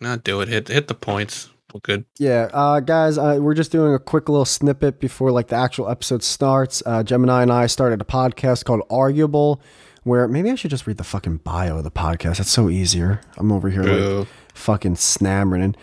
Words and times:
Not 0.00 0.22
do 0.24 0.40
it. 0.40 0.48
Hit 0.48 0.68
hit 0.68 0.88
the 0.88 0.94
points. 0.94 1.48
Well, 1.72 1.80
good. 1.82 2.04
Yeah, 2.18 2.48
uh, 2.52 2.80
guys, 2.80 3.18
uh, 3.18 3.38
we're 3.40 3.54
just 3.54 3.70
doing 3.72 3.92
a 3.92 3.98
quick 3.98 4.28
little 4.28 4.46
snippet 4.46 5.00
before 5.00 5.30
like 5.30 5.48
the 5.48 5.56
actual 5.56 5.90
episode 5.90 6.22
starts. 6.22 6.82
Uh, 6.86 7.02
Gemineye 7.02 7.42
and 7.42 7.52
I 7.52 7.66
started 7.66 8.00
a 8.00 8.04
podcast 8.04 8.64
called 8.64 8.82
Arguable, 8.88 9.60
where 10.02 10.26
maybe 10.28 10.50
I 10.50 10.54
should 10.54 10.70
just 10.70 10.86
read 10.86 10.96
the 10.96 11.04
fucking 11.04 11.38
bio 11.38 11.78
of 11.78 11.84
the 11.84 11.90
podcast. 11.90 12.38
That's 12.38 12.50
so 12.50 12.70
easier. 12.70 13.20
I'm 13.36 13.52
over 13.52 13.68
here 13.68 13.82
like 13.82 14.28
fucking 14.54 14.96
snammering 14.96 15.62
and 15.62 15.76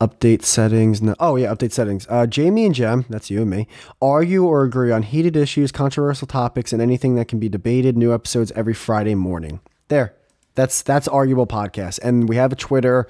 update 0.00 0.42
settings. 0.42 1.00
No, 1.00 1.14
oh 1.18 1.36
yeah, 1.36 1.54
update 1.54 1.72
settings. 1.72 2.06
Uh, 2.10 2.26
Jamie 2.26 2.66
and 2.66 2.74
Gem, 2.74 3.06
that's 3.08 3.30
you 3.30 3.42
and 3.42 3.50
me, 3.50 3.66
argue 4.02 4.44
or 4.44 4.64
agree 4.64 4.90
on 4.90 5.02
heated 5.02 5.36
issues, 5.36 5.72
controversial 5.72 6.26
topics, 6.26 6.72
and 6.72 6.82
anything 6.82 7.14
that 7.16 7.28
can 7.28 7.38
be 7.38 7.48
debated. 7.48 7.96
New 7.96 8.12
episodes 8.12 8.52
every 8.52 8.74
Friday 8.74 9.14
morning. 9.14 9.60
There, 9.88 10.14
that's 10.54 10.82
that's 10.82 11.08
arguable 11.08 11.46
podcast, 11.46 11.98
and 12.02 12.28
we 12.28 12.36
have 12.36 12.52
a 12.52 12.56
Twitter 12.56 13.08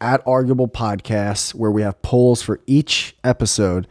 at 0.00 0.22
arguable 0.26 0.68
podcasts 0.68 1.54
where 1.54 1.70
we 1.70 1.82
have 1.82 2.00
polls 2.02 2.42
for 2.42 2.60
each 2.66 3.16
episode 3.24 3.86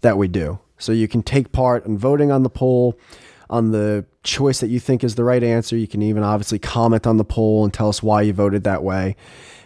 that 0.00 0.16
we 0.16 0.28
do. 0.28 0.58
So 0.78 0.92
you 0.92 1.08
can 1.08 1.22
take 1.22 1.52
part 1.52 1.84
in 1.86 1.98
voting 1.98 2.30
on 2.30 2.42
the 2.42 2.50
poll 2.50 2.98
on 3.50 3.70
the 3.72 4.04
choice 4.22 4.60
that 4.60 4.68
you 4.68 4.78
think 4.78 5.02
is 5.02 5.14
the 5.14 5.24
right 5.24 5.42
answer. 5.42 5.76
You 5.76 5.88
can 5.88 6.02
even 6.02 6.22
obviously 6.22 6.58
comment 6.58 7.06
on 7.06 7.16
the 7.16 7.24
poll 7.24 7.64
and 7.64 7.72
tell 7.72 7.88
us 7.88 8.02
why 8.02 8.22
you 8.22 8.32
voted 8.32 8.64
that 8.64 8.82
way. 8.82 9.16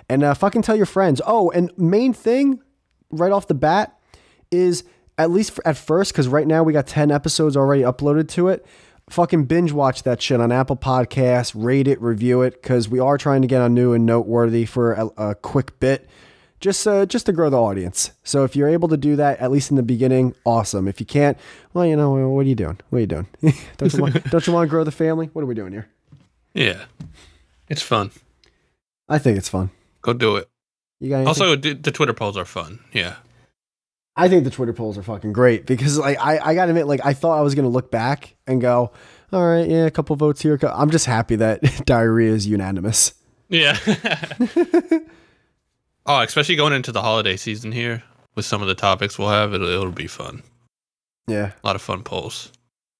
And 0.08 0.22
uh, 0.22 0.34
fucking 0.34 0.62
tell 0.62 0.76
your 0.76 0.86
friends. 0.86 1.20
Oh, 1.26 1.50
and 1.50 1.70
main 1.76 2.12
thing 2.12 2.62
right 3.10 3.32
off 3.32 3.48
the 3.48 3.54
bat 3.54 3.98
is 4.50 4.84
at 5.18 5.30
least 5.30 5.58
at 5.64 5.76
first, 5.76 6.12
because 6.12 6.28
right 6.28 6.46
now 6.46 6.62
we 6.62 6.72
got 6.72 6.86
10 6.86 7.10
episodes 7.10 7.56
already 7.56 7.82
uploaded 7.82 8.28
to 8.30 8.48
it. 8.48 8.64
Fucking 9.10 9.44
binge 9.44 9.72
watch 9.72 10.04
that 10.04 10.22
shit 10.22 10.40
on 10.40 10.52
Apple 10.52 10.76
Podcasts, 10.76 11.52
rate 11.54 11.88
it, 11.88 12.00
review 12.00 12.42
it, 12.42 12.62
because 12.62 12.88
we 12.88 12.98
are 12.98 13.18
trying 13.18 13.42
to 13.42 13.48
get 13.48 13.60
on 13.60 13.74
new 13.74 13.92
and 13.92 14.06
noteworthy 14.06 14.64
for 14.64 14.92
a, 14.94 15.06
a 15.16 15.34
quick 15.34 15.78
bit, 15.80 16.08
just 16.60 16.86
uh, 16.86 17.04
just 17.04 17.26
to 17.26 17.32
grow 17.32 17.50
the 17.50 17.60
audience. 17.60 18.12
So 18.22 18.44
if 18.44 18.54
you're 18.54 18.68
able 18.68 18.88
to 18.88 18.96
do 18.96 19.16
that, 19.16 19.38
at 19.40 19.50
least 19.50 19.70
in 19.70 19.76
the 19.76 19.82
beginning, 19.82 20.34
awesome. 20.46 20.86
If 20.88 21.00
you 21.00 21.06
can't, 21.06 21.36
well, 21.74 21.84
you 21.84 21.96
know, 21.96 22.12
what 22.28 22.46
are 22.46 22.48
you 22.48 22.54
doing? 22.54 22.78
What 22.90 22.98
are 22.98 23.00
you 23.00 23.06
doing? 23.06 23.26
don't 23.76 23.92
you 23.92 24.00
want 24.00 24.24
don't 24.30 24.46
you 24.46 24.52
want 24.52 24.66
to 24.66 24.70
grow 24.70 24.84
the 24.84 24.92
family? 24.92 25.28
What 25.32 25.42
are 25.42 25.46
we 25.46 25.54
doing 25.54 25.72
here? 25.72 25.88
Yeah, 26.54 26.84
it's 27.68 27.82
fun. 27.82 28.12
I 29.08 29.18
think 29.18 29.36
it's 29.36 29.48
fun. 29.48 29.70
Go 30.00 30.12
do 30.12 30.36
it. 30.36 30.48
You 31.00 31.10
got 31.10 31.16
anything? 31.16 31.28
Also, 31.28 31.56
the 31.56 31.90
Twitter 31.90 32.12
polls 32.14 32.36
are 32.36 32.44
fun. 32.44 32.78
Yeah. 32.92 33.16
I 34.16 34.28
think 34.28 34.44
the 34.44 34.50
Twitter 34.50 34.72
polls 34.72 34.98
are 34.98 35.02
fucking 35.02 35.32
great 35.32 35.64
because 35.66 35.98
like 35.98 36.18
I, 36.20 36.38
I 36.38 36.54
gotta 36.54 36.70
admit, 36.70 36.86
like 36.86 37.00
I 37.04 37.14
thought 37.14 37.38
I 37.38 37.42
was 37.42 37.54
gonna 37.54 37.68
look 37.68 37.90
back 37.90 38.34
and 38.46 38.60
go, 38.60 38.92
all 39.32 39.46
right, 39.46 39.68
yeah, 39.68 39.86
a 39.86 39.90
couple 39.90 40.14
votes 40.16 40.42
here. 40.42 40.58
I'm 40.62 40.90
just 40.90 41.06
happy 41.06 41.36
that 41.36 41.62
diarrhea 41.86 42.32
is 42.32 42.46
unanimous. 42.46 43.14
Yeah. 43.48 43.78
oh, 46.06 46.20
especially 46.20 46.56
going 46.56 46.72
into 46.72 46.92
the 46.92 47.02
holiday 47.02 47.36
season 47.36 47.72
here 47.72 48.02
with 48.34 48.44
some 48.44 48.62
of 48.62 48.68
the 48.68 48.74
topics 48.74 49.18
we'll 49.18 49.28
have, 49.30 49.54
it'll, 49.54 49.68
it'll 49.68 49.92
be 49.92 50.06
fun. 50.06 50.42
Yeah, 51.26 51.52
A 51.62 51.66
lot 51.66 51.76
of 51.76 51.82
fun 51.82 52.02
polls. 52.02 52.50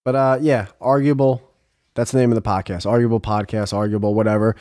but 0.05 0.15
uh, 0.15 0.39
yeah, 0.41 0.67
arguable. 0.81 1.49
That's 1.95 2.11
the 2.13 2.19
name 2.19 2.31
of 2.33 2.37
the 2.37 2.49
podcast. 2.49 2.87
Arguable 2.87 3.21
podcast, 3.21 3.75
arguable, 3.75 4.15
whatever. 4.15 4.57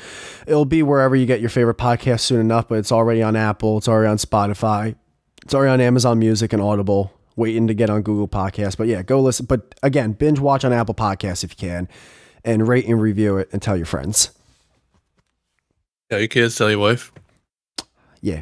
It'll 0.47 0.65
be 0.65 0.83
wherever 0.83 1.15
you 1.15 1.25
get 1.25 1.39
your 1.39 1.49
favorite 1.49 1.77
podcast 1.77 2.21
soon 2.21 2.41
enough. 2.41 2.67
But 2.67 2.79
it's 2.79 2.91
already 2.91 3.21
on 3.23 3.37
Apple. 3.37 3.77
It's 3.77 3.87
already 3.87 4.09
on 4.09 4.17
Spotify. 4.17 4.95
It's 5.43 5.53
already 5.53 5.71
on 5.71 5.81
Amazon 5.81 6.19
Music 6.19 6.53
and 6.53 6.61
Audible. 6.61 7.13
Waiting 7.35 7.67
to 7.67 7.73
get 7.73 7.89
on 7.89 8.01
Google 8.01 8.27
Podcasts. 8.27 8.77
But 8.77 8.87
yeah, 8.87 9.01
go 9.03 9.21
listen. 9.21 9.45
But 9.45 9.73
again, 9.81 10.11
binge 10.11 10.39
watch 10.39 10.65
on 10.65 10.73
Apple 10.73 10.93
Podcasts 10.93 11.43
if 11.43 11.51
you 11.51 11.55
can, 11.55 11.87
and 12.43 12.67
rate 12.67 12.85
and 12.85 13.01
review 13.01 13.37
it 13.37 13.49
and 13.53 13.61
tell 13.61 13.77
your 13.77 13.85
friends. 13.85 14.31
Tell 16.09 16.19
your 16.19 16.27
kids, 16.27 16.57
tell 16.57 16.69
your 16.69 16.79
wife. 16.79 17.13
Yeah. 18.21 18.41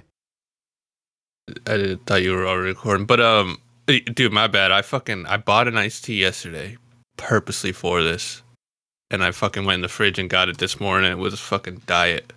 I 1.68 1.98
thought 2.06 2.24
you 2.24 2.34
were 2.34 2.48
already 2.48 2.70
recording, 2.70 3.06
but 3.06 3.20
um, 3.20 3.60
dude, 3.88 4.34
my 4.34 4.48
bad. 4.48 4.72
I 4.72 4.82
fucking 4.82 5.26
I 5.28 5.38
bought 5.38 5.68
an 5.68 5.78
iced 5.78 6.06
tea 6.06 6.20
yesterday, 6.20 6.78
purposely 7.18 7.72
for 7.72 8.02
this, 8.02 8.42
and 9.12 9.24
I 9.24 9.32
fucking 9.32 9.66
went 9.66 9.76
in 9.76 9.82
the 9.82 9.88
fridge 9.88 10.20
and 10.20 10.30
got 10.30 10.50
it 10.50 10.58
this 10.58 10.80
morning. 10.80 11.12
It 11.12 11.18
was 11.18 11.34
a 11.36 11.38
fucking 11.38 11.84
diet. 11.86 12.34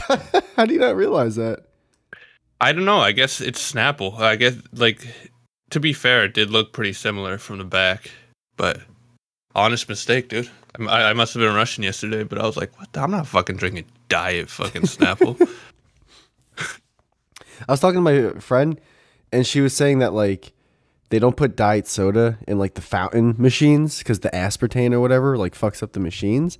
How 0.56 0.64
do 0.66 0.74
you 0.74 0.80
not 0.80 0.96
realize 0.96 1.36
that? 1.36 1.66
I 2.62 2.70
don't 2.70 2.84
know. 2.84 3.00
I 3.00 3.10
guess 3.10 3.40
it's 3.40 3.72
Snapple. 3.72 4.20
I 4.20 4.36
guess 4.36 4.54
like 4.72 5.04
to 5.70 5.80
be 5.80 5.92
fair, 5.92 6.24
it 6.24 6.32
did 6.32 6.48
look 6.48 6.72
pretty 6.72 6.92
similar 6.92 7.36
from 7.36 7.58
the 7.58 7.64
back, 7.64 8.12
but 8.56 8.80
honest 9.52 9.88
mistake, 9.88 10.28
dude. 10.28 10.48
I, 10.78 11.10
I 11.10 11.12
must 11.12 11.34
have 11.34 11.40
been 11.40 11.54
rushing 11.54 11.82
yesterday, 11.82 12.22
but 12.22 12.38
I 12.38 12.46
was 12.46 12.56
like, 12.56 12.78
what? 12.78 12.92
The? 12.92 13.00
I'm 13.00 13.10
not 13.10 13.26
fucking 13.26 13.56
drinking 13.56 13.86
diet 14.08 14.48
fucking 14.48 14.82
Snapple. 14.82 15.36
I 17.68 17.72
was 17.72 17.80
talking 17.80 18.02
to 18.04 18.32
my 18.32 18.40
friend, 18.40 18.80
and 19.32 19.44
she 19.44 19.60
was 19.60 19.74
saying 19.74 19.98
that 19.98 20.12
like 20.12 20.52
they 21.10 21.18
don't 21.18 21.36
put 21.36 21.56
diet 21.56 21.88
soda 21.88 22.38
in 22.46 22.60
like 22.60 22.74
the 22.74 22.80
fountain 22.80 23.34
machines 23.38 23.98
because 23.98 24.20
the 24.20 24.30
aspartame 24.30 24.92
or 24.92 25.00
whatever 25.00 25.36
like 25.36 25.56
fucks 25.56 25.82
up 25.82 25.94
the 25.94 26.00
machines. 26.00 26.58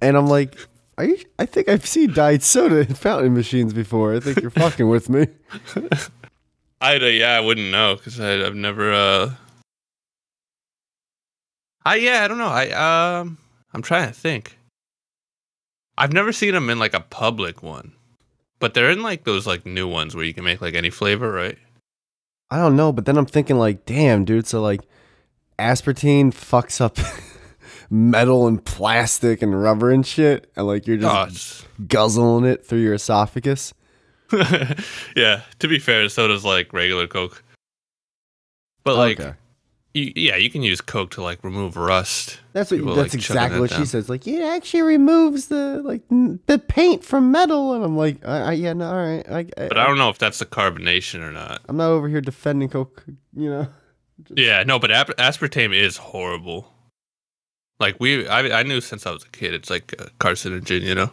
And 0.00 0.16
I'm 0.16 0.28
like, 0.28 0.54
are 0.54 0.68
you? 1.04 1.18
I 1.38 1.46
think 1.46 1.68
I've 1.68 1.86
seen 1.86 2.12
diet 2.12 2.42
soda 2.42 2.80
in 2.80 2.94
fountain 2.94 3.34
machines 3.34 3.72
before. 3.72 4.14
I 4.14 4.20
think 4.20 4.40
you're 4.40 4.50
fucking 4.50 4.88
with 4.88 5.08
me. 5.08 5.26
I 6.80 6.96
uh, 6.96 7.04
yeah, 7.06 7.32
I 7.32 7.40
wouldn't 7.40 7.70
know 7.70 7.96
because 7.96 8.20
I've 8.20 8.54
never. 8.54 8.92
uh 8.92 9.34
I 11.84 11.96
yeah, 11.96 12.22
I 12.24 12.28
don't 12.28 12.38
know. 12.38 12.48
I 12.48 13.20
um, 13.20 13.38
I'm 13.72 13.82
trying 13.82 14.08
to 14.08 14.14
think. 14.14 14.58
I've 15.96 16.12
never 16.12 16.32
seen 16.32 16.52
them 16.52 16.70
in 16.70 16.78
like 16.78 16.94
a 16.94 17.00
public 17.00 17.62
one, 17.62 17.92
but 18.60 18.74
they're 18.74 18.90
in 18.90 19.02
like 19.02 19.24
those 19.24 19.46
like 19.46 19.66
new 19.66 19.88
ones 19.88 20.14
where 20.14 20.24
you 20.24 20.34
can 20.34 20.44
make 20.44 20.60
like 20.60 20.74
any 20.74 20.90
flavor, 20.90 21.32
right? 21.32 21.58
I 22.50 22.58
don't 22.58 22.76
know, 22.76 22.92
but 22.92 23.04
then 23.04 23.16
I'm 23.16 23.26
thinking 23.26 23.58
like, 23.58 23.84
damn, 23.84 24.24
dude. 24.24 24.46
So 24.46 24.62
like, 24.62 24.82
aspartame 25.58 26.32
fucks 26.32 26.80
up 26.80 26.96
metal 27.90 28.46
and 28.46 28.64
plastic 28.64 29.42
and 29.42 29.60
rubber 29.60 29.90
and 29.90 30.06
shit, 30.06 30.50
and 30.56 30.66
like 30.66 30.86
you're 30.86 30.96
just 30.98 31.64
Oh, 31.64 31.84
guzzling 31.88 32.44
it 32.44 32.64
through 32.66 32.80
your 32.80 32.94
esophagus. 32.94 33.72
yeah. 35.16 35.42
To 35.60 35.68
be 35.68 35.78
fair, 35.78 36.08
so 36.08 36.28
does 36.28 36.44
like 36.44 36.72
regular 36.72 37.06
Coke. 37.06 37.42
But 38.84 38.96
like, 38.96 39.20
Okay. 39.20 39.34
you, 39.94 40.12
yeah, 40.16 40.36
you 40.36 40.50
can 40.50 40.62
use 40.62 40.80
Coke 40.80 41.10
to 41.12 41.22
like 41.22 41.42
remove 41.42 41.76
rust. 41.76 42.40
That's 42.52 42.70
what. 42.70 42.78
People, 42.78 42.94
that's 42.94 43.14
like, 43.14 43.22
exactly 43.22 43.60
what 43.60 43.70
she 43.72 43.84
says. 43.86 44.08
Like, 44.08 44.26
it 44.26 44.42
actually 44.42 44.82
removes 44.82 45.46
the 45.48 45.82
like 45.82 46.02
n- 46.10 46.40
the 46.46 46.58
paint 46.58 47.04
from 47.04 47.30
metal, 47.32 47.72
and 47.74 47.84
I'm 47.84 47.96
like, 47.96 48.24
I, 48.26 48.38
I, 48.40 48.52
yeah, 48.52 48.72
no, 48.74 48.86
all 48.88 48.96
right. 48.96 49.26
I, 49.30 49.38
I, 49.62 49.68
But 49.68 49.78
I 49.78 49.86
don't 49.86 49.98
know 49.98 50.10
if 50.10 50.18
that's 50.18 50.38
the 50.38 50.46
carbonation 50.46 51.20
or 51.20 51.32
not. 51.32 51.60
I'm 51.68 51.76
not 51.76 51.88
over 51.90 52.08
here 52.08 52.20
defending 52.20 52.68
Coke. 52.68 53.04
You 53.34 53.50
know. 53.50 53.68
Yeah, 54.34 54.62
no, 54.64 54.78
but 54.78 54.90
ap- 54.90 55.16
aspartame 55.16 55.74
is 55.74 55.96
horrible. 55.96 56.72
Like 57.80 57.96
we, 58.00 58.26
I, 58.26 58.60
I 58.60 58.62
knew 58.64 58.80
since 58.80 59.06
I 59.06 59.12
was 59.12 59.24
a 59.24 59.28
kid, 59.28 59.54
it's 59.54 59.70
like 59.70 59.94
uh, 60.00 60.04
a 60.06 60.10
carcinogen, 60.24 60.82
you 60.82 60.94
know. 60.94 61.10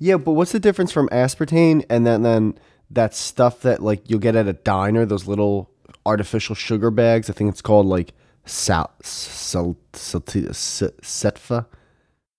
Yeah, 0.00 0.16
but 0.16 0.32
what's 0.32 0.52
the 0.52 0.58
difference 0.60 0.90
from 0.90 1.08
aspartame 1.10 1.84
and 1.88 2.04
then 2.06 2.22
then 2.22 2.58
that 2.90 3.14
stuff 3.14 3.60
that 3.60 3.82
like 3.82 4.08
you'll 4.10 4.18
get 4.18 4.34
at 4.34 4.48
a 4.48 4.52
diner? 4.54 5.06
Those 5.06 5.26
little 5.28 5.70
artificial 6.04 6.54
sugar 6.56 6.90
bags. 6.90 7.30
I 7.30 7.32
think 7.32 7.50
it's 7.50 7.62
called 7.62 7.86
like 7.86 8.12
sal 8.44 8.92
sal, 9.02 9.76
sal, 9.92 10.22
setfa. 10.22 11.66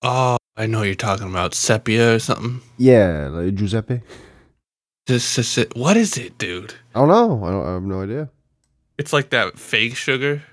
Oh, 0.01 0.38
I 0.57 0.66
know 0.66 0.81
you're 0.81 0.96
talking 0.96 1.29
about 1.29 1.53
sepia 1.53 2.16
or 2.16 2.19
something. 2.19 2.61
Yeah, 2.78 3.29
like 3.31 3.56
Giuseppe. 3.56 4.01
This 5.07 5.38
is 5.38 5.57
it. 5.57 5.75
What 5.75 5.96
is 5.97 6.17
it, 6.17 6.38
dude? 6.38 6.75
I 6.94 7.00
don't 7.00 7.07
know. 7.07 7.44
I, 7.46 7.51
don't, 7.51 7.66
I 7.66 7.73
have 7.73 7.84
no 7.84 8.01
idea. 8.01 8.29
It's 8.97 9.13
like 9.13 9.29
that 9.29 9.57
fake 9.57 9.96
sugar, 9.96 10.44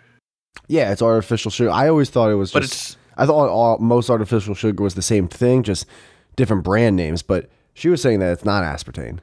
Yeah, 0.68 0.92
it's 0.92 1.02
artificial 1.02 1.50
sugar. 1.50 1.70
I 1.70 1.88
always 1.88 2.10
thought 2.10 2.30
it 2.30 2.36
was 2.36 2.52
but 2.52 2.62
just. 2.62 2.72
it's 2.72 2.96
I 3.16 3.26
thought 3.26 3.48
all, 3.48 3.78
most 3.78 4.10
artificial 4.10 4.54
sugar 4.54 4.82
was 4.82 4.94
the 4.94 5.02
same 5.02 5.28
thing, 5.28 5.62
just 5.62 5.86
different 6.36 6.64
brand 6.64 6.96
names. 6.96 7.22
But 7.22 7.48
she 7.74 7.88
was 7.88 8.00
saying 8.02 8.20
that 8.20 8.32
it's 8.32 8.44
not 8.44 8.62
aspartame. 8.62 9.18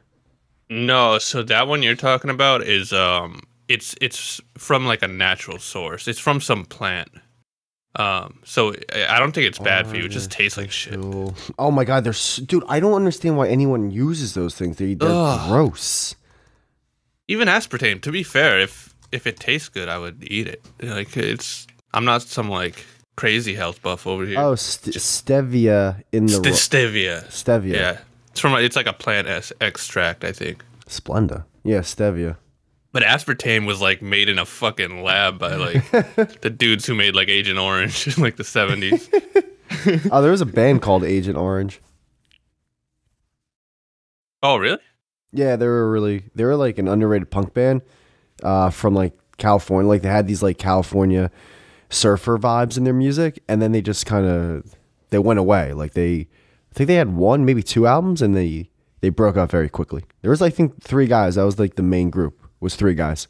no. 0.69 1.17
So 1.19 1.43
that 1.43 1.67
one 1.67 1.83
you're 1.83 1.95
talking 1.95 2.29
about 2.31 2.63
is 2.63 2.91
um, 2.93 3.41
it's 3.67 3.95
it's 4.01 4.41
from 4.57 4.85
like 4.85 5.03
a 5.03 5.07
natural 5.07 5.59
source. 5.59 6.07
It's 6.07 6.19
from 6.19 6.41
some 6.41 6.65
plant. 6.65 7.09
Um, 7.95 8.39
so 8.43 8.73
I 9.07 9.19
don't 9.19 9.33
think 9.33 9.45
it's 9.45 9.59
bad 9.59 9.85
for 9.85 9.95
you. 9.95 10.05
It 10.05 10.09
just 10.09 10.31
tastes 10.31 10.57
like 10.57 10.71
shit. 10.71 10.95
Oh 11.59 11.69
my 11.69 11.83
god, 11.85 12.03
they're 12.03 12.09
s- 12.11 12.37
dude. 12.37 12.63
I 12.67 12.79
don't 12.79 12.93
understand 12.93 13.37
why 13.37 13.47
anyone 13.49 13.91
uses 13.91 14.33
those 14.33 14.55
things. 14.55 14.77
They're, 14.77 14.95
they're 14.95 15.09
Ugh. 15.11 15.49
gross. 15.49 16.15
even 17.27 17.47
aspartame 17.47 18.01
to 18.01 18.11
be 18.11 18.23
fair 18.23 18.59
if 18.59 18.95
if 19.11 19.27
it 19.27 19.39
tastes 19.39 19.69
good 19.69 19.87
i 19.87 19.97
would 19.97 20.23
eat 20.29 20.47
it 20.47 20.61
like 20.81 21.15
it's 21.15 21.65
i'm 21.93 22.03
not 22.03 22.21
some 22.21 22.49
like 22.49 22.83
crazy 23.15 23.53
health 23.55 23.81
buff 23.81 24.07
over 24.07 24.25
here 24.25 24.39
Oh, 24.39 24.55
st- 24.55 24.95
stevia 24.95 26.01
in 26.11 26.25
the 26.25 26.33
St- 26.53 26.55
stevia 26.55 27.25
stevia. 27.27 27.73
yeah 27.75 27.97
it's 28.31 28.39
from 28.39 28.53
it's 28.55 28.75
like 28.75 28.87
a 28.87 28.93
plant 28.93 29.27
es- 29.27 29.53
extract 29.61 30.23
i 30.23 30.31
think 30.31 30.63
Splenda. 30.87 31.45
Yeah, 31.63 31.79
stevia. 31.79 32.37
but 32.91 33.03
aspartame 33.03 33.65
was 33.65 33.79
like 33.81 34.01
made 34.01 34.27
in 34.29 34.37
a 34.39 34.45
fucking 34.45 35.03
lab 35.03 35.39
by 35.39 35.55
like 35.55 35.89
the 36.41 36.49
dudes 36.49 36.85
who 36.85 36.93
made 36.95 37.15
like 37.15 37.29
agent 37.29 37.57
orange 37.59 38.07
in 38.17 38.21
like 38.23 38.35
the 38.37 38.43
70s 38.43 39.09
Oh, 40.11 40.21
there 40.21 40.29
was 40.31 40.41
a 40.41 40.45
band 40.45 40.81
called 40.83 41.03
Agent 41.03 41.35
Orange. 41.35 41.81
oh 44.41 44.57
really 44.57 44.79
Yeah, 45.31 45.55
they 45.55 45.65
were 45.67 45.89
really 45.91 46.25
they 46.35 46.43
were 46.45 46.55
like 46.55 46.77
an 46.77 46.87
underrated 46.87 47.31
punk 47.31 47.53
band 47.53 47.81
uh, 48.43 48.69
from 48.69 48.93
like 48.93 49.13
California. 49.37 49.87
Like 49.89 50.01
they 50.03 50.09
had 50.09 50.27
these 50.27 50.43
like 50.43 50.57
California 50.57 51.31
surfer 51.93 52.37
vibes 52.37 52.77
in 52.77 52.83
their 52.83 52.93
music, 52.93 53.41
and 53.47 53.61
then 53.61 53.71
they 53.71 53.81
just 53.81 54.05
kind 54.05 54.25
of 54.25 54.75
they 55.09 55.19
went 55.19 55.39
away. 55.39 55.73
Like 55.73 55.93
they, 55.93 56.27
I 56.71 56.73
think 56.73 56.87
they 56.87 56.95
had 56.95 57.15
one, 57.15 57.45
maybe 57.45 57.63
two 57.63 57.87
albums, 57.87 58.21
and 58.21 58.35
they 58.35 58.69
they 59.01 59.09
broke 59.09 59.37
up 59.37 59.51
very 59.51 59.69
quickly. 59.69 60.03
There 60.21 60.31
was 60.31 60.41
I 60.41 60.49
think 60.49 60.81
three 60.81 61.07
guys. 61.07 61.35
That 61.35 61.43
was 61.43 61.59
like 61.59 61.75
the 61.75 61.83
main 61.83 62.09
group 62.09 62.39
was 62.59 62.75
three 62.75 62.95
guys. 62.95 63.27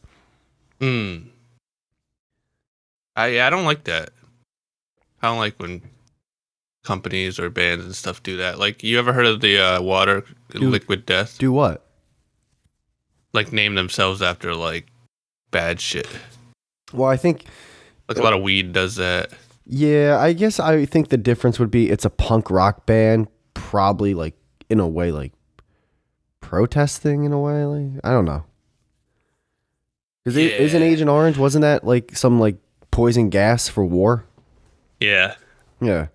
Hmm. 0.79 1.17
I 3.15 3.41
I 3.41 3.49
don't 3.49 3.65
like 3.65 3.83
that. 3.85 4.09
I 5.21 5.27
don't 5.27 5.37
like 5.37 5.59
when 5.59 5.81
companies 6.83 7.39
or 7.39 7.49
bands 7.49 7.85
and 7.85 7.95
stuff 7.95 8.21
do 8.23 8.37
that. 8.37 8.59
Like, 8.59 8.83
you 8.83 8.99
ever 8.99 9.13
heard 9.13 9.25
of 9.25 9.41
the 9.41 9.57
uh, 9.57 9.81
water 9.81 10.25
liquid 10.53 11.05
death? 11.05 11.37
Do 11.37 11.51
what? 11.51 11.85
Like, 13.33 13.53
name 13.53 13.75
themselves 13.75 14.21
after 14.21 14.53
like 14.53 14.87
bad 15.49 15.79
shit. 15.79 16.07
Well, 16.91 17.09
I 17.09 17.17
think 17.17 17.45
Like 18.07 18.17
a 18.17 18.21
lot 18.21 18.33
of 18.33 18.41
weed 18.41 18.73
does 18.73 18.95
that. 18.97 19.31
yeah, 19.65 20.17
I 20.19 20.33
guess 20.33 20.59
I 20.59 20.85
think 20.85 21.09
the 21.09 21.17
difference 21.17 21.57
would 21.59 21.71
be 21.71 21.89
it's 21.89 22.05
a 22.05 22.09
punk 22.09 22.49
rock 22.51 22.85
band, 22.85 23.27
probably 23.53 24.13
like 24.13 24.35
in 24.69 24.79
a 24.79 24.87
way 24.87 25.11
like 25.11 25.31
protesting 26.41 27.23
in 27.23 27.31
a 27.31 27.39
way. 27.39 27.63
Like 27.65 28.01
I 28.03 28.11
don't 28.11 28.25
know. 28.25 28.43
Because 30.23 30.37
Yeah. 30.37 30.49
isn't 30.57 30.81
Agent 30.81 31.09
Orange 31.09 31.37
wasn't 31.37 31.63
that 31.63 31.83
like 31.85 32.15
some 32.15 32.39
like 32.39 32.57
poison 32.91 33.29
gas 33.29 33.67
for 33.67 33.83
war? 33.85 34.25
Yeah. 34.99 35.35
Yeah. 35.81 36.07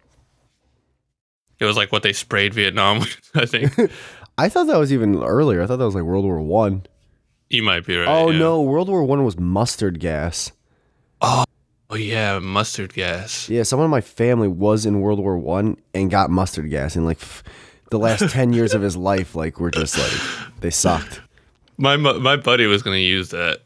It 1.58 1.64
was 1.64 1.76
like 1.76 1.90
what 1.90 2.02
they 2.02 2.12
sprayed 2.12 2.54
Vietnam 2.54 2.98
with, 3.00 3.30
I 3.34 3.46
think. 3.46 3.72
I 4.38 4.48
thought 4.48 4.68
that 4.68 4.78
was 4.78 4.92
even 4.92 5.20
earlier. 5.22 5.60
I 5.62 5.66
thought 5.66 5.78
that 5.78 5.84
was 5.84 5.94
like 5.96 6.04
World 6.04 6.24
War 6.24 6.40
One. 6.40 6.84
you 7.50 7.62
might 7.62 7.84
be 7.84 7.96
right. 7.96 8.06
Oh 8.06 8.30
yeah. 8.30 8.38
no, 8.38 8.62
World 8.62 8.88
War 8.88 9.02
One 9.02 9.24
was 9.24 9.38
mustard 9.38 9.98
gas. 10.00 10.52
Oh 11.20 11.44
yeah, 11.96 12.38
mustard 12.38 12.92
gas. 12.92 13.48
Yeah, 13.48 13.62
someone 13.62 13.86
in 13.86 13.90
my 13.90 14.00
family 14.02 14.48
was 14.48 14.84
in 14.84 15.00
World 15.00 15.20
War 15.20 15.38
One 15.38 15.76
and 15.94 16.10
got 16.10 16.30
mustard 16.30 16.68
gas, 16.70 16.96
and 16.96 17.06
like 17.06 17.18
f- 17.20 17.42
the 17.90 17.98
last 17.98 18.28
ten 18.30 18.52
years 18.52 18.74
of 18.74 18.82
his 18.82 18.96
life, 18.96 19.34
like 19.34 19.58
were 19.58 19.70
just 19.70 19.98
like 19.98 20.50
they 20.60 20.70
sucked. 20.70 21.22
My 21.78 21.96
my 21.96 22.36
buddy 22.36 22.66
was 22.66 22.82
gonna 22.82 22.96
use 22.96 23.30
that. 23.30 23.60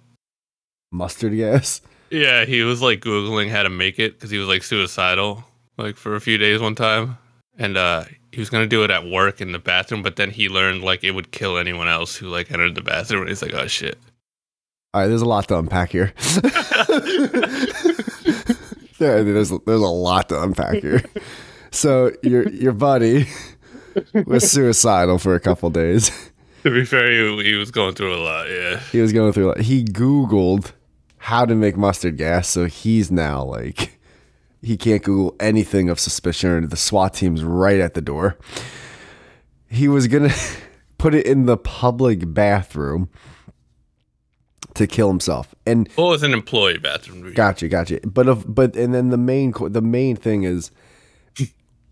Mustard 0.93 1.35
gas. 1.35 1.81
Yeah, 2.11 2.45
he 2.45 2.63
was 2.63 2.83
like 2.83 3.01
googling 3.01 3.49
how 3.51 3.63
to 3.63 3.71
make 3.71 3.99
it 3.99 4.15
because 4.15 4.31
he 4.31 4.39
was 4.39 4.47
like 4.47 4.63
suicidal, 4.63 5.45
like 5.79 5.97
for 5.97 6.15
a 6.15 6.21
few 6.21 6.39
days 6.39 6.61
one 6.61 6.75
time, 6.75 7.19
and 7.59 7.77
uh 7.77 8.05
he 8.31 8.41
was 8.41 8.51
gonna 8.51 8.67
do 8.67 8.85
it 8.85 8.91
at 8.91 9.07
work 9.07 9.41
in 9.41 9.53
the 9.53 9.59
bathroom, 9.59 10.03
but 10.03 10.17
then 10.17 10.31
he 10.31 10.49
learned 10.49 10.83
like 10.83 11.03
it 11.03 11.13
would 11.13 11.33
kill 11.33 11.59
anyone 11.59 11.89
else 11.89 12.15
who 12.17 12.29
like 12.29 12.53
entered 12.53 12.75
the 12.75 12.83
bathroom, 12.83 13.23
and 13.23 13.31
he's 13.31 13.43
like, 13.43 13.55
oh 13.55 13.67
shit. 13.67 13.99
All 14.95 15.01
right, 15.01 15.07
there's 15.07 15.23
a 15.23 15.27
lot 15.27 15.49
to 15.49 15.59
unpack 15.59 15.91
here. 15.91 16.13
there, 19.03 19.25
there's 19.25 19.51
there's 19.51 19.81
a 19.81 19.87
lot 19.87 20.29
to 20.31 20.43
unpack 20.43 20.77
here. 20.77 21.03
So 21.75 22.13
your 22.23 22.47
your 22.51 22.73
buddy 22.73 23.29
was 24.27 24.51
suicidal 24.51 25.17
for 25.17 25.35
a 25.35 25.41
couple 25.41 25.71
days. 25.71 26.11
To 26.65 26.71
be 26.71 26.85
fair, 26.85 27.11
he, 27.11 27.45
he 27.45 27.55
was 27.55 27.71
going 27.71 27.95
through 27.95 28.15
a 28.15 28.21
lot. 28.23 28.49
Yeah. 28.51 28.79
He 28.93 29.01
was 29.01 29.11
going 29.11 29.33
through. 29.33 29.47
A 29.47 29.49
lot. 29.49 29.61
He 29.61 29.83
Googled 29.83 30.73
how 31.17 31.47
to 31.47 31.55
make 31.55 31.79
mustard 31.79 32.19
gas, 32.19 32.47
so 32.47 32.67
he's 32.67 33.11
now 33.11 33.43
like 33.43 33.99
he 34.61 34.77
can't 34.77 35.03
Google 35.03 35.35
anything 35.41 35.89
of 35.89 35.99
suspicion. 35.99 36.69
The 36.69 36.77
SWAT 36.77 37.15
team's 37.15 37.43
right 37.43 37.81
at 37.81 37.95
the 37.95 38.03
door. 38.03 38.37
He 39.71 39.89
was 39.89 40.09
gonna 40.09 40.35
put 40.99 41.15
it 41.15 41.25
in 41.25 41.47
the 41.47 41.57
public 41.57 42.35
bathroom 42.35 43.09
to 44.75 44.87
kill 44.87 45.09
himself, 45.09 45.55
and 45.67 45.89
Well, 45.97 46.13
it's 46.13 46.23
an 46.23 46.33
employee 46.33 46.79
bathroom. 46.79 47.33
Gotcha, 47.35 47.69
gotcha. 47.69 48.01
But 48.05 48.29
of 48.29 48.55
but 48.55 48.77
and 48.77 48.95
then 48.95 49.11
the 49.11 49.19
main 49.19 49.53
the 49.69 49.83
main 49.83 50.17
thing 50.17 50.45
is 50.45 50.71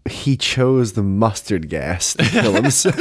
he 0.09 0.37
chose 0.37 0.95
the 0.95 1.03
mustard 1.03 1.69
gas 1.69 2.15
to 2.15 2.25
kill 2.25 2.53
himself. 2.63 2.97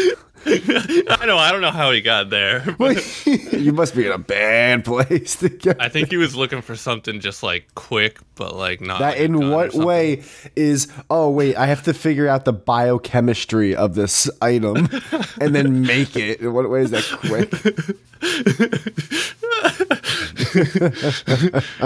I 0.46 1.26
know. 1.26 1.38
I 1.38 1.52
don't 1.52 1.62
know 1.62 1.72
how 1.72 1.92
he 1.92 2.02
got 2.02 2.30
there. 2.30 2.64
you 3.26 3.74
must 3.74 3.96
be 3.96 4.06
in 4.06 4.12
a 4.12 4.18
bad 4.18 4.86
place 4.86 5.36
to 5.38 5.50
get 5.50 5.82
I 5.82 5.90
think 5.90 6.10
he 6.10 6.18
was 6.18 6.36
looking 6.36 6.62
for 6.62 6.76
something 6.76 7.20
just 7.20 7.44
like 7.44 7.74
quick, 7.76 8.20
but 8.36 8.56
like 8.56 8.82
not. 8.82 9.00
that. 9.00 9.10
like 9.10 9.18
In 9.18 9.50
what 9.52 9.74
way 9.74 10.24
is? 10.56 10.88
Oh 11.10 11.30
wait, 11.30 11.56
I 11.56 11.66
have 11.68 11.84
to 11.84 11.94
figure 11.94 12.28
out 12.28 12.46
the 12.46 12.54
biochemistry 12.54 13.76
of 13.76 13.96
this 13.96 14.30
item 14.42 14.90
and 15.42 15.54
then 15.56 15.82
make 15.82 16.16
it. 16.16 16.42
In 16.42 16.54
what 16.54 16.70
way 16.70 16.82
is 16.82 16.92
that 16.92 17.04
quick? 17.22 17.52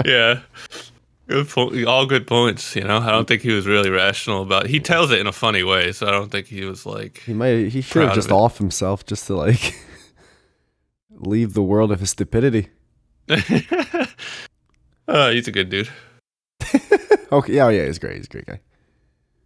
yeah. 0.04 0.40
Good 1.26 1.48
po- 1.48 1.84
all 1.86 2.04
good 2.06 2.26
points, 2.26 2.76
you 2.76 2.84
know. 2.84 2.98
I 2.98 3.10
don't 3.10 3.26
think 3.26 3.40
he 3.42 3.52
was 3.52 3.66
really 3.66 3.88
rational 3.88 4.42
about. 4.42 4.66
He 4.66 4.78
tells 4.78 5.10
it 5.10 5.18
in 5.20 5.26
a 5.26 5.32
funny 5.32 5.62
way, 5.62 5.90
so 5.92 6.06
I 6.06 6.10
don't 6.10 6.30
think 6.30 6.46
he 6.48 6.64
was 6.64 6.84
like. 6.84 7.22
He 7.24 7.32
might. 7.32 7.68
He 7.68 7.80
should 7.80 8.02
have 8.04 8.14
just 8.14 8.28
it. 8.28 8.32
off 8.32 8.58
himself 8.58 9.06
just 9.06 9.26
to 9.28 9.34
like 9.36 9.74
leave 11.10 11.54
the 11.54 11.62
world 11.62 11.90
of 11.92 12.00
his 12.00 12.10
stupidity. 12.10 12.68
oh, 15.08 15.30
he's 15.32 15.48
a 15.48 15.52
good 15.52 15.70
dude. 15.70 15.88
Okay. 17.32 17.54
Yeah. 17.54 17.66
Oh, 17.66 17.68
yeah. 17.70 17.86
He's 17.86 17.98
great. 17.98 18.16
He's 18.18 18.26
a 18.26 18.28
great 18.28 18.46
guy. 18.46 18.60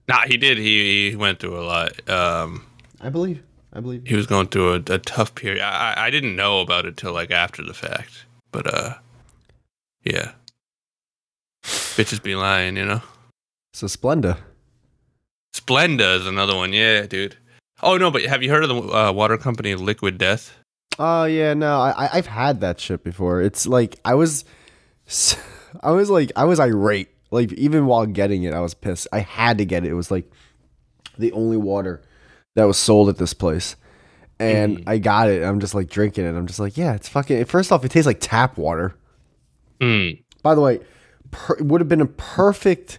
Nah, 0.09 0.23
he 0.27 0.37
did. 0.37 0.59
He, 0.59 1.11
he 1.11 1.17
went 1.17 1.39
through 1.39 1.59
a 1.59 1.63
lot. 1.65 2.11
Um, 2.11 2.67
I 3.01 3.09
believe. 3.09 3.43
I 3.73 3.81
believe. 3.81 4.07
he 4.07 4.15
was 4.15 4.27
going 4.27 4.49
through 4.49 4.75
a, 4.75 4.77
a 4.93 4.99
tough 4.99 5.35
period. 5.35 5.63
I, 5.63 5.95
I- 5.95 6.07
I 6.07 6.11
didn't 6.11 6.37
know 6.37 6.61
about 6.61 6.85
it 6.85 6.99
till 6.99 7.13
like 7.15 7.31
after 7.31 7.65
the 7.65 7.73
fact, 7.73 8.27
but 8.53 8.67
uh, 8.75 8.95
yeah. 10.05 10.33
Bitches 11.99 12.23
be 12.23 12.37
lying, 12.37 12.77
you 12.77 12.85
know. 12.85 13.03
So 13.73 13.89
Splenda. 13.89 14.39
Splenda 15.53 16.17
is 16.17 16.29
another 16.29 16.55
one. 16.55 16.73
Yeah, 16.73 17.07
dude. 17.07 17.37
Oh 17.83 17.97
no, 17.97 18.09
but 18.13 18.23
have 18.23 18.41
you 18.41 18.51
heard 18.51 18.63
of 18.63 18.69
the 18.69 18.77
uh, 18.77 19.11
water 19.11 19.37
company 19.37 19.75
Liquid 19.75 20.17
Death? 20.17 20.57
Oh 21.01 21.25
yeah, 21.25 21.55
no, 21.55 21.81
I 21.81 22.09
I've 22.13 22.29
had 22.29 22.61
that 22.61 22.79
shit 22.79 23.03
before. 23.03 23.43
It's 23.43 23.67
like 23.67 23.99
I 24.05 24.15
was, 24.15 24.45
I 25.83 25.91
was 25.91 26.09
like 26.09 26.31
I 26.37 26.45
was 26.45 26.61
irate. 26.61 27.09
Like 27.33 27.53
even 27.55 27.87
while 27.87 28.07
getting 28.07 28.45
it, 28.45 28.55
I 28.55 28.61
was 28.61 28.75
pissed. 28.75 29.09
I 29.13 29.19
had 29.19 29.59
to 29.59 29.65
get 29.65 29.85
it. 29.85 29.91
It 29.91 29.95
was 29.95 30.13
like 30.13 30.31
the 31.19 31.33
only 31.33 31.57
water 31.57 32.01
that 32.55 32.65
was 32.65 32.77
sold 32.77 33.09
at 33.09 33.19
this 33.19 33.35
place, 33.35 33.75
and 34.39 34.85
I 34.87 34.99
got 34.99 35.29
it. 35.31 35.43
I'm 35.43 35.59
just 35.59 35.75
like 35.75 35.91
drinking 35.91 36.27
it. 36.27 36.37
I'm 36.37 36.47
just 36.47 36.61
like, 36.61 36.77
yeah, 36.77 36.95
it's 36.95 37.09
fucking. 37.09 37.45
First 37.47 37.73
off, 37.73 37.85
it 37.85 37.91
tastes 37.91 38.07
like 38.07 38.21
tap 38.21 38.57
water. 38.57 38.95
Mm. 39.81 40.23
By 40.45 40.55
the 40.55 40.61
way, 40.61 40.79
per, 41.31 41.57
would 41.61 41.81
have 41.81 41.89
been 41.89 42.01
a 42.01 42.07
perfect 42.07 42.99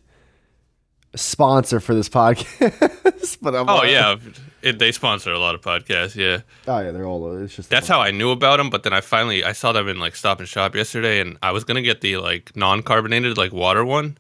sponsor 1.16 1.80
for 1.80 1.94
this 1.96 2.10
podcast. 2.10 3.38
but 3.42 3.56
I'm 3.56 3.70
Oh 3.70 3.78
like- 3.78 3.92
yeah, 3.92 4.16
it, 4.62 4.78
they 4.80 4.92
sponsor 4.92 5.32
a 5.32 5.40
lot 5.40 5.56
of 5.56 5.62
podcasts. 5.62 6.16
Yeah, 6.16 6.42
oh 6.68 6.80
yeah, 6.80 6.92
they're 6.92 7.06
all. 7.06 7.38
It's 7.42 7.56
just 7.56 7.70
that's 7.70 7.88
how 7.88 8.02
I 8.02 8.12
knew 8.12 8.32
about 8.32 8.58
them. 8.58 8.70
But 8.70 8.84
then 8.84 8.94
I 8.94 9.02
finally 9.02 9.44
I 9.44 9.54
saw 9.54 9.72
them 9.72 9.88
in 9.88 10.00
like 10.00 10.16
Stop 10.16 10.40
and 10.40 10.48
Shop 10.48 10.76
yesterday, 10.76 11.20
and 11.22 11.38
I 11.42 11.52
was 11.52 11.64
gonna 11.64 11.82
get 11.82 12.02
the 12.02 12.18
like 12.18 12.56
non-carbonated 12.56 13.38
like 13.38 13.54
water 13.54 13.86
one, 13.86 14.18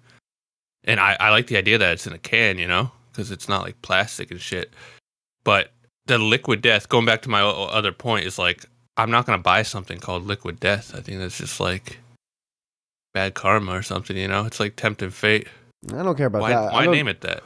and 0.83 0.99
I 0.99 1.17
I 1.19 1.29
like 1.31 1.47
the 1.47 1.57
idea 1.57 1.77
that 1.77 1.93
it's 1.93 2.07
in 2.07 2.13
a 2.13 2.17
can, 2.17 2.57
you 2.57 2.67
know, 2.67 2.91
because 3.11 3.31
it's 3.31 3.49
not 3.49 3.63
like 3.63 3.81
plastic 3.81 4.31
and 4.31 4.39
shit. 4.39 4.73
But 5.43 5.71
the 6.05 6.17
Liquid 6.17 6.61
Death, 6.61 6.89
going 6.89 7.05
back 7.05 7.21
to 7.23 7.29
my 7.29 7.41
o- 7.41 7.65
other 7.65 7.91
point, 7.91 8.25
is 8.25 8.39
like 8.39 8.65
I'm 8.97 9.11
not 9.11 9.25
gonna 9.25 9.37
buy 9.39 9.63
something 9.63 9.99
called 9.99 10.25
Liquid 10.25 10.59
Death. 10.59 10.95
I 10.95 11.01
think 11.01 11.19
that's 11.19 11.37
just 11.37 11.59
like 11.59 11.97
bad 13.19 13.33
karma 13.33 13.73
or 13.73 13.81
something, 13.81 14.15
you 14.15 14.27
know. 14.27 14.45
It's 14.45 14.59
like 14.61 14.75
tempting 14.77 15.09
fate. 15.09 15.47
I 15.93 16.03
don't 16.03 16.15
care 16.15 16.27
about 16.27 16.41
Why 16.41 16.51
that. 16.51 16.71
I 16.73 16.85
why 16.85 16.93
name 16.93 17.07
it 17.09 17.21
that? 17.21 17.43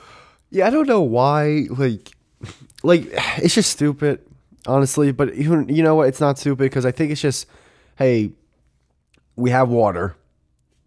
Yeah, 0.52 0.68
I 0.68 0.70
don't 0.70 0.88
know 0.88 1.02
why. 1.02 1.66
Like, 1.70 2.12
like 2.84 3.08
it's 3.38 3.56
just 3.56 3.72
stupid, 3.72 4.20
honestly. 4.68 5.12
But 5.12 5.36
you, 5.36 5.66
you 5.68 5.82
know 5.82 5.96
what? 5.96 6.10
It's 6.10 6.22
not 6.22 6.38
stupid 6.38 6.64
because 6.66 6.86
I 6.86 6.92
think 6.92 7.12
it's 7.12 7.22
just, 7.22 7.48
hey, 7.98 8.32
we 9.36 9.50
have 9.50 9.70
water. 9.70 10.16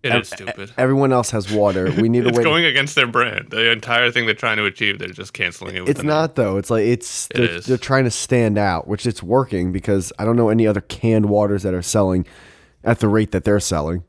It 0.04 0.12
Ev- 0.12 0.22
is 0.22 0.28
stupid. 0.28 0.70
Everyone 0.78 1.12
else 1.12 1.30
has 1.32 1.50
water. 1.52 1.90
We 2.00 2.08
need 2.08 2.24
a 2.24 2.28
it's 2.28 2.38
way. 2.38 2.44
to- 2.44 2.48
going 2.48 2.64
against 2.64 2.94
their 2.94 3.08
brand. 3.08 3.50
The 3.50 3.72
entire 3.72 4.12
thing 4.12 4.26
they're 4.26 4.36
trying 4.36 4.58
to 4.58 4.66
achieve, 4.66 5.00
they're 5.00 5.08
just 5.08 5.32
canceling 5.32 5.74
it. 5.74 5.80
With 5.80 5.90
it's 5.90 6.04
not 6.04 6.36
though. 6.36 6.58
It's 6.58 6.70
like 6.70 6.84
it's 6.84 7.26
It 7.34 7.38
they're, 7.38 7.60
they're 7.60 7.76
trying 7.78 8.04
to 8.04 8.10
stand 8.12 8.56
out, 8.56 8.86
which 8.86 9.04
it's 9.04 9.20
working 9.20 9.72
because 9.72 10.12
I 10.16 10.24
don't 10.24 10.36
know 10.36 10.48
any 10.48 10.64
other 10.64 10.80
canned 10.82 11.26
waters 11.28 11.64
that 11.64 11.74
are 11.74 11.82
selling 11.82 12.24
at 12.84 13.00
the 13.00 13.08
rate 13.08 13.32
that 13.32 13.42
they're 13.42 13.58
selling. 13.58 14.04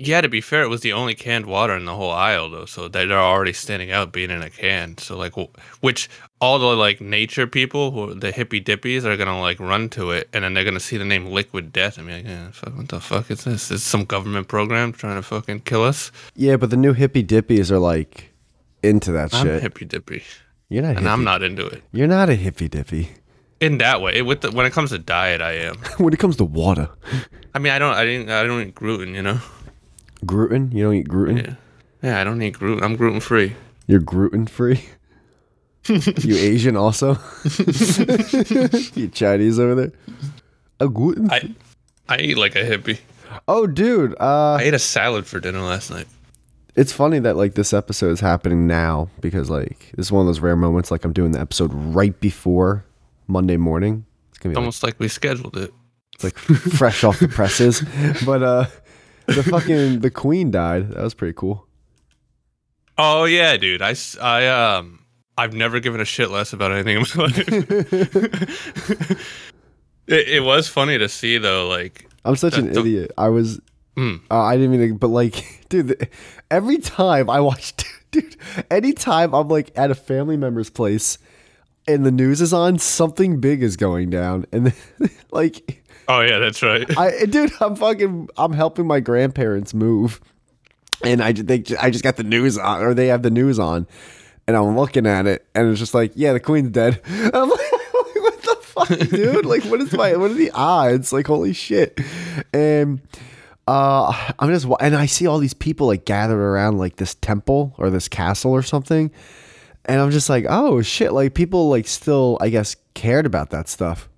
Yeah, 0.00 0.20
to 0.20 0.28
be 0.28 0.40
fair, 0.40 0.62
it 0.62 0.68
was 0.68 0.82
the 0.82 0.92
only 0.92 1.14
canned 1.16 1.46
water 1.46 1.76
in 1.76 1.84
the 1.84 1.94
whole 1.96 2.12
aisle, 2.12 2.48
though. 2.50 2.66
So 2.66 2.86
they- 2.86 3.04
they're 3.06 3.18
already 3.18 3.52
standing 3.52 3.90
out 3.90 4.12
being 4.12 4.30
in 4.30 4.42
a 4.42 4.50
can. 4.50 4.96
So 4.98 5.16
like, 5.16 5.34
which 5.80 6.08
all 6.40 6.60
the 6.60 6.66
like 6.76 7.00
nature 7.00 7.48
people, 7.48 7.90
who 7.90 8.14
the 8.14 8.30
hippy 8.30 8.60
dippies, 8.60 9.04
are 9.04 9.16
gonna 9.16 9.40
like 9.40 9.58
run 9.58 9.88
to 9.90 10.12
it, 10.12 10.28
and 10.32 10.44
then 10.44 10.54
they're 10.54 10.62
gonna 10.64 10.78
see 10.78 10.96
the 10.98 11.04
name 11.04 11.26
Liquid 11.26 11.72
Death 11.72 11.98
and 11.98 12.06
be 12.06 12.12
like, 12.14 12.26
yeah, 12.26 12.50
fuck, 12.52 12.76
what 12.76 12.88
the 12.88 13.00
fuck 13.00 13.28
is 13.30 13.42
this? 13.42 13.70
Is 13.72 13.82
some 13.82 14.04
government 14.04 14.46
program 14.46 14.92
trying 14.92 15.16
to 15.16 15.22
fucking 15.22 15.60
kill 15.60 15.82
us? 15.82 16.12
Yeah, 16.36 16.56
but 16.56 16.70
the 16.70 16.76
new 16.76 16.94
hippie 16.94 17.26
dippies 17.26 17.72
are 17.72 17.80
like 17.80 18.30
into 18.84 19.10
that 19.12 19.34
I'm 19.34 19.44
shit. 19.46 19.62
hippy 19.62 19.84
dippy, 19.84 20.22
You're 20.68 20.82
not. 20.82 20.96
and 20.96 21.06
hippie. 21.06 21.10
I'm 21.10 21.24
not 21.24 21.42
into 21.42 21.66
it. 21.66 21.82
You're 21.90 22.06
not 22.06 22.28
a 22.30 22.36
hippie 22.36 22.70
dippy. 22.70 23.10
in 23.60 23.78
that 23.78 24.00
way. 24.00 24.22
With 24.22 24.42
the, 24.42 24.52
when 24.52 24.64
it 24.64 24.72
comes 24.72 24.90
to 24.90 24.98
diet, 25.00 25.42
I 25.42 25.54
am. 25.54 25.74
when 25.98 26.12
it 26.14 26.20
comes 26.20 26.36
to 26.36 26.44
water, 26.44 26.88
I 27.52 27.58
mean, 27.58 27.72
I 27.72 27.80
don't, 27.80 27.94
I 27.94 28.04
didn't, 28.04 28.30
I 28.30 28.44
don't 28.44 28.62
eat 28.62 28.76
gluten. 28.76 29.12
You 29.16 29.22
know. 29.22 29.40
Gluten. 30.26 30.70
You 30.72 30.84
don't 30.84 30.94
eat 30.94 31.08
gluten. 31.08 31.36
Yeah. 31.38 31.54
Yeah, 32.02 32.20
I 32.20 32.24
don't 32.24 32.40
eat 32.42 32.58
gluten. 32.58 32.82
I'm 32.84 32.96
gluten 32.96 33.20
free. 33.20 33.54
You're 33.86 34.00
gluten 34.00 34.46
free. 34.46 34.84
you 35.88 36.36
Asian 36.36 36.76
also? 36.76 37.18
you 38.94 39.08
Chinese 39.08 39.58
over 39.58 39.74
there? 39.74 39.92
A 40.80 40.88
gluten? 40.88 41.30
I, 41.30 41.54
I 42.08 42.18
eat 42.18 42.36
like 42.36 42.54
a 42.56 42.62
hippie. 42.62 42.98
oh, 43.48 43.66
dude. 43.66 44.14
Uh, 44.20 44.54
I 44.54 44.62
ate 44.62 44.74
a 44.74 44.78
salad 44.78 45.26
for 45.26 45.40
dinner 45.40 45.60
last 45.60 45.90
night. 45.90 46.06
it's 46.76 46.92
funny 46.92 47.18
that 47.20 47.36
like 47.36 47.54
this 47.54 47.72
episode 47.72 48.12
is 48.12 48.20
happening 48.20 48.66
now 48.66 49.08
because 49.20 49.50
like 49.50 49.90
this 49.96 50.06
is 50.06 50.12
one 50.12 50.20
of 50.20 50.26
those 50.26 50.40
rare 50.40 50.56
moments. 50.56 50.90
Like 50.90 51.04
I'm 51.04 51.12
doing 51.12 51.32
the 51.32 51.40
episode 51.40 51.72
right 51.74 52.18
before 52.20 52.84
Monday 53.26 53.56
morning. 53.56 54.04
It's 54.30 54.38
gonna 54.38 54.50
be 54.50 54.52
It's 54.52 54.56
like, 54.56 54.62
almost 54.62 54.82
like 54.82 55.00
we 55.00 55.08
scheduled 55.08 55.56
it. 55.56 55.72
it's 56.14 56.24
like 56.24 56.36
fresh 56.36 57.02
off 57.02 57.18
the 57.18 57.28
presses. 57.28 57.82
But 58.26 58.42
uh, 58.42 58.66
the 59.28 59.42
fucking 59.42 60.00
the 60.00 60.10
queen 60.10 60.50
died. 60.50 60.90
That 60.90 61.02
was 61.04 61.14
pretty 61.14 61.34
cool. 61.34 61.66
Oh 62.96 63.24
yeah, 63.24 63.56
dude. 63.56 63.82
I 63.82 63.94
I 64.20 64.46
um, 64.48 65.04
I've 65.36 65.52
never 65.54 65.80
given 65.80 66.00
a 66.00 66.04
shit 66.04 66.30
less 66.30 66.52
about 66.52 66.72
anything 66.72 66.96
in 66.96 67.02
my 67.16 67.24
life. 67.24 67.48
it, 70.06 70.28
it 70.28 70.44
was 70.44 70.68
funny 70.68 70.98
to 70.98 71.08
see 71.08 71.38
though, 71.38 71.68
like, 71.68 72.08
I'm 72.24 72.36
such 72.36 72.56
an 72.58 72.72
the- 72.72 72.80
idiot. 72.80 73.12
I 73.16 73.28
was. 73.28 73.60
mm, 73.96 74.20
Uh, 74.30 74.40
I 74.42 74.56
didn't 74.56 74.70
mean 74.72 74.88
to, 74.88 74.94
but 74.94 75.08
like, 75.08 75.64
dude, 75.68 76.08
every 76.50 76.78
time 76.78 77.30
I 77.30 77.40
watch, 77.40 77.74
dude, 78.10 78.36
anytime 78.70 79.34
I'm 79.34 79.48
like 79.48 79.70
at 79.76 79.90
a 79.90 79.94
family 79.94 80.36
member's 80.36 80.70
place 80.70 81.18
and 81.86 82.04
the 82.04 82.10
news 82.10 82.40
is 82.40 82.52
on, 82.52 82.78
something 82.78 83.40
big 83.40 83.62
is 83.62 83.76
going 83.76 84.10
down, 84.10 84.46
and 84.52 84.72
like, 85.30 85.82
oh 86.08 86.20
yeah, 86.20 86.38
that's 86.38 86.62
right. 86.62 86.98
I, 86.98 87.26
dude, 87.26 87.52
I'm 87.60 87.76
fucking, 87.76 88.30
I'm 88.36 88.52
helping 88.52 88.86
my 88.86 89.00
grandparents 89.00 89.74
move, 89.74 90.20
and 91.04 91.22
I, 91.22 91.32
they, 91.32 91.62
I 91.80 91.90
just 91.90 92.02
got 92.02 92.16
the 92.16 92.24
news 92.24 92.58
on, 92.58 92.82
or 92.82 92.94
they 92.94 93.08
have 93.08 93.22
the 93.22 93.30
news 93.30 93.58
on, 93.58 93.86
and 94.46 94.56
I'm 94.56 94.76
looking 94.76 95.06
at 95.06 95.26
it, 95.26 95.46
and 95.54 95.70
it's 95.70 95.78
just 95.78 95.94
like, 95.94 96.12
yeah, 96.14 96.32
the 96.32 96.40
queen's 96.40 96.70
dead. 96.70 97.00
I'm 97.06 97.48
like, 97.48 97.72
what 97.92 98.42
the 98.42 98.58
fuck, 98.60 98.88
dude? 99.10 99.46
Like, 99.46 99.64
what 99.64 99.80
is 99.80 99.92
my, 99.92 100.16
what 100.16 100.30
are 100.30 100.34
the 100.34 100.50
odds? 100.52 101.12
Like, 101.12 101.26
holy 101.26 101.52
shit, 101.52 102.00
and. 102.52 103.00
Uh, 103.66 104.32
I'm 104.38 104.48
just 104.48 104.66
and 104.80 104.96
I 104.96 105.04
see 105.04 105.26
all 105.26 105.38
these 105.38 105.52
people 105.52 105.88
like 105.88 106.06
gathered 106.06 106.40
around 106.40 106.78
like 106.78 106.96
this 106.96 107.16
temple 107.16 107.74
or 107.76 107.90
this 107.90 108.08
castle 108.08 108.52
or 108.52 108.62
something, 108.62 109.10
and 109.84 110.00
I'm 110.00 110.10
just 110.10 110.30
like, 110.30 110.46
oh 110.48 110.80
shit! 110.80 111.12
Like 111.12 111.34
people 111.34 111.68
like 111.68 111.86
still, 111.86 112.38
I 112.40 112.48
guess, 112.48 112.76
cared 112.94 113.26
about 113.26 113.50
that 113.50 113.68
stuff. 113.68 114.08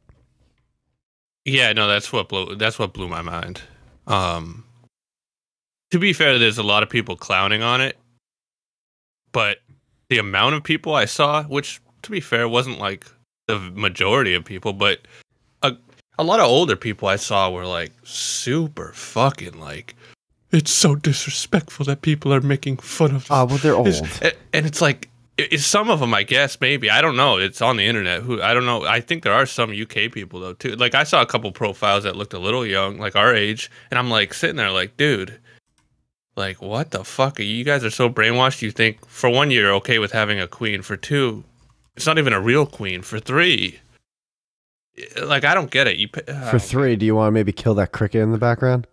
Yeah, 1.45 1.73
no, 1.73 1.89
that's 1.89 2.13
what 2.13 2.29
blew 2.29 2.55
that's 2.57 2.79
what 2.79 2.93
blew 2.93 3.09
my 3.09 3.23
mind. 3.23 3.63
Um 4.07 4.65
to 5.91 5.99
be 5.99 6.13
fair, 6.13 6.39
there's 6.39 6.59
a 6.59 6.63
lot 6.63 6.83
of 6.85 6.89
people 6.91 7.17
clowning 7.17 7.63
on 7.63 7.81
it, 7.81 7.97
but 9.33 9.59
the 10.09 10.19
amount 10.19 10.55
of 10.55 10.63
people 10.63 10.95
I 10.95 11.05
saw, 11.05 11.43
which 11.45 11.81
to 12.03 12.11
be 12.11 12.21
fair 12.21 12.49
wasn't 12.49 12.79
like 12.79 13.07
the 13.49 13.59
majority 13.59 14.35
of 14.35 14.45
people, 14.45 14.73
but 14.73 15.01
a 15.63 15.77
a 16.19 16.25
lot 16.25 16.41
of 16.41 16.47
older 16.47 16.77
people 16.77 17.09
I 17.09 17.17
saw 17.17 17.51
were 17.51 17.67
like 17.67 17.93
super 18.05 18.93
fucking 18.93 19.59
like 19.59 19.95
it's 20.53 20.73
so 20.73 20.95
disrespectful 20.97 21.85
that 21.87 22.03
people 22.03 22.33
are 22.35 22.41
making 22.41 22.77
fun 22.79 23.15
of 23.15 23.27
Oh, 23.31 23.45
well, 23.45 23.59
they're 23.59 23.75
old. 23.77 23.87
it's- 23.89 24.35
and 24.53 24.67
it's 24.67 24.81
like 24.81 25.09
some 25.59 25.91
of 25.91 26.01
them, 26.01 26.15
I 26.15 26.23
guess, 26.23 26.61
maybe 26.61 26.91
I 26.91 27.01
don't 27.01 27.17
know. 27.17 27.37
It's 27.37 27.61
on 27.61 27.77
the 27.77 27.87
internet. 27.87 28.23
Who 28.23 28.41
I 28.41 28.55
don't 28.55 28.67
know. 28.67 28.85
I 28.85 29.01
think 29.01 29.23
there 29.23 29.33
are 29.33 29.47
some 29.47 29.71
UK 29.71 30.13
people 30.13 30.41
though 30.41 30.55
too. 30.55 30.77
Like 30.77 30.95
I 30.95 31.05
saw 31.05 31.23
a 31.23 31.27
couple 31.27 31.51
profiles 31.53 32.05
that 32.05 32.17
looked 32.17 32.35
a 32.35 32.39
little 32.39 32.67
young, 32.67 32.99
like 32.99 33.17
our 33.17 33.35
age, 33.35 33.71
and 33.91 33.99
I'm 33.99 34.11
like 34.11 34.35
sitting 34.35 34.57
there, 34.57 34.71
like, 34.71 34.97
dude, 34.97 35.39
like 36.37 36.61
what 36.63 36.91
the 36.91 37.05
fuck? 37.05 37.39
Are 37.39 37.45
you 37.45 37.65
guys 37.65 37.85
are 37.85 37.91
so 37.91 38.09
brainwashed. 38.09 38.63
You 38.63 38.71
think 38.71 39.07
for 39.07 39.31
one, 39.31 39.51
you're 39.51 39.73
okay 39.75 39.99
with 39.99 40.13
having 40.13 40.41
a 40.41 40.49
queen. 40.49 40.83
For 40.83 40.97
two, 40.97 41.45
it's 41.97 42.07
not 42.07 42.19
even 42.19 42.33
a 42.33 42.41
real 42.41 42.67
queen. 42.67 43.03
For 43.03 43.21
three, 43.21 43.81
eh, 44.99 45.25
like 45.25 45.45
I 45.45 45.55
don't 45.55 45.71
get 45.71 45.87
it. 45.87 45.97
You 45.97 46.09
pa- 46.09 46.23
For 46.51 46.57
oh, 46.57 46.59
three, 46.59 46.97
do 46.97 47.07
you 47.07 47.15
want 47.15 47.29
to 47.29 47.33
maybe 47.33 47.53
kill 47.53 47.75
that 47.75 47.93
cricket 47.93 48.23
in 48.23 48.33
the 48.33 48.39
background? 48.39 48.87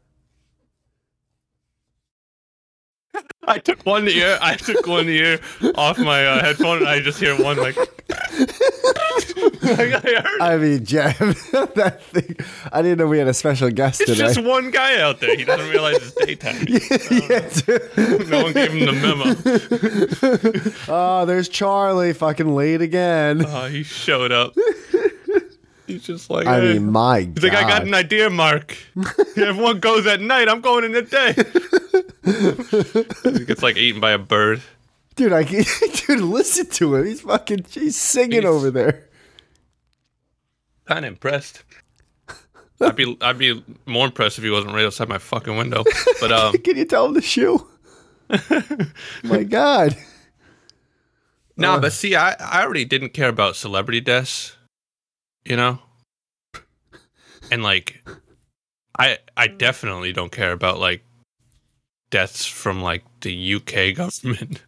I 3.47 3.59
took 3.59 3.85
one 3.85 4.07
ear. 4.07 4.37
I 4.41 4.55
took 4.55 4.85
one 4.87 5.07
ear 5.07 5.39
off 5.75 5.97
my 5.97 6.25
uh, 6.25 6.41
headphone, 6.43 6.79
and 6.79 6.87
I 6.87 6.99
just 6.99 7.19
hear 7.19 7.35
one 7.41 7.57
like. 7.57 7.77
like 7.77 7.87
I 9.63 10.21
heard. 10.21 10.41
I 10.41 10.57
mean, 10.57 10.83
Jeff, 10.85 11.17
that 11.51 11.99
thing. 12.03 12.35
I 12.73 12.81
didn't 12.81 12.97
know 12.99 13.07
we 13.07 13.19
had 13.19 13.27
a 13.27 13.33
special 13.33 13.69
guest 13.69 14.01
It's 14.01 14.11
today. 14.11 14.33
just 14.33 14.43
one 14.43 14.69
guy 14.71 14.99
out 14.99 15.19
there. 15.21 15.35
He 15.35 15.43
doesn't 15.45 15.69
realize 15.69 15.95
it's 15.97 16.11
daytime. 16.13 16.65
yeah. 16.67 18.27
No 18.29 18.43
one 18.43 18.53
gave 18.53 18.71
him 18.73 18.85
the 18.85 18.93
memo. 20.87 20.93
Oh, 20.93 21.25
there's 21.25 21.47
Charlie, 21.49 22.13
fucking 22.13 22.53
late 22.53 22.81
again. 22.81 23.45
Oh, 23.45 23.67
he 23.67 23.83
showed 23.83 24.31
up. 24.31 24.55
He's 25.87 26.03
just 26.03 26.29
like, 26.29 26.45
I 26.45 26.59
hey. 26.59 26.73
mean, 26.73 26.91
my 26.91 27.21
He's 27.21 27.43
like, 27.43 27.53
I 27.53 27.61
got 27.63 27.83
an 27.83 27.93
idea, 27.93 28.29
Mark. 28.29 28.77
Everyone 29.37 29.79
goes 29.79 30.05
at 30.05 30.19
night. 30.21 30.49
I'm 30.49 30.61
going 30.61 30.83
in 30.83 30.91
the 30.91 31.01
day. 31.01 31.33
he 33.39 33.45
gets 33.45 33.63
like 33.63 33.77
eaten 33.77 34.01
by 34.01 34.11
a 34.11 34.17
bird. 34.17 34.61
dude, 35.15 35.31
I 35.33 35.43
dude, 36.07 36.19
listen 36.21 36.67
to 36.71 36.95
him. 36.95 37.05
He's 37.05 37.21
fucking, 37.21 37.65
he's 37.71 37.95
singing 37.95 38.41
He's- 38.41 38.45
over 38.53 38.69
there. 38.69 39.05
Kind 40.85 41.05
of 41.05 41.09
impressed. 41.13 41.63
I'd 42.79 42.95
be 42.95 43.17
I'd 43.21 43.37
be 43.39 43.63
more 43.85 44.05
impressed 44.05 44.37
if 44.37 44.43
he 44.43 44.49
wasn't 44.51 44.73
right 44.73 44.85
outside 44.85 45.09
my 45.09 45.17
fucking 45.17 45.57
window. 45.57 45.83
But 46.21 46.31
um, 46.39 46.53
Can 46.59 46.77
you 46.77 46.85
tell 46.85 47.07
him 47.07 47.15
to 47.15 47.21
shoe? 47.21 47.65
my 49.23 49.43
God. 49.43 49.97
nah. 51.57 51.79
But 51.79 51.91
see, 51.93 52.15
I 52.15 52.33
I 52.39 52.61
already 52.63 52.85
didn't 52.85 53.09
care 53.09 53.29
about 53.29 53.55
celebrity 53.55 53.99
deaths, 53.99 54.55
you 55.49 55.55
know. 55.55 55.79
And 57.51 57.63
like, 57.63 58.03
I 58.97 59.17
I 59.35 59.47
definitely 59.47 60.11
don't 60.13 60.31
care 60.31 60.51
about 60.51 60.79
like 60.79 61.03
deaths 62.09 62.45
from 62.45 62.81
like 62.81 63.03
the 63.21 63.55
UK 63.55 63.95
government. 63.95 64.61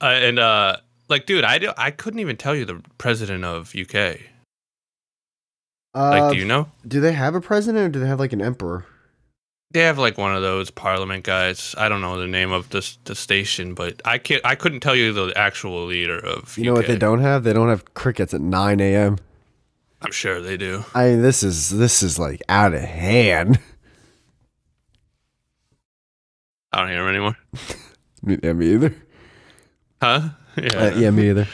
uh, 0.00 0.06
and 0.06 0.38
uh, 0.38 0.76
like, 1.08 1.26
dude, 1.26 1.44
I 1.44 1.58
do, 1.58 1.72
I 1.76 1.90
couldn't 1.90 2.20
even 2.20 2.36
tell 2.36 2.54
you 2.54 2.64
the 2.64 2.82
president 2.98 3.44
of 3.44 3.74
UK. 3.74 4.20
Like, 5.94 6.22
Uh, 6.22 6.30
do 6.32 6.36
you 6.38 6.44
know? 6.44 6.68
do 6.86 7.00
they 7.00 7.12
have 7.12 7.34
a 7.34 7.40
president 7.40 7.84
or 7.86 7.88
do 7.88 7.98
they 8.00 8.06
have 8.06 8.20
like 8.20 8.32
an 8.32 8.42
emperor? 8.42 8.84
They 9.70 9.80
have 9.80 9.98
like 9.98 10.16
one 10.16 10.34
of 10.34 10.42
those 10.42 10.70
parliament 10.70 11.24
guys. 11.24 11.74
I 11.76 11.88
don't 11.90 12.00
know 12.00 12.18
the 12.18 12.26
name 12.26 12.52
of 12.52 12.70
the 12.70 12.88
the 13.04 13.14
station, 13.14 13.74
but 13.74 14.00
I 14.04 14.16
can't. 14.18 14.40
I 14.44 14.54
couldn't 14.54 14.80
tell 14.80 14.96
you 14.96 15.12
the 15.12 15.32
actual 15.36 15.84
leader 15.84 16.18
of. 16.18 16.56
You 16.56 16.64
know 16.64 16.72
what 16.72 16.86
they 16.86 16.96
don't 16.96 17.20
have? 17.20 17.44
They 17.44 17.52
don't 17.52 17.68
have 17.68 17.92
crickets 17.94 18.32
at 18.32 18.40
9 18.40 18.80
a.m. 18.80 19.18
I'm 20.00 20.12
sure 20.12 20.40
they 20.40 20.56
do. 20.56 20.84
I 20.94 21.08
mean, 21.10 21.22
this 21.22 21.42
is 21.42 21.70
this 21.70 22.02
is 22.02 22.18
like 22.18 22.42
out 22.48 22.74
of 22.74 22.80
hand. 22.80 23.58
I 26.72 26.80
don't 26.80 26.88
hear 26.90 27.02
him 27.02 27.08
anymore. 27.08 27.36
Me- 28.22 28.38
yeah, 28.42 28.52
me 28.52 28.74
either. 28.74 28.94
Huh? 30.00 30.28
Yeah. 30.56 30.76
Uh, 30.76 30.90
yeah, 30.96 31.10
me 31.10 31.30
either. 31.30 31.46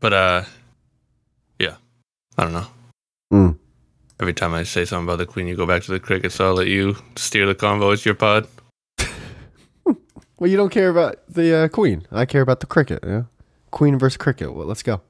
But 0.00 0.12
uh, 0.12 0.42
yeah. 1.60 1.76
I 2.36 2.42
don't 2.42 2.52
know. 2.52 2.66
Mm. 3.32 3.58
Every 4.18 4.34
time 4.34 4.54
I 4.54 4.64
say 4.64 4.84
something 4.84 5.06
about 5.06 5.18
the 5.18 5.26
queen, 5.26 5.46
you 5.46 5.54
go 5.54 5.66
back 5.66 5.84
to 5.84 5.92
the 5.92 6.00
cricket. 6.00 6.32
So 6.32 6.46
I'll 6.48 6.54
let 6.54 6.66
you 6.66 6.96
steer 7.14 7.46
the 7.46 7.54
convo. 7.54 7.92
It's 7.92 8.04
your 8.04 8.16
pod. 8.16 8.48
Well, 10.40 10.50
you 10.50 10.56
don't 10.56 10.70
care 10.70 10.88
about 10.88 11.18
the 11.28 11.54
uh, 11.54 11.68
queen. 11.68 12.06
I 12.10 12.24
care 12.24 12.40
about 12.40 12.60
the 12.60 12.66
cricket. 12.66 13.04
Yeah, 13.06 13.24
queen 13.70 13.98
versus 13.98 14.16
cricket. 14.16 14.54
Well, 14.54 14.66
let's 14.66 14.82
go. 14.82 15.02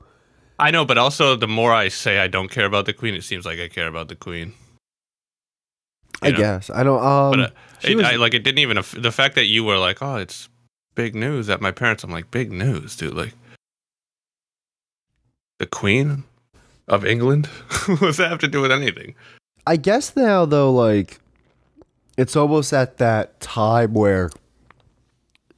I 0.60 0.70
know, 0.70 0.84
but 0.84 0.98
also 0.98 1.36
the 1.36 1.48
more 1.48 1.72
I 1.72 1.88
say 1.88 2.18
I 2.18 2.28
don't 2.28 2.50
care 2.50 2.66
about 2.66 2.86
the 2.86 2.92
queen, 2.92 3.14
it 3.14 3.24
seems 3.24 3.44
like 3.44 3.58
I 3.58 3.68
care 3.68 3.86
about 3.88 4.08
the 4.08 4.16
queen. 4.16 4.52
I 6.22 6.30
know? 6.30 6.36
guess 6.36 6.70
I 6.70 6.82
don't. 6.82 7.02
Um, 7.02 7.30
But 7.30 7.40
uh, 7.40 7.50
she 7.80 7.92
it, 7.92 7.96
was- 7.96 8.06
I, 8.06 8.16
like 8.16 8.34
it 8.34 8.44
didn't 8.44 8.58
even 8.58 8.76
the 8.96 9.12
fact 9.12 9.34
that 9.36 9.46
you 9.46 9.64
were 9.64 9.78
like, 9.78 10.02
oh, 10.02 10.16
it's 10.16 10.48
big 10.94 11.14
news 11.14 11.48
at 11.48 11.60
my 11.60 11.70
parents. 11.70 12.04
I'm 12.04 12.10
like, 12.10 12.30
big 12.30 12.52
news, 12.52 12.96
dude. 12.96 13.14
Like 13.14 13.34
the 15.58 15.66
Queen 15.66 16.24
of 16.88 17.04
England. 17.06 17.46
what 17.86 18.00
does 18.00 18.16
that 18.18 18.28
have 18.30 18.40
to 18.40 18.48
do 18.48 18.60
with 18.60 18.72
anything? 18.72 19.14
I 19.66 19.76
guess 19.76 20.14
now 20.16 20.44
though, 20.44 20.72
like 20.72 21.20
it's 22.16 22.36
almost 22.36 22.72
at 22.72 22.98
that 22.98 23.40
time 23.40 23.94
where 23.94 24.30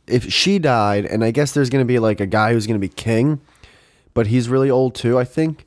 if 0.07 0.31
she 0.33 0.59
died, 0.59 1.07
and 1.07 1.25
I 1.25 1.31
guess 1.31 1.53
there's 1.55 1.71
gonna 1.71 1.85
be 1.85 1.99
like 1.99 2.21
a 2.21 2.27
guy 2.27 2.53
who's 2.53 2.67
gonna 2.67 2.79
be 2.79 2.89
king, 2.89 3.41
but 4.15 4.27
he's 4.29 4.49
really 4.49 4.71
old 4.71 4.95
too. 4.95 5.19
I 5.19 5.25
think. 5.25 5.67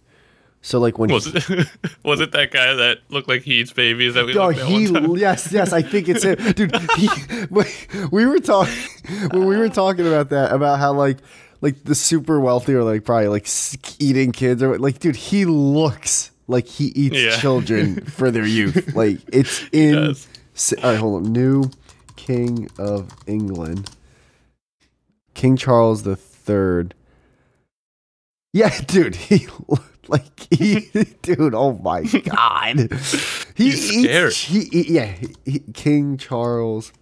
So 0.62 0.80
like 0.80 0.98
when 0.98 1.12
Was 1.12 1.28
it 1.28 1.68
was 2.04 2.20
it 2.22 2.32
that 2.32 2.50
guy 2.52 2.74
that 2.74 3.00
looked 3.10 3.28
like 3.28 3.44
he 3.44 3.60
eats 3.60 3.72
babies 3.72 4.16
that 4.16 4.26
we 4.26 4.36
Oh, 4.36 4.50
he 4.50 4.86
yes, 5.20 5.52
yes, 5.52 5.72
I 5.72 5.84
think 5.84 6.10
it's 6.10 6.24
him, 6.24 6.38
dude. 6.54 6.76
He, 6.98 7.08
we, 7.52 7.64
we 8.12 8.26
were 8.26 8.40
talking 8.40 8.74
when 9.30 9.46
we 9.46 9.58
were 9.58 9.70
talking 9.70 10.08
about 10.08 10.30
that 10.30 10.52
about 10.52 10.80
how 10.80 10.94
like 10.94 11.20
like 11.62 11.84
the 11.84 11.94
super 11.94 12.40
wealthy 12.40 12.74
are 12.74 12.84
like 12.84 13.06
probably 13.06 13.28
like 13.28 13.48
eating 14.00 14.32
kids 14.32 14.64
or 14.64 14.80
like, 14.80 14.98
dude, 15.00 15.16
he 15.16 15.46
looks 15.46 16.32
like 16.48 16.66
he 16.68 16.86
eats 16.96 17.16
Yeah. 17.16 17.38
children 17.38 18.02
for 18.06 18.32
their 18.32 18.46
youth. 18.46 18.96
Like 18.96 19.20
it's 19.32 19.64
in. 19.72 19.96
All 19.98 20.14
right, 20.84 20.98
hold 20.98 21.26
on. 21.28 21.32
New 21.32 21.70
King 22.16 22.70
of 22.80 23.12
England, 23.28 23.92
King 25.36 25.58
Charles 25.58 26.04
the 26.04 26.16
Third. 26.16 26.96
Yeah, 28.56 28.80
dude, 28.88 29.18
he 29.18 29.48
looked 29.68 30.08
like 30.10 30.48
he, 30.50 30.90
dude. 31.22 31.54
Oh 31.54 31.74
my 31.74 32.04
god, 32.04 32.78
he 33.56 33.66
He's 33.72 33.92
eats. 33.92 34.44
He, 34.44 34.94
yeah, 34.94 35.14
he- 35.44 35.60
King 35.74 36.16
Charles. 36.16 36.94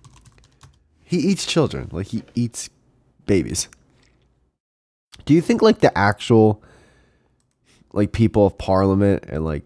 He 1.03 1.17
eats 1.17 1.45
children, 1.45 1.89
like 1.91 2.07
he 2.07 2.23
eats 2.33 2.71
babies. 3.27 3.69
Do 5.25 5.35
you 5.35 5.41
think 5.41 5.61
like 5.61 5.77
the 5.81 5.95
actual, 5.95 6.63
like 7.93 8.13
people 8.13 8.47
of 8.47 8.57
Parliament 8.57 9.23
and 9.27 9.45
like 9.45 9.63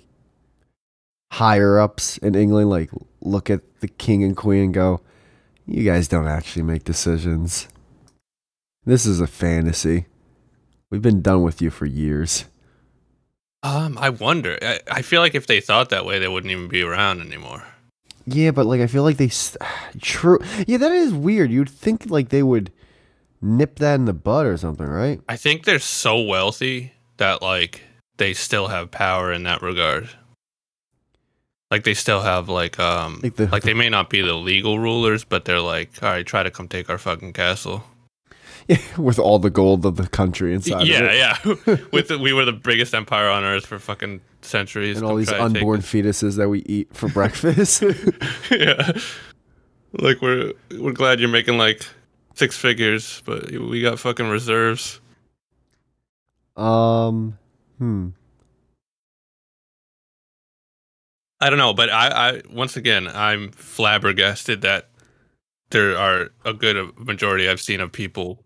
higher 1.32 1.80
ups 1.80 2.18
in 2.18 2.36
England, 2.36 2.70
like 2.70 2.90
look 3.22 3.50
at 3.50 3.62
the 3.80 3.88
king 3.88 4.26
and 4.26 4.36
queen 4.36 4.66
and 4.66 4.74
go, 4.74 5.00
"You 5.66 5.86
guys 5.86 6.10
don't 6.10 6.28
actually 6.28 6.64
make 6.64 6.84
decisions. 6.84 7.70
This 8.84 9.06
is 9.06 9.22
a 9.22 9.28
fantasy." 9.28 10.08
We've 10.90 11.02
been 11.02 11.22
done 11.22 11.44
with 11.44 11.62
you 11.62 11.70
for 11.70 11.86
years. 11.86 12.46
Um, 13.64 13.98
I 13.98 14.10
wonder. 14.10 14.58
I, 14.62 14.80
I 14.90 15.02
feel 15.02 15.20
like 15.22 15.36
if 15.36 15.48
they 15.48 15.60
thought 15.60 15.90
that 15.90 16.06
way, 16.06 16.20
they 16.20 16.28
wouldn't 16.28 16.52
even 16.52 16.68
be 16.68 16.82
around 16.82 17.22
anymore. 17.22 17.64
Yeah, 18.26 18.52
but 18.52 18.66
like 18.66 18.82
I 18.82 18.88
feel 18.88 19.04
like 19.04 19.18
they 19.18 19.26
s- 19.28 19.58
true. 20.02 20.40
Yeah, 20.68 20.78
that 20.78 20.92
is 20.92 21.14
weird. 21.14 21.52
You'd 21.52 21.70
think 21.70 22.10
like 22.10 22.30
they 22.30 22.44
would 22.44 22.72
nip 23.42 23.80
that 23.80 23.96
in 23.96 24.06
the 24.06 24.14
bud 24.14 24.46
or 24.46 24.58
something, 24.58 24.86
right? 24.86 25.20
I 25.28 25.36
think 25.38 25.66
they're 25.66 25.80
so 25.80 26.22
wealthy 26.22 26.94
that 27.18 27.42
like 27.42 27.82
they 28.18 28.34
still 28.34 28.68
have 28.68 28.92
power 28.92 29.32
in 29.32 29.44
that 29.44 29.62
regard. 29.62 30.10
Like 31.70 31.84
they 31.84 31.94
still 31.94 32.22
have 32.22 32.48
like 32.48 32.80
um 32.80 33.20
Like 33.24 33.36
the- 33.36 33.48
like 33.48 33.64
they 33.64 33.74
may 33.74 33.90
not 33.90 34.10
be 34.10 34.22
the 34.22 34.36
legal 34.36 34.80
rulers, 34.80 35.24
but 35.26 35.44
they're 35.46 35.60
like, 35.62 36.02
all 36.02 36.10
right, 36.10 36.26
try 36.26 36.44
to 36.44 36.52
come 36.52 36.68
take 36.70 36.90
our 36.90 36.98
fucking 36.98 37.34
castle. 37.34 37.84
Yeah, 38.68 38.78
with 38.98 39.18
all 39.20 39.40
the 39.40 39.50
gold 39.50 39.86
of 39.86 39.96
the 39.96 40.08
country 40.08 40.54
inside 40.54 40.82
of 40.82 40.88
yeah, 40.88 41.04
it. 41.04 41.16
yeah. 41.16 41.78
With 41.92 42.10
the, 42.10 42.20
we 42.20 42.34
were 42.34 42.46
the 42.46 42.52
biggest 42.52 42.94
empire 42.94 43.30
on 43.30 43.44
earth 43.44 43.66
for 43.66 43.80
fucking 43.80 44.22
centuries. 44.42 44.98
And 44.98 45.06
all 45.06 45.16
these 45.16 45.30
try 45.30 45.38
to 45.38 45.44
take 45.46 45.58
unborn 45.58 45.82
fetuses 45.82 46.36
that 46.38 46.50
we 46.50 46.60
eat 46.66 46.94
for 46.94 47.08
breakfast. 47.10 47.84
yeah. 48.52 48.92
Like 49.94 50.22
we're 50.22 50.54
we're 50.78 50.92
glad 50.92 51.20
you're 51.20 51.30
making 51.30 51.58
like 51.58 51.86
six 52.36 52.58
figures, 52.58 53.22
but 53.26 53.52
we 53.52 53.82
got 53.82 54.00
fucking 54.00 54.28
reserves. 54.28 55.00
um, 56.58 57.38
hmm. 57.78 58.10
I 61.40 61.50
don't 61.50 61.60
know, 61.60 61.74
but 61.74 61.90
I, 61.90 62.08
I 62.08 62.42
once 62.52 62.76
again 62.76 63.08
I'm 63.08 63.52
flabbergasted 63.52 64.62
that 64.62 64.90
there 65.70 65.98
are 65.98 66.30
a 66.44 66.54
good 66.54 66.98
majority 66.98 67.48
I've 67.48 67.62
seen 67.62 67.80
of 67.80 67.92
people 67.92 68.44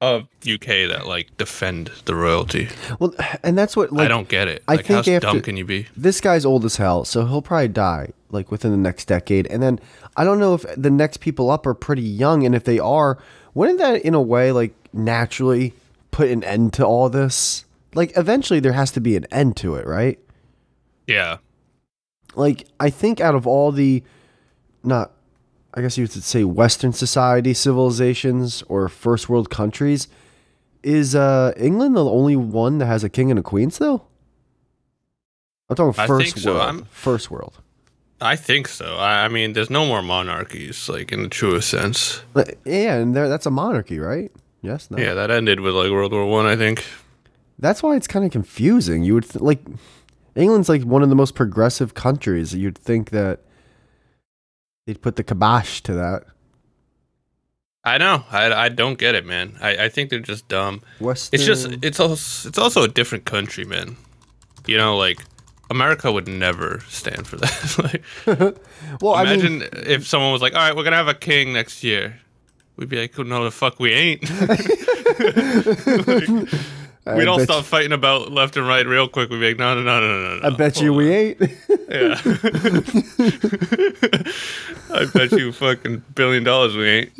of 0.00 0.22
UK 0.46 0.88
that 0.90 1.04
like 1.06 1.36
defend 1.38 1.90
the 2.04 2.14
royalty. 2.14 2.68
Well, 2.98 3.14
and 3.42 3.56
that's 3.56 3.76
what 3.76 3.92
like 3.92 4.04
I 4.06 4.08
don't 4.08 4.28
get 4.28 4.48
it. 4.48 4.62
I 4.68 4.74
Like 4.76 4.86
think 4.86 5.06
how 5.06 5.18
dumb 5.18 5.40
can 5.40 5.56
you 5.56 5.64
be? 5.64 5.86
this 5.96 6.20
guy's 6.20 6.44
old 6.44 6.64
as 6.64 6.76
hell, 6.76 7.04
so 7.04 7.24
he'll 7.26 7.42
probably 7.42 7.68
die 7.68 8.10
like 8.30 8.50
within 8.50 8.70
the 8.70 8.76
next 8.76 9.06
decade. 9.06 9.46
And 9.46 9.62
then 9.62 9.80
I 10.16 10.24
don't 10.24 10.38
know 10.38 10.54
if 10.54 10.64
the 10.76 10.90
next 10.90 11.18
people 11.18 11.50
up 11.50 11.66
are 11.66 11.74
pretty 11.74 12.02
young, 12.02 12.44
and 12.44 12.54
if 12.54 12.64
they 12.64 12.78
are, 12.78 13.18
wouldn't 13.54 13.78
that 13.78 14.02
in 14.02 14.14
a 14.14 14.20
way 14.22 14.52
like 14.52 14.74
naturally 14.92 15.72
put 16.10 16.28
an 16.28 16.44
end 16.44 16.72
to 16.74 16.84
all 16.84 17.08
this? 17.08 17.64
Like 17.94 18.12
eventually 18.16 18.60
there 18.60 18.72
has 18.72 18.90
to 18.92 19.00
be 19.00 19.16
an 19.16 19.26
end 19.30 19.56
to 19.58 19.76
it, 19.76 19.86
right? 19.86 20.18
Yeah. 21.06 21.38
Like 22.34 22.66
I 22.80 22.90
think 22.90 23.20
out 23.20 23.34
of 23.34 23.46
all 23.46 23.70
the 23.72 24.02
not 24.82 25.12
I 25.74 25.80
guess 25.80 25.98
you 25.98 26.04
would 26.04 26.12
say 26.12 26.44
Western 26.44 26.92
society 26.92 27.52
civilizations 27.52 28.62
or 28.68 28.88
first 28.88 29.28
world 29.28 29.50
countries, 29.50 30.08
is 30.82 31.14
uh 31.14 31.52
England 31.56 31.96
the 31.96 32.04
only 32.04 32.36
one 32.36 32.78
that 32.78 32.86
has 32.86 33.02
a 33.04 33.08
king 33.08 33.30
and 33.30 33.38
a 33.38 33.42
queen 33.42 33.70
still? 33.70 34.06
I'm 35.68 35.76
talking 35.76 36.00
I 36.00 36.06
first 36.06 36.38
so. 36.38 36.52
world. 36.54 36.62
I'm- 36.62 36.86
First 36.90 37.30
world. 37.30 37.60
I 38.20 38.36
think 38.36 38.68
so. 38.68 38.96
I, 38.96 39.24
I 39.24 39.28
mean 39.28 39.52
there's 39.54 39.70
no 39.70 39.84
more 39.84 40.02
monarchies, 40.02 40.88
like 40.88 41.10
in 41.12 41.22
the 41.22 41.28
truest 41.28 41.68
sense. 41.68 42.22
But, 42.32 42.54
yeah, 42.64 42.94
and 42.96 43.14
there 43.14 43.28
that's 43.28 43.46
a 43.46 43.50
monarchy, 43.50 43.98
right? 43.98 44.30
Yes, 44.62 44.90
no. 44.90 44.96
Yeah, 44.98 45.14
that 45.14 45.30
ended 45.30 45.60
with 45.60 45.74
like 45.74 45.90
World 45.90 46.12
War 46.12 46.24
One, 46.26 46.46
I, 46.46 46.56
think. 46.56 46.84
That's 47.58 47.82
why 47.82 47.96
it's 47.96 48.06
kind 48.06 48.24
of 48.24 48.30
confusing. 48.30 49.02
You 49.02 49.14
would 49.14 49.28
th- 49.28 49.42
like 49.42 49.60
England's 50.36 50.68
like 50.68 50.82
one 50.84 51.02
of 51.02 51.08
the 51.10 51.14
most 51.14 51.34
progressive 51.34 51.92
countries. 51.94 52.54
You'd 52.54 52.78
think 52.78 53.10
that 53.10 53.40
they'd 54.86 55.00
put 55.00 55.16
the 55.16 55.24
kibosh 55.24 55.80
to 55.82 55.94
that. 55.94 56.24
I 57.86 57.98
know. 57.98 58.24
I, 58.30 58.50
I 58.52 58.68
don't 58.70 58.98
get 58.98 59.14
it, 59.14 59.26
man. 59.26 59.56
I, 59.60 59.84
I 59.84 59.88
think 59.90 60.08
they're 60.08 60.18
just 60.18 60.48
dumb. 60.48 60.80
Western. 61.00 61.38
It's 61.38 61.46
just 61.46 61.68
it's 61.82 62.00
also 62.00 62.48
it's 62.48 62.58
also 62.58 62.82
a 62.82 62.88
different 62.88 63.26
country, 63.26 63.64
man. 63.64 63.96
You 64.66 64.78
know, 64.78 64.96
like 64.96 65.20
America 65.70 66.10
would 66.10 66.26
never 66.26 66.80
stand 66.88 67.26
for 67.26 67.36
that. 67.42 68.22
like, 68.26 68.26
well, 69.02 69.14
I 69.14 69.24
mean, 69.24 69.40
imagine 69.40 69.68
if 69.86 70.06
someone 70.06 70.32
was 70.32 70.40
like, 70.40 70.54
"All 70.54 70.60
right, 70.60 70.74
we're 70.74 70.84
gonna 70.84 70.96
have 70.96 71.08
a 71.08 71.14
king 71.14 71.52
next 71.52 71.84
year." 71.84 72.18
We'd 72.76 72.88
be 72.88 73.00
like, 73.00 73.18
"No, 73.18 73.44
the 73.44 73.50
fuck, 73.50 73.78
we 73.78 73.92
ain't." 73.92 74.22
I 74.30 74.56
we 77.06 77.24
don't 77.24 77.40
stop 77.42 77.64
fighting 77.64 77.92
about 77.92 78.32
left 78.32 78.56
and 78.56 78.66
right 78.66 78.86
real 78.86 79.08
quick. 79.08 79.28
We'd 79.30 79.40
be 79.40 79.48
like, 79.48 79.58
"No, 79.58 79.74
no, 79.74 79.82
no, 79.82 80.00
no, 80.00 80.22
no, 80.22 80.38
no." 80.40 80.46
I 80.46 80.50
bet 80.56 80.80
you 80.80 80.94
we 80.94 81.12
ain't. 81.12 81.40
Yeah. 81.40 82.20
I 84.90 85.06
bet 85.12 85.32
you 85.32 85.52
fucking 85.52 86.02
billion 86.14 86.44
dollars 86.44 86.74
we 86.76 86.88
ain't. 86.88 87.10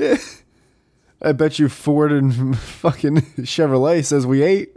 I 1.21 1.33
bet 1.33 1.59
you 1.59 1.69
Ford 1.69 2.13
and 2.13 2.59
fucking 2.59 3.17
Chevrolet 3.41 4.05
says 4.05 4.27
we 4.27 4.43
ain't. 4.43 4.69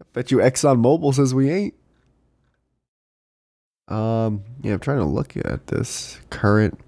I 0.00 0.04
bet 0.12 0.30
you 0.30 0.38
Exxon 0.38 0.80
Mobil 0.82 1.14
says 1.14 1.34
we 1.34 1.50
ain't. 1.50 1.74
Um, 3.88 4.44
yeah, 4.62 4.74
I'm 4.74 4.80
trying 4.80 4.98
to 4.98 5.04
look 5.04 5.36
at 5.36 5.66
this 5.66 6.20
current 6.30 6.78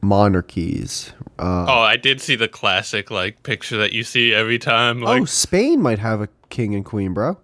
monarchies. 0.00 1.12
Uh, 1.38 1.66
Oh, 1.68 1.80
I 1.80 1.96
did 1.96 2.20
see 2.20 2.36
the 2.36 2.48
classic 2.48 3.10
like 3.10 3.42
picture 3.42 3.76
that 3.78 3.92
you 3.92 4.04
see 4.04 4.32
every 4.32 4.58
time, 4.58 5.00
like 5.00 5.22
oh, 5.22 5.24
Spain 5.24 5.80
might 5.80 5.98
have 5.98 6.20
a 6.20 6.28
king 6.50 6.74
and 6.74 6.84
queen, 6.84 7.12
bro. 7.12 7.38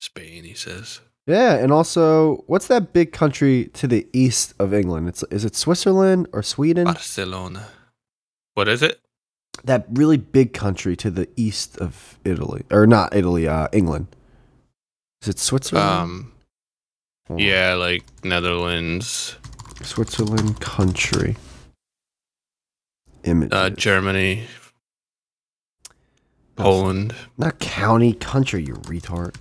Spain. 0.00 0.44
He 0.44 0.54
says. 0.54 1.00
Yeah, 1.26 1.54
and 1.54 1.70
also, 1.70 2.42
what's 2.46 2.66
that 2.68 2.92
big 2.92 3.12
country 3.12 3.70
to 3.74 3.86
the 3.86 4.08
east 4.12 4.54
of 4.58 4.74
England? 4.74 5.08
It's 5.08 5.22
is 5.30 5.44
it 5.44 5.54
Switzerland 5.54 6.28
or 6.32 6.42
Sweden? 6.42 6.84
Barcelona. 6.84 7.68
What 8.54 8.68
is 8.68 8.82
it? 8.82 9.00
that 9.64 9.86
really 9.90 10.16
big 10.16 10.52
country 10.52 10.96
to 10.96 11.10
the 11.10 11.28
east 11.36 11.76
of 11.78 12.18
Italy, 12.24 12.64
or 12.70 12.86
not 12.86 13.14
Italy, 13.14 13.46
uh, 13.46 13.68
England. 13.72 14.06
Is 15.22 15.28
it 15.28 15.38
Switzerland? 15.38 15.88
Um, 15.88 16.32
Hold 17.28 17.40
yeah, 17.40 17.74
like 17.74 18.02
Netherlands, 18.24 19.36
Switzerland 19.82 20.60
country. 20.60 21.36
Image. 23.24 23.50
uh, 23.52 23.70
Germany, 23.70 24.44
Poland. 26.56 27.14
not 27.38 27.58
county, 27.58 28.12
country. 28.14 28.62
You 28.64 28.74
retard. 28.74 29.34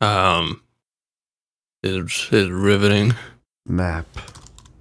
Um, 0.00 0.62
it's, 1.82 2.32
is 2.32 2.50
riveting. 2.50 3.14
Map. 3.66 4.06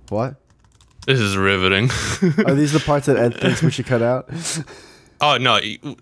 What? 0.10 0.36
This 1.06 1.20
is 1.20 1.38
riveting. 1.38 1.90
Are 2.46 2.54
these 2.54 2.74
the 2.74 2.80
parts 2.86 3.06
that 3.06 3.18
Ed 3.18 3.40
thinks 3.40 3.62
we 3.64 3.72
should 3.72 3.86
cut 3.86 4.02
out? 4.02 4.30
oh 5.22 5.38
no, 5.38 5.54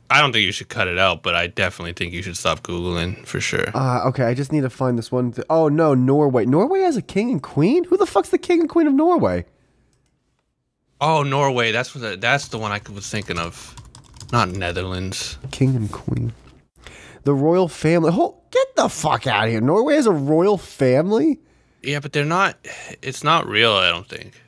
I 0.10 0.22
don't 0.22 0.32
think 0.34 0.46
you 0.46 0.52
should 0.52 0.70
cut 0.70 0.88
it 0.88 0.98
out, 0.98 1.22
but 1.22 1.36
I 1.36 1.48
definitely 1.48 1.94
think 1.94 2.14
you 2.14 2.24
should 2.24 2.38
stop 2.38 2.62
googling 2.62 3.24
for 3.26 3.40
sure. 3.40 3.66
Uh, 3.76 4.08
okay, 4.08 4.24
I 4.24 4.34
just 4.34 4.52
need 4.52 4.62
to 4.62 4.70
find 4.70 4.98
this 4.98 5.12
one. 5.12 5.32
th- 5.32 5.46
oh 5.50 5.68
no, 5.68 5.94
Norway. 5.94 6.46
Norway 6.46 6.82
has 6.82 6.98
a 6.98 7.02
king 7.04 7.30
and 7.32 7.42
queen. 7.42 7.84
Who 7.86 7.98
the 7.98 8.08
fuck's 8.08 8.30
the 8.30 8.40
king 8.40 8.62
and 8.62 8.70
queen 8.70 8.88
of 8.88 8.94
Norway? 8.94 9.46
Oh, 11.02 11.24
Norway. 11.24 11.72
That's 11.72 11.94
what. 11.94 12.02
The, 12.02 12.18
that's 12.18 12.48
the 12.50 12.58
one 12.58 12.72
I 12.72 12.82
was 12.94 13.10
thinking 13.10 13.38
of. 13.38 13.76
Not 14.32 14.50
Netherlands. 14.50 15.38
King 15.52 15.76
and 15.76 15.92
queen. 15.92 16.34
The 17.24 17.34
royal 17.34 17.68
family. 17.68 18.12
Oh, 18.14 18.42
get 18.52 18.76
the 18.76 18.90
fuck 18.90 19.28
out 19.28 19.46
of 19.46 19.52
here. 19.52 19.62
Norway 19.62 19.96
has 19.96 20.06
a 20.06 20.12
royal 20.12 20.58
family. 20.58 21.40
Yeah, 21.82 22.00
but 22.00 22.14
they're 22.14 22.26
not. 22.26 22.58
It's 23.02 23.24
not 23.24 23.48
real. 23.48 23.74
I 23.74 23.90
don't 23.90 24.08
think. 24.08 24.42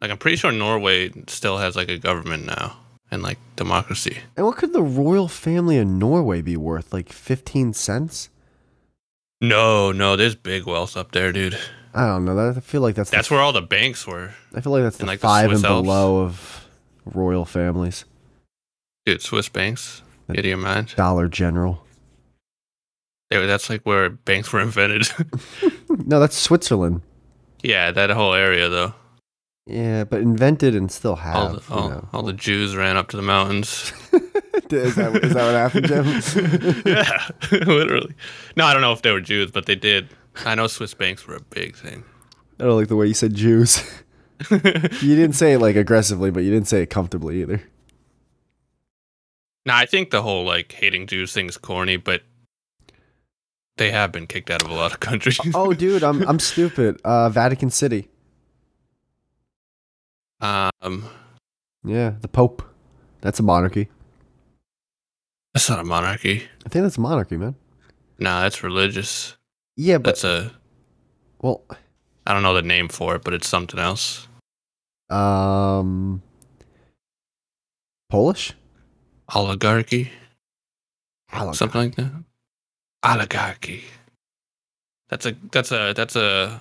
Like 0.00 0.10
I'm 0.10 0.18
pretty 0.18 0.36
sure 0.36 0.50
Norway 0.50 1.10
still 1.28 1.58
has 1.58 1.76
like 1.76 1.88
a 1.88 1.96
government 1.96 2.44
now 2.44 2.76
and 3.10 3.22
like 3.22 3.38
democracy. 3.54 4.18
And 4.36 4.44
what 4.44 4.56
could 4.56 4.72
the 4.72 4.82
royal 4.82 5.28
family 5.28 5.76
in 5.76 5.98
Norway 5.98 6.42
be 6.42 6.56
worth? 6.56 6.92
Like 6.92 7.12
15 7.12 7.72
cents? 7.72 8.28
No, 9.40 9.92
no, 9.92 10.16
there's 10.16 10.34
big 10.34 10.66
wealth 10.66 10.96
up 10.96 11.12
there, 11.12 11.30
dude. 11.32 11.58
I 11.94 12.06
don't 12.06 12.24
know. 12.24 12.34
That, 12.34 12.56
I 12.56 12.60
feel 12.60 12.80
like 12.80 12.94
that's 12.94 13.10
That's 13.10 13.28
the, 13.28 13.34
where 13.34 13.42
all 13.42 13.52
the 13.52 13.62
banks 13.62 14.06
were. 14.06 14.32
I 14.54 14.60
feel 14.60 14.72
like 14.72 14.82
that's 14.82 14.96
the 14.96 15.02
and, 15.02 15.08
like, 15.08 15.20
the 15.20 15.26
five 15.26 15.50
and 15.50 15.60
Swiss 15.60 15.70
Alps. 15.70 15.84
below 15.84 16.18
of 16.22 16.68
royal 17.04 17.44
families. 17.44 18.04
Dude, 19.04 19.20
Swiss 19.22 19.48
banks. 19.48 20.02
Get 20.32 20.44
in 20.44 20.48
your 20.50 20.58
mind. 20.58 20.94
Dollar 20.96 21.28
General. 21.28 21.84
They- 23.30 23.44
That's 23.46 23.68
like 23.68 23.82
where 23.82 24.10
banks 24.10 24.52
were 24.52 24.60
invented. 24.60 25.08
No, 26.06 26.18
that's 26.20 26.36
Switzerland. 26.36 27.02
yeah, 27.62 27.90
that 27.90 28.08
whole 28.10 28.32
area 28.32 28.70
though. 28.70 28.94
Yeah, 29.66 30.04
but 30.04 30.22
invented 30.22 30.74
and 30.74 30.90
still 30.90 31.16
have. 31.16 31.36
All 31.36 31.48
the, 31.52 31.62
you 31.82 31.90
know. 31.90 32.08
all 32.14 32.22
the 32.22 32.32
Jews 32.32 32.74
ran 32.74 32.96
up 32.96 33.08
to 33.10 33.16
the 33.18 33.22
mountains. 33.22 33.92
is, 34.70 34.94
that, 34.96 35.14
is 35.22 35.34
that 35.34 35.44
what 35.44 35.54
happened, 35.54 35.86
Jim? 35.86 36.82
yeah, 36.86 37.28
literally. 37.66 38.14
No, 38.56 38.64
I 38.64 38.72
don't 38.72 38.80
know 38.80 38.92
if 38.92 39.02
they 39.02 39.12
were 39.12 39.20
Jews, 39.20 39.50
but 39.50 39.66
they 39.66 39.74
did. 39.76 40.08
I 40.44 40.54
know 40.54 40.66
Swiss 40.66 40.94
banks 40.94 41.26
were 41.26 41.36
a 41.36 41.40
big 41.42 41.76
thing. 41.76 42.04
I 42.58 42.64
don't 42.64 42.78
like 42.78 42.88
the 42.88 42.96
way 42.96 43.06
you 43.06 43.14
said 43.14 43.34
Jews. 43.34 43.82
you 44.50 44.58
didn't 44.58 45.32
say 45.34 45.52
it 45.54 45.58
like 45.58 45.76
aggressively, 45.76 46.30
but 46.30 46.40
you 46.42 46.50
didn't 46.50 46.68
say 46.68 46.82
it 46.82 46.90
comfortably 46.90 47.40
either. 47.42 47.62
Now, 49.64 49.76
I 49.76 49.86
think 49.86 50.10
the 50.10 50.22
whole 50.22 50.44
like 50.44 50.72
hating 50.72 51.06
Jews 51.06 51.32
thing 51.32 51.48
is 51.48 51.56
corny, 51.56 51.96
but 51.96 52.22
they 53.76 53.90
have 53.90 54.10
been 54.12 54.26
kicked 54.26 54.50
out 54.50 54.62
of 54.62 54.70
a 54.70 54.74
lot 54.74 54.92
of 54.92 55.00
countries. 55.00 55.38
Oh, 55.54 55.72
dude, 55.72 56.02
I'm 56.02 56.26
I'm 56.28 56.38
stupid. 56.38 57.00
Uh, 57.04 57.28
Vatican 57.28 57.70
City. 57.70 58.08
um, 60.40 61.08
Yeah, 61.84 62.14
the 62.20 62.28
Pope. 62.28 62.62
That's 63.20 63.38
a 63.38 63.42
monarchy. 63.42 63.88
that's 65.54 65.68
not 65.70 65.78
a 65.78 65.84
monarchy. 65.84 66.42
I 66.66 66.68
think 66.68 66.82
that's 66.82 66.98
a 66.98 67.00
monarchy, 67.00 67.36
man. 67.36 67.54
Nah, 68.18 68.42
that's 68.42 68.62
religious. 68.64 69.36
Yeah, 69.76 69.98
but 69.98 70.04
That's 70.16 70.24
a 70.24 70.52
well, 71.40 71.62
I 72.26 72.32
don't 72.32 72.42
know 72.42 72.54
the 72.54 72.62
name 72.62 72.88
for 72.88 73.16
it, 73.16 73.22
but 73.24 73.34
it's 73.34 73.48
something 73.48 73.80
else. 73.80 74.28
um, 75.10 76.22
Polish. 78.10 78.52
Oligarchy, 79.34 80.10
Oligarchy. 81.32 81.56
something 81.56 81.80
like 81.80 81.94
that. 81.94 82.10
Oligarchy. 83.02 83.84
That's 85.08 85.24
a 85.26 85.34
that's 85.50 85.72
a 85.72 85.94
that's 85.96 86.16
a. 86.16 86.60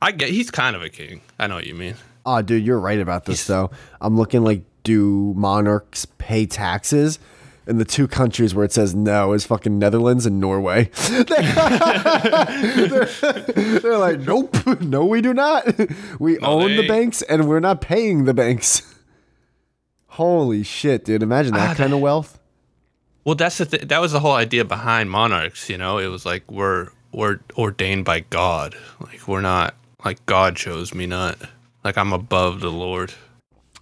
I 0.00 0.12
get 0.12 0.30
he's 0.30 0.50
kind 0.50 0.74
of 0.74 0.82
a 0.82 0.88
king. 0.88 1.20
I 1.38 1.46
know 1.48 1.56
what 1.56 1.66
you 1.66 1.74
mean. 1.74 1.96
Oh, 2.24 2.40
dude, 2.42 2.64
you're 2.64 2.78
right 2.80 2.98
about 3.00 3.24
this 3.26 3.40
He's- 3.40 3.46
though. 3.48 3.70
I'm 4.00 4.16
looking 4.16 4.42
like, 4.42 4.64
do 4.84 5.34
monarchs 5.36 6.06
pay 6.18 6.46
taxes? 6.46 7.18
And 7.68 7.80
the 7.80 7.84
two 7.84 8.06
countries 8.06 8.54
where 8.54 8.64
it 8.64 8.72
says 8.72 8.94
no 8.94 9.32
is 9.32 9.44
fucking 9.44 9.76
Netherlands 9.78 10.24
and 10.24 10.38
Norway. 10.40 10.84
they're, 11.08 13.04
they're 13.80 13.98
like, 13.98 14.20
nope, 14.20 14.80
no, 14.80 15.04
we 15.04 15.20
do 15.20 15.34
not. 15.34 15.66
We 16.20 16.34
No, 16.38 16.46
own 16.62 16.76
the 16.76 16.86
banks 16.86 17.22
and 17.22 17.48
we're 17.48 17.60
not 17.60 17.80
paying 17.80 18.24
the 18.24 18.34
banks. 18.34 18.82
Holy 20.08 20.62
shit, 20.62 21.04
dude! 21.04 21.22
Imagine 21.22 21.52
that 21.54 21.70
Ah, 21.70 21.74
kind 21.74 21.92
of 21.92 22.00
wealth. 22.00 22.38
Well, 23.24 23.34
that's 23.34 23.58
the 23.58 23.66
th- 23.66 23.82
that 23.88 24.00
was 24.00 24.12
the 24.12 24.20
whole 24.20 24.32
idea 24.34 24.64
behind 24.64 25.10
monarchs. 25.10 25.68
You 25.68 25.76
know, 25.76 25.98
it 25.98 26.06
was 26.06 26.24
like 26.24 26.50
we're 26.50 26.88
we're 27.12 27.40
ordained 27.58 28.04
by 28.06 28.20
God. 28.20 28.74
Like 29.00 29.26
we're 29.28 29.42
not 29.42 29.74
like 30.04 30.24
God 30.24 30.56
chose 30.56 30.94
me, 30.94 31.06
not 31.06 31.36
like 31.84 31.98
I'm 31.98 32.12
above 32.14 32.60
the 32.60 32.70
Lord. 32.72 33.12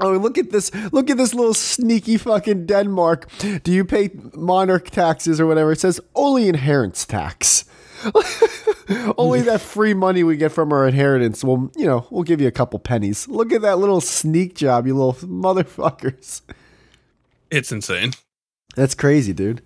Oh, 0.00 0.12
look 0.12 0.38
at 0.38 0.50
this! 0.50 0.74
Look 0.92 1.08
at 1.08 1.16
this 1.16 1.34
little 1.34 1.54
sneaky 1.54 2.16
fucking 2.16 2.66
Denmark. 2.66 3.30
Do 3.62 3.72
you 3.72 3.84
pay 3.84 4.10
monarch 4.34 4.90
taxes 4.90 5.40
or 5.40 5.46
whatever? 5.46 5.72
It 5.72 5.80
says 5.80 6.00
only 6.14 6.48
inheritance 6.48 7.04
tax. 7.04 7.64
only 9.18 9.40
that 9.42 9.60
free 9.60 9.94
money 9.94 10.22
we 10.24 10.36
get 10.36 10.52
from 10.52 10.72
our 10.72 10.86
inheritance. 10.86 11.42
Well, 11.42 11.70
you 11.76 11.86
know, 11.86 12.06
we'll 12.10 12.24
give 12.24 12.40
you 12.40 12.48
a 12.48 12.52
couple 12.52 12.78
pennies. 12.78 13.28
Look 13.28 13.52
at 13.52 13.62
that 13.62 13.78
little 13.78 14.00
sneak 14.00 14.54
job, 14.54 14.86
you 14.86 14.94
little 14.94 15.14
motherfuckers. 15.14 16.42
It's 17.50 17.70
insane. 17.72 18.12
That's 18.74 18.94
crazy, 18.94 19.32
dude. 19.32 19.62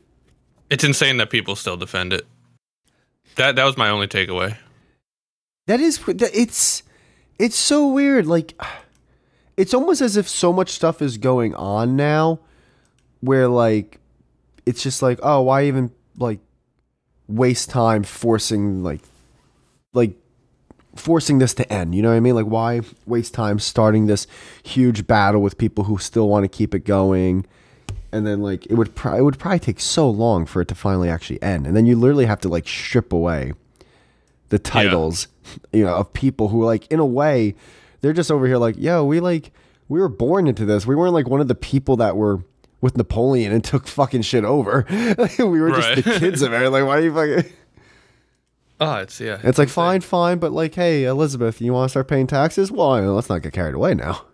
It's 0.71 0.85
insane 0.85 1.17
that 1.17 1.31
people 1.31 1.57
still 1.57 1.77
defend 1.77 2.13
it. 2.13 2.27
That 3.37 3.57
that 3.57 3.65
was 3.65 3.77
my 3.77 3.89
only 3.89 4.07
takeaway. 4.07 4.57
That 5.67 5.81
is, 5.81 6.01
it's, 6.07 6.83
it's 7.39 7.57
so 7.57 7.89
weird. 7.89 8.27
Like, 8.27 8.61
it's 9.59 9.75
almost 9.75 10.01
as 10.01 10.17
if 10.17 10.29
so 10.29 10.53
much 10.53 10.71
stuff 10.71 11.03
is 11.03 11.19
going 11.19 11.53
on 11.57 11.97
now, 11.97 12.39
where 13.21 13.49
like, 13.49 13.99
it's 14.65 14.83
just 14.83 15.03
like, 15.03 15.19
oh, 15.21 15.43
why 15.43 15.65
even 15.65 15.91
like 16.17 16.39
waste 17.27 17.69
time 17.69 18.05
forcing 18.05 18.85
like, 18.85 19.01
like 19.93 20.13
forcing 20.95 21.39
this 21.39 21.55
to 21.55 21.71
end? 21.73 21.97
You 21.97 22.03
know 22.03 22.11
what 22.11 22.15
I 22.15 22.21
mean? 22.21 22.37
Like, 22.37 22.47
why 22.47 22.83
waste 23.05 23.35
time 23.35 23.59
starting 23.59 24.07
this 24.07 24.29
huge 24.63 25.09
battle 25.09 25.43
with 25.43 25.59
people 25.59 25.85
who 25.85 25.99
still 25.99 26.29
want 26.29 26.45
to 26.45 26.49
keep 26.49 26.73
it 26.73 26.85
going? 26.85 27.45
And 28.13 28.25
then 28.25 28.41
like 28.41 28.65
it 28.67 28.75
would 28.75 28.95
pro- 28.95 29.17
it 29.17 29.23
would 29.23 29.41
probably 29.41 29.59
take 29.59 29.81
so 29.81 30.09
long 30.09 30.47
for 30.47 30.63
it 30.63 30.69
to 30.69 30.77
finally 30.77 31.11
actually 31.11 31.43
end, 31.43 31.67
and 31.67 31.77
then 31.77 31.85
you 31.85 31.97
literally 31.97 32.25
have 32.27 32.41
to 32.41 32.49
like 32.49 32.67
strip 32.67 33.13
away 33.13 33.53
the 34.51 34.59
titles, 34.59 35.27
you 35.73 35.85
know, 35.85 35.97
of 35.97 36.13
people 36.13 36.49
who 36.49 36.65
like 36.65 36.87
in 36.87 37.01
a 37.01 37.05
way 37.05 37.55
they're 38.01 38.13
just 38.13 38.31
over 38.31 38.47
here 38.47 38.59
like, 38.59 38.77
yo, 38.79 39.05
we 39.05 39.21
like 39.21 39.53
we 39.89 40.01
were 40.01 40.09
born 40.09 40.47
into 40.47 40.65
this. 40.65 40.87
We 40.87 40.95
weren't 40.97 41.15
like 41.15 41.29
one 41.29 41.41
of 41.41 41.49
the 41.49 41.55
people 41.55 41.97
that 41.97 42.17
were 42.17 42.45
with 42.81 42.97
Napoleon 42.97 43.53
and 43.53 43.65
took 43.65 43.87
fucking 43.89 44.23
shit 44.23 44.45
over. 44.45 44.85
we 45.39 45.61
were 45.61 45.71
just 45.71 45.89
Right. 45.89 46.05
the 46.05 46.19
kids 46.21 46.43
of 46.43 46.53
it. 46.53 46.71
Like, 46.71 46.85
why 46.85 46.99
are 46.99 47.01
you 47.01 47.15
fucking? 47.15 47.53
Oh, 48.81 48.95
it's 48.99 49.19
yeah. 49.21 49.41
It's 49.43 49.59
like 49.59 49.67
insane. 49.67 49.75
fine, 49.75 50.01
fine, 50.03 50.39
but 50.39 50.53
like, 50.53 50.73
hey, 50.77 51.03
Elizabeth, 51.03 51.61
you 51.61 51.73
want 51.73 51.87
to 51.87 51.91
start 51.91 52.07
paying 52.07 52.29
taxes? 52.29 52.71
Well, 52.71 52.93
I 52.93 53.01
mean, 53.01 53.13
let's 53.13 53.29
not 53.29 53.43
get 53.43 53.53
carried 53.53 53.75
away 53.75 53.95
now. 53.95 54.25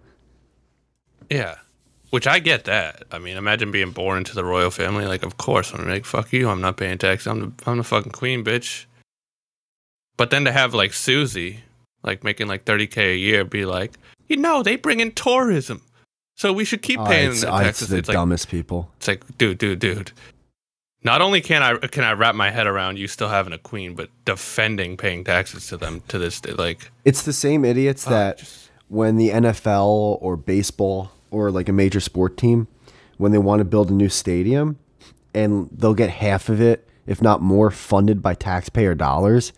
Yeah. 1.30 1.54
Which 2.10 2.26
I 2.26 2.40
get 2.40 2.64
that. 2.64 3.04
I 3.10 3.18
mean, 3.18 3.38
imagine 3.38 3.70
being 3.70 3.90
born 3.90 4.18
into 4.18 4.34
the 4.34 4.44
royal 4.44 4.70
family. 4.70 5.06
Like, 5.06 5.22
of 5.24 5.38
course, 5.38 5.72
I'm 5.72 5.88
like, 5.88 6.04
fuck 6.04 6.30
you. 6.30 6.50
I'm 6.50 6.60
not 6.60 6.76
paying 6.76 6.98
taxes. 6.98 7.26
I'm 7.26 7.40
the, 7.40 7.52
I'm 7.70 7.78
the 7.78 7.84
fucking 7.84 8.12
queen, 8.12 8.44
bitch. 8.44 8.84
But 10.18 10.28
then 10.28 10.44
to 10.44 10.52
have 10.52 10.74
like 10.74 10.92
Susie, 10.92 11.60
like 12.04 12.22
making 12.22 12.46
like 12.46 12.64
30k 12.64 13.14
a 13.14 13.16
year, 13.16 13.44
be 13.44 13.64
like, 13.64 13.98
you 14.28 14.36
know, 14.36 14.62
they 14.62 14.76
bring 14.76 15.00
in 15.00 15.10
tourism, 15.12 15.82
so 16.36 16.52
we 16.52 16.64
should 16.64 16.82
keep 16.82 17.00
Oh, 17.00 17.06
paying 17.06 17.30
it's, 17.32 17.40
the 17.40 17.52
oh, 17.52 17.56
it's 17.58 17.80
the 17.80 17.96
It's, 17.96 18.08
like, 18.08 18.14
dumbest 18.14 18.48
people. 18.48 18.90
it's 18.98 19.08
like, 19.08 19.24
dude, 19.38 19.58
dude, 19.58 19.78
dude. 19.80 20.12
Not 21.02 21.20
only 21.20 21.40
can 21.42 21.62
I 21.62 21.76
can 21.88 22.02
I 22.04 22.12
wrap 22.12 22.34
my 22.34 22.50
head 22.50 22.66
around 22.66 22.98
you 22.98 23.08
still 23.08 23.28
having 23.28 23.52
a 23.52 23.58
queen, 23.58 23.94
but 23.94 24.08
defending 24.24 24.96
paying 24.96 25.22
taxes 25.24 25.66
to 25.68 25.76
them 25.76 26.02
to 26.08 26.18
this 26.18 26.40
day, 26.40 26.52
like 26.52 26.90
It's 27.04 27.22
the 27.22 27.32
same 27.32 27.64
idiots 27.64 28.06
ah, 28.06 28.10
that 28.10 28.38
just- 28.38 28.70
when 28.88 29.16
the 29.16 29.30
NFL 29.30 30.18
or 30.22 30.36
baseball 30.36 31.10
or 31.30 31.50
like 31.50 31.68
a 31.68 31.72
major 31.72 32.00
sport 32.00 32.36
team, 32.36 32.68
when 33.18 33.32
they 33.32 33.38
want 33.38 33.60
to 33.60 33.64
build 33.64 33.90
a 33.90 33.94
new 33.94 34.08
stadium 34.08 34.78
and 35.34 35.68
they'll 35.72 35.94
get 35.94 36.08
half 36.10 36.48
of 36.48 36.60
it, 36.60 36.88
if 37.06 37.20
not 37.20 37.42
more, 37.42 37.70
funded 37.70 38.22
by 38.22 38.34
taxpayer 38.34 38.94
dollars. 38.94 39.52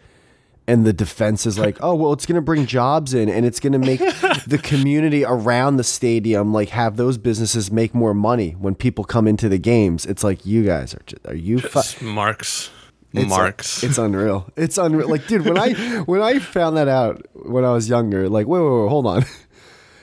And 0.69 0.85
the 0.85 0.93
defense 0.93 1.47
is 1.47 1.59
like, 1.61 1.79
oh, 1.81 1.95
well, 1.95 2.13
it's 2.13 2.27
going 2.27 2.35
to 2.35 2.43
bring 2.43 2.67
jobs 2.67 3.15
in 3.15 3.29
and 3.29 3.47
it's 3.47 3.61
going 3.61 3.73
to 3.73 3.79
make 3.79 4.01
the 4.47 4.59
community 4.61 5.25
around 5.25 5.77
the 5.77 5.85
stadium, 5.85 6.53
like, 6.53 6.71
have 6.71 6.97
those 6.97 7.19
businesses 7.19 7.71
make 7.71 7.95
more 7.95 8.15
money 8.15 8.51
when 8.59 8.75
people 8.75 9.05
come 9.05 9.29
into 9.29 9.49
the 9.49 9.59
games. 9.59 10.05
It's 10.07 10.25
like, 10.25 10.45
you 10.45 10.65
guys 10.65 10.93
are, 10.93 11.03
just, 11.07 11.25
are 11.27 11.37
you 11.37 11.61
just 11.61 12.03
marks, 12.03 12.71
it's, 13.13 13.29
marks. 13.29 13.83
It's 13.85 13.99
unreal. 13.99 14.51
It's 14.57 14.79
unreal. 14.79 15.09
Like, 15.09 15.27
dude, 15.27 15.45
when 15.45 15.59
I 15.59 15.73
when 16.07 16.23
I 16.23 16.39
found 16.39 16.77
that 16.77 16.89
out 16.89 17.25
when 17.33 17.65
I 17.65 17.73
was 17.73 17.89
younger, 17.89 18.29
like, 18.29 18.47
wait, 18.47 18.61
wait, 18.61 18.83
wait, 18.83 18.89
hold 18.89 19.07
on. 19.07 19.25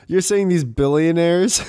You're 0.08 0.21
saying 0.21 0.49
these 0.49 0.63
billionaires 0.63 1.63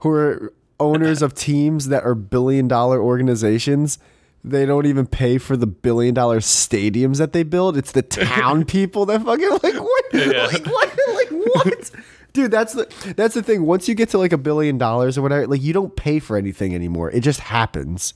who 0.00 0.10
are 0.10 0.52
owners 0.80 1.22
of 1.22 1.34
teams 1.34 1.88
that 1.88 2.04
are 2.04 2.14
billion 2.14 2.68
dollar 2.68 3.00
organizations, 3.00 3.98
they 4.44 4.66
don't 4.66 4.86
even 4.86 5.06
pay 5.06 5.38
for 5.38 5.56
the 5.56 5.66
billion 5.66 6.14
dollar 6.14 6.40
stadiums 6.40 7.16
that 7.18 7.32
they 7.32 7.42
build. 7.42 7.76
It's 7.76 7.92
the 7.92 8.02
town 8.02 8.64
people 8.64 9.06
that 9.06 9.22
fucking 9.22 9.50
like 9.62 9.82
what? 9.82 10.04
Yeah. 10.14 10.46
Like 10.52 10.66
what? 10.66 10.98
Like 11.14 11.30
what? 11.30 11.90
Dude, 12.32 12.50
that's 12.50 12.74
the 12.74 13.14
that's 13.16 13.34
the 13.34 13.42
thing. 13.42 13.64
Once 13.64 13.88
you 13.88 13.94
get 13.94 14.10
to 14.10 14.18
like 14.18 14.32
a 14.32 14.38
billion 14.38 14.76
dollars 14.78 15.16
or 15.16 15.22
whatever, 15.22 15.46
like 15.46 15.62
you 15.62 15.72
don't 15.72 15.96
pay 15.96 16.18
for 16.18 16.36
anything 16.36 16.74
anymore. 16.74 17.10
It 17.10 17.20
just 17.20 17.40
happens. 17.40 18.12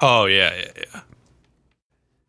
Oh 0.00 0.26
yeah, 0.26 0.54
yeah, 0.54 0.70
yeah. 0.76 1.00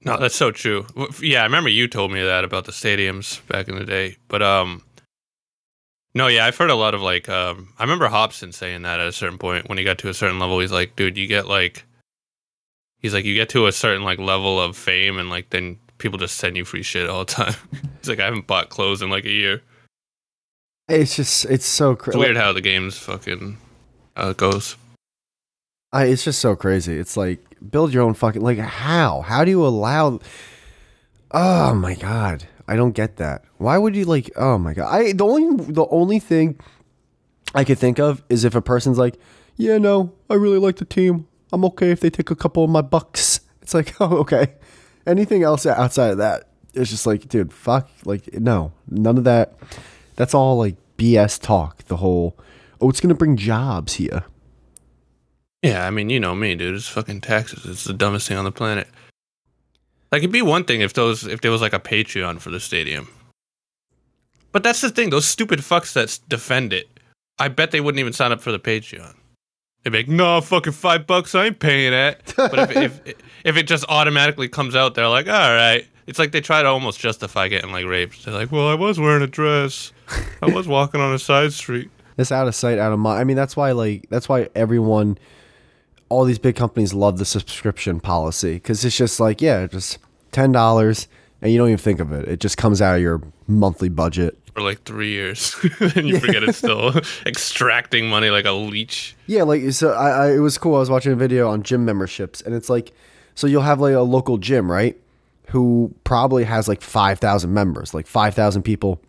No, 0.04 0.18
that's 0.18 0.36
so 0.36 0.52
true. 0.52 0.86
Yeah, 1.22 1.42
I 1.42 1.44
remember 1.44 1.70
you 1.70 1.88
told 1.88 2.12
me 2.12 2.24
that 2.24 2.44
about 2.44 2.66
the 2.66 2.72
stadiums 2.72 3.46
back 3.48 3.68
in 3.68 3.76
the 3.76 3.86
day. 3.86 4.18
But 4.28 4.42
um, 4.42 4.82
no, 6.14 6.28
yeah, 6.28 6.46
I've 6.46 6.58
heard 6.58 6.70
a 6.70 6.76
lot 6.76 6.94
of 6.94 7.02
like 7.02 7.28
um. 7.30 7.74
I 7.78 7.84
remember 7.84 8.08
Hobson 8.08 8.52
saying 8.52 8.84
that 8.84 9.00
at 9.00 9.08
a 9.08 9.12
certain 9.12 9.38
point 9.38 9.68
when 9.70 9.78
he 9.78 9.84
got 9.84 9.98
to 10.00 10.10
a 10.10 10.14
certain 10.14 10.40
level, 10.40 10.60
he's 10.60 10.72
like, 10.72 10.96
dude, 10.96 11.18
you 11.18 11.28
get 11.28 11.48
like, 11.48 11.86
he's 13.00 13.14
like, 13.14 13.26
you 13.26 13.36
get 13.36 13.50
to 13.50 13.68
a 13.68 13.72
certain 13.72 14.04
like 14.04 14.20
level 14.20 14.60
of 14.62 14.76
fame, 14.78 15.18
and 15.20 15.30
like 15.30 15.50
then 15.50 15.78
people 15.98 16.18
just 16.20 16.38
send 16.38 16.56
you 16.58 16.66
free 16.66 16.84
shit 16.84 17.10
all 17.10 17.26
the 17.26 17.32
time. 17.34 17.56
he's 18.00 18.10
like, 18.10 18.20
I 18.20 18.26
haven't 18.26 18.48
bought 18.48 18.70
clothes 18.70 19.02
in 19.02 19.10
like 19.10 19.26
a 19.26 19.32
year. 19.32 19.62
It's 20.90 21.16
just 21.16 21.46
it's 21.46 21.66
so 21.66 21.92
It's 21.92 22.02
crazy. 22.04 22.20
weird 22.20 22.38
how 22.38 22.54
the 22.54 22.62
game's 22.62 22.98
fucking 22.98 23.58
uh, 24.16 24.34
goes. 24.34 24.76
I, 25.92 26.06
it's 26.06 26.24
just 26.24 26.40
so 26.40 26.56
crazy. 26.56 26.98
It's 26.98 27.18
like 27.18 27.40
build 27.72 27.94
your 27.94 28.04
own 28.04 28.14
fucking 28.14 28.42
like 28.42 28.58
how? 28.58 29.22
How 29.22 29.44
do 29.44 29.52
you 29.52 29.66
allow? 29.66 30.20
Oh 31.32 31.74
my 31.74 31.96
god, 31.96 32.46
I 32.68 32.76
don't 32.78 32.94
get 32.94 33.18
that. 33.18 33.44
Why 33.58 33.78
would 33.78 33.96
you 33.96 34.06
like? 34.06 34.32
Oh 34.38 34.58
my 34.58 34.74
god, 34.74 34.94
I 34.94 35.12
the 35.12 35.26
only 35.26 35.66
the 35.74 35.86
only 35.88 36.20
thing 36.20 36.58
I 37.54 37.64
could 37.64 37.78
think 37.80 38.00
of 38.00 38.24
is 38.30 38.46
if 38.46 38.56
a 38.56 38.62
person's 38.62 38.98
like, 38.98 39.16
"Yeah, 39.58 39.78
no, 39.78 40.14
I 40.30 40.36
really 40.36 40.58
like 40.60 40.78
the 40.78 40.86
team. 40.86 41.27
I'm 41.52 41.66
okay 41.66 41.92
if 41.92 42.00
they 42.00 42.10
take 42.10 42.32
a 42.32 42.36
couple 42.36 42.64
of 42.64 42.70
my 42.70 42.82
bucks." 42.82 43.42
It's 43.62 43.74
like, 43.74 43.96
"Oh, 44.00 44.18
okay." 44.18 44.54
Anything 45.06 45.44
else 45.44 45.66
outside 45.66 46.12
of 46.12 46.18
that, 46.18 46.50
it's 46.74 46.90
just 46.90 47.06
like, 47.06 47.30
dude, 47.30 47.54
fuck, 47.54 47.90
like, 48.04 48.34
no, 48.34 48.74
none 48.90 49.18
of 49.18 49.24
that. 49.24 49.54
That's 50.16 50.34
all 50.34 50.58
like 50.58 50.76
BS 50.98 51.42
talk. 51.42 51.84
The 51.86 51.98
whole, 51.98 52.38
oh, 52.82 52.90
it's 52.90 53.00
gonna 53.00 53.14
bring 53.14 53.38
jobs 53.38 53.94
here. 53.94 54.26
Yeah, 55.64 55.86
I 55.86 55.90
mean, 55.90 56.10
you 56.10 56.20
know 56.20 56.36
me, 56.36 56.56
dude. 56.56 56.76
It's 56.76 56.88
fucking 56.88 57.22
taxes. 57.22 57.66
It's 57.66 57.84
the 57.84 57.94
dumbest 57.94 58.28
thing 58.28 58.38
on 58.38 58.46
the 58.46 58.52
planet. 58.52 58.88
Like 60.12 60.20
it'd 60.20 60.32
be 60.32 60.42
one 60.42 60.64
thing 60.64 60.82
if 60.82 60.94
those 60.94 61.26
if 61.26 61.42
there 61.42 61.52
was 61.52 61.62
like 61.62 61.74
a 61.74 61.80
Patreon 61.80 62.40
for 62.40 62.50
the 62.50 62.60
stadium. 62.60 63.08
But 64.52 64.64
that's 64.64 64.82
the 64.82 64.90
thing, 64.90 65.10
those 65.10 65.26
stupid 65.26 65.60
fucks 65.60 65.94
that 65.94 66.20
defend 66.30 66.74
it. 66.74 66.88
I 67.38 67.50
bet 67.50 67.72
they 67.72 67.82
wouldn't 67.82 68.00
even 68.00 68.14
sign 68.14 68.32
up 68.32 68.42
for 68.42 68.52
the 68.52 68.60
Patreon. 68.60 69.14
They'd 69.88 69.92
be 69.92 69.98
like, 70.00 70.10
"No, 70.10 70.42
fucking 70.42 70.74
five 70.74 71.08
bucks, 71.08 71.34
I 71.34 71.46
ain't 71.46 71.60
paying 71.60 71.92
that." 71.92 72.34
But 72.36 72.60
if, 72.72 72.76
if 72.76 73.16
if 73.46 73.56
it 73.56 73.68
just 73.68 73.86
automatically 73.88 74.50
comes 74.50 74.76
out, 74.76 74.96
they're 74.96 75.08
like, 75.08 75.28
"All 75.28 75.34
right." 75.34 75.88
It's 76.08 76.20
like 76.20 76.34
they 76.34 76.42
try 76.42 76.62
to 76.62 76.68
almost 76.68 77.00
justify 77.00 77.48
getting 77.48 77.72
like 77.72 77.86
raped. 77.86 78.26
They're 78.26 78.34
like, 78.34 78.52
"Well, 78.52 78.68
I 78.68 78.74
was 78.74 79.00
wearing 79.00 79.24
a 79.24 79.28
dress. 79.28 79.94
I 80.42 80.48
was 80.48 80.68
walking 80.68 81.00
on 81.00 81.14
a 81.14 81.20
side 81.20 81.54
street." 81.54 81.90
It's 82.20 82.32
out 82.32 82.48
of 82.48 82.56
sight, 82.56 82.80
out 82.80 82.92
of 82.92 82.98
mind. 82.98 83.20
I 83.20 83.24
mean, 83.26 83.36
that's 83.38 83.56
why 83.56 83.74
like 83.74 84.10
that's 84.10 84.28
why 84.28 84.50
everyone, 84.56 85.20
all 86.10 86.26
these 86.26 86.40
big 86.40 86.56
companies 86.56 86.92
love 86.92 87.20
the 87.20 87.26
subscription 87.26 88.00
policy 88.00 88.56
because 88.56 88.84
it's 88.84 88.98
just 88.98 89.20
like, 89.20 89.40
yeah, 89.40 89.68
just 89.68 90.00
ten 90.32 90.52
dollars, 90.52 91.08
and 91.44 91.52
you 91.52 91.60
don't 91.60 91.68
even 91.68 91.78
think 91.78 92.00
of 92.00 92.12
it. 92.12 92.28
It 92.28 92.40
just 92.40 92.58
comes 92.58 92.82
out 92.82 92.96
of 92.96 93.02
your 93.02 93.22
monthly 93.46 93.88
budget. 93.90 94.36
For 94.58 94.64
like 94.64 94.82
three 94.86 95.12
years, 95.12 95.56
and 95.80 96.08
you 96.08 96.20
forget 96.20 96.42
it's 96.42 96.58
still 96.58 96.92
extracting 97.28 98.10
money 98.10 98.32
like 98.32 98.46
a 98.46 98.54
leech. 98.54 99.16
Yeah, 99.28 99.44
like 99.44 99.72
so. 99.72 99.92
I, 99.94 100.10
I 100.10 100.32
it 100.32 100.40
was 100.40 100.58
cool. 100.58 100.78
I 100.78 100.80
was 100.80 100.90
watching 100.90 101.12
a 101.12 101.16
video 101.16 101.48
on 101.48 101.62
gym 101.62 101.86
memberships, 101.86 102.42
and 102.42 102.56
it's 102.56 102.68
like, 102.68 102.92
so 103.36 103.46
you'll 103.46 103.62
have 103.62 103.80
like 103.80 103.94
a 103.94 104.02
local 104.02 104.40
gym, 104.40 104.72
right? 104.72 104.98
Who 105.50 105.94
probably 106.06 106.44
has 106.46 106.68
like 106.68 106.82
five 106.82 107.20
thousand 107.20 107.54
members, 107.54 107.94
like 107.94 108.08
five 108.08 108.34
thousand 108.34 108.64
people 108.64 109.00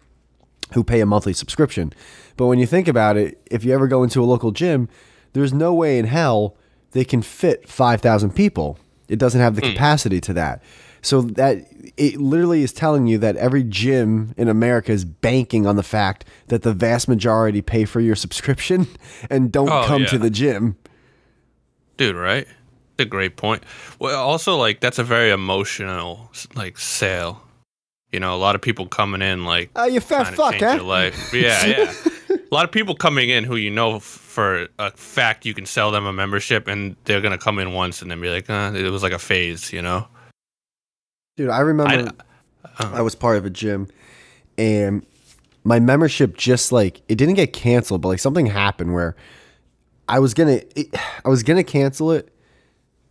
who 0.74 0.84
pay 0.84 1.00
a 1.00 1.06
monthly 1.06 1.32
subscription. 1.32 1.94
But 2.36 2.48
when 2.48 2.58
you 2.58 2.66
think 2.66 2.86
about 2.86 3.16
it, 3.16 3.40
if 3.50 3.64
you 3.64 3.72
ever 3.72 3.88
go 3.88 4.02
into 4.02 4.22
a 4.22 4.26
local 4.26 4.50
gym, 4.50 4.86
there's 5.32 5.54
no 5.54 5.72
way 5.72 5.98
in 5.98 6.04
hell 6.04 6.58
they 6.90 7.06
can 7.06 7.22
fit 7.22 7.66
5,000 7.66 8.34
people. 8.34 8.78
It 9.08 9.18
doesn't 9.18 9.40
have 9.40 9.56
the 9.56 9.62
hmm. 9.62 9.72
capacity 9.72 10.20
to 10.20 10.34
that. 10.34 10.62
So 11.02 11.22
that 11.22 11.64
it 11.96 12.16
literally 12.20 12.62
is 12.62 12.72
telling 12.72 13.06
you 13.06 13.18
that 13.18 13.36
every 13.36 13.62
gym 13.64 14.34
in 14.36 14.48
America 14.48 14.92
is 14.92 15.04
banking 15.04 15.66
on 15.66 15.76
the 15.76 15.82
fact 15.82 16.24
that 16.48 16.62
the 16.62 16.72
vast 16.72 17.08
majority 17.08 17.62
pay 17.62 17.84
for 17.84 18.00
your 18.00 18.16
subscription 18.16 18.86
and 19.30 19.50
don't 19.52 19.68
Oh, 19.70 19.84
come 19.86 20.04
to 20.06 20.18
the 20.18 20.30
gym. 20.30 20.76
dude 21.96 22.16
right? 22.16 22.46
A 22.98 23.04
great 23.04 23.36
point. 23.36 23.62
Well 24.00 24.20
also 24.20 24.56
like 24.56 24.80
that's 24.80 24.98
a 24.98 25.04
very 25.04 25.30
emotional 25.30 26.30
like 26.54 26.78
sale. 26.78 27.42
You 28.12 28.20
know 28.20 28.34
a 28.34 28.38
lot 28.38 28.54
of 28.54 28.60
people 28.62 28.86
coming 28.86 29.22
in 29.22 29.44
like 29.44 29.70
Oh, 29.76 29.84
you 29.86 30.00
fat 30.00 30.34
fuck, 30.34 30.54
huh? 30.56 30.74
your 30.74 30.82
life. 30.82 31.32
Yeah 31.32 31.64
yeah. 31.66 31.94
A 32.30 32.54
lot 32.54 32.64
of 32.64 32.72
people 32.72 32.94
coming 32.96 33.28
in 33.30 33.44
who 33.44 33.56
you 33.56 33.70
know 33.70 34.00
for 34.00 34.68
a 34.78 34.90
fact 34.92 35.46
you 35.46 35.54
can 35.54 35.66
sell 35.66 35.90
them 35.90 36.06
a 36.06 36.12
membership 36.12 36.66
and 36.66 36.96
they're 37.04 37.20
gonna 37.20 37.38
come 37.38 37.58
in 37.58 37.72
once 37.72 38.02
and 38.02 38.10
then 38.10 38.20
be 38.20 38.30
like 38.30 38.50
uh, 38.50 38.72
it 38.74 38.90
was 38.90 39.02
like 39.02 39.12
a 39.12 39.18
phase 39.18 39.72
you 39.72 39.80
know 39.82 40.06
Dude, 41.38 41.50
I 41.50 41.60
remember 41.60 42.10
uh, 42.64 42.90
I 42.92 43.00
was 43.00 43.14
part 43.14 43.36
of 43.36 43.44
a 43.44 43.50
gym 43.50 43.86
and 44.58 45.06
my 45.62 45.78
membership 45.78 46.36
just 46.36 46.72
like 46.72 47.00
it 47.08 47.14
didn't 47.14 47.34
get 47.34 47.52
canceled, 47.52 48.00
but 48.00 48.08
like 48.08 48.18
something 48.18 48.46
happened 48.46 48.92
where 48.92 49.14
I 50.08 50.18
was 50.18 50.34
gonna 50.34 50.62
it, 50.74 50.88
I 51.24 51.28
was 51.28 51.44
gonna 51.44 51.62
cancel 51.62 52.10
it 52.10 52.34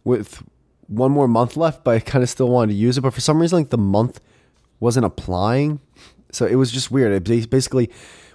with 0.04 0.44
one 0.88 1.10
more 1.10 1.30
month 1.30 1.56
left, 1.56 1.86
but 1.86 1.92
I 1.96 2.00
kind 2.02 2.22
of 2.22 2.30
still 2.30 2.50
wanted 2.50 2.74
to 2.74 2.78
use 2.78 2.98
it. 2.98 3.02
But 3.02 3.13
for 3.13 3.22
some 3.22 3.40
reason, 3.40 3.60
like 3.60 3.70
the 3.70 3.78
month 3.78 4.20
wasn't 4.82 5.06
applying, 5.06 5.80
so 6.34 6.46
it 6.46 6.56
was 6.56 6.70
just 6.70 6.92
weird. 6.92 7.30
It 7.30 7.50
basically, 7.50 7.90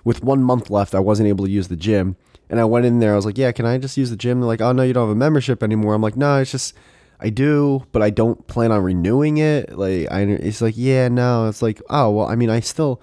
with 0.04 0.24
one 0.24 0.42
month 0.42 0.70
left, 0.70 0.94
I 0.94 1.00
wasn't 1.00 1.28
able 1.28 1.44
to 1.44 1.50
use 1.50 1.68
the 1.68 1.76
gym, 1.76 2.16
and 2.48 2.58
I 2.58 2.64
went 2.64 2.86
in 2.86 3.00
there. 3.00 3.12
I 3.12 3.16
was 3.16 3.26
like, 3.26 3.36
"Yeah, 3.36 3.52
can 3.52 3.66
I 3.66 3.76
just 3.76 3.98
use 3.98 4.08
the 4.08 4.16
gym?" 4.16 4.40
They're 4.40 4.46
like, 4.46 4.62
"Oh 4.62 4.72
no, 4.72 4.84
you 4.84 4.94
don't 4.94 5.06
have 5.08 5.14
a 5.14 5.18
membership 5.18 5.62
anymore." 5.62 5.92
I'm 5.92 6.00
like, 6.00 6.16
"No, 6.16 6.38
it's 6.38 6.52
just." 6.52 6.74
I 7.22 7.30
do, 7.30 7.86
but 7.92 8.02
I 8.02 8.10
don't 8.10 8.46
plan 8.48 8.72
on 8.72 8.82
renewing 8.82 9.38
it. 9.38 9.78
Like, 9.78 10.10
I, 10.10 10.22
it's 10.22 10.60
like, 10.60 10.74
yeah, 10.76 11.08
no. 11.08 11.48
It's 11.48 11.62
like, 11.62 11.80
oh 11.88 12.10
well. 12.10 12.26
I 12.26 12.34
mean, 12.34 12.50
I 12.50 12.60
still 12.60 13.00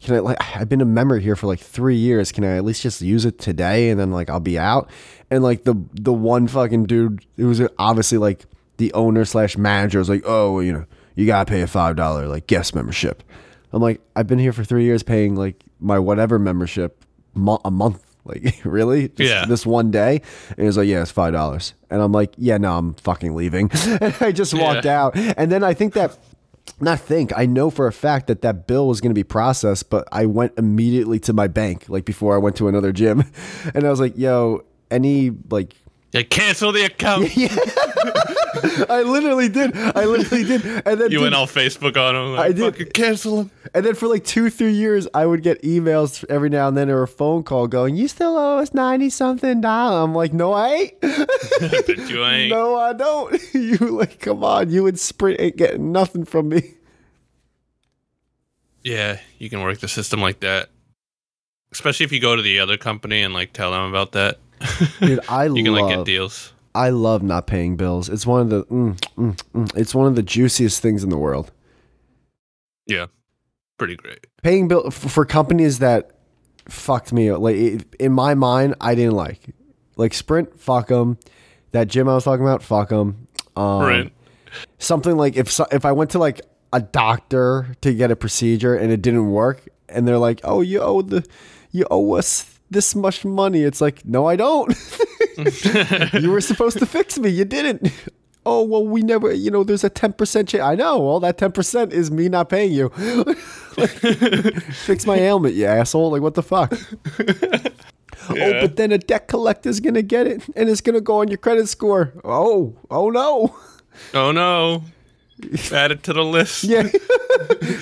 can 0.00 0.14
I 0.14 0.18
like 0.20 0.38
I've 0.56 0.68
been 0.68 0.80
a 0.80 0.86
member 0.86 1.18
here 1.18 1.36
for 1.36 1.46
like 1.46 1.60
three 1.60 1.96
years. 1.96 2.32
Can 2.32 2.44
I 2.44 2.56
at 2.56 2.64
least 2.64 2.82
just 2.82 3.02
use 3.02 3.24
it 3.24 3.38
today 3.38 3.90
and 3.90 4.00
then 4.00 4.10
like 4.10 4.30
I'll 4.30 4.40
be 4.40 4.58
out? 4.58 4.90
And 5.30 5.42
like 5.42 5.64
the 5.64 5.74
the 5.92 6.12
one 6.12 6.48
fucking 6.48 6.86
dude 6.86 7.24
who 7.36 7.48
was 7.48 7.60
obviously 7.78 8.18
like 8.18 8.46
the 8.78 8.92
owner 8.94 9.24
slash 9.24 9.58
manager 9.58 9.98
was 9.98 10.08
like, 10.08 10.22
oh, 10.24 10.60
you 10.60 10.72
know, 10.72 10.86
you 11.14 11.26
gotta 11.26 11.48
pay 11.48 11.60
a 11.60 11.66
five 11.66 11.96
dollar 11.96 12.26
like 12.26 12.46
guest 12.46 12.74
membership. 12.74 13.22
I'm 13.72 13.82
like, 13.82 14.00
I've 14.16 14.26
been 14.26 14.38
here 14.38 14.52
for 14.52 14.64
three 14.64 14.84
years 14.84 15.02
paying 15.02 15.36
like 15.36 15.62
my 15.78 15.98
whatever 15.98 16.38
membership 16.38 17.04
mo- 17.34 17.60
a 17.64 17.70
month. 17.70 18.02
Like 18.24 18.60
really? 18.64 19.08
Just 19.08 19.20
Yeah. 19.30 19.44
This 19.46 19.64
one 19.66 19.90
day, 19.90 20.22
and 20.50 20.58
he 20.58 20.64
was 20.64 20.76
like, 20.76 20.88
"Yeah, 20.88 21.02
it's 21.02 21.10
five 21.10 21.32
dollars." 21.32 21.74
And 21.90 22.00
I'm 22.02 22.12
like, 22.12 22.32
"Yeah, 22.36 22.58
no, 22.58 22.76
I'm 22.76 22.94
fucking 22.94 23.34
leaving." 23.34 23.70
and 24.00 24.14
I 24.20 24.32
just 24.32 24.52
walked 24.54 24.84
Yeah. 24.84 25.02
out. 25.04 25.16
And 25.16 25.50
then 25.50 25.64
I 25.64 25.74
think 25.74 25.94
that 25.94 26.16
not 26.80 27.00
think 27.00 27.32
I 27.36 27.46
know 27.46 27.70
for 27.70 27.86
a 27.86 27.92
fact 27.92 28.26
that 28.28 28.42
that 28.42 28.66
bill 28.66 28.86
was 28.86 29.00
going 29.00 29.10
to 29.10 29.14
be 29.18 29.24
processed, 29.24 29.90
but 29.90 30.06
I 30.12 30.26
went 30.26 30.52
immediately 30.58 31.18
to 31.20 31.32
my 31.32 31.48
bank 31.48 31.86
like 31.88 32.04
before 32.04 32.34
I 32.34 32.38
went 32.38 32.56
to 32.56 32.68
another 32.68 32.92
gym, 32.92 33.24
and 33.74 33.86
I 33.86 33.90
was 33.90 34.00
like, 34.00 34.16
"Yo, 34.16 34.64
any 34.90 35.30
like." 35.50 35.74
yeah, 36.12 36.22
cancel 36.22 36.72
the 36.72 36.84
account 36.84 37.28
I 38.90 39.02
literally 39.02 39.48
did. 39.48 39.76
I 39.76 40.04
literally 40.04 40.44
did. 40.44 40.64
And 40.64 41.00
then 41.00 41.10
you 41.10 41.18
dude, 41.18 41.22
went 41.22 41.34
all 41.34 41.46
facebook 41.46 41.96
on 41.96 42.14
them 42.14 42.36
like, 42.36 42.50
I 42.50 42.52
did. 42.52 42.72
fucking 42.74 42.92
cancel 42.92 43.36
them 43.36 43.50
and 43.72 43.84
then 43.84 43.94
for 43.94 44.08
like 44.08 44.24
two, 44.24 44.50
three 44.50 44.72
years, 44.72 45.06
I 45.14 45.26
would 45.26 45.42
get 45.42 45.62
emails 45.62 46.24
every 46.28 46.50
now 46.50 46.68
and 46.68 46.76
then 46.76 46.90
or 46.90 47.02
a 47.02 47.08
phone 47.08 47.42
call 47.44 47.68
going, 47.68 47.96
"You 47.96 48.08
still 48.08 48.36
owe 48.36 48.58
us 48.58 48.74
ninety 48.74 49.10
something 49.10 49.60
dollars." 49.60 50.04
I'm 50.04 50.14
like, 50.14 50.32
"No, 50.32 50.52
I 50.52 50.68
ain't. 50.68 50.92
ain't 52.10 52.50
no, 52.50 52.76
I 52.76 52.92
don't." 52.92 53.40
you 53.54 53.76
like, 53.76 54.18
come 54.18 54.42
on, 54.42 54.70
you 54.70 54.86
and 54.86 54.98
Sprint 54.98 55.40
ain't 55.40 55.56
getting 55.56 55.92
nothing 55.92 56.24
from 56.24 56.48
me. 56.48 56.74
Yeah, 58.82 59.20
you 59.38 59.50
can 59.50 59.62
work 59.62 59.78
the 59.78 59.88
system 59.88 60.20
like 60.20 60.40
that. 60.40 60.70
Especially 61.70 62.04
if 62.04 62.12
you 62.12 62.20
go 62.20 62.34
to 62.34 62.42
the 62.42 62.58
other 62.58 62.76
company 62.76 63.22
and 63.22 63.32
like 63.32 63.52
tell 63.52 63.70
them 63.70 63.84
about 63.84 64.12
that. 64.12 64.38
Dude, 65.00 65.20
I 65.28 65.44
you 65.44 65.62
can 65.62 65.72
love. 65.74 65.88
like 65.88 65.96
get 65.98 66.06
deals. 66.06 66.52
I 66.74 66.90
love 66.90 67.22
not 67.22 67.46
paying 67.46 67.76
bills. 67.76 68.08
It's 68.08 68.26
one 68.26 68.40
of 68.42 68.50
the 68.50 68.64
mm, 68.66 68.96
mm, 69.16 69.36
mm, 69.54 69.76
it's 69.76 69.94
one 69.94 70.06
of 70.06 70.14
the 70.14 70.22
juiciest 70.22 70.80
things 70.80 71.02
in 71.02 71.10
the 71.10 71.18
world. 71.18 71.50
Yeah. 72.86 73.06
Pretty 73.78 73.96
great. 73.96 74.26
Paying 74.42 74.68
bill 74.68 74.90
for 74.90 75.24
companies 75.24 75.78
that 75.80 76.10
fucked 76.68 77.12
me 77.12 77.32
like 77.32 77.56
it- 77.56 77.94
in 77.98 78.12
my 78.12 78.34
mind 78.34 78.74
I 78.80 78.94
didn't 78.94 79.14
like. 79.14 79.54
Like 79.96 80.14
Sprint, 80.14 80.58
fuck 80.60 80.88
them. 80.88 81.18
That 81.72 81.88
gym 81.88 82.08
I 82.08 82.14
was 82.14 82.24
talking 82.24 82.44
about, 82.44 82.62
fuck 82.62 82.88
them. 82.90 83.26
Um, 83.56 83.80
right. 83.82 84.12
Something 84.78 85.16
like 85.16 85.36
if 85.36 85.58
if 85.72 85.84
I 85.84 85.92
went 85.92 86.10
to 86.10 86.18
like 86.18 86.40
a 86.72 86.80
doctor 86.80 87.74
to 87.80 87.92
get 87.94 88.10
a 88.10 88.16
procedure 88.16 88.74
and 88.74 88.92
it 88.92 89.02
didn't 89.02 89.30
work, 89.30 89.68
and 89.88 90.06
they're 90.06 90.18
like, 90.18 90.40
"Oh, 90.44 90.60
you 90.60 90.80
owe 90.80 91.02
the 91.02 91.24
you 91.70 91.86
owe 91.90 92.14
us 92.14 92.58
this 92.70 92.94
much 92.94 93.24
money," 93.24 93.62
it's 93.62 93.80
like, 93.80 94.04
"No, 94.04 94.26
I 94.26 94.36
don't." 94.36 94.72
you 96.20 96.30
were 96.30 96.40
supposed 96.40 96.78
to 96.78 96.86
fix 96.86 97.18
me. 97.18 97.30
You 97.30 97.44
didn't. 97.44 97.90
Oh 98.46 98.62
well, 98.62 98.86
we 98.86 99.02
never. 99.02 99.30
You 99.34 99.50
know, 99.50 99.64
there's 99.64 99.84
a 99.84 99.90
ten 99.90 100.14
percent 100.14 100.48
chance. 100.48 100.62
I 100.62 100.74
know. 100.74 100.98
Well, 100.98 101.20
that 101.20 101.36
ten 101.36 101.52
percent 101.52 101.92
is 101.92 102.10
me 102.10 102.30
not 102.30 102.48
paying 102.48 102.72
you. 102.72 102.88
fix 104.86 105.04
my 105.04 105.16
ailment, 105.16 105.56
you 105.56 105.66
asshole. 105.66 106.10
Like 106.10 106.22
what 106.22 106.32
the 106.32 106.42
fuck? 106.42 106.72
Oh, 108.30 108.60
but 108.60 108.76
then 108.76 108.92
a 108.92 108.98
debt 108.98 109.28
collector's 109.28 109.78
gonna 109.80 110.00
get 110.00 110.26
it, 110.26 110.42
and 110.56 110.70
it's 110.70 110.80
gonna 110.80 111.02
go 111.02 111.20
on 111.20 111.28
your 111.28 111.36
credit 111.36 111.68
score. 111.68 112.14
Oh, 112.24 112.76
oh 112.90 113.10
no. 113.10 113.54
Oh 114.14 114.32
no. 114.32 114.84
Add 115.72 115.92
it 115.92 116.02
to 116.04 116.12
the 116.12 116.24
list. 116.24 116.64
Yeah, 116.64 116.88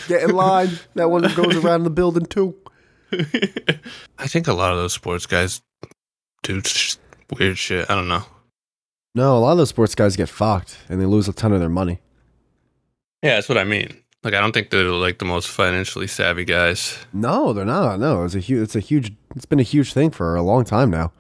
get 0.09 0.23
in 0.23 0.35
line. 0.35 0.71
That 0.94 1.11
one 1.11 1.23
goes 1.35 1.57
around 1.57 1.85
the 1.85 1.90
building 1.90 2.27
too. 2.27 2.57
I 3.12 4.27
think 4.27 4.49
a 4.49 4.53
lot 4.53 4.73
of 4.73 4.79
those 4.79 4.92
sports 4.92 5.27
guys 5.27 5.62
do 6.42 6.61
weird 7.38 7.58
shit. 7.58 7.90
I 7.90 7.94
don't 7.94 8.08
know. 8.08 8.22
No, 9.14 9.36
a 9.36 9.40
lot 9.40 9.52
of 9.52 9.58
those 9.58 9.70
sports 9.70 9.94
guys 9.94 10.16
get 10.16 10.28
fucked, 10.28 10.78
and 10.88 11.00
they 11.00 11.06
lose 11.06 11.28
a 11.28 11.32
ton 11.32 11.52
of 11.52 11.60
their 11.60 11.68
money. 11.68 11.98
Yeah, 13.22 13.34
that's 13.34 13.48
what 13.48 13.58
I 13.58 13.64
mean. 13.64 13.96
Like 14.22 14.34
I 14.34 14.40
don't 14.40 14.52
think 14.52 14.70
they're 14.70 14.84
like 14.84 15.18
the 15.18 15.24
most 15.24 15.48
financially 15.48 16.06
savvy 16.06 16.44
guys. 16.44 16.98
No, 17.12 17.52
they're 17.52 17.64
not. 17.64 17.98
No, 18.00 18.24
it's 18.24 18.34
a 18.34 18.40
huge. 18.40 18.62
It's 18.62 18.76
a 18.76 18.80
huge. 18.80 19.12
It's 19.34 19.46
been 19.46 19.60
a 19.60 19.64
huge 19.64 19.92
thing 19.92 20.10
for 20.10 20.34
a 20.36 20.42
long 20.42 20.64
time 20.64 20.90
now. 20.90 21.12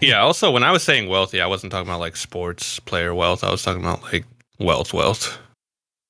Yeah, 0.00 0.20
also 0.20 0.50
when 0.50 0.64
I 0.64 0.72
was 0.72 0.82
saying 0.82 1.08
wealthy, 1.08 1.40
I 1.40 1.46
wasn't 1.46 1.70
talking 1.72 1.88
about 1.88 2.00
like 2.00 2.16
sports 2.16 2.80
player 2.80 3.14
wealth. 3.14 3.44
I 3.44 3.50
was 3.50 3.62
talking 3.62 3.82
about 3.82 4.02
like 4.02 4.24
wealth 4.58 4.92
wealth. 4.92 5.38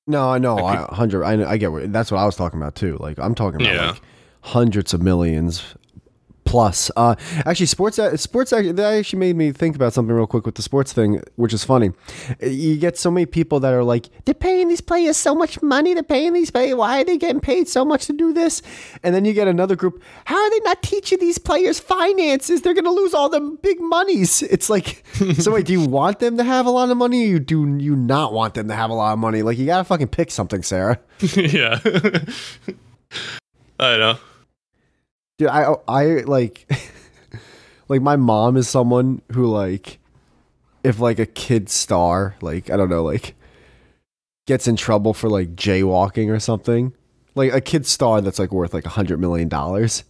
No, 0.07 0.29
I 0.29 0.37
know. 0.37 0.55
Like 0.55 0.91
I 0.91 0.95
hundred. 0.95 1.23
I, 1.23 1.51
I 1.51 1.57
get 1.57 1.71
what. 1.71 1.91
That's 1.93 2.11
what 2.11 2.19
I 2.19 2.25
was 2.25 2.35
talking 2.35 2.59
about 2.59 2.75
too. 2.75 2.97
Like 2.99 3.19
I'm 3.19 3.35
talking 3.35 3.61
about 3.61 3.73
Yeah. 3.75 3.91
like 3.91 4.01
hundreds 4.41 4.93
of 4.93 5.01
millions 5.01 5.63
plus. 6.45 6.89
Uh, 6.95 7.15
actually, 7.45 7.65
sports 7.65 7.99
uh, 7.99 8.15
sports 8.17 8.53
actually, 8.53 8.71
that 8.71 8.93
actually 8.93 9.19
made 9.19 9.35
me 9.35 9.51
think 9.51 9.75
about 9.75 9.93
something 9.93 10.15
real 10.15 10.27
quick 10.27 10.45
with 10.45 10.55
the 10.55 10.61
sports 10.61 10.93
thing, 10.93 11.21
which 11.35 11.53
is 11.53 11.63
funny. 11.63 11.91
You 12.41 12.77
get 12.77 12.97
so 12.97 13.11
many 13.11 13.25
people 13.25 13.59
that 13.59 13.73
are 13.73 13.83
like, 13.83 14.09
they're 14.25 14.33
paying 14.33 14.67
these 14.67 14.81
players 14.81 15.17
so 15.17 15.35
much 15.35 15.61
money. 15.61 15.93
They're 15.93 16.03
paying 16.03 16.33
these 16.33 16.51
players. 16.51 16.75
Why 16.75 17.01
are 17.01 17.03
they 17.03 17.17
getting 17.17 17.41
paid 17.41 17.67
so 17.67 17.83
much 17.83 18.05
to 18.05 18.13
do 18.13 18.31
this? 18.33 18.61
And 19.03 19.13
then 19.13 19.25
you 19.25 19.33
get 19.33 19.47
another 19.47 19.75
group. 19.75 20.01
How 20.25 20.37
are 20.37 20.49
they 20.49 20.59
not 20.61 20.81
teaching 20.81 21.19
these 21.19 21.37
players 21.37 21.79
finances? 21.79 22.61
They're 22.61 22.73
going 22.73 22.85
to 22.85 22.91
lose 22.91 23.13
all 23.13 23.29
the 23.29 23.41
big 23.41 23.81
monies. 23.81 24.41
It's 24.43 24.69
like, 24.69 25.03
so 25.39 25.51
wait, 25.51 25.65
do 25.65 25.73
you 25.73 25.81
want 25.81 26.19
them 26.19 26.37
to 26.37 26.43
have 26.43 26.65
a 26.65 26.71
lot 26.71 26.89
of 26.89 26.97
money, 26.97 27.33
or 27.33 27.39
do 27.39 27.77
you 27.77 27.95
not 27.95 28.33
want 28.33 28.53
them 28.53 28.67
to 28.67 28.75
have 28.75 28.89
a 28.89 28.93
lot 28.93 29.13
of 29.13 29.19
money? 29.19 29.41
Like, 29.41 29.57
you 29.57 29.65
gotta 29.65 29.83
fucking 29.83 30.07
pick 30.09 30.31
something, 30.31 30.63
Sarah. 30.63 30.99
yeah. 31.35 31.79
I 33.79 33.97
know. 33.97 34.17
Dude, 35.37 35.49
I 35.49 35.73
I 35.87 36.05
like 36.21 36.69
like 37.89 38.01
my 38.01 38.15
mom 38.15 38.55
is 38.57 38.69
someone 38.69 39.21
who 39.33 39.47
like 39.47 39.99
if 40.83 40.99
like 40.99 41.19
a 41.19 41.25
kid 41.25 41.69
star, 41.69 42.35
like 42.41 42.69
I 42.69 42.77
don't 42.77 42.89
know, 42.89 43.03
like 43.03 43.35
gets 44.47 44.67
in 44.67 44.75
trouble 44.75 45.13
for 45.13 45.29
like 45.29 45.55
jaywalking 45.55 46.31
or 46.31 46.39
something. 46.39 46.93
Like 47.33 47.53
a 47.53 47.59
kid 47.59 47.85
star 47.85 48.21
that's 48.21 48.39
like 48.39 48.53
worth 48.53 48.73
like 48.73 48.85
a 48.85 48.89
hundred 48.89 49.19
million 49.19 49.49
dollars. 49.49 50.03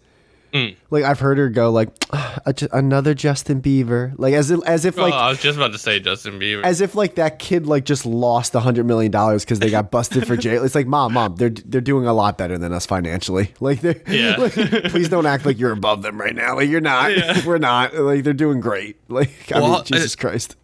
Mm. 0.55 0.75
Like 0.89 1.03
I've 1.03 1.19
heard 1.19 1.37
her 1.37 1.49
go 1.49 1.69
like 1.69 1.89
"Ah, 2.13 2.39
another 2.71 3.13
Justin 3.13 3.61
Bieber, 3.61 4.13
like 4.17 4.33
as 4.33 4.51
if, 4.51 4.63
as 4.65 4.85
if 4.85 4.95
like 4.95 5.13
oh, 5.13 5.17
I 5.17 5.29
was 5.29 5.41
just 5.41 5.57
about 5.57 5.73
to 5.73 5.77
say 5.77 5.99
Justin 5.99 6.39
Bieber. 6.39 6.63
as 6.63 6.79
if 6.79 6.95
like 6.95 7.15
that 7.15 7.39
kid 7.39 7.67
like 7.67 7.83
just 7.83 8.05
lost 8.05 8.55
a 8.55 8.61
hundred 8.61 8.85
million 8.85 9.11
dollars 9.11 9.43
because 9.43 9.59
they 9.59 9.69
got 9.69 9.91
busted 9.91 10.25
for 10.25 10.37
jail. 10.37 10.63
It's 10.63 10.73
like, 10.73 10.87
mom, 10.87 11.11
mom, 11.13 11.35
they're 11.35 11.49
they're 11.49 11.81
doing 11.81 12.07
a 12.07 12.13
lot 12.13 12.37
better 12.37 12.57
than 12.57 12.71
us 12.71 12.85
financially. 12.85 13.53
Like, 13.65 13.81
they're, 13.81 14.01
Yeah. 14.07 14.35
like, 14.39 14.53
please 14.53 15.09
don't 15.09 15.25
act 15.25 15.45
like 15.45 15.57
you're 15.59 15.71
above 15.71 16.03
them 16.03 16.21
right 16.21 16.35
now. 16.35 16.55
Like, 16.55 16.69
you're 16.69 16.81
not. 16.81 17.17
Yeah. 17.17 17.43
We're 17.45 17.57
not. 17.57 17.95
Like, 17.95 18.23
they're 18.23 18.33
doing 18.33 18.59
great. 18.59 18.97
Like, 19.09 19.51
I 19.51 19.59
Well, 19.59 19.71
mean, 19.73 19.83
Jesus 19.85 20.15
Christ. 20.15 20.55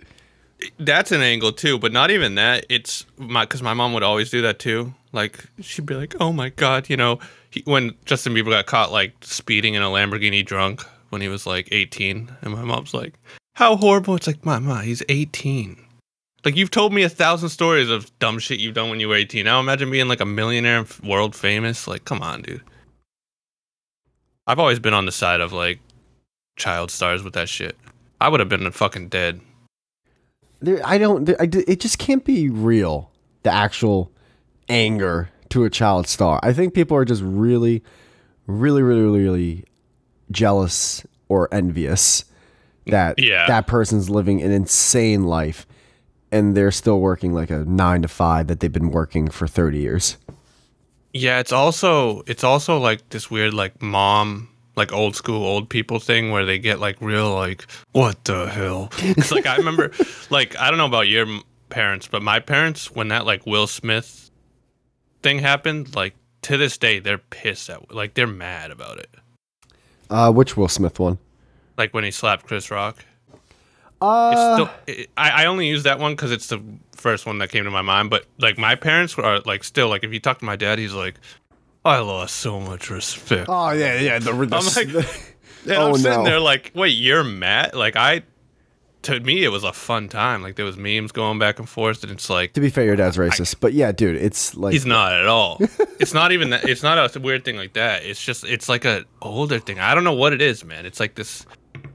That's 0.77 1.11
an 1.11 1.21
angle 1.21 1.51
too, 1.51 1.79
but 1.79 1.91
not 1.91 2.11
even 2.11 2.35
that. 2.35 2.65
It's 2.69 3.05
my 3.17 3.43
because 3.45 3.63
my 3.63 3.73
mom 3.73 3.93
would 3.93 4.03
always 4.03 4.29
do 4.29 4.41
that 4.43 4.59
too. 4.59 4.93
Like 5.13 5.45
she'd 5.59 5.85
be 5.85 5.95
like, 5.95 6.15
"Oh 6.19 6.31
my 6.31 6.49
god," 6.49 6.89
you 6.89 6.97
know, 6.97 7.19
he, 7.49 7.61
when 7.65 7.95
Justin 8.05 8.33
Bieber 8.33 8.49
got 8.49 8.65
caught 8.65 8.91
like 8.91 9.13
speeding 9.21 9.73
in 9.73 9.81
a 9.81 9.87
Lamborghini 9.87 10.45
drunk 10.45 10.83
when 11.09 11.21
he 11.21 11.27
was 11.27 11.45
like 11.45 11.67
18, 11.71 12.31
and 12.41 12.53
my 12.53 12.63
mom's 12.63 12.93
like, 12.93 13.15
"How 13.55 13.75
horrible!" 13.75 14.15
It's 14.15 14.27
like, 14.27 14.45
"Mama, 14.45 14.81
he's 14.83 15.03
18." 15.09 15.77
Like 16.43 16.55
you've 16.55 16.71
told 16.71 16.93
me 16.93 17.03
a 17.03 17.09
thousand 17.09 17.49
stories 17.49 17.89
of 17.89 18.17
dumb 18.19 18.39
shit 18.39 18.59
you've 18.59 18.73
done 18.73 18.89
when 18.89 18.99
you 18.99 19.09
were 19.09 19.15
18. 19.15 19.45
Now 19.45 19.59
imagine 19.59 19.91
being 19.91 20.07
like 20.07 20.21
a 20.21 20.25
millionaire, 20.25 20.79
and 20.79 20.99
world 21.03 21.35
famous. 21.35 21.87
Like, 21.87 22.05
come 22.05 22.21
on, 22.21 22.41
dude. 22.41 22.61
I've 24.47 24.59
always 24.59 24.79
been 24.79 24.93
on 24.93 25.05
the 25.05 25.11
side 25.11 25.41
of 25.41 25.53
like 25.53 25.79
child 26.55 26.89
stars 26.89 27.21
with 27.21 27.33
that 27.33 27.49
shit. 27.49 27.77
I 28.19 28.29
would 28.29 28.39
have 28.39 28.49
been 28.49 28.69
fucking 28.71 29.09
dead. 29.09 29.41
There, 30.61 30.79
I 30.85 30.97
don't. 30.97 31.25
There, 31.25 31.41
I, 31.41 31.45
it 31.67 31.79
just 31.79 31.99
can't 31.99 32.23
be 32.23 32.49
real. 32.49 33.11
The 33.43 33.51
actual 33.51 34.11
anger 34.71 35.29
to 35.49 35.65
a 35.65 35.69
child 35.69 36.07
star. 36.07 36.39
I 36.41 36.53
think 36.53 36.73
people 36.73 36.95
are 36.97 37.05
just 37.05 37.21
really, 37.21 37.83
really, 38.47 38.81
really, 38.81 39.01
really, 39.01 39.19
really 39.21 39.63
jealous 40.31 41.05
or 41.27 41.53
envious 41.53 42.25
that 42.87 43.19
Yeah. 43.19 43.45
that 43.47 43.67
person's 43.67 44.09
living 44.09 44.41
an 44.41 44.51
insane 44.51 45.23
life 45.23 45.67
and 46.31 46.55
they're 46.55 46.71
still 46.71 46.99
working 46.99 47.33
like 47.33 47.49
a 47.49 47.65
nine 47.65 48.01
to 48.01 48.07
five 48.07 48.47
that 48.47 48.61
they've 48.61 48.71
been 48.71 48.91
working 48.91 49.29
for 49.29 49.47
30 49.47 49.79
years. 49.79 50.17
Yeah, 51.13 51.39
it's 51.39 51.51
also 51.51 52.23
it's 52.25 52.43
also 52.45 52.77
like 52.77 53.09
this 53.09 53.29
weird 53.29 53.53
like 53.53 53.81
mom 53.81 54.47
like 54.77 54.93
old 54.93 55.17
school 55.17 55.43
old 55.45 55.69
people 55.69 55.99
thing 55.99 56.31
where 56.31 56.45
they 56.45 56.57
get 56.57 56.79
like 56.79 56.95
real 57.01 57.33
like 57.35 57.65
what 57.91 58.23
the 58.23 58.47
hell. 58.47 58.89
It's 58.99 59.31
like 59.31 59.45
I 59.45 59.57
remember 59.57 59.91
like 60.29 60.57
I 60.57 60.69
don't 60.69 60.77
know 60.77 60.85
about 60.85 61.09
your 61.09 61.27
parents, 61.69 62.07
but 62.07 62.21
my 62.23 62.39
parents 62.39 62.89
when 62.91 63.09
that 63.09 63.25
like 63.25 63.45
Will 63.45 63.67
Smith 63.67 64.20
thing 65.21 65.39
happened, 65.39 65.95
like 65.95 66.15
to 66.43 66.57
this 66.57 66.77
day 66.77 66.99
they're 66.99 67.17
pissed 67.17 67.69
at 67.69 67.93
like 67.93 68.13
they're 68.15 68.27
mad 68.27 68.71
about 68.71 68.97
it. 68.99 69.09
Uh, 70.09 70.31
which 70.31 70.57
Will 70.57 70.67
Smith 70.67 70.99
one? 70.99 71.17
Like 71.77 71.93
when 71.93 72.03
he 72.03 72.11
slapped 72.11 72.45
Chris 72.45 72.69
Rock. 72.71 72.97
Uh, 74.01 74.31
It's 74.33 74.41
still 74.55 74.69
it, 74.87 75.09
I 75.17 75.43
I 75.43 75.45
only 75.45 75.67
use 75.67 75.83
that 75.83 75.99
one 75.99 76.15
cuz 76.15 76.31
it's 76.31 76.47
the 76.47 76.61
first 76.95 77.25
one 77.25 77.37
that 77.39 77.49
came 77.51 77.63
to 77.65 77.71
my 77.71 77.81
mind, 77.83 78.09
but 78.09 78.25
like 78.39 78.57
my 78.57 78.75
parents 78.75 79.17
are 79.17 79.39
like 79.41 79.63
still 79.63 79.89
like 79.89 80.03
if 80.03 80.11
you 80.11 80.19
talk 80.19 80.39
to 80.39 80.45
my 80.45 80.55
dad, 80.55 80.79
he's 80.79 80.93
like 80.93 81.15
I 81.85 81.99
lost 81.99 82.35
so 82.37 82.59
much 82.59 82.89
respect. 82.89 83.45
oh 83.49 83.71
yeah, 83.71 83.99
yeah. 83.99 84.19
The, 84.19 84.31
the, 84.33 84.55
I'm 84.55 84.65
like- 84.95 85.07
And 85.63 85.73
Oh, 85.73 85.89
I'm 85.89 85.95
sitting 85.97 86.23
no. 86.23 86.29
there 86.29 86.39
like, 86.39 86.71
wait, 86.73 86.89
you're 86.97 87.23
mad? 87.23 87.75
Like 87.75 87.95
I, 87.95 88.23
to 89.03 89.19
me, 89.19 89.43
it 89.43 89.49
was 89.49 89.63
a 89.63 89.73
fun 89.73 90.07
time. 90.09 90.41
Like 90.41 90.55
there 90.55 90.65
was 90.65 90.77
memes 90.77 91.11
going 91.11 91.39
back 91.39 91.59
and 91.59 91.67
forth, 91.67 92.03
and 92.03 92.11
it's 92.11 92.29
like 92.29 92.53
to 92.53 92.61
be 92.61 92.69
fair, 92.69 92.85
your 92.85 92.95
dad's 92.95 93.17
racist, 93.17 93.55
but 93.59 93.73
yeah, 93.73 93.91
dude, 93.91 94.15
it's 94.15 94.55
like 94.55 94.73
he's 94.73 94.85
not 94.85 95.13
at 95.13 95.27
all. 95.27 95.57
it's 95.99 96.13
not 96.13 96.31
even 96.31 96.51
that. 96.51 96.67
It's 96.67 96.83
not 96.83 97.15
a 97.15 97.19
weird 97.19 97.43
thing 97.43 97.57
like 97.57 97.73
that. 97.73 98.03
It's 98.03 98.23
just 98.23 98.43
it's 98.43 98.69
like 98.69 98.85
a 98.85 99.05
older 99.21 99.59
thing. 99.59 99.79
I 99.79 99.95
don't 99.95 100.03
know 100.03 100.13
what 100.13 100.33
it 100.33 100.41
is, 100.41 100.63
man. 100.63 100.85
It's 100.85 100.99
like 100.99 101.15
this, 101.15 101.45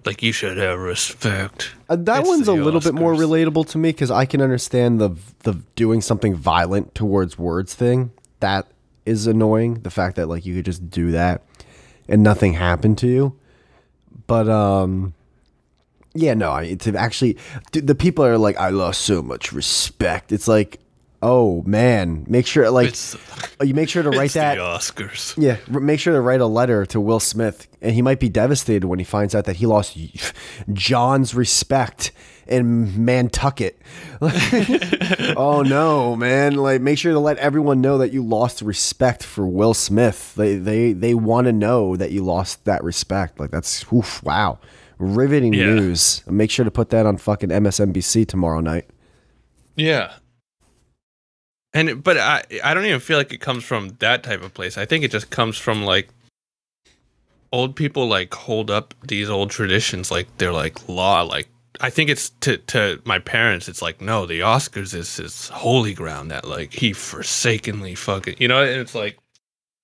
like 0.05 0.23
you 0.23 0.33
should 0.33 0.57
have 0.57 0.79
respect. 0.79 1.73
Uh, 1.89 1.97
that 1.97 2.21
It's 2.21 2.29
one's 2.29 2.49
a 2.49 2.53
little 2.53 2.81
bit 2.81 2.95
more 2.95 3.15
relatable 3.15 3.69
to 3.71 3.79
me 3.79 3.91
because 3.91 4.11
I 4.11 4.25
can 4.25 4.43
understand 4.43 5.01
the 5.01 5.11
the 5.41 5.55
doing 5.75 6.01
something 6.01 6.35
violent 6.35 6.95
towards 6.95 7.39
words 7.39 7.75
thing. 7.75 8.11
That 8.41 8.67
is 9.05 9.27
annoying. 9.27 9.83
The 9.83 9.91
fact 9.91 10.17
that 10.17 10.27
like 10.27 10.45
you 10.45 10.57
could 10.57 10.65
just 10.65 10.91
do 10.91 11.13
that 11.13 11.43
and 12.09 12.23
nothing 12.23 12.55
happened 12.55 12.99
to 12.99 13.07
you. 13.07 13.39
But 14.27 14.49
um, 14.49 15.15
yeah, 16.17 16.35
no. 16.35 16.53
I 16.53 16.75
to 16.75 16.97
actually 16.97 17.37
the 17.73 17.95
people 17.95 18.25
are 18.25 18.39
like, 18.39 18.57
I 18.57 18.71
lost 18.71 19.03
so 19.03 19.23
much 19.23 19.53
respect. 19.53 20.33
It's 20.33 20.49
like, 20.49 20.81
oh 21.23 21.63
man, 21.67 22.25
make 22.29 22.47
sure 22.47 22.71
like 22.71 22.89
It's, 22.89 23.17
you 23.63 23.75
make 23.75 23.89
sure 23.89 24.03
to 24.03 24.11
write 24.11 24.27
it's 24.27 24.35
that. 24.35 24.57
the 24.57 24.61
Oscars. 24.63 25.35
Yeah, 25.37 25.59
make 25.69 26.01
sure 26.01 26.15
to 26.15 26.21
write 26.21 26.41
a 26.41 26.47
letter 26.47 26.87
to 26.87 27.01
Will 27.01 27.21
Smith, 27.21 27.69
and 27.81 27.95
he 27.95 28.03
might 28.03 28.21
be 28.21 28.29
devastated 28.29 28.85
when 28.87 28.99
he 28.99 29.05
finds 29.05 29.35
out 29.35 29.45
that 29.45 29.57
he 29.57 29.67
lost 29.67 29.97
John's 30.73 31.35
respect 31.35 32.13
in 32.47 33.05
Nantucket. 33.05 33.81
oh 35.37 35.65
no, 35.67 36.17
man! 36.17 36.55
Like, 36.55 36.81
make 36.81 36.99
sure 36.99 37.13
to 37.13 37.19
let 37.19 37.39
everyone 37.39 37.81
know 37.81 37.99
that 37.99 38.13
you 38.13 38.23
lost 38.23 38.63
respect 38.63 39.23
for 39.23 39.47
Will 39.47 39.75
Smith. 39.75 40.35
They 40.37 40.57
they 40.57 40.93
they 40.93 41.15
want 41.15 41.47
to 41.47 41.53
know 41.53 41.97
that 41.97 42.13
you 42.13 42.23
lost 42.25 42.65
that 42.65 42.85
respect. 42.85 43.41
Like, 43.41 43.51
that's 43.51 43.85
oof, 43.93 44.23
wow, 44.23 44.59
riveting 44.99 45.53
Yeah. 45.55 45.67
news. 45.75 46.23
Make 46.27 46.51
sure 46.51 46.65
to 46.65 46.71
put 46.71 46.91
that 46.91 47.07
on 47.07 47.17
fucking 47.17 47.51
MSNBC 47.51 48.27
tomorrow 48.27 48.61
night. 48.61 48.87
Yeah. 49.77 50.15
And 51.75 52.03
but 52.03 52.17
I 52.17 52.43
I 52.65 52.73
don't 52.75 52.87
even 52.87 53.01
feel 53.01 53.19
like 53.19 53.33
it 53.33 53.41
comes 53.41 53.63
from 53.65 53.91
that 53.99 54.23
type 54.23 54.43
of 54.43 54.55
place. 54.55 54.79
I 54.79 54.87
think 54.87 55.05
it 55.05 55.11
just 55.11 55.31
comes 55.31 55.59
from 55.59 55.85
like 55.85 56.09
old 57.53 57.77
people 57.77 58.09
like 58.09 58.33
hold 58.35 58.71
up 58.71 58.95
these 59.07 59.31
old 59.31 59.51
traditions 59.51 60.11
like 60.11 60.27
they're 60.39 60.53
like 60.53 60.89
law 60.89 61.23
like 61.23 61.49
I 61.81 61.91
think 61.91 62.11
it's 62.11 62.31
to 62.41 62.57
to 62.59 63.01
my 63.05 63.19
parents 63.19 63.69
it's 63.69 63.81
like 63.81 64.01
no 64.01 64.27
the 64.27 64.41
Oscars 64.41 64.95
is 64.95 65.17
his 65.17 65.49
holy 65.51 65.95
ground 65.95 66.31
that 66.33 66.47
like 66.47 66.73
he 66.73 66.93
forsakenly 66.93 67.95
fucking 67.95 68.37
you 68.39 68.49
know 68.49 68.63
and 68.63 68.81
it's 68.81 68.95
like 68.95 69.19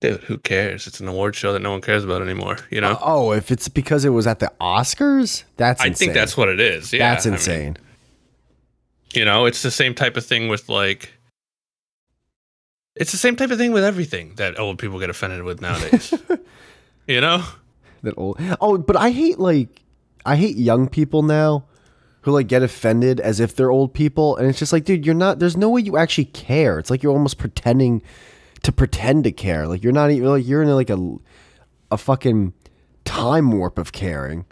dude 0.02 0.20
who 0.24 0.36
cares 0.36 0.86
it's 0.86 1.00
an 1.00 1.08
award 1.08 1.34
show 1.34 1.52
that 1.54 1.60
no 1.60 1.70
one 1.70 1.80
cares 1.80 2.04
about 2.04 2.20
anymore 2.20 2.58
you 2.70 2.80
know 2.80 2.90
uh, 2.92 2.98
Oh, 3.00 3.32
if 3.32 3.50
it's 3.50 3.68
because 3.68 4.04
it 4.04 4.10
was 4.10 4.26
at 4.26 4.38
the 4.40 4.52
Oscars, 4.60 5.44
that's 5.56 5.80
I 5.80 5.86
insane. 5.86 6.08
think 6.08 6.14
that's 6.14 6.36
what 6.36 6.50
it 6.50 6.60
is 6.60 6.92
yeah 6.92 7.14
that's 7.14 7.24
I 7.24 7.30
mean, 7.30 7.34
insane. 7.34 7.76
You 9.14 9.24
know, 9.26 9.44
it's 9.44 9.62
the 9.62 9.70
same 9.70 9.94
type 9.94 10.16
of 10.16 10.24
thing 10.24 10.48
with 10.48 10.68
like. 10.68 11.12
It's 12.94 13.12
the 13.12 13.18
same 13.18 13.36
type 13.36 13.50
of 13.50 13.58
thing 13.58 13.72
with 13.72 13.84
everything 13.84 14.34
that 14.36 14.58
old 14.58 14.78
people 14.78 14.98
get 15.00 15.10
offended 15.10 15.42
with 15.42 15.60
nowadays. 15.60 16.12
you 17.06 17.20
know? 17.20 17.44
that 18.02 18.14
old. 18.16 18.38
Oh, 18.60 18.78
but 18.78 18.96
I 18.96 19.10
hate 19.10 19.38
like 19.38 19.82
I 20.24 20.36
hate 20.36 20.56
young 20.56 20.88
people 20.88 21.22
now 21.22 21.64
who 22.22 22.32
like 22.32 22.48
get 22.48 22.62
offended 22.62 23.20
as 23.20 23.40
if 23.40 23.56
they're 23.56 23.70
old 23.70 23.94
people, 23.94 24.36
and 24.36 24.48
it's 24.48 24.58
just 24.58 24.72
like, 24.72 24.84
dude, 24.84 25.04
you're 25.04 25.14
not. 25.14 25.38
There's 25.38 25.56
no 25.56 25.70
way 25.70 25.80
you 25.80 25.96
actually 25.96 26.26
care. 26.26 26.78
It's 26.78 26.90
like 26.90 27.02
you're 27.02 27.12
almost 27.12 27.38
pretending 27.38 28.02
to 28.62 28.72
pretend 28.72 29.24
to 29.24 29.32
care. 29.32 29.66
Like 29.66 29.82
you're 29.82 29.92
not 29.92 30.10
even 30.10 30.28
like 30.28 30.46
you're 30.46 30.62
in 30.62 30.68
like 30.70 30.90
a 30.90 31.16
a 31.90 31.98
fucking 31.98 32.52
time 33.04 33.50
warp 33.52 33.78
of 33.78 33.92
caring. 33.92 34.44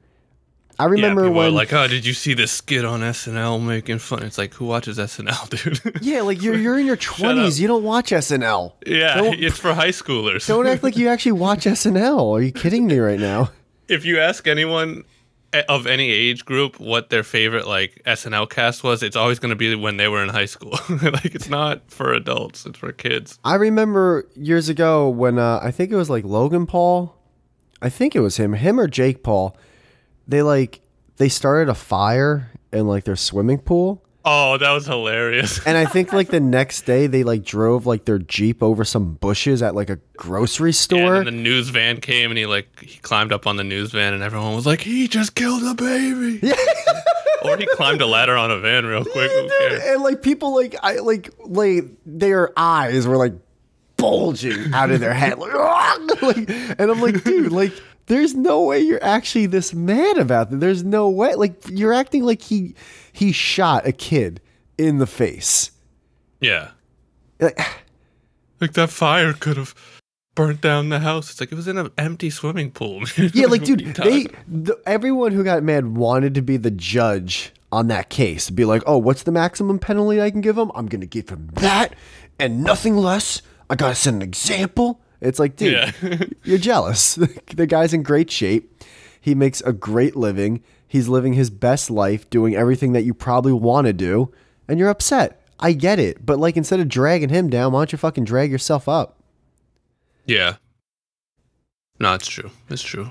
I 0.78 0.84
remember 0.86 1.24
yeah, 1.24 1.30
when 1.30 1.54
like, 1.54 1.74
oh, 1.74 1.88
did 1.88 2.06
you 2.06 2.14
see 2.14 2.32
this 2.32 2.50
skit 2.52 2.86
on 2.86 3.00
SNL 3.00 3.62
making 3.62 3.98
fun? 3.98 4.22
It's 4.22 4.38
like, 4.38 4.54
who 4.54 4.64
watches 4.64 4.96
SNL, 4.96 5.84
dude? 5.92 6.02
yeah, 6.02 6.22
like 6.22 6.40
you're 6.42 6.56
you're 6.56 6.78
in 6.78 6.86
your 6.86 6.96
twenties. 7.11 7.61
You 7.61 7.68
don't 7.68 7.84
watch 7.84 8.11
SNL. 8.12 8.72
yeah, 8.86 9.16
Don't- 9.16 9.38
it's 9.38 9.58
for 9.58 9.74
high 9.74 9.90
schoolers. 9.90 10.46
Don't 10.46 10.66
act 10.66 10.82
like 10.82 10.96
you 10.96 11.08
actually 11.11 11.32
watch 11.32 11.64
SNL. 11.66 12.34
Are 12.38 12.40
you 12.42 12.52
kidding 12.52 12.86
me 12.86 12.98
right 12.98 13.20
now? 13.20 13.50
if 13.88 14.04
you 14.04 14.20
ask 14.20 14.46
anyone 14.46 15.02
of 15.68 15.86
any 15.86 16.11
age 16.11 16.44
group 16.44 16.78
what 16.78 17.11
their 17.11 17.22
favorite 17.22 17.66
like 17.66 18.03
SNL 18.07 18.48
cast 18.48 18.84
was, 18.84 19.03
it's 19.03 19.16
always 19.16 19.38
going 19.38 19.51
to 19.51 19.57
be 19.57 19.74
when 19.74 19.96
they 19.96 20.09
were 20.09 20.22
in 20.22 20.28
high 20.28 20.46
school. 20.46 20.78
like, 21.03 21.34
it's 21.34 21.48
not 21.48 21.90
for 21.90 22.12
adults; 22.12 22.66
it's 22.66 22.78
for 22.78 22.92
kids. 22.92 23.38
I 23.44 23.57
remember 23.57 24.28
years 24.34 24.68
ago 24.68 25.09
when 25.09 25.38
uh, 25.38 25.61
I 25.62 25.70
think 25.70 25.90
it 25.90 25.96
was 25.96 26.11
like 26.11 26.24
Logan 26.24 26.66
Paul 26.66 27.16
I 27.82 27.88
think 27.88 28.14
it 28.14 28.20
was 28.20 28.36
him, 28.36 28.53
him 28.53 28.78
or 28.78 28.88
Jake 28.88 29.22
Paul. 29.22 29.57
They 30.28 30.42
like 30.42 30.80
they 31.16 31.28
started 31.28 31.70
a 31.70 31.74
fire 31.74 32.51
in 32.72 32.86
like 32.86 33.05
their 33.05 33.16
swimming 33.16 33.59
pool. 33.59 34.05
Oh, 34.25 34.59
that 34.59 34.71
was 34.73 34.87
hilarious. 34.87 35.64
And 35.66 35.79
I 35.79 35.87
think 35.87 36.12
like 36.12 36.29
the 36.31 36.41
next 36.41 36.83
day 36.83 37.07
they 37.07 37.25
like 37.25 37.43
drove 37.45 37.87
like 37.87 38.05
their 38.05 38.18
Jeep 38.18 38.62
over 38.62 38.85
some 38.85 39.14
bushes 39.14 39.62
at 39.62 39.75
like 39.75 39.89
a 39.91 39.97
grocery 40.16 40.73
store. 40.73 41.16
and 41.16 41.27
then 41.27 41.35
the 41.37 41.43
news 41.43 41.71
van 41.71 42.01
came 42.01 42.31
and 42.31 42.37
he 42.39 42.47
like 42.47 42.68
he 42.81 42.99
climbed 43.01 43.33
up 43.33 43.47
on 43.47 43.57
the 43.57 43.64
news 43.64 43.93
van 43.93 44.12
and 44.12 44.23
everyone 44.23 44.55
was 44.55 44.66
like, 44.66 44.81
he 44.83 45.09
just 45.09 45.35
killed 45.35 45.62
a 45.62 45.75
baby. 45.75 46.39
Yeah. 46.47 46.55
or 47.45 47.57
he 47.57 47.66
climbed 47.73 48.03
a 48.03 48.07
ladder 48.07 48.37
on 48.37 48.51
a 48.51 48.59
van 48.59 48.85
real 48.85 49.05
quick. 49.05 49.31
Who 49.31 49.49
cares? 49.49 49.83
and 49.85 50.03
like 50.03 50.23
people 50.23 50.55
like 50.55 50.75
I 50.83 50.97
like 50.97 51.31
like 51.39 51.85
their 52.05 52.53
eyes 52.59 53.07
were 53.07 53.16
like 53.16 53.33
bulging 53.97 54.73
out 54.73 54.91
of 54.91 55.01
their 55.01 55.12
head 55.12 55.39
like, 55.39 56.23
like 56.23 56.49
and 56.79 56.91
I'm 56.91 57.01
like 57.01 57.23
dude 57.25 57.53
like 57.53 57.73
there's 58.11 58.34
no 58.34 58.64
way 58.64 58.80
you're 58.80 59.02
actually 59.04 59.46
this 59.46 59.72
mad 59.72 60.18
about 60.18 60.52
it 60.52 60.58
there's 60.58 60.82
no 60.82 61.08
way. 61.08 61.36
Like 61.36 61.62
you're 61.70 61.92
acting 61.92 62.24
like 62.24 62.42
he 62.42 62.74
he 63.12 63.30
shot 63.30 63.86
a 63.86 63.92
kid 63.92 64.40
in 64.76 64.98
the 64.98 65.06
face. 65.06 65.70
Yeah. 66.40 66.72
Like, 67.38 67.58
Like 68.61 68.72
that 68.74 68.90
fire 68.90 69.32
could 69.32 69.56
have 69.56 69.74
burnt 70.34 70.61
down 70.61 70.90
the 70.90 70.98
house. 70.98 71.30
It's 71.30 71.40
like 71.40 71.50
it 71.50 71.54
was 71.54 71.66
in 71.66 71.78
an 71.78 71.90
empty 71.96 72.28
swimming 72.28 72.72
pool. 72.72 73.04
yeah 73.16 73.46
like 73.46 73.64
dude 73.64 73.80
they 73.94 74.26
the, 74.46 74.78
everyone 74.84 75.32
who 75.32 75.42
got 75.42 75.62
mad 75.62 75.96
wanted 75.96 76.34
to 76.34 76.42
be 76.42 76.58
the 76.58 76.70
judge 76.70 77.52
on 77.72 77.86
that 77.88 78.11
case. 78.11 78.50
Be 78.50 78.64
like 78.64 78.82
oh 78.86 78.98
what's 78.98 79.22
the 79.22 79.32
maximum 79.32 79.78
penalty 79.78 80.20
I 80.20 80.30
can 80.30 80.40
give 80.40 80.58
him 80.58 80.72
I'm 80.74 80.86
gonna 80.86 81.06
give 81.06 81.28
him 81.28 81.48
that 81.54 81.94
and 82.40 82.64
nothing 82.64 82.96
less. 82.96 83.40
I 83.70 83.76
gotta 83.76 83.94
set 83.94 84.14
an 84.14 84.20
example 84.20 85.00
it's 85.21 85.39
like 85.39 85.57
dude 85.57 85.73
Yeah. 85.73 86.23
You're 86.45 86.59
jealous. 86.59 87.14
the 87.55 87.66
guy's 87.66 87.93
in 87.93 88.03
great 88.03 88.31
shape. 88.31 88.83
He 89.21 89.35
makes 89.35 89.61
a 89.62 89.73
great 89.73 90.16
living. 90.16 90.62
He's 90.87 91.09
living 91.09 91.35
his 91.35 91.51
best 91.51 91.91
life, 91.91 92.29
doing 92.31 92.57
everything 92.57 92.93
that 92.93 93.05
you 93.05 93.14
probably 93.14 93.53
want 93.53 93.87
to 93.87 93.93
do, 93.93 94.33
and 94.66 94.79
you're 94.79 94.89
upset. 94.89 95.41
I 95.61 95.73
get 95.73 95.99
it. 95.99 96.25
But 96.25 96.39
like 96.39 96.57
instead 96.57 96.81
of 96.81 96.89
dragging 96.89 97.29
him 97.29 97.51
down, 97.51 97.73
why 97.73 97.81
don't 97.81 97.93
you 97.93 97.99
fucking 97.99 98.25
drag 98.25 98.51
yourself 98.51 98.89
up? 98.89 99.23
yeah. 100.27 100.57
No, 101.99 102.14
it's 102.14 102.29
true. 102.29 102.51
It's 102.71 102.83
true. 102.83 103.11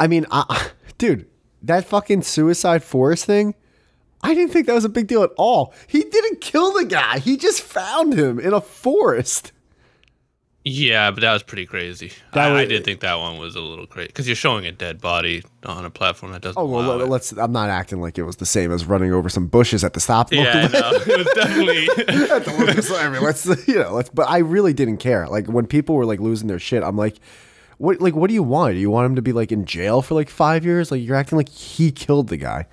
I 0.00 0.08
mean, 0.08 0.26
I, 0.30 0.70
dude, 0.98 1.26
that 1.62 1.84
fucking 1.84 2.22
suicide 2.22 2.82
forest 2.82 3.26
thing, 3.26 3.54
I 4.22 4.34
didn't 4.34 4.52
think 4.52 4.66
that 4.66 4.74
was 4.74 4.84
a 4.84 4.88
big 4.88 5.06
deal 5.06 5.22
at 5.22 5.30
all. 5.36 5.72
He 5.86 6.02
didn't 6.02 6.40
kill 6.40 6.72
the 6.72 6.84
guy. 6.84 7.20
He 7.20 7.36
just 7.36 7.62
found 7.62 8.14
him 8.14 8.40
in 8.40 8.52
a 8.52 8.60
forest. 8.60 9.52
Yeah, 10.66 11.10
but 11.10 11.20
that 11.20 11.32
was 11.34 11.42
pretty 11.42 11.66
crazy. 11.66 12.10
I, 12.32 12.40
I 12.48 12.52
was- 12.52 12.68
did 12.68 12.84
think 12.84 13.00
that 13.00 13.16
one 13.16 13.36
was 13.38 13.54
a 13.54 13.60
little 13.60 13.86
crazy 13.86 14.06
because 14.06 14.26
you're 14.26 14.34
showing 14.34 14.64
a 14.64 14.72
dead 14.72 14.98
body 14.98 15.42
on 15.64 15.84
a 15.84 15.90
platform 15.90 16.32
that 16.32 16.40
doesn't. 16.40 16.58
Oh 16.58 16.64
well, 16.64 16.96
let, 16.96 17.08
let's. 17.10 17.32
I'm 17.32 17.52
not 17.52 17.68
acting 17.68 18.00
like 18.00 18.16
it 18.16 18.22
was 18.22 18.36
the 18.36 18.46
same 18.46 18.72
as 18.72 18.86
running 18.86 19.12
over 19.12 19.28
some 19.28 19.46
bushes 19.46 19.84
at 19.84 19.92
the 19.92 20.00
stop. 20.00 20.32
Yeah, 20.32 20.66
no, 20.68 20.90
it 20.94 21.18
was 21.18 21.28
definitely. 21.34 21.86
at 22.30 22.44
the 22.46 22.54
Lucas 22.58 22.90
I 22.90 23.10
mean, 23.10 23.22
let's 23.22 23.44
you 23.68 23.74
know, 23.74 23.92
let's. 23.92 24.08
But 24.08 24.30
I 24.30 24.38
really 24.38 24.72
didn't 24.72 24.96
care. 24.98 25.28
Like 25.28 25.48
when 25.48 25.66
people 25.66 25.96
were 25.96 26.06
like 26.06 26.18
losing 26.20 26.48
their 26.48 26.58
shit, 26.58 26.82
I'm 26.82 26.96
like, 26.96 27.18
what? 27.76 28.00
Like, 28.00 28.14
what 28.14 28.28
do 28.28 28.34
you 28.34 28.42
want? 28.42 28.72
Do 28.72 28.80
you 28.80 28.90
want 28.90 29.04
him 29.04 29.16
to 29.16 29.22
be 29.22 29.32
like 29.34 29.52
in 29.52 29.66
jail 29.66 30.00
for 30.00 30.14
like 30.14 30.30
five 30.30 30.64
years? 30.64 30.90
Like 30.90 31.02
you're 31.02 31.16
acting 31.16 31.36
like 31.36 31.50
he 31.50 31.92
killed 31.92 32.28
the 32.28 32.38
guy. 32.38 32.66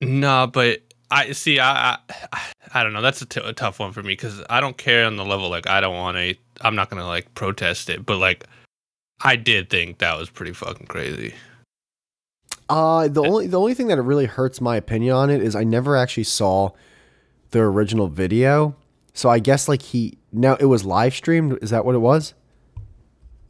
no, 0.00 0.46
but 0.46 0.80
I 1.10 1.32
see. 1.32 1.60
I, 1.60 1.98
I 2.32 2.48
I 2.74 2.82
don't 2.82 2.92
know. 2.92 3.02
That's 3.02 3.22
a, 3.22 3.26
t- 3.26 3.40
a 3.42 3.52
tough 3.52 3.78
one 3.78 3.92
for 3.92 4.02
me 4.02 4.12
because 4.12 4.42
I 4.50 4.60
don't 4.60 4.76
care 4.76 5.06
on 5.06 5.16
the 5.16 5.24
level. 5.24 5.48
Like 5.48 5.66
I 5.68 5.80
don't 5.80 5.94
want 5.94 6.16
to. 6.16 6.34
I'm 6.60 6.74
not 6.74 6.90
gonna 6.90 7.06
like 7.06 7.32
protest 7.34 7.90
it, 7.90 8.04
but 8.04 8.18
like 8.18 8.44
I 9.22 9.36
did 9.36 9.70
think 9.70 9.98
that 9.98 10.18
was 10.18 10.30
pretty 10.30 10.52
fucking 10.52 10.86
crazy. 10.86 11.34
Uh 12.68 13.08
the 13.08 13.22
only 13.22 13.46
the 13.46 13.58
only 13.58 13.74
thing 13.74 13.86
that 13.88 14.02
really 14.02 14.26
hurts 14.26 14.60
my 14.60 14.76
opinion 14.76 15.14
on 15.14 15.30
it 15.30 15.42
is 15.42 15.54
I 15.54 15.62
never 15.64 15.96
actually 15.96 16.24
saw 16.24 16.70
the 17.50 17.60
original 17.60 18.08
video. 18.08 18.74
So 19.14 19.28
I 19.28 19.38
guess 19.38 19.68
like 19.68 19.82
he 19.82 20.18
now 20.32 20.56
it 20.56 20.66
was 20.66 20.84
live 20.84 21.14
streamed. 21.14 21.58
Is 21.62 21.70
that 21.70 21.84
what 21.84 21.94
it 21.94 21.98
was? 21.98 22.34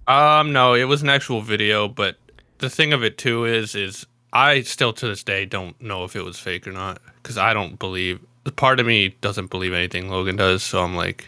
Um, 0.06 0.52
no, 0.52 0.74
it 0.74 0.84
was 0.84 1.02
an 1.02 1.08
actual 1.08 1.40
video, 1.40 1.88
but 1.88 2.16
the 2.58 2.70
thing 2.70 2.92
of 2.92 3.02
it 3.02 3.18
too 3.18 3.44
is, 3.44 3.74
is 3.74 4.06
I 4.36 4.60
still 4.62 4.92
to 4.92 5.08
this 5.08 5.24
day 5.24 5.46
don't 5.46 5.80
know 5.80 6.04
if 6.04 6.14
it 6.14 6.22
was 6.24 6.38
fake 6.38 6.68
or 6.68 6.72
not 6.72 7.00
because 7.22 7.38
I 7.38 7.54
don't 7.54 7.78
believe. 7.78 8.20
Part 8.56 8.78
of 8.80 8.86
me 8.86 9.16
doesn't 9.20 9.50
believe 9.50 9.72
anything 9.72 10.08
Logan 10.08 10.36
does, 10.36 10.62
so 10.62 10.82
I'm 10.82 10.94
like, 10.94 11.26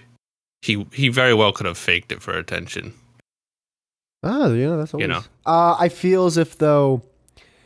he 0.63 0.87
he 0.93 1.09
very 1.09 1.35
well 1.35 1.53
could 1.53 1.67
have 1.67 1.79
faked 1.79 2.13
it 2.13 2.23
for 2.23 2.37
attention, 2.37 2.93
Oh, 4.23 4.53
yeah, 4.53 4.77
that's 4.77 4.93
always. 4.95 5.05
You 5.05 5.09
know. 5.09 5.23
Uh, 5.47 5.77
I 5.79 5.89
feel 5.89 6.27
as 6.27 6.37
if 6.37 6.59
though. 6.59 7.03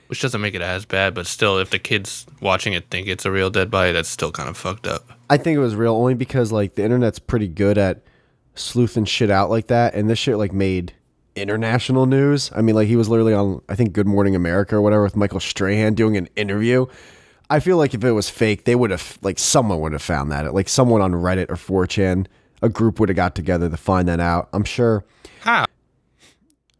which 0.09 0.21
doesn't 0.21 0.41
make 0.41 0.55
it 0.55 0.63
as 0.63 0.85
bad, 0.85 1.15
but 1.15 1.27
still, 1.27 1.59
if 1.59 1.71
the 1.71 1.79
kids 1.79 2.27
watching 2.41 2.73
it 2.75 2.91
think 2.91 3.09
it's 3.09 3.25
a 3.25 3.31
real 3.31 3.51
dead 3.51 3.71
body, 3.71 3.93
that's 3.93 4.09
still 4.09 4.31
kind 4.33 4.49
of 4.49 4.57
fucked 4.57 4.87
up. 4.87 5.11
I 5.31 5.39
think 5.39 5.57
it 5.57 5.61
was 5.61 5.75
real 5.75 5.95
only 5.95 6.15
because 6.15 6.53
like 6.53 6.75
the 6.75 6.85
internet's 6.85 7.19
pretty 7.19 7.49
good 7.49 7.79
at 7.79 8.03
sleuthing 8.55 9.07
shit 9.07 9.31
out 9.31 9.51
like 9.51 9.69
that, 9.69 9.95
and 9.95 10.09
this 10.09 10.19
shit 10.19 10.37
like 10.37 10.53
made 10.53 10.93
international 11.37 12.07
news. 12.07 12.51
I 12.55 12.63
mean, 12.63 12.75
like 12.75 12.89
he 12.89 12.97
was 12.97 13.09
literally 13.09 13.35
on 13.35 13.61
I 13.69 13.75
think 13.75 13.93
Good 13.93 14.07
Morning 14.07 14.35
America 14.37 14.77
or 14.77 14.83
whatever 14.83 15.03
with 15.03 15.17
Michael 15.17 15.41
Strahan 15.41 15.95
doing 15.95 16.17
an 16.17 16.29
interview. 16.37 16.87
I 17.51 17.61
feel 17.61 17.77
like 17.77 17.95
if 17.95 18.03
it 18.03 18.13
was 18.13 18.31
fake, 18.31 18.65
they 18.65 18.75
would 18.75 18.91
have 18.91 19.19
like 19.23 19.39
someone 19.39 19.81
would 19.81 19.93
have 19.93 20.03
found 20.03 20.33
that. 20.33 20.55
Like 20.55 20.69
someone 20.69 21.01
on 21.03 21.13
Reddit 21.13 21.51
or 21.51 21.57
4chan, 21.87 22.27
a 22.63 22.69
group 22.69 22.99
would 22.99 23.09
have 23.09 23.17
got 23.17 23.35
together 23.35 23.69
to 23.69 23.77
find 23.77 24.09
that 24.09 24.21
out. 24.21 24.49
I'm 24.53 24.65
sure. 24.65 25.05
How? 25.41 25.67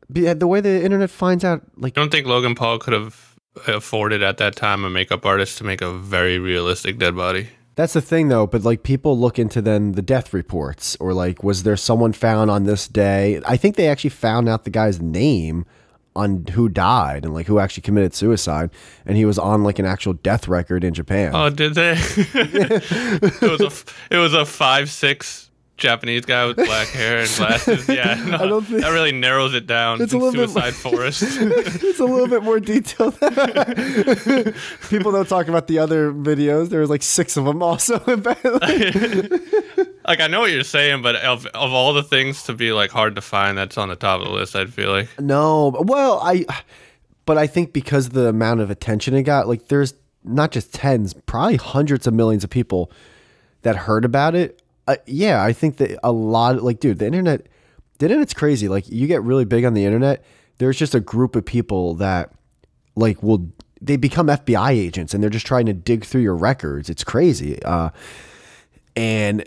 The 0.09 0.47
way 0.47 0.61
the 0.61 0.83
internet 0.83 1.11
finds 1.11 1.45
out, 1.45 1.63
like 1.77 1.97
I 1.97 2.01
don't 2.01 2.11
think 2.11 2.27
Logan 2.27 2.55
Paul 2.55 2.79
could 2.79 2.93
have 2.93 3.37
afforded 3.67 4.23
at 4.23 4.39
that 4.39 4.57
time 4.57 4.85
a 4.85 4.91
makeup 4.91 5.27
artist 5.27 5.59
to 5.59 5.65
make 5.65 5.81
a 5.81 5.93
very 5.93 6.39
realistic 6.39 6.99
dead 6.99 7.17
body? 7.17 7.49
That's 7.75 7.95
the 7.95 8.03
thing 8.03 8.29
though, 8.29 8.47
but 8.47 8.65
like 8.65 8.83
people 8.83 9.19
look 9.19 9.39
into 9.39 9.63
then 9.63 9.93
the 9.93 10.03
death 10.03 10.35
reports 10.35 10.97
or 11.01 11.15
like 11.15 11.43
was 11.43 11.63
there 11.63 11.77
someone 11.77 12.13
found 12.13 12.51
on 12.51 12.65
this 12.65 12.87
day? 12.87 13.41
I 13.47 13.57
think 13.57 13.77
they 13.77 13.89
actually 13.89 14.11
found 14.11 14.49
out 14.49 14.65
the 14.65 14.71
guy's 14.71 15.01
name 15.01 15.65
on 16.15 16.45
who 16.53 16.69
died 16.69 17.25
and 17.25 17.33
like 17.33 17.47
who 17.47 17.59
actually 17.59 17.81
committed 17.81 18.13
suicide 18.13 18.71
and 19.07 19.17
he 19.17 19.25
was 19.25 19.39
on 19.39 19.65
like 19.65 19.79
an 19.79 19.87
actual 19.87 20.13
death 20.13 20.49
record 20.49 20.85
in 20.85 20.93
Japan. 20.93 21.33
Oh, 21.35 21.49
did 21.49 21.75
they? 21.75 21.95
it 21.97 23.41
was 23.41 23.61
a 23.61 24.15
it 24.15 24.19
was 24.19 24.35
a 24.35 24.45
five 24.45 24.91
six 24.91 25.51
Japanese 25.83 26.25
guy 26.25 26.47
with 26.47 26.57
black 26.57 26.87
hair 26.89 27.19
and 27.19 27.29
glasses. 27.37 27.89
Yeah, 27.89 28.15
no, 28.27 28.37
I 28.37 28.47
don't 28.47 28.65
think- 28.65 28.83
that 28.83 28.91
really 28.93 29.11
narrows 29.13 29.53
it 29.55 29.67
down. 29.67 30.01
It's 30.01 30.13
a 30.13 30.19
little 30.19 30.47
bit- 30.47 30.75
Forest. 30.75 31.23
it's 31.23 31.99
a 31.99 32.05
little 32.05 32.29
bit 32.29 32.43
more 32.45 32.61
detailed. 32.61 33.19
people 34.89 35.11
don't 35.13 35.29
talk 35.29 35.49
about 35.49 35.67
the 35.67 35.79
other 35.81 36.13
videos. 36.13 36.69
There 36.69 36.81
was 36.81 36.89
like 36.89 37.03
six 37.03 37.37
of 37.37 37.45
them 37.45 37.63
also. 37.63 37.99
like 38.07 38.39
I 40.21 40.29
know 40.29 40.41
what 40.41 40.53
you're 40.53 40.63
saying, 40.65 41.03
but 41.03 41.17
of 41.17 41.45
of 41.47 41.73
all 41.73 41.93
the 41.93 42.03
things 42.05 42.45
to 42.45 42.55
be 42.55 42.73
like 42.73 42.91
hard 42.91 43.17
to 43.17 43.21
find, 43.21 43.59
that's 43.59 43.77
on 43.77 43.89
the 43.89 43.97
top 43.97 44.21
of 44.21 44.29
the 44.29 44.33
list. 44.33 44.55
I'd 44.57 44.73
feel 44.73 44.91
like. 44.91 45.09
No, 45.21 45.75
well, 45.81 46.21
I, 46.23 46.47
but 47.27 47.37
I 47.39 47.47
think 47.49 47.73
because 47.73 48.11
the 48.11 48.29
amount 48.29 48.61
of 48.61 48.71
attention 48.71 49.15
it 49.15 49.25
got, 49.25 49.49
like 49.49 49.67
there's 49.69 49.95
not 50.25 50.53
just 50.53 50.73
tens, 50.73 51.15
probably 51.27 51.57
hundreds 51.57 52.07
of 52.07 52.15
millions 52.15 52.45
of 52.45 52.51
people 52.51 52.91
that 53.63 53.75
heard 53.77 54.05
about 54.05 54.35
it. 54.37 54.62
Uh, 54.87 54.97
yeah, 55.07 55.43
I 55.43 55.53
think 55.53 55.77
that 55.77 55.99
a 56.03 56.13
lot, 56.13 56.63
like, 56.63 56.81
dude, 56.81 56.99
the 56.99 57.07
internet, 57.07 57.47
the 57.99 58.07
internet's 58.07 58.35
crazy. 58.35 58.69
Like, 58.69 58.89
you 58.89 59.07
get 59.07 59.23
really 59.23 59.45
big 59.45 59.65
on 59.65 59.75
the 59.75 59.85
internet. 59.85 60.25
There's 60.59 60.77
just 60.77 60.95
a 60.95 61.01
group 61.01 61.37
of 61.37 61.45
people 61.45 61.95
that, 61.95 62.33
like, 62.97 63.23
will 63.23 63.53
they 63.83 63.97
become 63.97 64.29
FBI 64.29 64.71
agents 64.71 65.13
and 65.13 65.23
they're 65.23 65.31
just 65.31 65.47
trying 65.47 65.67
to 65.67 65.73
dig 65.73 66.05
through 66.05 66.21
your 66.21 66.37
records. 66.37 66.89
It's 66.89 67.03
crazy. 67.03 67.61
Uh, 67.63 67.91
and 68.95 69.45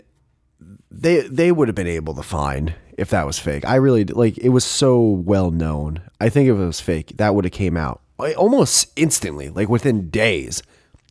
they 0.90 1.20
they 1.22 1.50
would 1.52 1.68
have 1.68 1.74
been 1.74 1.86
able 1.86 2.14
to 2.14 2.22
find 2.22 2.74
if 2.98 3.10
that 3.10 3.26
was 3.26 3.38
fake. 3.38 3.64
I 3.64 3.76
really 3.76 4.04
like 4.04 4.36
it 4.38 4.50
was 4.50 4.64
so 4.64 5.00
well 5.00 5.50
known. 5.50 6.02
I 6.20 6.28
think 6.28 6.48
if 6.48 6.56
it 6.56 6.64
was 6.64 6.80
fake, 6.80 7.16
that 7.16 7.34
would 7.34 7.44
have 7.44 7.52
came 7.52 7.76
out 7.76 8.02
almost 8.36 8.92
instantly, 8.96 9.48
like 9.48 9.68
within 9.68 10.10
days 10.10 10.62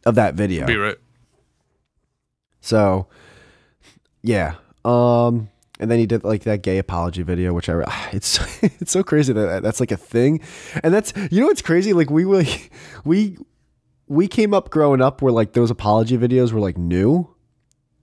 of 0.06 0.16
that 0.16 0.36
video. 0.36 0.66
Be 0.68 0.78
right. 0.78 0.98
So, 2.62 3.08
yeah. 4.26 4.56
Um, 4.84 5.50
and 5.80 5.92
then 5.92 6.00
he 6.00 6.06
did 6.06 6.24
like 6.24 6.44
that 6.44 6.62
gay 6.62 6.78
apology 6.78 7.22
video, 7.22 7.54
which 7.54 7.70
I 7.70 8.10
it's 8.14 8.40
it's 8.64 8.92
so 8.92 9.04
crazy 9.04 9.34
that 9.34 9.64
that's 9.64 9.80
like 9.80 9.92
a 9.92 9.98
thing, 9.98 10.42
and 10.84 10.94
that's 10.94 11.14
you 11.32 11.42
know 11.42 11.48
what's 11.48 11.62
crazy? 11.62 11.94
Like 11.94 12.10
we 12.10 12.26
really 12.26 12.50
we 13.06 13.38
we 14.08 14.28
came 14.28 14.54
up 14.54 14.70
growing 14.70 15.02
up 15.02 15.22
where 15.22 15.32
like 15.32 15.54
those 15.54 15.72
apology 15.72 16.18
videos 16.18 16.52
were 16.52 16.60
like 16.60 16.78
new, 16.78 17.28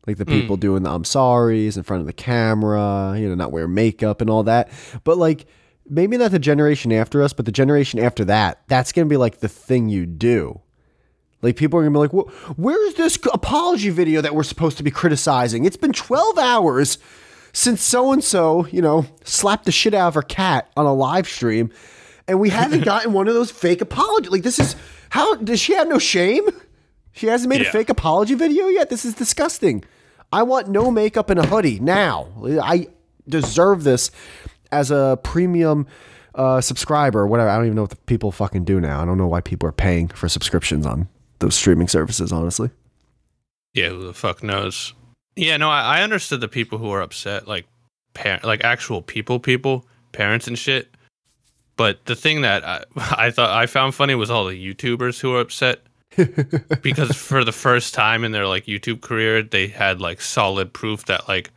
like 0.07 0.17
the 0.17 0.27
people 0.27 0.57
doing 0.57 0.83
the 0.83 0.91
I'm 0.91 1.05
sorry's 1.05 1.77
in 1.77 1.83
front 1.83 2.01
of 2.01 2.07
the 2.07 2.13
camera, 2.13 3.15
you 3.19 3.29
know, 3.29 3.35
not 3.35 3.53
wear 3.53 3.69
makeup 3.69 4.21
and 4.21 4.29
all 4.29 4.45
that. 4.45 4.71
But 5.05 5.19
like 5.19 5.47
maybe 5.89 6.17
not 6.17 6.31
the 6.31 6.39
generation 6.39 6.93
after 6.93 7.23
us, 7.23 7.33
but 7.33 7.47
the 7.47 7.53
generation 7.53 7.99
after 8.01 8.25
that, 8.27 8.63
that's 8.69 8.93
gonna 8.93 9.07
be 9.07 9.17
like 9.17 9.39
the 9.39 9.49
thing 9.49 9.89
you 9.89 10.07
do. 10.07 10.61
Like 11.43 11.57
people 11.57 11.79
are 11.79 11.83
gonna 11.83 11.93
be 11.93 11.99
like, 11.99 12.13
"Wh- 12.13 12.59
"Where's 12.59 12.95
this 12.95 13.19
apology 13.33 13.91
video 13.91 14.21
that 14.21 14.35
we're 14.35 14.43
supposed 14.45 14.77
to 14.79 14.83
be 14.83 14.91
criticizing? 14.91 15.65
It's 15.65 15.77
been 15.77 15.93
12 15.93 16.39
hours 16.39 16.99
since 17.53 17.83
so 17.83 18.13
and 18.13 18.23
so, 18.25 18.67
you 18.69 18.81
know, 18.81 19.05
slapped 19.25 19.67
the 19.67 19.73
shit 19.73 19.93
out 19.93 20.09
of 20.09 20.15
her 20.15 20.23
cat 20.23 20.71
on 20.77 20.87
a 20.87 20.95
live 20.95 21.29
stream, 21.29 21.71
and 22.29 22.41
we 22.41 22.49
haven't 22.51 22.85
gotten 22.85 23.13
one 23.13 23.29
of 23.29 23.35
those 23.35 23.51
fake 23.51 23.81
apologies. 23.81 24.31
Like 24.31 24.43
this 24.43 24.59
is 24.59 24.77
how 25.11 25.35
does 25.35 25.61
she 25.61 25.75
have 25.75 25.89
no 25.89 25.99
shame? 25.99 26.45
She 27.15 27.27
hasn't 27.27 27.51
made 27.51 27.61
a 27.61 27.71
fake 27.71 27.91
apology 27.91 28.35
video 28.35 28.69
yet. 28.69 28.89
This 28.89 29.05
is 29.05 29.13
disgusting. 29.15 29.85
I 30.33 30.45
want 30.45 30.69
no 30.69 30.91
makeup 30.91 31.29
and 31.29 31.39
a 31.39 31.47
hoodie 31.47 31.79
now. 31.79 32.29
I 32.63 32.87
deserve 33.29 33.85
this 33.85 34.11
as 34.71 34.91
a 34.91 35.19
premium 35.23 35.87
uh, 36.35 36.63
subscriber. 36.63 37.27
Whatever. 37.27 37.51
I 37.51 37.57
don't 37.57 37.67
even 37.67 37.77
know 37.77 37.83
what 37.83 37.91
the 37.91 37.97
people 37.97 38.33
fucking 38.33 38.65
do 38.65 38.81
now. 38.81 39.03
I 39.03 39.05
don't 39.05 39.19
know 39.19 39.27
why 39.27 39.43
people 39.43 39.69
are 39.69 39.73
paying 39.73 40.09
for 40.09 40.27
subscriptions 40.31 40.87
on 40.87 41.09
those 41.43 41.55
streaming 41.55 41.89
services. 41.89 42.33
Honestly. 42.33 42.71
Yeah, 43.75 43.91
who 43.91 44.07
the 44.07 44.15
fuck 44.15 44.43
knows? 44.43 44.95
Yeah, 45.37 45.57
no, 45.57 45.71
I, 45.71 45.99
I 45.99 46.03
understood 46.03 46.41
the 46.41 46.49
people 46.49 46.79
who 46.79 46.89
were 46.89 47.01
upset, 47.01 47.49
like 47.49 47.67
parent, 48.15 48.45
like 48.45 48.65
actual 48.65 49.03
people, 49.03 49.39
people, 49.39 49.87
parents 50.13 50.47
and 50.47 50.59
shit. 50.59 50.95
But 51.77 52.05
the 52.05 52.15
thing 52.15 52.43
that 52.43 52.65
I, 52.65 52.85
I 52.97 53.31
thought 53.31 53.51
I 53.51 53.67
found 53.67 53.95
funny 53.95 54.15
was 54.15 54.31
all 54.31 54.47
the 54.47 54.75
YouTubers 54.75 55.21
who 55.21 55.31
were 55.31 55.41
upset 55.41 55.81
because 56.83 57.17
for 57.17 57.45
the 57.45 57.53
first 57.53 57.95
time 57.95 58.25
in 58.25 58.33
their 58.33 58.47
like 58.47 58.67
YouTube 58.67 59.01
career, 59.01 59.43
they 59.43 59.69
had 59.69 60.01
like 60.01 60.21
solid 60.21 60.73
proof 60.73 61.07
that 61.07 61.29
like, 61.29 61.51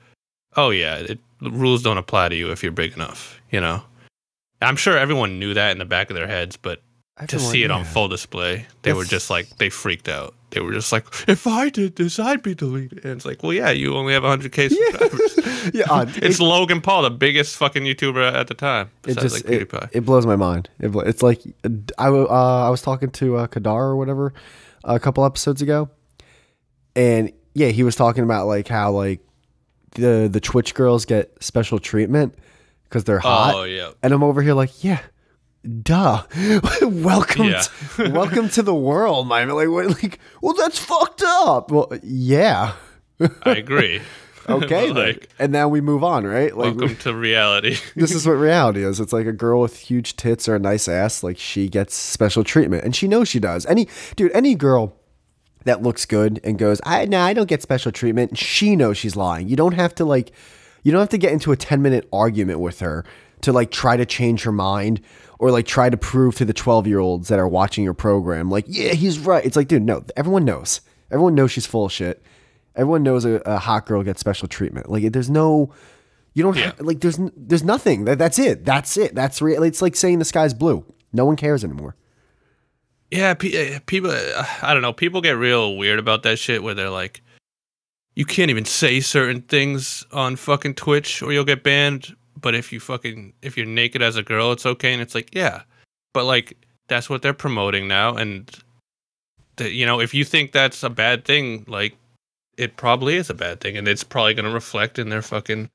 oh 0.55 0.69
yeah, 0.69 0.95
it, 0.95 1.19
the 1.41 1.51
rules 1.51 1.83
don't 1.83 1.97
apply 1.97 2.29
to 2.29 2.36
you 2.36 2.51
if 2.51 2.63
you're 2.63 2.71
big 2.71 2.93
enough. 2.93 3.41
You 3.51 3.59
know, 3.59 3.83
I'm 4.61 4.77
sure 4.77 4.97
everyone 4.97 5.39
knew 5.39 5.53
that 5.53 5.71
in 5.71 5.77
the 5.79 5.86
back 5.86 6.09
of 6.09 6.15
their 6.15 6.27
heads, 6.27 6.55
but 6.55 6.81
to 7.28 7.39
see 7.39 7.63
it 7.63 7.72
on 7.72 7.86
full 7.86 8.07
display, 8.07 8.66
they 8.82 8.93
were 8.93 9.05
just 9.05 9.30
like 9.30 9.57
they 9.57 9.70
freaked 9.70 10.09
out. 10.09 10.36
They 10.51 10.61
were 10.61 10.72
just 10.72 10.91
like, 10.91 11.05
if 11.28 11.47
I 11.47 11.70
did 11.70 11.97
this, 11.97 12.18
I'd 12.18 12.41
be 12.41 12.55
deleted. 12.55 13.03
And 13.03 13.16
it's 13.16 13.26
like, 13.26 13.43
well, 13.43 13.51
yeah, 13.51 13.72
you 13.72 13.95
only 13.95 14.13
have 14.13 14.24
100k 14.24 14.70
subscribers. 14.70 15.72
yeah, 15.74 15.86
uh, 15.89 16.05
it's 16.18 16.39
it, 16.39 16.43
Logan 16.43 16.82
Paul, 16.82 17.01
the 17.03 17.09
biggest 17.09 17.57
fucking 17.57 17.84
YouTuber 17.84 18.34
at 18.34 18.47
the 18.47 18.53
time, 18.53 18.89
it 19.05 19.18
just 19.18 19.36
like 19.36 19.51
it, 19.51 19.70
PewDiePie. 19.70 19.89
it 19.91 20.01
blows 20.01 20.26
my 20.26 20.36
mind. 20.36 20.70
It, 20.80 20.91
blo- 20.91 21.01
it's 21.01 21.24
like 21.24 21.41
I 21.97 22.07
uh, 22.07 22.68
I 22.68 22.70
was 22.70 22.82
talking 22.82 23.09
to 23.11 23.38
uh, 23.38 23.47
Kadar 23.47 23.82
or 23.82 23.95
whatever 23.95 24.34
a 24.84 24.99
couple 24.99 25.26
episodes 25.26 25.61
ago, 25.61 25.89
and 26.95 27.32
yeah, 27.53 27.68
he 27.68 27.84
was 27.84 27.95
talking 27.95 28.24
about 28.24 28.47
like 28.47 28.68
how 28.68 28.91
like 28.91 29.22
the 29.91 30.30
the 30.32 30.39
Twitch 30.39 30.74
girls 30.74 31.05
get 31.05 31.32
special 31.41 31.80
treatment 31.80 32.36
because 32.84 33.03
they're 33.03 33.20
hot, 33.20 33.55
oh 33.55 33.63
yeah, 33.63 33.91
and 34.03 34.13
I'm 34.13 34.24
over 34.24 34.41
here 34.41 34.53
like 34.53 34.84
yeah. 34.84 34.99
Duh! 35.82 36.24
welcome, 36.82 37.45
Yeah. 37.45 37.61
to, 37.95 38.09
welcome 38.11 38.49
to 38.49 38.61
the 38.61 38.76
world, 38.76 39.28
man. 39.28 39.49
Like, 39.49 39.70
what, 39.70 39.88
like, 40.01 40.20
well, 40.41 40.53
that's 40.53 40.78
fucked 40.80 41.24
up. 41.26 41.72
Well, 41.72 41.91
yeah, 42.03 42.74
I 43.43 43.55
agree. 43.55 44.01
okay, 44.49 44.91
like, 44.91 45.30
and 45.39 45.51
now 45.51 45.68
we 45.68 45.82
move 45.82 46.03
on, 46.03 46.26
right? 46.26 46.55
Like, 46.55 46.76
welcome 46.76 46.95
to 46.97 47.16
reality. 47.16 47.78
this 47.95 48.13
is 48.13 48.28
what 48.28 48.34
reality 48.34 48.84
is. 48.84 48.99
It's 48.99 49.13
like 49.13 49.26
a 49.26 49.32
girl 49.34 49.61
with 49.61 49.78
huge 49.78 50.16
tits 50.18 50.47
or 50.47 50.55
a 50.55 50.59
nice 50.59 50.88
ass, 50.88 51.24
like 51.24 51.38
she 51.38 51.68
gets 51.68 51.95
special 51.95 52.43
treatment, 52.43 52.84
and 52.84 52.95
she 52.95 53.07
knows 53.07 53.28
she 53.28 53.39
does. 53.39 53.66
Any 53.66 53.88
dude, 54.16 54.32
any 54.34 54.53
girl 54.55 54.95
that 55.63 55.82
looks 55.82 56.05
good 56.05 56.39
and 56.43 56.59
goes, 56.59 56.80
"I 56.86 57.05
no, 57.05 57.20
I 57.22 57.34
don't 57.34 57.49
get 57.49 57.61
special 57.63 57.91
treatment." 57.91 58.38
She 58.38 58.76
knows 58.76 58.97
she's 58.97 59.16
lying. 59.16 59.47
You 59.49 59.55
don't 59.55 59.74
have 59.74 59.95
to 59.95 60.05
like, 60.05 60.32
you 60.84 60.91
don't 60.91 61.01
have 61.01 61.09
to 61.09 61.18
get 61.18 61.34
into 61.34 61.51
a 61.51 61.57
ten 61.57 61.82
minute 61.82 62.07
argument 62.13 62.59
with 62.59 62.82
her 62.82 63.03
to 63.41 63.51
like 63.51 63.72
try 63.72 63.97
to 63.97 64.05
change 64.05 64.43
her 64.43 64.51
mind 64.51 65.01
or 65.39 65.51
like 65.51 65.65
try 65.65 65.89
to 65.89 65.97
prove 65.97 66.36
to 66.36 66.45
the 66.45 66.53
twelve 66.53 66.88
year 66.88 66.99
olds 66.99 67.27
that 67.27 67.39
are 67.39 67.47
watching 67.47 67.83
your 67.83 67.93
program, 67.93 68.49
like, 68.49 68.65
yeah, 68.67 68.93
he's 68.93 69.19
right. 69.19 69.45
It's 69.45 69.55
like, 69.55 69.67
dude, 69.67 69.83
no, 69.83 70.03
everyone 70.15 70.45
knows. 70.45 70.81
Everyone 71.11 71.36
knows 71.36 71.51
she's 71.51 71.65
full 71.65 71.86
of 71.86 71.91
shit. 71.91 72.23
Everyone 72.75 73.03
knows 73.03 73.23
a, 73.25 73.41
a 73.45 73.57
hot 73.57 73.86
girl 73.86 74.03
gets 74.03 74.19
special 74.19 74.47
treatment. 74.47 74.89
Like, 74.89 75.11
there's 75.11 75.29
no. 75.29 75.73
You 76.33 76.43
don't 76.43 76.57
Yeah. 76.57 76.65
have, 76.65 76.81
like 76.81 76.99
there's 76.99 77.17
there's 77.38 77.63
nothing. 77.63 78.05
That, 78.05 78.17
that's 78.19 78.38
it. 78.39 78.65
That's 78.65 78.97
it. 78.97 79.15
That's 79.15 79.41
real. 79.41 79.63
It's 79.63 79.81
like 79.81 79.95
saying 79.95 80.19
the 80.19 80.25
sky's 80.25 80.53
blue. 80.53 80.83
No 81.13 81.25
one 81.25 81.38
cares 81.38 81.63
anymore. 81.63 81.95
Yeah, 83.11 83.33
pe- 83.36 83.75
uh, 83.75 83.79
people. 83.86 84.11
I 84.11 84.73
don't 84.73 84.81
know. 84.81 84.91
People 84.91 85.21
get 85.21 85.38
real 85.38 85.77
weird 85.77 85.99
about 85.99 86.23
that 86.23 86.38
shit 86.39 86.61
where 86.63 86.73
they're 86.73 86.89
like, 86.89 87.21
you 88.15 88.25
can't 88.25 88.49
even 88.49 88.65
say 88.65 88.99
certain 88.99 89.41
things 89.43 90.05
on 90.11 90.36
fucking 90.36 90.73
Twitch 90.75 91.21
or 91.21 91.31
you'll 91.31 91.45
get 91.45 91.63
banned. 91.63 92.15
But 92.45 92.53
if 92.53 92.71
you 92.71 92.79
fucking 92.79 93.33
if 93.41 93.57
you're 93.57 93.65
naked 93.65 94.03
as 94.03 94.17
a 94.17 94.21
girl, 94.21 94.51
it's 94.51 94.67
okay. 94.67 94.93
And 94.93 95.01
it's 95.01 95.15
like, 95.15 95.33
yeah, 95.33 95.63
but 96.13 96.25
like 96.25 96.55
that's 96.87 97.09
what 97.09 97.23
they're 97.23 97.33
promoting 97.33 97.87
now. 97.87 98.15
And 98.15 98.47
you 99.59 99.83
know, 99.83 99.99
if 99.99 100.13
you 100.13 100.23
think 100.23 100.51
that's 100.51 100.83
a 100.83 100.91
bad 100.91 101.25
thing, 101.25 101.65
like 101.67 101.97
it 102.55 102.77
probably 102.77 103.15
is 103.15 103.31
a 103.31 103.33
bad 103.33 103.61
thing, 103.61 103.77
and 103.77 103.87
it's 103.87 104.03
probably 104.03 104.35
going 104.35 104.45
to 104.45 104.51
reflect 104.53 104.99
in 104.99 105.09
their 105.09 105.23
fucking 105.23 105.71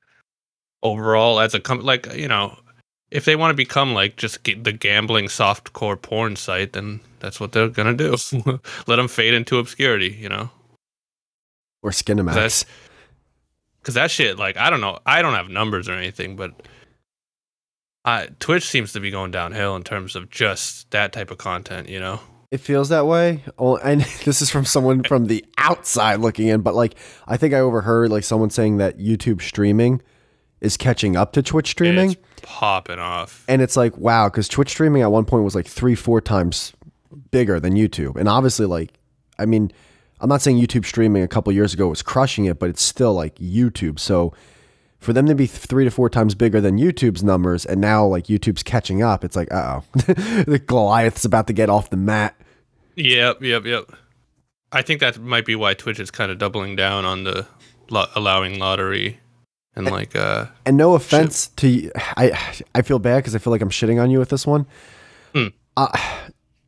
overall 0.81 1.41
as 1.41 1.53
a 1.53 1.59
com- 1.59 1.81
like 1.81 2.07
you 2.15 2.29
know 2.29 2.57
if 3.11 3.25
they 3.25 3.35
want 3.35 3.51
to 3.51 3.57
become 3.57 3.93
like 3.93 4.15
just 4.15 4.41
g- 4.45 4.53
the 4.53 4.71
gambling 4.71 5.25
softcore 5.25 6.01
porn 6.01 6.37
site, 6.37 6.71
then 6.71 7.01
that's 7.19 7.41
what 7.41 7.51
they're 7.51 7.67
gonna 7.67 7.93
do. 7.93 8.15
Let 8.87 8.95
them 8.95 9.09
fade 9.09 9.33
into 9.33 9.59
obscurity, 9.59 10.17
you 10.17 10.29
know? 10.29 10.49
Or 11.83 11.91
Skinamax. 11.91 12.33
That's- 12.33 12.65
Because 13.81 13.95
that 13.95 14.11
shit, 14.11 14.37
like, 14.37 14.57
I 14.57 14.69
don't 14.69 14.81
know, 14.81 14.99
I 15.05 15.21
don't 15.21 15.33
have 15.33 15.49
numbers 15.49 15.89
or 15.89 15.93
anything, 15.93 16.35
but 16.35 16.53
I, 18.05 18.27
Twitch 18.39 18.67
seems 18.67 18.93
to 18.93 18.99
be 18.99 19.11
going 19.11 19.31
downhill 19.31 19.75
in 19.75 19.83
terms 19.83 20.15
of 20.15 20.29
just 20.29 20.89
that 20.91 21.13
type 21.13 21.31
of 21.31 21.37
content, 21.37 21.89
you 21.89 21.99
know? 21.99 22.19
It 22.49 22.59
feels 22.59 22.89
that 22.89 23.05
way. 23.05 23.43
Oh, 23.57 23.77
and 23.83 24.01
this 24.25 24.41
is 24.41 24.49
from 24.49 24.65
someone 24.65 25.03
from 25.03 25.27
the 25.27 25.45
outside 25.57 26.19
looking 26.19 26.47
in, 26.47 26.61
but 26.61 26.75
like 26.75 26.95
I 27.27 27.37
think 27.37 27.53
I 27.53 27.59
overheard 27.59 28.11
like 28.11 28.23
someone 28.23 28.49
saying 28.49 28.77
that 28.77 28.97
YouTube 28.97 29.41
streaming 29.41 30.01
is 30.59 30.77
catching 30.77 31.15
up 31.15 31.33
to 31.33 31.41
Twitch 31.41 31.69
streaming. 31.71 32.11
It's 32.11 32.21
popping 32.43 32.99
off. 32.99 33.45
and 33.47 33.61
it's 33.61 33.77
like 33.77 33.95
wow 33.97 34.27
because 34.27 34.47
twitch 34.47 34.69
streaming 34.69 35.03
at 35.03 35.11
one 35.11 35.25
point 35.25 35.43
was 35.43 35.53
like 35.53 35.67
three 35.67 35.93
four 35.93 36.19
times 36.19 36.73
bigger 37.29 37.59
than 37.59 37.75
youtube 37.75 38.15
and 38.15 38.27
obviously 38.27 38.65
like 38.65 38.93
i 39.37 39.45
mean 39.45 39.71
i'm 40.21 40.29
not 40.29 40.41
saying 40.41 40.57
youtube 40.57 40.85
streaming 40.85 41.23
a 41.23 41.27
couple 41.27 41.51
years 41.51 41.73
ago 41.73 41.87
was 41.87 42.01
crushing 42.01 42.45
it 42.45 42.57
but 42.59 42.69
it's 42.69 42.81
still 42.81 43.13
like 43.13 43.35
youtube 43.35 43.99
so 43.99 44.33
for 44.99 45.13
them 45.13 45.25
to 45.25 45.35
be 45.35 45.47
three 45.47 45.83
to 45.83 45.91
four 45.91 46.09
times 46.09 46.35
bigger 46.35 46.61
than 46.61 46.77
youtube's 46.77 47.23
numbers 47.23 47.65
and 47.65 47.81
now 47.81 48.05
like 48.05 48.25
youtube's 48.25 48.63
catching 48.63 49.01
up 49.01 49.23
it's 49.23 49.35
like 49.35 49.51
uh-oh 49.51 49.83
the 49.93 50.61
goliath's 50.65 51.25
about 51.25 51.47
to 51.47 51.53
get 51.53 51.69
off 51.69 51.89
the 51.89 51.97
mat 51.97 52.35
Yep, 52.95 53.41
yep, 53.41 53.65
yep. 53.65 53.91
I 54.71 54.81
think 54.81 54.99
that 54.99 55.19
might 55.19 55.45
be 55.45 55.55
why 55.55 55.73
Twitch 55.73 55.99
is 55.99 56.11
kind 56.11 56.31
of 56.31 56.37
doubling 56.37 56.75
down 56.75 57.05
on 57.05 57.23
the 57.23 57.45
lo- 57.89 58.07
allowing 58.15 58.59
lottery 58.59 59.19
and 59.75 59.85
like 59.89 60.15
uh 60.15 60.45
and 60.65 60.77
no 60.77 60.95
offense 60.95 61.47
to 61.47 61.67
you, 61.67 61.91
I 61.95 62.37
I 62.75 62.81
feel 62.81 62.99
bad 62.99 63.17
because 63.17 63.35
I 63.35 63.39
feel 63.39 63.51
like 63.51 63.61
I'm 63.61 63.69
shitting 63.69 64.01
on 64.01 64.11
you 64.11 64.19
with 64.19 64.29
this 64.29 64.45
one. 64.45 64.65
Hmm. 65.33 65.47
Uh, 65.77 65.97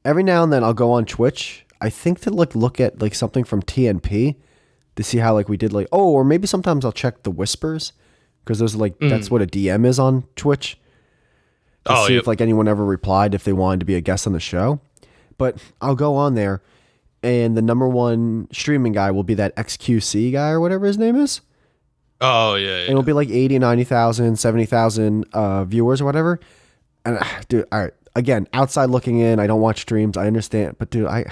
every 0.05 0.23
now 0.23 0.43
and 0.43 0.51
then 0.51 0.63
I'll 0.63 0.73
go 0.73 0.91
on 0.91 1.05
Twitch. 1.05 1.65
I 1.83 1.89
think 1.89 2.19
to 2.21 2.29
look 2.31 2.55
look 2.55 2.79
at 2.79 3.01
like 3.01 3.13
something 3.13 3.43
from 3.43 3.61
TNP 3.61 4.35
to 4.95 5.03
see 5.03 5.17
how 5.17 5.33
like 5.33 5.49
we 5.49 5.57
did 5.57 5.73
like 5.73 5.87
oh 5.91 6.09
or 6.11 6.23
maybe 6.23 6.47
sometimes 6.47 6.85
I'll 6.85 6.91
check 6.91 7.23
the 7.23 7.31
whispers 7.31 7.93
because 8.43 8.59
those 8.59 8.75
like 8.75 8.97
that's 8.99 9.29
what 9.29 9.41
a 9.41 9.45
DM 9.47 9.85
is 9.85 9.99
on 9.99 10.23
Twitch. 10.35 10.77
To 11.85 11.91
Oh, 11.95 12.07
see 12.07 12.13
yep. 12.13 12.21
if 12.21 12.27
like 12.27 12.39
anyone 12.41 12.67
ever 12.67 12.85
replied 12.85 13.35
if 13.35 13.43
they 13.43 13.51
wanted 13.53 13.81
to 13.81 13.85
be 13.85 13.95
a 13.95 14.01
guest 14.01 14.25
on 14.25 14.33
the 14.33 14.39
show. 14.39 14.79
But 15.37 15.57
I'll 15.81 15.95
go 15.95 16.15
on 16.15 16.35
there 16.35 16.61
and 17.21 17.57
the 17.57 17.61
number 17.61 17.87
one 17.87 18.47
streaming 18.51 18.93
guy 18.93 19.11
will 19.11 19.23
be 19.23 19.33
that 19.35 19.55
XQC 19.55 20.31
guy 20.31 20.49
or 20.51 20.59
whatever 20.61 20.85
his 20.85 20.97
name 20.97 21.15
is. 21.17 21.41
Oh 22.21 22.55
yeah, 22.55 22.77
and 22.81 22.89
it'll 22.91 23.03
be 23.03 23.11
like 23.13 23.29
80 23.29 23.59
90,000 23.59 24.37
70,000 24.39 25.25
uh, 25.33 25.65
viewers 25.65 25.99
or 25.99 26.05
whatever. 26.05 26.39
And 27.03 27.17
uh, 27.17 27.25
dude 27.49 27.67
all 27.71 27.81
right. 27.81 27.93
Again 28.15 28.47
outside 28.53 28.89
looking 28.91 29.19
in 29.19 29.39
I 29.39 29.47
don't 29.47 29.59
watch 29.59 29.81
streams 29.81 30.15
I 30.17 30.27
understand 30.27 30.77
but 30.77 30.89
dude 30.91 31.07
I 31.07 31.25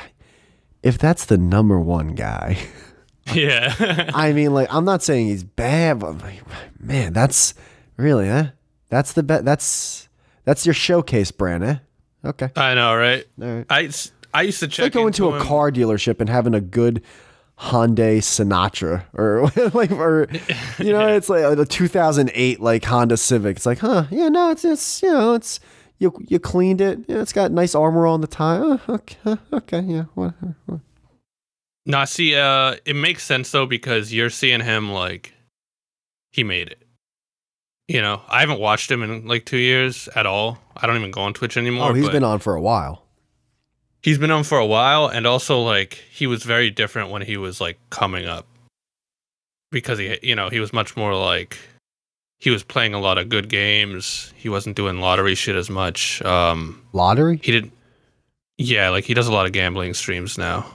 if 0.83 0.97
that's 0.97 1.25
the 1.25 1.37
number 1.37 1.79
one 1.79 2.09
guy 2.15 2.57
yeah. 3.33 4.09
I 4.13 4.33
mean 4.33 4.53
like 4.53 4.73
I'm 4.73 4.85
not 4.85 5.03
saying 5.03 5.27
he's 5.27 5.43
bad 5.43 5.99
but 5.99 6.21
like, 6.21 6.41
man 6.79 7.13
that's 7.13 7.53
really 7.97 8.27
huh 8.27 8.47
that's 8.89 9.13
the 9.13 9.23
bet 9.23 9.45
that's 9.45 10.09
that's 10.43 10.65
your 10.65 10.73
showcase 10.73 11.31
brand 11.31 11.63
eh 11.63 11.75
okay 12.25 12.49
I 12.55 12.73
know, 12.73 12.95
right? 12.95 13.25
right 13.37 13.65
I, 13.69 13.89
I 14.33 14.41
used 14.43 14.59
to 14.59 14.67
check 14.67 14.85
like 14.85 14.93
going 14.93 15.13
to 15.13 15.29
a 15.29 15.39
him. 15.39 15.45
car 15.45 15.71
dealership 15.71 16.19
and 16.19 16.29
having 16.29 16.53
a 16.53 16.61
good 16.61 17.03
Hyundai 17.59 18.23
Sonata 18.23 19.05
or 19.13 19.51
like 19.73 19.91
or 19.91 20.27
you 20.79 20.91
know 20.91 21.07
it's 21.07 21.29
like 21.29 21.43
a 21.57 21.63
2008 21.65 22.59
like 22.59 22.83
Honda 22.85 23.17
Civic. 23.17 23.57
It's 23.57 23.65
like, 23.65 23.79
huh? 23.79 24.05
Yeah, 24.09 24.29
no, 24.29 24.49
it's 24.49 24.65
it's 24.65 25.03
you 25.03 25.11
know 25.11 25.35
it's 25.35 25.59
you 26.01 26.11
you 26.27 26.39
cleaned 26.39 26.81
it. 26.81 26.99
Yeah, 27.07 27.21
it's 27.21 27.31
got 27.31 27.51
nice 27.51 27.75
armor 27.75 28.07
on 28.07 28.21
the 28.21 28.27
tire. 28.27 28.61
Oh, 28.63 28.81
okay, 28.89 29.37
okay, 29.53 29.81
yeah. 29.81 30.05
Nah, 31.85 32.05
see, 32.05 32.35
uh, 32.35 32.75
it 32.85 32.95
makes 32.95 33.23
sense 33.23 33.51
though 33.51 33.67
because 33.67 34.11
you're 34.11 34.31
seeing 34.31 34.61
him 34.61 34.91
like 34.91 35.33
he 36.31 36.43
made 36.43 36.69
it. 36.69 36.81
You 37.87 38.01
know, 38.01 38.21
I 38.27 38.39
haven't 38.39 38.59
watched 38.59 38.89
him 38.89 39.03
in 39.03 39.27
like 39.27 39.45
two 39.45 39.57
years 39.57 40.09
at 40.15 40.25
all. 40.25 40.57
I 40.75 40.87
don't 40.87 40.97
even 40.97 41.11
go 41.11 41.21
on 41.21 41.33
Twitch 41.33 41.55
anymore. 41.55 41.91
Oh, 41.91 41.93
he's 41.93 42.09
been 42.09 42.23
on 42.23 42.39
for 42.39 42.55
a 42.55 42.61
while. 42.61 43.03
he's 44.01 44.17
been 44.17 44.31
on 44.31 44.43
for 44.43 44.57
a 44.57 44.65
while, 44.65 45.05
and 45.07 45.27
also 45.27 45.61
like 45.61 46.03
he 46.11 46.25
was 46.25 46.43
very 46.43 46.71
different 46.71 47.11
when 47.11 47.21
he 47.21 47.37
was 47.37 47.61
like 47.61 47.77
coming 47.91 48.25
up 48.25 48.47
because 49.71 49.99
he, 49.99 50.17
you 50.23 50.35
know, 50.35 50.49
he 50.49 50.59
was 50.59 50.73
much 50.73 50.97
more 50.97 51.15
like 51.15 51.59
he 52.41 52.49
was 52.49 52.63
playing 52.63 52.93
a 52.95 52.99
lot 52.99 53.17
of 53.19 53.29
good 53.29 53.47
games. 53.49 54.33
He 54.35 54.49
wasn't 54.49 54.75
doing 54.75 54.99
lottery 54.99 55.35
shit 55.35 55.55
as 55.55 55.69
much. 55.69 56.21
Um, 56.23 56.81
Lottery? 56.91 57.39
he 57.43 57.51
did, 57.51 57.71
yeah, 58.57 58.89
like 58.89 59.03
he 59.03 59.13
does 59.13 59.27
a 59.27 59.31
lot 59.31 59.45
of 59.45 59.51
gambling 59.51 59.93
streams 59.93 60.37
now, 60.39 60.65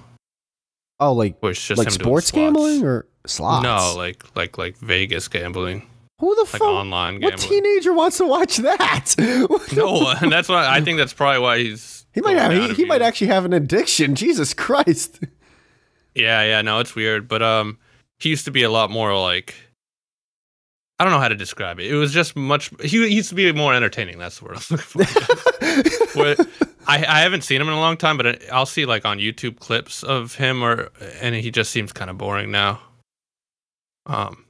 Oh, 1.01 1.13
like 1.13 1.37
it's 1.43 1.67
just 1.67 1.79
like 1.79 1.91
sports 1.91 2.31
gambling 2.31 2.85
or 2.85 3.07
slots? 3.27 3.65
No, 3.65 3.95
like 3.97 4.25
like 4.37 4.57
like 4.57 4.77
Vegas 4.79 5.27
gambling, 5.29 5.87
who 6.21 6.35
the 6.37 6.43
like 6.43 6.51
fuck? 6.53 6.63
online 6.63 7.21
What 7.21 7.37
teenager 7.37 7.93
wants 7.93 8.19
to 8.19 8.27
watch 8.27 8.59
that? 8.59 9.15
No, 9.77 10.09
and 10.23 10.31
that's 10.33 10.49
why 10.49 10.67
I 10.69 10.81
think 10.81 10.99
that's 10.99 11.13
probably 11.13 11.41
why 11.41 11.59
he's. 11.59 12.07
He 12.15 12.21
might 12.23 12.39
have. 12.39 12.53
He, 12.53 12.73
he 12.75 12.85
might 12.87 13.03
actually 13.03 13.27
have 13.27 13.45
an 13.45 13.53
addiction. 13.53 14.15
Jesus 14.25 14.55
Christ! 14.55 15.21
Yeah, 16.15 16.43
yeah, 16.45 16.63
no, 16.63 16.79
it's 16.79 16.95
weird, 16.95 17.29
but 17.29 17.43
um, 17.43 17.79
he 18.21 18.31
used 18.31 18.47
to 18.47 18.51
be 18.51 18.63
a 18.63 18.71
lot 18.71 18.91
more 18.91 19.15
like. 19.21 19.55
I 20.99 21.05
don't 21.05 21.13
know 21.13 21.19
how 21.21 21.29
to 21.29 21.35
describe 21.35 21.79
it. 21.79 21.87
It 21.91 21.95
was 21.95 22.13
just 22.13 22.37
much. 22.37 22.71
He, 22.81 22.89
he 23.07 23.15
used 23.17 23.29
to 23.29 23.35
be 23.35 23.53
more 23.53 23.75
entertaining. 23.75 24.19
That's 24.19 24.39
the 24.39 24.47
word 24.47 24.55
I 24.55 24.63
was 24.71 24.71
looking 24.97 25.05
for. 25.07 26.19
Where- 26.19 26.37
I, 26.89 26.99
I 26.99 27.21
haven't 27.21 27.43
seen 27.43 27.61
him 27.61 27.67
in 27.67 27.75
a 27.75 27.81
long 27.81 27.97
time, 27.97 28.17
but 28.17 28.41
I'll 28.53 28.65
see 28.65 28.87
like 28.87 29.05
on 29.05 29.19
YouTube 29.19 29.59
clips 29.59 30.03
of 30.05 30.37
him, 30.37 30.63
or 30.63 30.91
and 31.21 31.35
he 31.35 31.51
just 31.51 31.71
seems 31.73 31.93
kind 31.93 32.09
of 32.09 32.17
boring 32.17 32.53
now. 32.53 32.81
Um, 34.07 34.45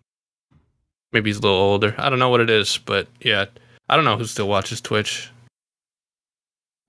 maybe 1.13 1.31
he's 1.31 1.39
a 1.39 1.41
little 1.41 1.57
older. 1.57 1.95
I 1.97 2.11
don't 2.11 2.19
know 2.19 2.29
what 2.29 2.43
it 2.43 2.51
is, 2.51 2.77
but 2.77 3.09
yeah, 3.23 3.47
I 3.89 3.97
don't 3.97 4.05
know 4.05 4.19
who 4.19 4.27
still 4.27 4.49
watches 4.49 4.83
Twitch. 4.83 5.31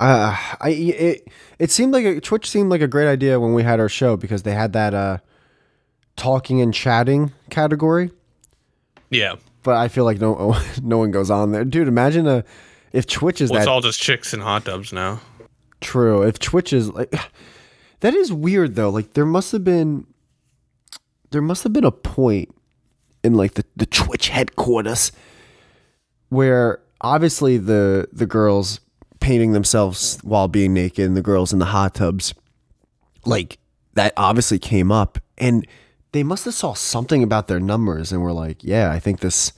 Uh, 0.02 0.36
I 0.60 0.70
it 0.70 1.28
it 1.60 1.72
seemed 1.72 1.94
like 1.94 2.06
a, 2.06 2.20
Twitch 2.20 2.48
seemed 2.50 2.70
like 2.70 2.82
a 2.82 2.88
great 2.88 3.08
idea 3.08 3.40
when 3.40 3.54
we 3.54 3.64
had 3.64 3.80
our 3.80 3.90
show 3.90 4.18
because 4.18 4.44
they 4.44 4.54
had 4.54 4.74
that 4.74 4.94
uh 4.94 5.18
talking 6.18 6.60
and 6.62 6.74
chatting 6.74 7.32
category, 7.50 8.12
Yeah, 9.12 9.36
but 9.68 9.76
I 9.76 9.90
feel 9.90 10.06
like 10.06 10.22
no 10.22 10.58
no 10.82 10.98
one 10.98 11.12
goes 11.12 11.30
on 11.30 11.52
there, 11.52 11.66
dude. 11.66 11.90
Imagine 11.90 12.26
a 12.26 12.46
if 12.94 13.06
Twitch 13.06 13.42
is 13.42 13.52
well, 13.52 13.60
it's 13.60 13.68
all 13.68 13.82
just 13.82 14.02
chicks 14.02 14.34
and 14.34 14.42
hot 14.42 14.64
tubs 14.64 14.94
now. 14.94 15.20
true. 15.82 16.24
If 16.24 16.40
Twitch 16.40 16.72
is 16.72 16.90
like 16.90 17.14
that 18.00 18.14
is 18.14 18.32
weird 18.32 18.76
though. 18.76 18.90
Like 18.90 19.12
there 19.12 19.26
must 19.26 19.52
have 19.52 19.66
been 19.66 20.08
there 21.32 21.42
must 21.42 21.64
have 21.64 21.74
been 21.74 21.84
a 21.84 21.92
point 21.92 22.56
in 23.26 23.34
like 23.34 23.56
the 23.56 23.66
the 23.76 23.86
Twitch 23.86 24.30
headquarters 24.30 25.12
where 26.30 26.80
obviously 27.02 27.58
the 27.58 28.08
the 28.14 28.26
girls 28.26 28.80
painting 29.20 29.52
themselves 29.52 30.18
while 30.24 30.48
being 30.48 30.74
naked 30.74 31.06
and 31.06 31.18
the 31.18 31.22
girls 31.22 31.52
in 31.52 31.60
the 31.60 31.66
hot 31.66 31.94
tubs 31.94 32.34
like 33.26 33.58
that 33.96 34.14
obviously 34.16 34.60
came 34.60 34.94
up 34.94 35.20
and 35.38 35.68
they 36.12 36.24
must 36.24 36.46
have 36.46 36.54
saw 36.54 36.74
something 36.74 37.24
about 37.24 37.48
their 37.48 37.60
numbers 37.60 38.12
and 38.12 38.22
were 38.22 38.34
like 38.34 38.64
yeah 38.64 38.92
i 38.92 39.00
think 39.00 39.20
this 39.20 39.54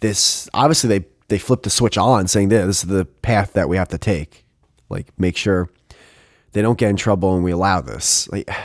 this 0.00 0.48
obviously 0.54 0.88
they 0.98 1.06
they 1.28 1.38
flipped 1.38 1.62
the 1.62 1.70
switch 1.70 1.96
on 1.96 2.28
saying 2.28 2.50
"Yeah, 2.50 2.66
this 2.66 2.84
is 2.84 2.90
the 2.90 3.04
path 3.04 3.54
that 3.54 3.68
we 3.68 3.76
have 3.76 3.88
to 3.88 3.98
take 3.98 4.44
like 4.88 5.08
make 5.18 5.36
sure 5.36 5.70
they 6.52 6.62
don't 6.62 6.78
get 6.78 6.90
in 6.90 6.96
trouble 6.96 7.34
and 7.34 7.42
we 7.42 7.50
allow 7.52 7.80
this 7.80 8.28
like 8.28 8.48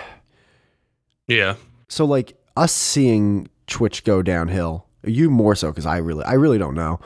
Yeah, 1.30 1.58
so 1.88 2.06
like 2.06 2.36
us 2.58 2.74
seeing 2.74 3.50
Twitch 3.68 4.04
go 4.04 4.24
downhill, 4.24 4.88
you 5.04 5.30
more 5.30 5.54
so 5.54 5.70
because 5.70 5.86
I 5.86 5.98
really 5.98 6.26
I 6.26 6.34
really 6.34 6.58
don't 6.58 6.74
know. 6.74 7.00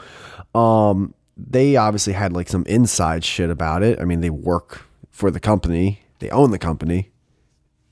Um, 0.59 1.14
they 1.36 1.76
obviously 1.76 2.14
had 2.14 2.32
like 2.32 2.47
some 2.47 2.64
inside 2.66 3.26
shit 3.26 3.49
about 3.49 3.84
it. 3.84 3.99
I 3.99 4.05
mean, 4.05 4.22
they 4.22 4.30
work 4.30 4.86
for 5.11 5.30
the 5.30 5.41
company, 5.41 6.03
they 6.20 6.30
own 6.30 6.51
the 6.51 6.59
company. 6.59 7.11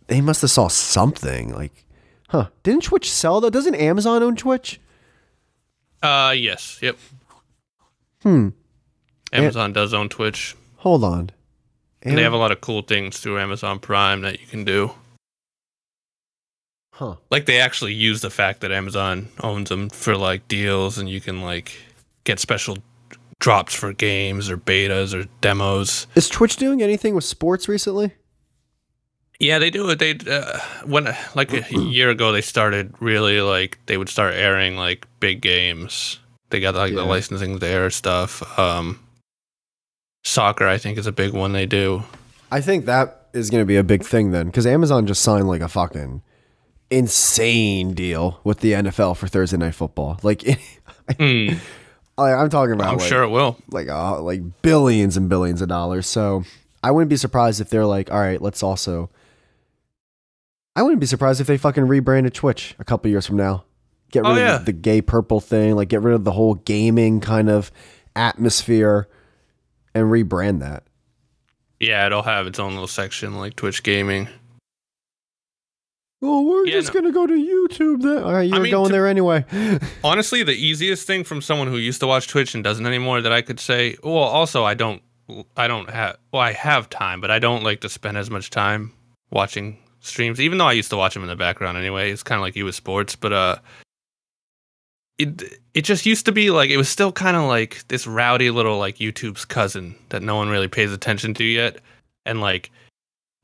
They 0.07 0.21
must 0.21 0.41
have 0.41 0.51
saw 0.51 0.67
something 0.67 1.53
like, 1.53 1.85
huh? 2.31 2.47
Didn't 2.63 2.83
Twitch 2.83 3.09
sell 3.11 3.39
though? 3.41 3.49
Doesn't 3.49 3.75
Amazon 3.75 4.23
own 4.23 4.35
Twitch? 4.35 4.79
Uh, 6.01 6.33
yes, 6.35 6.79
yep. 6.81 6.97
Hmm. 8.23 8.49
Amazon 9.31 9.71
does 9.73 9.93
own 9.93 10.09
Twitch, 10.09 10.55
Hold 10.77 11.03
on. 11.03 11.29
and 12.01 12.17
they 12.17 12.23
have 12.23 12.33
a 12.33 12.37
lot 12.37 12.51
of 12.51 12.59
cool 12.59 12.81
things 12.81 13.19
through 13.19 13.39
Amazon 13.39 13.79
Prime 13.79 14.21
that 14.21 14.39
you 14.41 14.47
can 14.47 14.65
do. 14.65 14.91
huh? 16.93 17.15
Like 17.29 17.45
they 17.45 17.59
actually 17.59 17.93
use 17.93 18.21
the 18.21 18.29
fact 18.29 18.61
that 18.61 18.71
Amazon 18.71 19.29
owns 19.43 19.69
them 19.69 19.89
for 19.89 20.17
like 20.17 20.47
deals, 20.47 20.97
and 20.97 21.09
you 21.09 21.21
can 21.21 21.41
like 21.41 21.71
get 22.23 22.39
special 22.39 22.77
drops 23.39 23.73
for 23.73 23.93
games 23.93 24.49
or 24.49 24.57
betas 24.57 25.13
or 25.19 25.27
demos. 25.41 26.07
Is 26.15 26.29
Twitch 26.29 26.57
doing 26.57 26.81
anything 26.83 27.15
with 27.15 27.23
sports 27.23 27.67
recently? 27.67 28.11
Yeah, 29.41 29.57
they 29.59 29.69
do 29.71 29.89
it. 29.89 29.97
They 29.99 30.11
uh, 30.29 30.59
when 30.85 31.13
like 31.35 31.51
a 31.51 31.65
year 31.75 32.09
ago 32.11 32.31
they 32.31 32.41
started 32.41 32.93
really 32.99 33.41
like 33.41 33.79
they 33.87 33.97
would 33.97 34.09
start 34.09 34.35
airing 34.35 34.77
like 34.77 35.07
big 35.19 35.41
games. 35.41 36.19
They 36.51 36.59
got 36.59 36.75
like 36.75 36.93
the 36.93 37.01
Yeah. 37.01 37.07
licensing 37.09 37.59
there 37.59 37.89
stuff. 37.89 38.43
Um, 38.59 38.99
soccer, 40.23 40.67
I 40.67 40.77
think, 40.77 40.97
is 40.97 41.07
a 41.07 41.11
big 41.11 41.33
one 41.33 41.53
they 41.53 41.65
do. 41.65 42.03
I 42.51 42.61
think 42.61 42.85
that 42.85 43.27
is 43.33 43.49
going 43.49 43.61
to 43.61 43.65
be 43.65 43.77
a 43.77 43.83
big 43.83 44.03
thing 44.03 44.31
then, 44.31 44.47
because 44.47 44.67
Amazon 44.67 45.07
just 45.07 45.21
signed 45.21 45.47
like 45.47 45.61
a 45.61 45.69
fucking 45.69 46.21
insane 46.89 47.93
deal 47.93 48.39
with 48.43 48.59
the 48.59 48.73
NFL 48.73 49.15
for 49.17 49.27
Thursday 49.27 49.57
Night 49.57 49.75
Football. 49.75 50.19
Like, 50.23 50.41
Hmm, 51.17 51.53
I- 52.17 52.33
I'm 52.33 52.49
talking 52.49 52.73
about 52.73 52.89
I'm 52.93 52.97
like, 52.97 53.07
sure 53.07 53.23
it 53.23 53.29
will. 53.29 53.57
like 53.69 53.87
uh, 53.89 54.21
like 54.21 54.41
billions 54.61 55.17
and 55.17 55.29
billions 55.29 55.61
of 55.61 55.67
dollars. 55.69 56.05
So 56.07 56.43
I 56.83 56.91
wouldn't 56.91 57.09
be 57.09 57.17
surprised 57.17 57.59
if 57.61 57.69
they're 57.69 57.85
like, 57.85 58.11
all 58.11 58.19
right, 58.19 58.41
let's 58.41 58.61
also. 58.61 59.09
I 60.81 60.83
wouldn't 60.83 60.99
be 60.99 61.05
surprised 61.05 61.39
if 61.39 61.45
they 61.45 61.57
fucking 61.57 61.87
rebranded 61.87 62.33
Twitch 62.33 62.73
a 62.79 62.83
couple 62.83 63.11
years 63.11 63.27
from 63.27 63.37
now. 63.37 63.65
Get 64.11 64.21
rid 64.23 64.29
Oh, 64.29 64.31
of 64.31 64.37
yeah. 64.39 64.57
the 64.57 64.71
gay 64.73 64.99
purple 65.03 65.39
thing, 65.39 65.75
like 65.75 65.89
get 65.89 66.01
rid 66.01 66.15
of 66.15 66.23
the 66.23 66.31
whole 66.31 66.55
gaming 66.55 67.19
kind 67.21 67.51
of 67.51 67.71
atmosphere, 68.15 69.07
and 69.93 70.05
rebrand 70.07 70.59
that. 70.61 70.83
Yeah, 71.79 72.07
it'll 72.07 72.23
have 72.23 72.47
its 72.47 72.57
own 72.57 72.71
little 72.71 72.87
section 72.87 73.35
like 73.37 73.55
Twitch 73.55 73.83
gaming. 73.83 74.27
Oh, 76.23 76.41
we're 76.47 76.65
Yeah, 76.65 76.73
just 76.73 76.93
no. 76.93 76.99
gonna 77.01 77.13
go 77.13 77.27
to 77.27 77.33
YouTube. 77.33 78.01
Then, 78.01 78.23
all 78.23 78.33
right, 78.33 78.49
you're 78.49 78.59
mean, 78.59 78.71
going 78.71 78.87
to- 78.87 78.91
there 78.91 79.07
anyway. 79.07 79.45
Honestly, 80.03 80.41
the 80.43 80.53
easiest 80.53 81.05
thing 81.05 81.23
from 81.23 81.41
someone 81.41 81.67
who 81.67 81.77
used 81.77 81.99
to 82.01 82.07
watch 82.07 82.27
Twitch 82.27 82.55
and 82.55 82.63
doesn't 82.63 82.85
anymore 82.87 83.21
that 83.21 83.31
I 83.31 83.41
could 83.43 83.59
say, 83.59 83.97
well, 84.03 84.15
also 84.17 84.63
I 84.63 84.73
don't, 84.73 85.01
I 85.55 85.67
don't 85.67 85.89
have, 85.91 86.17
well, 86.31 86.41
I 86.41 86.53
have 86.53 86.89
time, 86.89 87.21
but 87.21 87.29
I 87.31 87.37
don't 87.39 87.63
like 87.63 87.81
to 87.81 87.89
spend 87.89 88.17
as 88.17 88.29
much 88.31 88.49
time 88.49 88.93
watching 89.31 89.77
streams, 90.01 90.39
even 90.39 90.57
though 90.57 90.65
I 90.65 90.73
used 90.73 90.89
to 90.89 90.97
watch 90.97 91.13
them 91.13 91.23
in 91.23 91.29
the 91.29 91.35
background 91.35 91.77
anyway. 91.77 92.11
It's 92.11 92.23
kind 92.23 92.37
of 92.37 92.43
like 92.43 92.55
you 92.55 92.65
with 92.65 92.75
sports, 92.75 93.15
but 93.15 93.31
uh, 93.31 93.55
it 95.17 95.43
it 95.73 95.81
just 95.81 96.05
used 96.05 96.25
to 96.25 96.31
be 96.31 96.51
like 96.51 96.69
it 96.69 96.77
was 96.77 96.89
still 96.89 97.11
kind 97.11 97.37
of 97.37 97.43
like 97.43 97.87
this 97.87 98.05
rowdy 98.05 98.49
little 98.51 98.77
like 98.77 98.97
YouTube's 98.97 99.45
cousin 99.45 99.95
that 100.09 100.21
no 100.21 100.35
one 100.35 100.49
really 100.49 100.67
pays 100.67 100.91
attention 100.91 101.33
to 101.35 101.43
yet, 101.43 101.79
and 102.25 102.41
like 102.41 102.71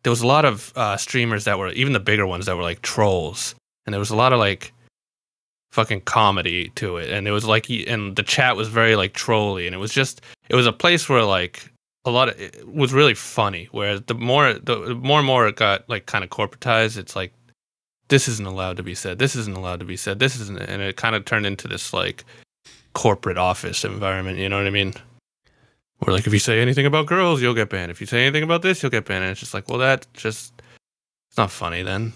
there 0.04 0.12
was 0.12 0.22
a 0.22 0.28
lot 0.28 0.46
of 0.46 0.74
uh, 0.76 0.98
streamers 0.98 1.46
that 1.46 1.58
were 1.58 1.70
even 1.70 1.94
the 1.94 2.00
bigger 2.00 2.28
ones 2.28 2.46
that 2.46 2.58
were 2.58 2.64
like 2.64 2.82
trolls, 2.82 3.56
and 3.86 3.94
there 3.94 4.00
was 4.00 4.10
a 4.10 4.16
lot 4.16 4.34
of 4.34 4.40
like 4.40 4.74
fucking 5.72 6.02
comedy 6.02 6.70
to 6.76 6.98
it 6.98 7.12
and 7.12 7.28
it 7.28 7.32
was 7.32 7.46
like 7.46 7.70
and 7.70 8.16
the 8.16 8.24
chat 8.24 8.56
was 8.56 8.68
very 8.68 8.96
like 8.96 9.14
trolly 9.14 9.68
and 9.68 9.76
it 9.76 9.78
was 9.78 9.92
just 9.92 10.22
it 10.50 10.56
was 10.56 10.66
a 10.66 10.72
place 10.72 11.08
where 11.08 11.24
like 11.24 11.72
a 12.08 12.12
lot 12.12 12.30
of 12.30 12.40
it 12.40 12.68
was 12.68 12.94
really 12.94 13.14
funny 13.14 13.68
whereas 13.72 14.02
the 14.08 14.14
more 14.14 14.54
the 14.54 14.96
more 14.96 15.20
and 15.20 15.28
more 15.28 15.48
it 15.48 15.56
got 15.56 15.88
like 15.90 16.06
kind 16.06 16.24
of 16.24 16.30
corporatized 16.30 16.98
it's 16.98 17.16
like 17.16 17.34
this 18.08 18.28
isn't 18.28 18.48
allowed 18.48 18.78
to 18.78 18.84
be 18.84 18.96
said 18.96 19.20
this 19.20 19.36
isn't 19.36 19.58
allowed 19.58 19.80
to 19.80 19.86
be 19.86 19.98
said 19.98 20.20
this 20.20 20.40
isn't 20.40 20.60
and 20.60 20.82
it 20.82 20.98
kind 20.98 21.16
of 21.16 21.26
turned 21.26 21.46
into 21.46 21.68
this 21.68 21.94
like 21.94 22.24
corporate 22.94 23.38
office 23.38 23.86
environment 23.86 24.38
you 24.38 24.50
know 24.50 24.58
what 24.58 24.68
i 24.68 24.72
mean 24.72 24.94
where 26.00 26.16
like 26.16 26.26
if 26.26 26.34
you 26.34 26.40
say 26.40 26.60
anything 26.60 26.86
about 26.86 27.06
girls 27.06 27.42
you'll 27.42 27.54
get 27.54 27.70
banned 27.70 27.92
if 27.92 28.02
you 28.02 28.08
say 28.08 28.22
anything 28.22 28.44
about 28.44 28.62
this 28.62 28.82
you'll 28.82 28.90
get 28.90 29.06
banned 29.06 29.24
and 29.24 29.32
it's 29.32 29.40
just 29.40 29.54
like 29.54 29.68
well 29.70 29.78
that 29.78 30.08
just 30.14 30.54
it's 31.30 31.38
not 31.38 31.52
funny 31.52 31.84
then 31.84 32.14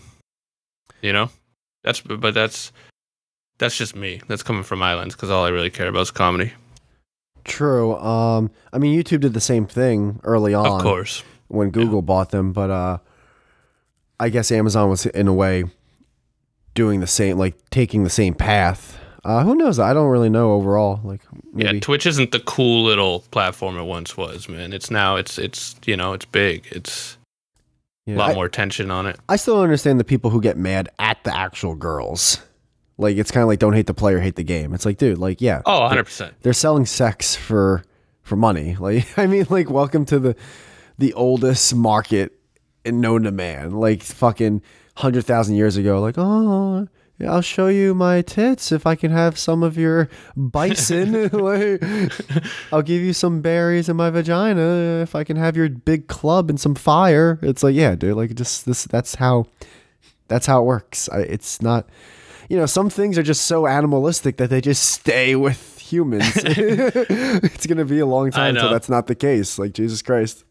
you 1.01 1.13
know 1.13 1.29
that's 1.83 2.01
but 2.01 2.33
that's 2.33 2.71
that's 3.61 3.77
just 3.77 3.95
me. 3.95 4.19
That's 4.27 4.41
coming 4.41 4.63
from 4.63 4.79
my 4.79 4.95
lens 4.95 5.15
because 5.15 5.29
all 5.29 5.45
I 5.45 5.49
really 5.49 5.69
care 5.69 5.87
about 5.87 6.01
is 6.01 6.11
comedy. 6.11 6.51
True. 7.43 7.95
Um, 7.97 8.51
I 8.73 8.77
mean, 8.77 8.97
YouTube 9.01 9.21
did 9.21 9.33
the 9.33 9.41
same 9.41 9.65
thing 9.65 10.19
early 10.23 10.53
on. 10.53 10.65
Of 10.65 10.81
course. 10.81 11.23
when 11.47 11.69
Google 11.71 12.01
bought 12.01 12.31
them, 12.31 12.53
but 12.53 12.69
uh, 12.69 12.97
I 14.19 14.29
guess 14.29 14.51
Amazon 14.51 14.89
was 14.89 15.05
in 15.05 15.27
a 15.27 15.33
way 15.33 15.65
doing 16.73 16.99
the 16.99 17.07
same, 17.07 17.37
like 17.37 17.55
taking 17.69 18.03
the 18.03 18.09
same 18.09 18.33
path. 18.33 18.97
Uh, 19.23 19.43
who 19.43 19.53
knows? 19.55 19.77
I 19.77 19.93
don't 19.93 20.09
really 20.09 20.29
know 20.29 20.53
overall. 20.53 20.99
Like, 21.03 21.21
maybe. 21.53 21.75
Yeah, 21.75 21.79
Twitch 21.79 22.05
isn't 22.07 22.31
the 22.31 22.39
cool 22.39 22.83
little 22.83 23.19
platform 23.31 23.77
it 23.77 23.83
once 23.83 24.17
was, 24.17 24.49
man. 24.49 24.73
It's 24.73 24.89
now 24.89 25.15
it's 25.15 25.37
it's 25.37 25.75
you 25.85 25.95
know 25.95 26.13
it's 26.13 26.25
big. 26.25 26.65
It's 26.71 27.17
Yeah, 28.07 28.15
a 28.15 28.17
lot 28.17 28.31
I, 28.31 28.33
more 28.33 28.49
tension 28.49 28.89
on 28.89 29.05
it. 29.05 29.19
I 29.29 29.35
still 29.35 29.61
understand 29.61 29.99
the 29.99 30.03
people 30.03 30.31
who 30.31 30.41
get 30.41 30.57
mad 30.57 30.89
at 30.97 31.23
the 31.23 31.35
actual 31.35 31.75
girls. 31.75 32.39
Like, 33.01 33.17
it's 33.17 33.31
kind 33.31 33.41
of 33.41 33.47
like 33.47 33.59
don't 33.59 33.73
hate 33.73 33.87
the 33.87 33.93
player, 33.93 34.19
hate 34.19 34.35
the 34.35 34.43
game. 34.43 34.73
It's 34.73 34.85
like, 34.85 34.97
dude, 34.97 35.17
like, 35.17 35.41
yeah, 35.41 35.61
Oh, 35.65 35.81
100 35.81 36.03
percent. 36.05 36.33
they're 36.41 36.53
selling 36.53 36.85
sex 36.85 37.35
for 37.35 37.83
for 38.21 38.35
money. 38.35 38.75
Like, 38.79 39.17
I 39.17 39.27
mean, 39.27 39.45
like, 39.49 39.69
welcome 39.69 40.05
to 40.05 40.19
the 40.19 40.35
the 40.97 41.13
oldest 41.13 41.73
market 41.75 42.33
and 42.85 43.01
known 43.01 43.23
to 43.23 43.31
man. 43.31 43.71
Like, 43.71 44.03
fucking 44.03 44.61
hundred 44.95 45.25
thousand 45.25 45.55
years 45.55 45.77
ago. 45.77 45.99
Like, 46.01 46.15
oh, 46.17 46.87
I'll 47.27 47.41
show 47.41 47.67
you 47.67 47.93
my 47.93 48.21
tits 48.23 48.71
if 48.71 48.87
I 48.87 48.95
can 48.95 49.11
have 49.11 49.37
some 49.37 49.61
of 49.63 49.77
your 49.77 50.09
bison. 50.35 51.29
Like, 51.33 51.83
I'll 52.73 52.81
give 52.81 53.01
you 53.01 53.13
some 53.13 53.41
berries 53.41 53.89
in 53.89 53.95
my 53.95 54.09
vagina 54.09 55.01
if 55.01 55.13
I 55.15 55.23
can 55.23 55.37
have 55.37 55.55
your 55.55 55.69
big 55.69 56.07
club 56.07 56.49
and 56.49 56.59
some 56.59 56.75
fire. 56.75 57.37
It's 57.41 57.61
like, 57.63 57.75
yeah, 57.75 57.95
dude, 57.95 58.15
like 58.17 58.33
just 58.35 58.65
this. 58.65 58.85
That's 58.85 59.15
how. 59.15 59.45
That's 60.27 60.45
how 60.45 60.61
it 60.61 60.65
works. 60.65 61.09
I, 61.09 61.19
it's 61.19 61.61
not. 61.61 61.89
You 62.51 62.57
know, 62.57 62.65
some 62.65 62.89
things 62.89 63.17
are 63.17 63.23
just 63.23 63.43
so 63.43 63.65
animalistic 63.65 64.35
that 64.35 64.49
they 64.49 64.59
just 64.59 64.83
stay 64.83 65.37
with 65.37 65.79
humans. 65.79 66.25
it's 66.35 67.65
gonna 67.65 67.85
be 67.85 67.99
a 67.99 68.05
long 68.05 68.29
time 68.29 68.57
until 68.57 68.69
that's 68.69 68.89
not 68.89 69.07
the 69.07 69.15
case. 69.15 69.57
Like 69.57 69.71
Jesus 69.71 70.01
Christ. 70.01 70.43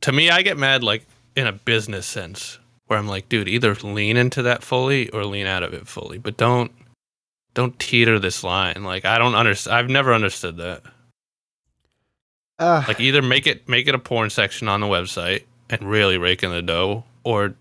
To 0.00 0.12
me, 0.12 0.30
I 0.30 0.40
get 0.40 0.56
mad 0.56 0.82
like 0.82 1.06
in 1.36 1.46
a 1.46 1.52
business 1.52 2.06
sense, 2.06 2.58
where 2.86 2.98
I'm 2.98 3.06
like, 3.06 3.28
dude, 3.28 3.48
either 3.48 3.74
lean 3.74 4.16
into 4.16 4.40
that 4.44 4.62
fully 4.62 5.10
or 5.10 5.26
lean 5.26 5.46
out 5.46 5.62
of 5.62 5.74
it 5.74 5.86
fully, 5.86 6.16
but 6.16 6.38
don't 6.38 6.72
don't 7.52 7.78
teeter 7.78 8.18
this 8.18 8.42
line. 8.42 8.82
Like 8.82 9.04
I 9.04 9.18
don't 9.18 9.34
understand. 9.34 9.76
I've 9.76 9.90
never 9.90 10.14
understood 10.14 10.56
that. 10.56 10.80
Uh, 12.58 12.82
Like 12.88 12.98
either 12.98 13.20
make 13.20 13.46
it 13.46 13.68
make 13.68 13.88
it 13.88 13.94
a 13.94 13.98
porn 13.98 14.30
section 14.30 14.68
on 14.68 14.80
the 14.80 14.86
website 14.86 15.42
and 15.68 15.82
really 15.82 16.16
rake 16.16 16.42
in 16.42 16.50
the 16.50 16.62
dough, 16.62 17.04
or 17.24 17.56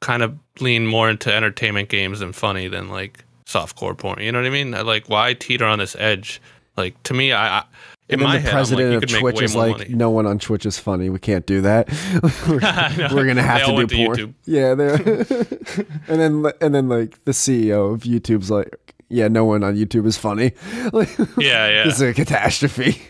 kind 0.00 0.22
of 0.22 0.36
lean 0.60 0.86
more 0.86 1.08
into 1.10 1.32
entertainment 1.32 1.88
games 1.88 2.20
and 2.20 2.34
funny 2.34 2.68
than 2.68 2.88
like 2.88 3.24
softcore 3.46 3.96
porn. 3.96 4.20
You 4.20 4.32
know 4.32 4.40
what 4.40 4.46
I 4.46 4.50
mean? 4.50 4.74
I, 4.74 4.80
like 4.82 5.08
why 5.08 5.34
teeter 5.34 5.64
on 5.64 5.78
this 5.78 5.96
edge? 5.98 6.40
Like 6.76 7.00
to 7.04 7.14
me, 7.14 7.32
I, 7.32 7.58
I 7.58 7.64
in 8.08 8.14
and 8.14 8.22
then 8.22 8.28
my 8.28 8.36
the 8.36 8.40
head, 8.42 8.52
president 8.52 8.94
like, 8.94 9.04
of 9.04 9.20
Twitch 9.20 9.42
is 9.42 9.54
like, 9.54 9.78
money. 9.78 9.90
no 9.90 10.10
one 10.10 10.26
on 10.26 10.38
Twitch 10.38 10.66
is 10.66 10.78
funny. 10.78 11.10
We 11.10 11.20
can't 11.20 11.46
do 11.46 11.60
that. 11.60 11.88
we're, 12.48 13.14
we're 13.14 13.26
gonna 13.26 13.42
have 13.42 13.66
to 13.66 13.76
do 13.76 13.86
to 13.86 13.96
porn. 13.96 14.16
YouTube. 14.16 14.34
Yeah, 14.46 14.74
they're 14.74 14.94
and 16.08 16.20
then 16.44 16.52
and 16.60 16.74
then 16.74 16.88
like 16.88 17.22
the 17.24 17.32
CEO 17.32 17.94
of 17.94 18.00
YouTube's 18.02 18.50
like, 18.50 18.94
yeah, 19.08 19.28
no 19.28 19.44
one 19.44 19.62
on 19.62 19.76
YouTube 19.76 20.06
is 20.06 20.16
funny. 20.16 20.52
Like, 20.92 21.16
Yeah, 21.38 21.68
yeah. 21.68 21.84
this 21.84 21.94
is 21.96 22.00
a 22.00 22.14
catastrophe. 22.14 23.00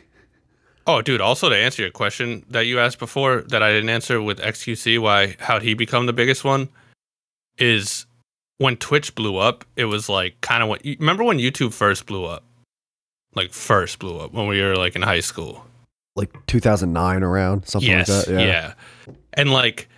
Oh, 0.87 1.03
dude. 1.03 1.21
Also, 1.21 1.49
to 1.49 1.57
answer 1.57 1.83
your 1.83 1.91
question 1.91 2.45
that 2.51 2.67
you 2.67 2.81
asked 2.81 2.99
before 2.99 3.43
that 3.43 3.63
I 3.63 3.71
didn't 3.71 3.91
answer 3.91 4.21
with 4.21 4.39
XQC, 4.41 4.99
why 4.99 5.37
how'd 5.39 5.63
he 5.63 5.75
become 5.75 6.07
the 6.07 6.13
biggest 6.13 6.43
one? 6.43 6.69
Is 7.59 8.07
when 8.59 8.77
Twitch 8.77 9.15
blew 9.15 9.37
up, 9.37 9.65
it 9.77 9.85
was 9.87 10.09
like 10.09 10.41
kind 10.41 10.63
of 10.63 10.69
what. 10.69 10.85
you- 10.85 10.97
Remember 11.01 11.25
when 11.25 11.39
YouTube 11.39 11.73
first 11.73 12.07
blew 12.07 12.25
up? 12.25 12.45
Like 13.35 13.53
first 13.53 13.99
blew 13.99 14.19
up 14.19 14.33
when 14.33 14.49
we 14.49 14.61
were 14.61 14.77
like 14.77 14.97
in 14.97 15.03
high 15.03 15.21
school. 15.21 15.65
Like 16.17 16.31
2009 16.47 17.23
around 17.23 17.67
something 17.69 17.89
yes, 17.89 18.09
like 18.09 18.27
that. 18.27 18.33
yeah. 18.41 18.73
Yeah. 19.07 19.15
and 19.35 19.53
like 19.53 19.89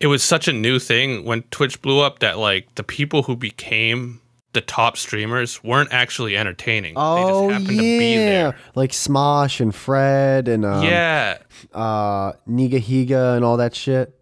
it 0.00 0.06
was 0.06 0.22
such 0.24 0.48
a 0.48 0.52
new 0.52 0.78
thing 0.78 1.24
when 1.24 1.42
Twitch 1.50 1.82
blew 1.82 2.00
up 2.00 2.20
that 2.20 2.38
like 2.38 2.74
the 2.76 2.82
people 2.82 3.22
who 3.24 3.36
became 3.36 4.20
the 4.54 4.62
top 4.62 4.96
streamers 4.96 5.62
weren't 5.62 5.92
actually 5.92 6.36
entertaining. 6.36 6.94
Oh 6.96 7.16
they 7.48 7.52
just 7.52 7.52
happened 7.62 7.78
to 7.78 7.98
be 7.98 8.14
yeah, 8.14 8.24
there. 8.50 8.56
like 8.74 8.90
Smosh 8.92 9.60
and 9.60 9.74
Fred 9.74 10.48
and 10.48 10.64
um, 10.64 10.82
yeah, 10.84 11.38
uh, 11.74 12.32
Nigahiga 12.48 13.36
and 13.36 13.44
all 13.44 13.58
that 13.58 13.74
shit. 13.74 14.18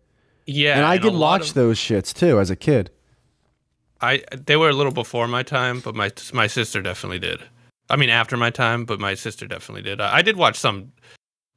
Yeah. 0.48 0.76
and 0.76 0.86
I 0.86 0.94
a 0.94 0.98
did 0.98 1.14
watch 1.14 1.48
of- 1.50 1.54
those 1.54 1.78
shits 1.78 2.14
too 2.14 2.40
as 2.40 2.50
a 2.50 2.56
kid. 2.56 2.90
I 4.00 4.22
they 4.32 4.56
were 4.56 4.70
a 4.70 4.72
little 4.72 4.92
before 4.92 5.28
my 5.28 5.42
time, 5.42 5.80
but 5.80 5.94
my 5.94 6.10
my 6.32 6.46
sister 6.46 6.80
definitely 6.80 7.18
did. 7.18 7.40
I 7.90 7.96
mean, 7.96 8.10
after 8.10 8.36
my 8.36 8.50
time, 8.50 8.84
but 8.84 9.00
my 9.00 9.14
sister 9.14 9.46
definitely 9.46 9.82
did. 9.82 10.00
I, 10.00 10.16
I 10.18 10.22
did 10.22 10.36
watch 10.36 10.56
some, 10.56 10.92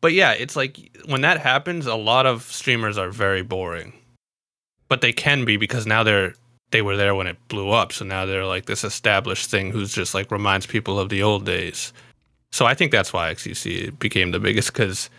but 0.02 0.14
yeah, 0.14 0.32
it's 0.34 0.56
like 0.56 0.78
when 1.06 1.22
that 1.22 1.40
happens, 1.40 1.86
a 1.86 1.96
lot 1.96 2.26
of 2.26 2.44
streamers 2.44 2.98
are 2.98 3.12
very 3.12 3.44
boring, 3.44 3.94
but 4.88 5.02
they 5.02 5.14
can 5.14 5.46
be 5.46 5.56
because 5.58 5.86
now 5.86 6.04
they're 6.04 6.34
they 6.72 6.82
were 6.82 6.98
there 6.98 7.14
when 7.16 7.28
it 7.28 7.38
blew 7.48 7.70
up, 7.70 7.94
so 7.94 8.04
now 8.06 8.26
they're 8.26 8.46
like 8.46 8.66
this 8.66 8.84
established 8.84 9.50
thing 9.50 9.72
who's 9.72 9.94
just 9.94 10.14
like 10.14 10.32
reminds 10.32 10.66
people 10.66 11.00
of 11.00 11.10
the 11.10 11.22
old 11.24 11.46
days. 11.46 11.94
So 12.52 12.66
I 12.66 12.74
think 12.74 12.92
that's 12.92 13.14
why 13.14 13.34
XQC 13.34 14.00
became 14.00 14.32
the 14.32 14.40
biggest 14.40 14.74
because 14.74 15.10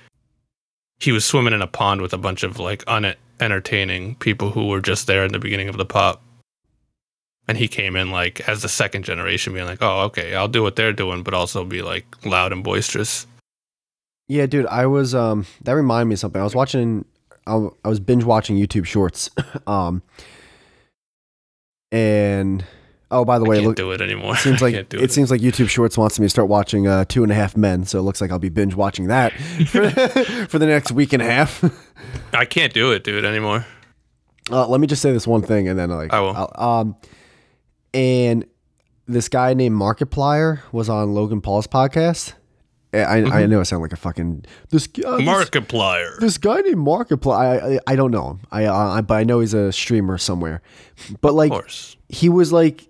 he 0.99 1.13
was 1.13 1.25
swimming 1.25 1.55
in 1.55 1.63
a 1.63 1.67
pond 1.67 2.03
with 2.03 2.13
a 2.13 2.19
bunch 2.19 2.43
of 2.43 2.59
like 2.59 2.83
unentertaining 3.43 4.15
people 4.17 4.51
who 4.51 4.69
were 4.69 4.81
just 4.81 5.07
there 5.07 5.25
in 5.25 5.33
the 5.33 5.39
beginning 5.39 5.69
of 5.69 5.77
the 5.77 5.85
pop 5.85 6.23
and 7.49 7.59
he 7.59 7.67
came 7.67 7.97
in 7.97 8.11
like 8.11 8.41
as 8.49 8.63
the 8.63 8.69
second 8.69 9.05
generation 9.05 9.53
being 9.53 9.67
like 9.67 9.83
oh 9.83 10.03
okay 10.03 10.35
i'll 10.37 10.47
do 10.49 10.63
what 10.63 10.77
they're 10.77 10.93
doing 10.93 11.23
but 11.25 11.35
also 11.35 11.65
be 11.65 11.83
like 11.83 12.07
loud 12.25 12.53
and 12.53 12.63
boisterous 12.63 13.27
Yeah, 14.29 14.47
dude, 14.47 14.67
I 14.67 14.87
was 14.87 15.15
um 15.15 15.45
that 15.63 15.73
reminded 15.73 16.09
me 16.09 16.15
of 16.15 16.21
something. 16.21 16.41
I 16.41 16.45
was 16.45 16.55
watching 16.55 17.05
I, 17.47 17.69
I 17.85 17.89
was 17.89 17.99
binge 18.01 18.25
watching 18.25 18.57
YouTube 18.57 18.87
shorts. 18.87 19.29
um 19.67 20.03
and 21.91 22.65
oh 23.13 23.25
by 23.25 23.39
the 23.39 23.45
i 23.45 23.49
way, 23.49 23.57
can't 23.57 23.67
look 23.69 23.77
do 23.77 23.93
it 23.93 24.01
anymore 24.01 24.35
it 24.35 24.39
seems 24.39 24.61
I 24.63 24.67
like 24.67 24.75
can't 24.75 24.89
do 24.89 24.99
it, 24.99 25.13
seems 25.13 25.31
like 25.31 25.41
YouTube 25.41 25.69
Shorts 25.69 25.97
wants 25.97 26.19
me 26.19 26.25
to 26.27 26.31
start 26.31 26.49
watching 26.49 26.87
uh, 26.89 27.05
Two 27.05 27.23
and 27.23 27.31
a 27.31 27.35
Half 27.35 27.57
Men, 27.57 27.85
so 27.85 27.99
it 27.99 28.03
looks 28.03 28.21
like 28.21 28.31
I'll 28.33 28.39
be 28.41 28.49
binge 28.49 28.75
watching 28.75 29.07
that 29.07 29.33
for, 29.69 29.89
for 30.49 30.59
the 30.59 30.67
next 30.67 30.91
week 30.93 31.13
and 31.13 31.23
a 31.23 31.27
half. 31.27 31.63
i 32.33 32.45
can't 32.45 32.73
do 32.75 32.91
it 32.93 33.05
dude 33.05 33.25
anymore 33.25 33.65
Uh, 34.51 34.67
let 34.67 34.81
me 34.81 34.87
just 34.89 35.01
say 35.03 35.13
this 35.13 35.27
one 35.27 35.43
thing, 35.43 35.69
and 35.69 35.79
then 35.79 35.89
like 35.91 36.13
I 36.13 36.21
will. 36.21 36.35
I'll- 36.37 36.81
um, 36.81 36.97
and 37.95 38.45
this 39.07 39.29
guy 39.29 39.55
named 39.55 39.77
Markiplier 39.77 40.61
was 40.73 40.89
on 40.89 41.13
Logan 41.15 41.41
Paul's 41.41 41.67
podcast. 41.67 42.35
I, 42.95 42.99
I, 42.99 43.05
Mm-hmm. 43.23 43.33
I 43.33 43.47
know 43.47 43.61
I 43.61 43.63
sound 43.63 43.81
like 43.83 43.93
a 43.93 43.97
fucking 43.97 44.45
this 44.71 44.87
uh, 45.05 45.17
this- 45.17 45.27
markiplier 45.27 46.19
this 46.21 46.37
guy 46.39 46.61
named 46.61 46.77
Markiplier. 46.87 47.35
I, 47.37 47.75
I 47.77 47.79
I 47.87 47.97
don't 47.97 48.11
know 48.11 48.31
him. 48.33 48.41
I, 48.51 48.67
I 48.69 49.01
but 49.01 49.15
I 49.15 49.25
know 49.25 49.41
he's 49.41 49.55
a 49.55 49.73
streamer 49.73 50.19
somewhere. 50.19 50.61
But 51.23 51.31
of 51.31 51.35
like 51.37 51.51
course 51.53 51.97
he 52.11 52.29
was 52.29 52.53
like 52.53 52.87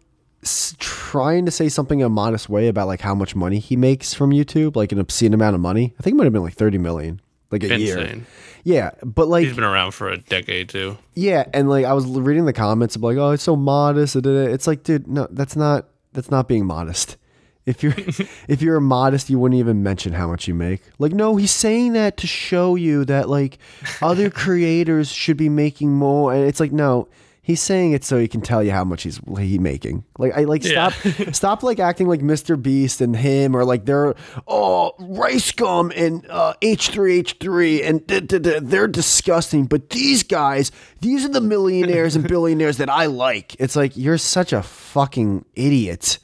trying 0.78 1.44
to 1.46 1.50
say 1.50 1.68
something 1.68 2.00
in 2.00 2.06
a 2.06 2.08
modest 2.08 2.48
way 2.48 2.68
about 2.68 2.88
like 2.88 3.00
how 3.00 3.14
much 3.14 3.36
money 3.36 3.58
he 3.58 3.76
makes 3.76 4.12
from 4.14 4.30
YouTube, 4.30 4.76
like 4.76 4.92
an 4.92 4.98
obscene 4.98 5.34
amount 5.34 5.54
of 5.54 5.60
money. 5.60 5.94
I 5.98 6.02
think 6.02 6.14
it 6.14 6.16
might 6.16 6.24
have 6.24 6.32
been 6.32 6.42
like 6.42 6.54
thirty 6.54 6.78
million, 6.78 7.20
like 7.50 7.62
a 7.62 7.78
year. 7.78 7.98
insane 7.98 8.26
Yeah, 8.64 8.90
but 9.04 9.28
like 9.28 9.44
he's 9.44 9.54
been 9.54 9.64
around 9.64 9.92
for 9.92 10.08
a 10.08 10.18
decade 10.18 10.68
too 10.68 10.98
yeah, 11.14 11.44
and 11.52 11.68
like 11.68 11.84
I 11.84 11.92
was 11.92 12.06
reading 12.06 12.46
the 12.46 12.52
comments 12.52 12.96
of 12.96 13.02
like, 13.02 13.16
oh, 13.16 13.32
it's 13.32 13.42
so 13.42 13.56
modest. 13.56 14.16
It's 14.16 14.66
like, 14.66 14.82
dude, 14.82 15.06
no, 15.06 15.26
that's 15.30 15.56
not 15.56 15.88
that's 16.12 16.30
not 16.30 16.48
being 16.48 16.66
modest. 16.66 17.16
If 17.64 17.80
you're 17.84 17.94
if 18.48 18.60
you're 18.60 18.80
modest, 18.80 19.30
you 19.30 19.38
wouldn't 19.38 19.60
even 19.60 19.84
mention 19.84 20.14
how 20.14 20.26
much 20.26 20.48
you 20.48 20.54
make. 20.54 20.82
Like, 20.98 21.12
no, 21.12 21.36
he's 21.36 21.52
saying 21.52 21.92
that 21.92 22.16
to 22.16 22.26
show 22.26 22.74
you 22.74 23.04
that 23.04 23.28
like 23.28 23.58
other 24.00 24.30
creators 24.44 25.12
should 25.12 25.36
be 25.36 25.48
making 25.48 25.92
more. 25.92 26.34
And 26.34 26.44
it's 26.44 26.58
like, 26.58 26.72
no, 26.72 27.06
he's 27.42 27.60
saying 27.60 27.90
it 27.92 28.04
so 28.04 28.18
he 28.18 28.28
can 28.28 28.40
tell 28.40 28.62
you 28.62 28.70
how 28.70 28.84
much 28.84 29.02
he's 29.02 29.20
he 29.38 29.58
making. 29.58 30.04
Like, 30.16 30.32
I 30.36 30.44
like 30.44 30.64
Yeah. 30.64 30.90
stop 30.90 31.32
stop 31.34 31.62
like 31.62 31.80
acting 31.80 32.06
like 32.08 32.20
Mr. 32.20 32.60
Beast 32.60 33.00
and 33.00 33.16
him 33.16 33.56
or 33.56 33.64
like 33.64 33.84
they're 33.84 34.14
oh 34.46 34.92
RiceGum 35.00 35.92
and 35.96 36.24
uh, 36.30 36.54
H3H3 36.62 37.84
and 37.88 38.06
da, 38.06 38.20
da, 38.20 38.38
da, 38.38 38.60
they're 38.62 38.88
disgusting. 38.88 39.66
But 39.66 39.90
these 39.90 40.22
guys, 40.22 40.70
these 41.00 41.24
are 41.24 41.28
the 41.28 41.40
millionaires 41.40 42.14
and 42.16 42.26
billionaires 42.34 42.76
that 42.78 42.88
I 42.88 43.06
like. 43.06 43.56
It's 43.60 43.76
like 43.76 43.96
you're 43.96 44.18
such 44.18 44.52
a 44.52 44.62
fucking 44.62 45.44
idiot. 45.54 46.18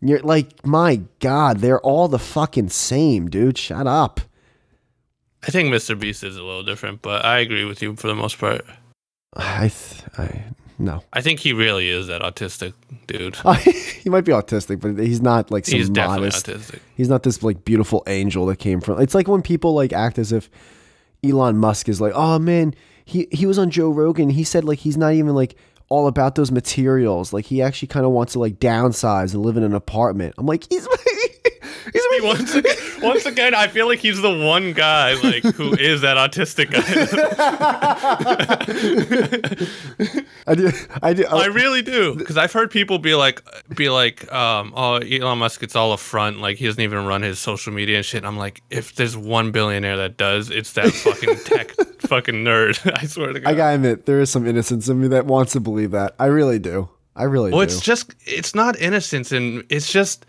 You're 0.00 0.20
like, 0.20 0.64
my 0.64 1.00
God, 1.18 1.58
they're 1.58 1.80
all 1.80 2.06
the 2.08 2.20
fucking 2.20 2.68
same, 2.68 3.28
dude. 3.28 3.58
Shut 3.58 3.86
up. 3.86 4.20
i 5.46 5.50
think 5.50 5.72
mr 5.72 5.98
beast 5.98 6.22
is 6.24 6.36
a 6.36 6.42
little 6.42 6.62
different 6.64 7.00
but 7.00 7.24
i 7.24 7.38
agree 7.38 7.64
with 7.64 7.80
you 7.80 7.94
for 7.96 8.08
the 8.08 8.14
most 8.14 8.38
part 8.38 8.64
I, 9.36 9.68
th- 9.68 10.02
I 10.16 10.44
no. 10.78 11.02
i 11.12 11.20
think 11.20 11.40
he 11.40 11.52
really 11.52 11.88
is 11.88 12.06
that 12.06 12.22
autistic 12.22 12.72
dude 13.06 13.36
he 13.98 14.10
might 14.10 14.24
be 14.24 14.32
autistic, 14.32 14.80
but 14.80 14.98
he's 15.04 15.20
not 15.20 15.50
like 15.50 15.66
some 15.66 15.78
he's 15.78 15.90
definitely 15.90 16.28
modest. 16.28 16.46
autistic 16.46 16.78
He's 16.96 17.08
not 17.08 17.22
this 17.22 17.42
like 17.42 17.64
beautiful 17.64 18.02
angel 18.06 18.46
that 18.46 18.56
came 18.56 18.80
from. 18.80 19.00
It's 19.00 19.14
like 19.14 19.28
when 19.28 19.42
people 19.42 19.74
like 19.74 19.92
act 19.92 20.18
as 20.18 20.32
if 20.32 20.48
Elon 21.22 21.58
Musk 21.58 21.88
is 21.88 22.00
like, 22.00 22.12
oh 22.14 22.38
man, 22.38 22.74
he 23.04 23.28
he 23.30 23.44
was 23.44 23.58
on 23.58 23.70
Joe 23.70 23.90
Rogan. 23.90 24.30
He 24.30 24.44
said 24.44 24.64
like 24.64 24.78
he's 24.78 24.96
not 24.96 25.12
even 25.12 25.34
like 25.34 25.56
all 25.88 26.06
about 26.06 26.34
those 26.36 26.50
materials. 26.50 27.32
Like 27.32 27.46
he 27.46 27.60
actually 27.62 27.88
kind 27.88 28.06
of 28.06 28.12
wants 28.12 28.32
to 28.34 28.38
like 28.38 28.58
downsize 28.58 29.34
and 29.34 29.42
live 29.44 29.56
in 29.56 29.62
an 29.62 29.74
apartment. 29.74 30.34
I'm 30.38 30.46
like, 30.46 30.66
he's 30.70 30.86
he's 31.92 32.04
He- 32.04 32.20
once 32.20 32.54
again, 32.54 32.76
once 33.02 33.26
again, 33.26 33.54
I 33.54 33.68
feel 33.68 33.86
like 33.86 33.98
he's 34.00 34.20
the 34.20 34.36
one 34.36 34.72
guy 34.72 35.14
like 35.14 35.42
who 35.54 35.74
is 35.78 36.00
that 36.02 36.16
autistic 36.16 36.70
guy. 36.70 36.82
I 40.46 40.54
do 40.54 40.70
I 41.02 41.12
do. 41.12 41.26
I 41.26 41.46
really 41.46 41.82
do 41.82 42.14
because 42.14 42.36
I've 42.36 42.52
heard 42.52 42.70
people 42.70 42.98
be 42.98 43.14
like, 43.14 43.42
be 43.74 43.88
like, 43.88 44.30
um, 44.32 44.72
oh, 44.76 44.94
Elon 44.96 45.38
Musk, 45.38 45.62
it's 45.62 45.76
all 45.76 45.92
a 45.92 45.98
front. 45.98 46.40
Like 46.40 46.56
he 46.56 46.66
doesn't 46.66 46.80
even 46.80 47.06
run 47.06 47.22
his 47.22 47.38
social 47.38 47.72
media 47.72 47.98
and 47.98 48.04
shit. 48.06 48.24
I'm 48.24 48.36
like, 48.36 48.62
if 48.70 48.94
there's 48.94 49.16
one 49.16 49.50
billionaire 49.52 49.96
that 49.98 50.16
does, 50.16 50.50
it's 50.50 50.72
that 50.72 50.90
fucking 50.92 51.36
tech 51.44 51.72
fucking 52.00 52.36
nerd. 52.36 52.78
I 52.98 53.06
swear 53.06 53.32
to 53.32 53.40
God. 53.40 53.50
I 53.50 53.54
gotta 53.54 53.74
admit, 53.76 54.06
there 54.06 54.20
is 54.20 54.30
some 54.30 54.46
innocence 54.46 54.88
in 54.88 55.00
me 55.00 55.08
that 55.08 55.26
wants 55.26 55.52
to 55.52 55.60
believe 55.60 55.90
that. 55.92 56.14
I 56.18 56.26
really 56.26 56.58
do. 56.58 56.88
I 57.14 57.24
really 57.24 57.50
do. 57.50 57.56
well, 57.56 57.66
do. 57.66 57.72
it's 57.72 57.80
just, 57.82 58.14
it's 58.26 58.54
not 58.54 58.78
innocence, 58.78 59.32
and 59.32 59.64
it's 59.68 59.90
just 59.90 60.24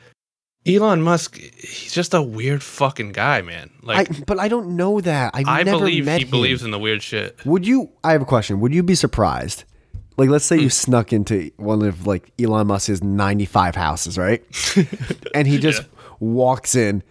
Elon 0.67 1.01
Musk. 1.01 1.37
He's 1.37 1.93
just 1.93 2.13
a 2.13 2.21
weird 2.21 2.61
fucking 2.61 3.11
guy, 3.11 3.41
man. 3.41 3.69
I, 3.83 3.85
Like 3.85 4.25
but 4.25 4.39
I 4.39 4.47
don't 4.47 4.75
know 4.75 5.01
that. 5.01 5.31
I've 5.33 5.47
I, 5.47 5.63
never 5.63 5.79
believe 5.79 6.05
met 6.05 6.19
he 6.19 6.25
him. 6.25 6.31
believes 6.31 6.63
in 6.63 6.71
the 6.71 6.79
weird 6.79 7.01
shit. 7.01 7.37
Would 7.45 7.65
you? 7.65 7.91
I 8.03 8.11
have 8.11 8.21
a 8.21 8.25
question. 8.25 8.59
Would 8.59 8.73
you 8.73 8.83
be 8.83 8.95
surprised? 8.95 9.63
like 10.19 10.29
let's 10.29 10.45
say 10.45 10.57
you 10.57 10.63
hmm. 10.63 10.69
snuck 10.69 11.13
into 11.13 11.49
one 11.55 11.81
of 11.81 12.05
like 12.05 12.31
Elon 12.39 12.67
Musk's 12.67 13.01
95 13.01 13.75
houses, 13.75 14.17
right? 14.17 14.43
and 15.33 15.47
he 15.47 15.57
just 15.57 15.83
walks 16.19 16.75
in 16.75 17.01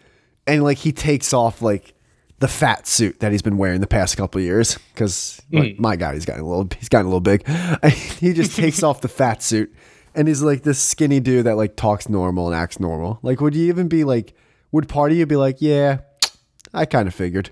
and 0.47 0.63
like 0.63 0.77
he 0.77 0.93
takes 0.93 1.33
off 1.33 1.63
like 1.63 1.95
the 2.41 2.49
fat 2.49 2.87
suit 2.87 3.19
that 3.21 3.33
he's 3.33 3.41
been 3.41 3.57
wearing 3.57 3.81
the 3.81 3.87
past 3.87 4.17
couple 4.17 4.39
of 4.39 4.45
years 4.45 4.79
because 4.93 5.41
like, 5.51 5.77
hmm. 5.77 5.83
my 5.83 5.97
god, 5.97 6.15
he's 6.15 6.27
gotten 6.27 6.43
a 6.43 6.47
little 6.47 6.69
he's 6.79 6.91
gotten 6.91 7.07
a 7.07 7.09
little 7.09 7.21
big. 7.21 7.49
he 8.21 8.35
just 8.35 8.55
takes 8.55 8.83
off 8.83 9.01
the 9.01 9.09
fat 9.09 9.43
suit 9.43 9.75
and 10.19 10.27
he's 10.27 10.43
like 10.43 10.64
this 10.64 10.81
skinny 10.81 11.21
dude 11.21 11.47
that 11.47 11.57
like 11.57 11.77
talks 11.77 12.09
normal 12.09 12.49
and 12.49 12.57
acts 12.57 12.81
normal. 12.81 13.21
Like, 13.23 13.41
would 13.41 13.55
you 13.55 13.69
even 13.69 13.87
be 13.87 14.03
like? 14.03 14.35
Would 14.73 14.89
part 14.89 15.12
of 15.12 15.16
you 15.16 15.25
be 15.25 15.37
like, 15.37 15.62
yeah, 15.62 16.01
I 16.75 16.85
kind 16.85 17.07
of 17.07 17.14
figured. 17.14 17.51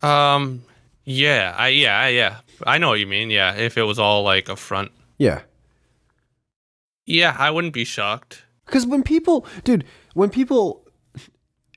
Um, 0.00 0.64
yeah, 1.04 1.54
I 1.56 1.68
yeah, 1.68 2.00
I, 2.00 2.08
yeah. 2.08 2.36
I 2.66 2.78
know 2.78 2.88
what 2.88 2.98
you 2.98 3.06
mean. 3.06 3.30
Yeah, 3.30 3.54
if 3.54 3.76
it 3.76 3.82
was 3.82 3.98
all 3.98 4.22
like 4.22 4.48
a 4.48 4.56
front. 4.56 4.90
Yeah. 5.18 5.42
Yeah, 7.04 7.36
I 7.38 7.50
wouldn't 7.50 7.74
be 7.74 7.84
shocked. 7.84 8.42
Because 8.64 8.86
when 8.86 9.02
people, 9.02 9.46
dude, 9.64 9.84
when 10.14 10.30
people 10.30 10.88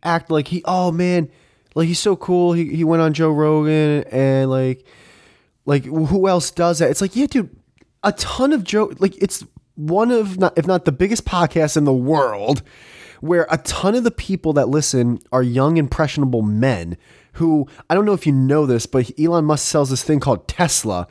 act 0.02 0.32
like 0.32 0.48
he, 0.48 0.64
oh 0.66 0.92
man, 0.92 1.30
like 1.76 1.88
he's 1.88 2.00
so 2.00 2.16
cool. 2.16 2.54
He 2.54 2.74
he 2.74 2.84
went 2.86 3.02
on 3.02 3.14
Joe 3.14 3.32
Rogan 3.32 4.06
and 4.12 4.50
like, 4.50 4.88
like 5.66 5.84
who 5.84 6.28
else 6.28 6.52
does 6.52 6.80
that? 6.80 6.90
It's 6.90 7.02
like, 7.02 7.16
yeah, 7.18 7.28
dude, 7.28 7.56
a 8.06 8.14
ton 8.14 8.54
of 8.54 8.64
Joe. 8.64 8.94
Like 9.00 9.22
it's 9.22 9.44
one 9.76 10.12
of 10.12 10.38
not 10.38 10.58
if 10.58 10.66
not 10.66 10.86
the 10.86 10.94
biggest 10.94 11.26
podcast 11.26 11.76
in 11.76 11.84
the 11.84 11.94
world, 11.94 12.62
where 13.20 13.48
a 13.50 13.58
ton 13.58 13.96
of 13.96 14.06
the 14.06 14.12
people 14.12 14.54
that 14.54 14.70
listen 14.70 15.20
are 15.34 15.44
young 15.44 15.76
impressionable 15.76 16.42
men 16.42 16.96
who 17.34 17.68
I 17.90 17.96
don't 17.96 18.06
know 18.06 18.14
if 18.14 18.26
you 18.26 18.32
know 18.32 18.66
this, 18.66 18.86
but 18.86 19.12
Elon 19.20 19.46
Musk 19.46 19.68
sells 19.68 19.90
this 19.90 20.04
thing 20.04 20.20
called 20.20 20.48
Tesla, 20.48 21.08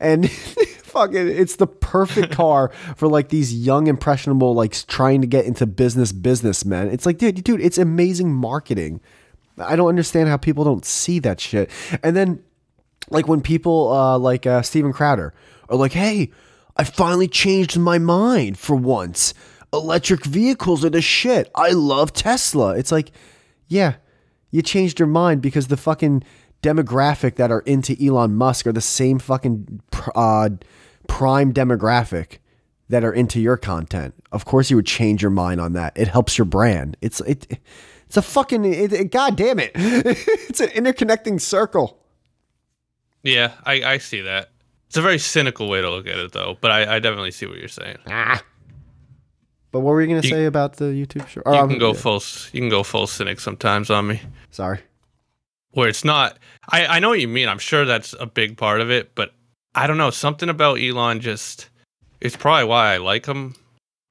and 0.00 0.28
fucking 0.88 1.28
it's 1.28 1.56
the 1.56 1.66
perfect 1.66 2.32
car 2.34 2.70
for 2.96 3.06
like 3.06 3.28
these 3.28 3.54
young 3.54 3.86
impressionable 3.86 4.54
like 4.54 4.72
trying 4.86 5.20
to 5.20 5.26
get 5.26 5.44
into 5.44 5.66
business 5.66 6.12
businessmen. 6.12 6.88
It's 6.88 7.06
like, 7.06 7.18
dude, 7.18 7.44
dude, 7.44 7.60
it's 7.60 7.78
amazing 7.78 8.32
marketing. 8.32 9.00
I 9.58 9.76
don't 9.76 9.88
understand 9.88 10.28
how 10.28 10.36
people 10.36 10.64
don't 10.64 10.84
see 10.84 11.18
that 11.20 11.40
shit. 11.40 11.70
And 12.02 12.14
then 12.14 12.42
like 13.10 13.28
when 13.28 13.40
people 13.40 13.92
uh, 13.92 14.18
like 14.18 14.46
uh, 14.46 14.62
Steven 14.62 14.92
Crowder 14.92 15.34
are 15.68 15.76
like, 15.76 15.92
"Hey, 15.92 16.30
I 16.76 16.84
finally 16.84 17.28
changed 17.28 17.78
my 17.78 17.98
mind 17.98 18.58
for 18.58 18.76
once. 18.76 19.34
Electric 19.72 20.24
vehicles 20.24 20.84
are 20.84 20.90
the 20.90 21.02
shit. 21.02 21.50
I 21.54 21.70
love 21.70 22.12
Tesla." 22.12 22.76
It's 22.76 22.92
like, 22.92 23.12
yeah, 23.66 23.94
you 24.50 24.62
changed 24.62 24.98
your 24.98 25.08
mind 25.08 25.42
because 25.42 25.68
the 25.68 25.76
fucking 25.76 26.22
demographic 26.62 27.36
that 27.36 27.50
are 27.50 27.60
into 27.60 27.96
Elon 28.04 28.34
Musk 28.34 28.66
are 28.66 28.72
the 28.72 28.80
same 28.80 29.18
fucking 29.18 29.80
uh, 30.14 30.50
prime 31.06 31.52
demographic 31.52 32.38
that 32.88 33.04
are 33.04 33.12
into 33.12 33.40
your 33.40 33.56
content. 33.56 34.14
Of 34.32 34.44
course, 34.44 34.70
you 34.70 34.76
would 34.76 34.86
change 34.86 35.22
your 35.22 35.30
mind 35.30 35.60
on 35.60 35.74
that. 35.74 35.92
It 35.96 36.08
helps 36.08 36.38
your 36.38 36.46
brand. 36.46 36.96
It's 37.00 37.20
it. 37.20 37.58
It's 38.06 38.16
a 38.16 38.22
fucking. 38.22 38.64
It, 38.64 38.92
it, 38.92 39.12
God 39.12 39.36
damn 39.36 39.58
it! 39.58 39.72
it's 39.74 40.60
an 40.60 40.68
interconnecting 40.68 41.40
circle. 41.40 41.98
Yeah, 43.22 43.52
I, 43.64 43.82
I 43.82 43.98
see 43.98 44.20
that. 44.22 44.50
It's 44.88 44.96
a 44.96 45.02
very 45.02 45.18
cynical 45.18 45.68
way 45.68 45.80
to 45.82 45.90
look 45.90 46.06
at 46.06 46.16
it, 46.16 46.32
though. 46.32 46.56
But 46.60 46.70
I, 46.70 46.96
I 46.96 46.98
definitely 46.98 47.30
see 47.32 47.46
what 47.46 47.58
you're 47.58 47.68
saying. 47.68 47.98
Ah. 48.08 48.42
But 49.70 49.80
what 49.80 49.90
were 49.92 50.00
you 50.00 50.06
gonna 50.08 50.22
You- 50.22 50.30
say 50.30 50.44
about 50.46 50.76
the 50.76 50.86
YouTube 50.86 51.28
show? 51.28 51.42
You 51.44 51.52
Or, 51.52 51.54
um, 51.56 51.68
can 51.68 51.78
go 51.78 51.92
full. 51.92 52.22
You 52.52 52.60
can 52.60 52.70
go 52.70 52.82
full 52.82 53.06
cynic 53.06 53.38
sometimes 53.40 53.90
on 53.90 54.06
me. 54.06 54.22
Sorry. 54.50 54.80
where 55.72 55.88
it's 55.88 56.04
not 56.04 56.38
I, 56.70 56.86
I 56.86 56.98
know 56.98 57.10
what 57.10 57.20
you 57.20 57.28
mean. 57.28 57.48
I'm 57.48 57.58
sure 57.58 57.84
that's 57.84 58.14
a 58.18 58.24
big 58.26 58.56
part 58.56 58.80
of 58.80 58.90
it, 58.90 59.14
but 59.14 59.32
I 59.74 59.86
don't 59.86 59.98
know, 59.98 60.10
something 60.10 60.48
about 60.48 60.80
Elon 60.80 61.20
just 61.20 61.68
it's 62.20 62.36
probably 62.36 62.64
why 62.64 62.94
I 62.94 62.96
like 62.96 63.26
him. 63.26 63.54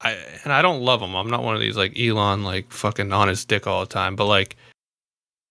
I 0.00 0.12
and 0.44 0.52
I 0.52 0.62
don't 0.62 0.80
love 0.82 1.02
him. 1.02 1.14
I'm 1.16 1.28
not 1.28 1.42
one 1.42 1.56
of 1.56 1.60
these 1.60 1.76
like 1.76 1.98
Elon 1.98 2.44
like 2.44 2.70
fucking 2.72 3.12
on 3.12 3.26
his 3.28 3.44
dick 3.44 3.66
all 3.66 3.80
the 3.80 3.86
time, 3.92 4.14
but 4.14 4.26
like 4.26 4.56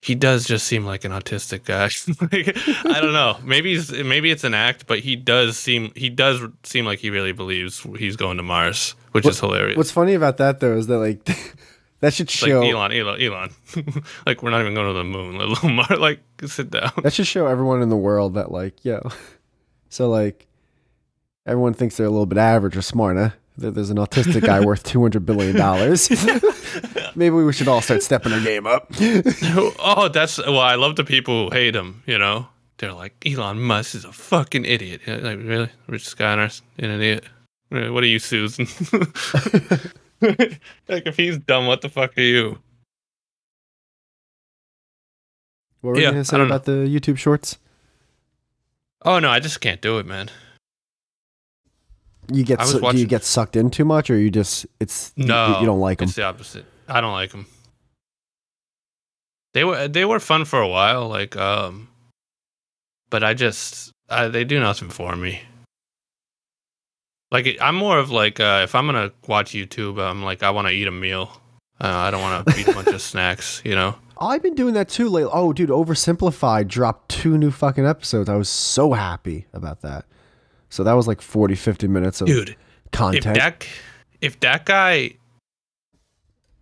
he 0.02 0.16
does 0.16 0.46
just 0.46 0.68
seem 0.68 0.86
like 0.86 1.06
an 1.06 1.12
autistic 1.12 1.66
guy. 1.66 1.86
like, 2.32 2.58
I 2.86 3.02
don't 3.02 3.14
know. 3.14 3.38
Maybe 3.44 3.76
he's, 3.76 3.92
maybe 3.92 4.32
it's 4.32 4.44
an 4.44 4.54
act, 4.54 4.88
but 4.88 5.00
he 5.00 5.16
does 5.16 5.58
seem 5.58 5.92
he 5.96 6.10
does 6.10 6.42
seem 6.64 6.86
like 6.86 7.00
he 7.00 7.10
really 7.10 7.32
believes 7.32 7.86
he's 7.98 8.16
going 8.16 8.38
to 8.38 8.44
Mars, 8.44 8.96
which 9.12 9.26
is 9.26 9.40
hilarious. 9.40 9.78
What's 9.78 9.92
funny 9.92 10.14
about 10.14 10.38
that 10.38 10.60
though 10.60 10.78
is 10.78 10.88
that 10.88 11.00
like 11.00 11.26
that 12.00 12.14
should 12.14 12.30
It's 12.30 12.42
like 12.42 12.50
show 12.50 12.62
Elon, 12.62 12.92
Elon, 12.92 13.22
Elon. 13.22 13.50
like 14.26 14.44
we're 14.44 14.52
not 14.52 14.62
even 14.62 14.76
going 14.76 14.88
to 14.88 14.94
the 14.94 15.04
moon, 15.04 15.38
let 15.38 15.64
alone 15.64 15.76
Mars. 15.76 16.00
Like 16.00 16.20
sit 16.46 16.70
down. 16.70 16.92
that 17.04 17.14
should 17.14 17.28
show 17.28 17.48
everyone 17.48 17.82
in 17.82 17.90
the 17.90 17.98
world 17.98 18.36
that 18.36 18.52
like 18.52 18.86
yo. 18.86 19.02
So 19.90 20.10
like 20.10 20.48
everyone 21.46 21.74
thinks 21.74 21.98
they're 21.98 22.08
a 22.08 22.12
little 22.12 22.26
bit 22.26 22.38
average 22.38 22.78
or 22.78 22.82
smart, 22.82 23.18
huh? 23.18 23.30
That 23.58 23.74
there's 23.74 23.90
an 23.90 23.98
autistic 23.98 24.46
guy 24.46 24.64
worth 24.64 24.84
two 24.84 25.02
hundred 25.02 25.26
billion 25.26 25.56
dollars. 25.56 26.08
Maybe 27.18 27.32
we 27.36 27.52
should 27.52 27.68
all 27.68 27.82
start 27.82 28.04
stepping 28.04 28.32
our 28.32 28.40
game 28.40 28.68
up. 28.68 28.92
oh, 29.02 30.08
that's 30.14 30.38
well. 30.38 30.60
I 30.60 30.76
love 30.76 30.98
the 30.98 31.04
people 31.04 31.46
who 31.50 31.56
hate 31.56 31.76
him. 31.76 32.04
You 32.06 32.20
know, 32.20 32.48
they're 32.78 32.94
like 32.94 33.16
Elon 33.26 33.60
Musk 33.60 33.96
is 33.96 34.06
a 34.06 34.12
fucking 34.12 34.66
idiot. 34.66 35.02
Like 35.08 35.40
really, 35.40 35.70
richest 35.88 36.16
guy 36.16 36.34
on 36.34 36.40
earth, 36.40 36.62
an 36.78 36.92
idiot. 36.92 37.24
What 37.70 38.04
are 38.04 38.08
you, 38.08 38.20
Susan? 38.20 38.68
like 40.22 41.08
if 41.08 41.18
he's 41.18 41.40
dumb, 41.40 41.66
what 41.66 41.82
the 41.82 41.90
fuck 41.90 42.16
are 42.20 42.22
you? 42.22 42.60
What 45.82 45.96
were 45.96 46.00
Yeah, 46.00 46.10
you 46.10 46.12
gonna 46.12 46.24
say 46.26 46.40
about 46.40 46.66
the 46.66 46.86
YouTube 46.88 47.18
shorts? 47.18 47.58
Oh 49.02 49.18
no, 49.18 49.32
I 49.32 49.40
just 49.40 49.60
can't 49.60 49.82
do 49.82 49.98
it, 49.98 50.06
man. 50.06 50.30
You 52.32 52.44
get 52.44 52.62
su- 52.62 52.80
do 52.80 52.96
you 52.96 53.08
get 53.08 53.24
sucked 53.24 53.56
in 53.56 53.72
too 53.72 53.86
much, 53.86 54.12
or 54.12 54.20
you 54.20 54.30
just 54.30 54.68
it's 54.80 55.14
you- 55.16 55.26
No, 55.26 55.60
you, 55.62 55.66
don't 55.66 55.80
like 55.80 55.98
them? 55.98 56.06
It's 56.10 56.16
the 56.16 56.24
opposite. 56.26 56.66
I 56.88 57.02
don't 57.02 57.14
like 57.14 57.32
them. 57.32 57.46
They 59.54 59.64
were 59.64 59.88
they 59.88 60.06
were 60.06 60.20
fun 60.20 60.46
for 60.46 60.62
a 60.62 60.68
while, 60.68 61.08
like 61.08 61.36
um, 61.36 61.90
but 63.10 63.24
I 63.24 63.34
just 63.34 63.92
uh, 64.10 64.30
they 64.30 64.44
do 64.44 64.60
nothing 64.60 64.90
for 64.90 65.16
me. 65.16 65.42
Like 67.32 67.58
I'm 67.60 67.76
more 67.76 67.98
of 67.98 68.12
like 68.12 68.40
uh, 68.40 68.62
if 68.64 68.76
I'm 68.76 68.86
gonna 68.86 69.12
watch 69.28 69.52
YouTube, 69.52 70.00
I'm 70.00 70.24
like 70.24 70.44
I 70.44 70.52
want 70.52 70.68
to 70.68 70.74
eat 70.74 70.88
a 70.88 70.92
meal. 70.92 71.32
Uh, 71.80 71.88
I 71.88 72.12
don't 72.12 72.22
want 72.22 72.48
to 72.48 72.60
eat 72.60 72.68
a 72.68 72.74
bunch 72.74 72.88
of 72.88 73.02
snacks, 73.14 73.62
you 73.64 73.76
know. 73.76 73.96
I've 74.20 74.42
been 74.42 74.56
doing 74.56 74.74
that 74.74 74.90
too 74.90 75.10
lately. 75.10 75.30
Oh, 75.32 75.54
dude, 75.54 75.70
Oversimplified 75.70 76.68
dropped 76.68 77.10
two 77.10 77.38
new 77.38 77.52
fucking 77.52 77.86
episodes. 77.86 78.30
I 78.30 78.36
was 78.36 78.50
so 78.50 78.94
happy 78.94 79.46
about 79.54 79.82
that. 79.82 80.06
So 80.70 80.84
that 80.84 80.94
was 80.94 81.08
like 81.08 81.22
40, 81.22 81.54
50 81.54 81.88
minutes 81.88 82.22
of 82.22 82.28
Dude, 82.28 82.50
if 82.50 82.58
content. 82.92 83.38
that 83.38 83.68
if 84.22 84.40
that 84.40 84.66
guy 84.66 85.18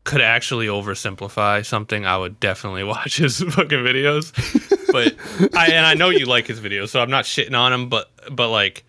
could 0.06 0.22
actually 0.22 0.68
oversimplify 0.68 1.66
something, 1.66 2.06
I 2.06 2.18
would 2.18 2.40
definitely 2.40 2.84
watch 2.96 3.18
his 3.18 3.40
fucking 3.40 3.80
videos. 3.80 4.32
But 4.94 5.16
I 5.58 5.68
and 5.72 5.86
I 5.86 5.96
know 5.96 6.10
you 6.10 6.26
like 6.26 6.48
his 6.48 6.62
videos, 6.62 6.90
so 6.90 7.02
I'm 7.02 7.10
not 7.10 7.26
shitting 7.26 7.58
on 7.58 7.74
him. 7.74 7.90
But 7.90 8.10
but 8.32 8.50
like 8.50 8.86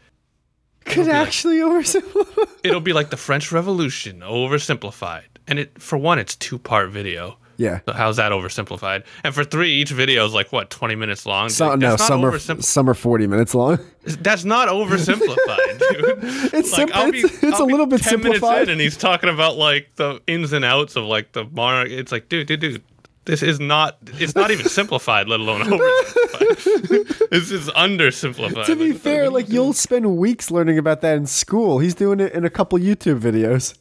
could 0.84 1.06
be 1.06 1.12
like- 1.12 1.26
actually 1.26 1.56
oversimplify. 1.56 2.48
it'll 2.62 2.80
be 2.80 2.92
like 2.92 3.10
the 3.10 3.16
French 3.16 3.50
Revolution 3.50 4.20
oversimplified, 4.20 5.24
and 5.48 5.58
it 5.58 5.82
for 5.82 5.98
one, 5.98 6.20
it's 6.20 6.36
two 6.36 6.58
part 6.58 6.90
video. 6.90 7.38
Yeah. 7.56 7.80
So 7.86 7.92
how's 7.92 8.16
that 8.16 8.32
oversimplified? 8.32 9.04
And 9.24 9.34
for 9.34 9.44
three, 9.44 9.72
each 9.72 9.90
video 9.90 10.24
is 10.26 10.32
like 10.34 10.52
what 10.52 10.70
20 10.70 10.94
minutes 10.94 11.26
long. 11.26 11.48
So, 11.48 11.74
no, 11.74 11.96
some 11.96 12.24
are, 12.24 12.38
some 12.38 12.88
are 12.90 12.94
40 12.94 13.26
minutes 13.26 13.54
long. 13.54 13.78
That's 14.04 14.44
not 14.44 14.68
oversimplified, 14.68 15.78
dude. 15.78 16.18
It's 16.54 16.72
like, 16.72 16.88
simple- 16.88 17.10
be, 17.12 17.18
it's- 17.20 17.42
it's 17.42 17.58
a 17.58 17.64
little 17.64 17.86
bit 17.86 18.02
10 18.02 18.20
minutes 18.20 18.40
simplified. 18.40 18.62
in 18.64 18.70
and 18.70 18.80
he's 18.80 18.96
talking 18.96 19.30
about 19.30 19.56
like 19.56 19.88
the 19.96 20.20
ins 20.26 20.52
and 20.52 20.64
outs 20.64 20.96
of 20.96 21.04
like 21.04 21.32
the 21.32 21.44
mar. 21.44 21.84
It's 21.86 22.12
like, 22.12 22.28
dude, 22.28 22.46
dude, 22.46 22.60
dude. 22.60 22.82
This 23.24 23.42
is 23.42 23.58
not. 23.58 23.98
It's 24.20 24.36
not 24.36 24.52
even 24.52 24.68
simplified, 24.68 25.26
let 25.28 25.40
alone 25.40 25.62
oversimplified. 25.62 27.28
this 27.30 27.50
is 27.50 27.68
undersimplified. 27.70 28.66
to 28.66 28.76
be 28.76 28.92
fair, 28.92 29.30
like 29.30 29.48
you'll 29.48 29.72
spend 29.72 30.16
weeks 30.16 30.50
learning 30.52 30.78
about 30.78 31.00
that 31.00 31.16
in 31.16 31.26
school. 31.26 31.80
He's 31.80 31.94
doing 31.94 32.20
it 32.20 32.32
in 32.32 32.44
a 32.44 32.50
couple 32.50 32.78
YouTube 32.78 33.18
videos. 33.20 33.76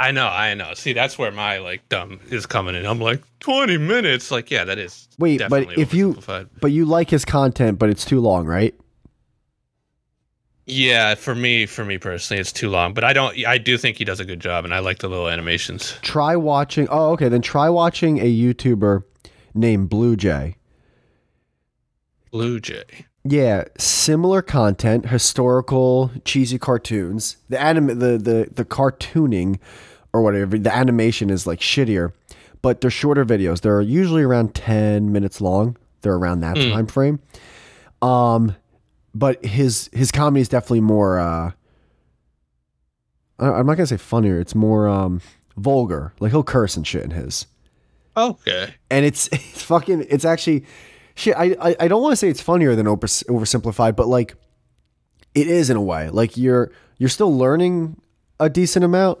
I 0.00 0.12
know, 0.12 0.28
I 0.28 0.54
know. 0.54 0.72
See, 0.72 0.94
that's 0.94 1.18
where 1.18 1.30
my 1.30 1.58
like 1.58 1.86
dumb 1.90 2.20
is 2.30 2.46
coming 2.46 2.74
in. 2.74 2.86
I'm 2.86 3.00
like, 3.00 3.22
20 3.40 3.76
minutes. 3.76 4.30
Like, 4.30 4.50
yeah, 4.50 4.64
that 4.64 4.78
is. 4.78 5.06
Wait, 5.18 5.42
but 5.50 5.78
if 5.78 5.92
you 5.92 6.18
but 6.62 6.72
you 6.72 6.86
like 6.86 7.10
his 7.10 7.26
content, 7.26 7.78
but 7.78 7.90
it's 7.90 8.06
too 8.06 8.18
long, 8.18 8.46
right? 8.46 8.74
Yeah, 10.64 11.16
for 11.16 11.34
me, 11.34 11.66
for 11.66 11.84
me 11.84 11.98
personally, 11.98 12.40
it's 12.40 12.50
too 12.50 12.70
long. 12.70 12.94
But 12.94 13.04
I 13.04 13.12
don't. 13.12 13.46
I 13.46 13.58
do 13.58 13.76
think 13.76 13.98
he 13.98 14.04
does 14.06 14.20
a 14.20 14.24
good 14.24 14.40
job, 14.40 14.64
and 14.64 14.72
I 14.72 14.78
like 14.78 15.00
the 15.00 15.08
little 15.08 15.28
animations. 15.28 15.98
Try 16.00 16.34
watching. 16.34 16.88
Oh, 16.90 17.10
okay. 17.10 17.28
Then 17.28 17.42
try 17.42 17.68
watching 17.68 18.20
a 18.20 18.34
YouTuber 18.34 19.02
named 19.52 19.90
Blue 19.90 20.16
Jay. 20.16 20.56
Blue 22.30 22.58
Jay. 22.58 22.84
Yeah, 23.22 23.64
similar 23.76 24.40
content, 24.40 25.10
historical, 25.10 26.10
cheesy 26.24 26.58
cartoons. 26.58 27.36
The 27.50 27.60
anim 27.60 27.86
the 27.88 28.16
the 28.16 28.48
the 28.50 28.64
cartooning 28.64 29.58
or 30.12 30.22
whatever, 30.22 30.58
the 30.58 30.74
animation 30.74 31.30
is 31.30 31.46
like 31.46 31.60
shittier, 31.60 32.12
but 32.62 32.80
they're 32.80 32.90
shorter 32.90 33.24
videos. 33.24 33.60
They're 33.60 33.80
usually 33.80 34.22
around 34.22 34.54
10 34.54 35.12
minutes 35.12 35.40
long. 35.40 35.76
They're 36.02 36.14
around 36.14 36.40
that 36.40 36.56
time 36.56 36.86
frame. 36.86 37.20
Um 38.02 38.56
but 39.14 39.44
his 39.44 39.90
his 39.92 40.12
comedy 40.12 40.40
is 40.40 40.48
definitely 40.48 40.80
more. 40.82 41.18
Uh, 41.18 41.50
I'm 43.38 43.66
not 43.66 43.74
gonna 43.76 43.86
say 43.86 43.96
funnier. 43.96 44.38
It's 44.38 44.54
more 44.54 44.88
um, 44.88 45.20
vulgar. 45.56 46.12
Like 46.20 46.30
he'll 46.30 46.44
curse 46.44 46.76
and 46.76 46.86
shit 46.86 47.02
in 47.04 47.10
his, 47.10 47.46
Okay. 48.16 48.74
and 48.90 49.04
it's 49.04 49.28
it's 49.32 49.62
fucking. 49.62 50.06
It's 50.08 50.24
actually 50.24 50.64
shit. 51.14 51.34
I 51.36 51.56
I, 51.60 51.76
I 51.80 51.88
don't 51.88 52.02
want 52.02 52.12
to 52.12 52.16
say 52.16 52.28
it's 52.28 52.40
funnier 52.40 52.74
than 52.76 52.86
over, 52.86 53.06
oversimplified, 53.06 53.96
but 53.96 54.08
like 54.08 54.34
it 55.34 55.46
is 55.48 55.70
in 55.70 55.76
a 55.76 55.82
way. 55.82 56.08
Like 56.10 56.36
you're 56.36 56.70
you're 56.98 57.08
still 57.08 57.36
learning 57.36 58.00
a 58.38 58.48
decent 58.50 58.84
amount, 58.84 59.18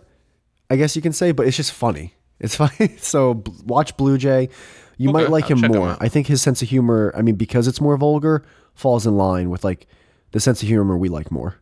I 0.70 0.76
guess 0.76 0.94
you 0.96 1.02
can 1.02 1.12
say, 1.12 1.32
but 1.32 1.46
it's 1.46 1.56
just 1.56 1.72
funny. 1.72 2.14
It's 2.38 2.54
funny. 2.62 2.96
so 2.98 3.42
watch 3.64 3.96
Blue 3.96 4.16
Jay. 4.16 4.48
You 4.96 5.08
Okay, 5.08 5.12
might 5.14 5.30
like 5.30 5.44
I'll 5.44 5.50
him 5.52 5.58
check 5.62 5.70
him 5.70 5.76
more. 5.78 5.96
I 6.00 6.08
think 6.08 6.26
his 6.26 6.40
sense 6.42 6.62
of 6.62 6.68
humor. 6.68 7.12
I 7.16 7.22
mean, 7.22 7.34
because 7.36 7.66
it's 7.66 7.80
more 7.80 7.96
vulgar, 7.96 8.44
falls 8.74 9.06
in 9.06 9.16
line 9.16 9.50
with 9.50 9.64
like 9.64 9.86
the 10.32 10.40
sense 10.40 10.62
of 10.62 10.68
humor 10.68 10.96
we 10.96 11.08
like 11.08 11.30
more. 11.30 11.56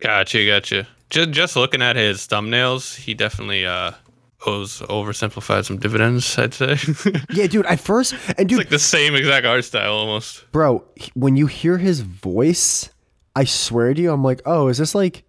Gotcha, 0.00 0.44
gotcha. 0.46 0.86
Just 1.10 1.30
just 1.30 1.56
looking 1.56 1.82
at 1.82 1.96
his 1.96 2.26
thumbnails, 2.26 2.96
he 2.96 3.14
definitely 3.14 3.66
uh 3.66 3.92
owes 4.46 4.80
oversimplified 4.82 5.64
some 5.64 5.78
dividends. 5.78 6.38
I'd 6.38 6.54
say. 6.54 6.76
Yeah, 7.32 7.46
dude. 7.46 7.66
At 7.66 7.80
first, 7.80 8.14
and 8.38 8.48
dude, 8.48 8.58
like 8.58 8.68
the 8.68 8.78
same 8.78 9.14
exact 9.14 9.46
art 9.46 9.64
style 9.64 9.92
almost. 9.94 10.50
bro, 10.52 10.84
when 11.14 11.36
you 11.36 11.46
hear 11.46 11.78
his 11.78 12.00
voice, 12.00 12.88
I 13.34 13.44
swear 13.44 13.94
to 13.94 14.00
you, 14.00 14.12
I'm 14.12 14.22
like, 14.24 14.42
oh, 14.46 14.68
is 14.68 14.78
this 14.78 14.94
like 14.94 15.24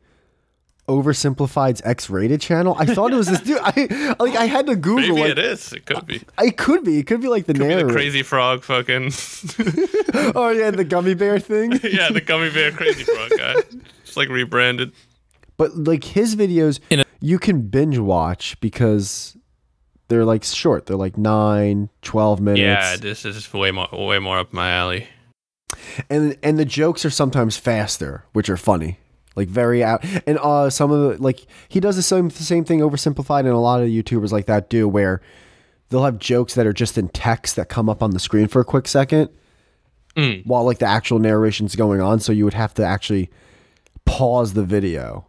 oversimplified's 0.87 1.81
X-rated 1.83 2.41
channel? 2.41 2.75
I 2.77 2.85
thought 2.85 3.11
it 3.11 3.15
was 3.15 3.27
this 3.27 3.41
dude. 3.41 3.57
I 3.61 4.15
like, 4.19 4.35
I 4.35 4.45
had 4.45 4.67
to 4.67 4.75
Google. 4.75 5.01
Maybe 5.15 5.21
like, 5.21 5.31
it 5.31 5.39
is. 5.39 5.73
It 5.73 5.85
could 5.85 6.05
be. 6.05 6.21
It 6.41 6.57
could 6.57 6.83
be. 6.83 6.99
It 6.99 7.07
could 7.07 7.21
be 7.21 7.27
like 7.27 7.45
the 7.45 7.53
Could 7.53 7.59
be 7.61 7.67
the 7.67 7.75
narrator. 7.75 7.93
crazy 7.93 8.23
frog 8.23 8.63
fucking. 8.63 9.05
oh 10.35 10.49
yeah, 10.49 10.71
the 10.71 10.85
gummy 10.87 11.13
bear 11.13 11.39
thing. 11.39 11.71
yeah, 11.83 12.09
the 12.11 12.21
gummy 12.21 12.49
bear 12.51 12.71
crazy 12.71 13.03
frog 13.03 13.31
guy. 13.37 13.55
It's 14.03 14.17
like 14.17 14.29
rebranded. 14.29 14.91
But 15.57 15.75
like 15.77 16.03
his 16.03 16.35
videos, 16.35 16.79
In 16.89 16.99
a- 17.01 17.05
you 17.21 17.39
can 17.39 17.61
binge 17.67 17.97
watch 17.97 18.59
because 18.59 19.37
they're 20.07 20.25
like 20.25 20.43
short. 20.43 20.85
They're 20.85 20.97
like 20.97 21.17
9, 21.17 21.89
12 22.01 22.41
minutes. 22.41 22.59
Yeah, 22.61 22.95
this 22.97 23.25
is 23.25 23.51
way 23.53 23.71
more 23.71 23.87
way 23.91 24.19
more 24.19 24.37
up 24.37 24.53
my 24.53 24.69
alley. 24.71 25.07
and 26.09 26.37
and 26.43 26.59
the 26.59 26.65
jokes 26.65 27.05
are 27.05 27.09
sometimes 27.09 27.57
faster, 27.57 28.25
which 28.33 28.49
are 28.49 28.57
funny. 28.57 28.99
Like 29.35 29.47
very 29.49 29.83
out, 29.83 30.03
and 30.25 30.37
uh, 30.39 30.69
some 30.69 30.91
of 30.91 31.17
the 31.17 31.21
like 31.23 31.45
he 31.67 31.79
does 31.81 31.95
the 31.97 32.01
same 32.01 32.29
the 32.29 32.35
same 32.43 32.63
thing 32.63 32.79
oversimplified, 32.79 33.39
and 33.41 33.49
a 33.49 33.57
lot 33.57 33.81
of 33.81 33.89
YouTubers 33.89 34.31
like 34.31 34.45
that 34.45 34.69
do, 34.69 34.87
where 34.87 35.21
they'll 35.89 36.05
have 36.05 36.19
jokes 36.19 36.55
that 36.55 36.65
are 36.65 36.71
just 36.73 36.97
in 36.97 37.09
text 37.09 37.55
that 37.57 37.67
come 37.69 37.89
up 37.89 38.01
on 38.01 38.11
the 38.11 38.19
screen 38.19 38.47
for 38.47 38.61
a 38.61 38.65
quick 38.65 38.87
second, 38.87 39.29
Mm. 40.15 40.45
while 40.45 40.63
like 40.63 40.77
the 40.79 40.85
actual 40.85 41.19
narration's 41.19 41.75
going 41.75 41.99
on. 41.99 42.21
So 42.21 42.31
you 42.31 42.45
would 42.45 42.53
have 42.53 42.73
to 42.75 42.85
actually 42.85 43.29
pause 44.05 44.53
the 44.53 44.63
video 44.63 45.27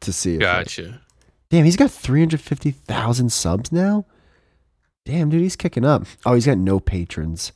to 0.00 0.12
see. 0.12 0.38
Gotcha. 0.38 1.00
Damn, 1.50 1.64
he's 1.64 1.76
got 1.76 1.90
350,000 1.92 3.30
subs 3.30 3.70
now? 3.70 4.06
Damn, 5.04 5.28
dude, 5.30 5.42
he's 5.42 5.54
kicking 5.56 5.84
up. 5.84 6.04
Oh, 6.26 6.34
he's 6.34 6.46
got 6.46 6.58
no 6.58 6.80
patrons. 6.80 7.52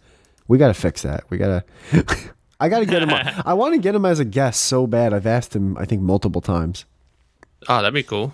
We 0.46 0.58
got 0.58 0.68
to 0.68 0.74
fix 0.74 1.02
that. 1.02 1.24
We 1.30 1.38
got 1.38 1.64
to 1.90 2.04
I 2.58 2.68
got 2.68 2.80
to 2.80 2.86
get 2.86 3.02
him 3.02 3.10
on- 3.10 3.42
I 3.46 3.54
want 3.54 3.74
to 3.74 3.80
get 3.80 3.94
him 3.94 4.04
as 4.04 4.18
a 4.20 4.24
guest 4.24 4.62
so 4.62 4.86
bad. 4.86 5.12
I've 5.12 5.26
asked 5.26 5.54
him 5.54 5.76
I 5.78 5.84
think 5.84 6.02
multiple 6.02 6.40
times. 6.40 6.84
Oh, 7.68 7.76
that'd 7.76 7.92
be 7.94 8.02
cool. 8.02 8.32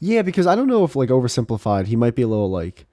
Yeah, 0.00 0.22
because 0.22 0.46
I 0.46 0.54
don't 0.56 0.66
know 0.68 0.84
if 0.84 0.96
like 0.96 1.10
oversimplified, 1.10 1.86
he 1.86 1.96
might 1.96 2.14
be 2.14 2.22
a 2.22 2.28
little 2.28 2.50
like 2.50 2.86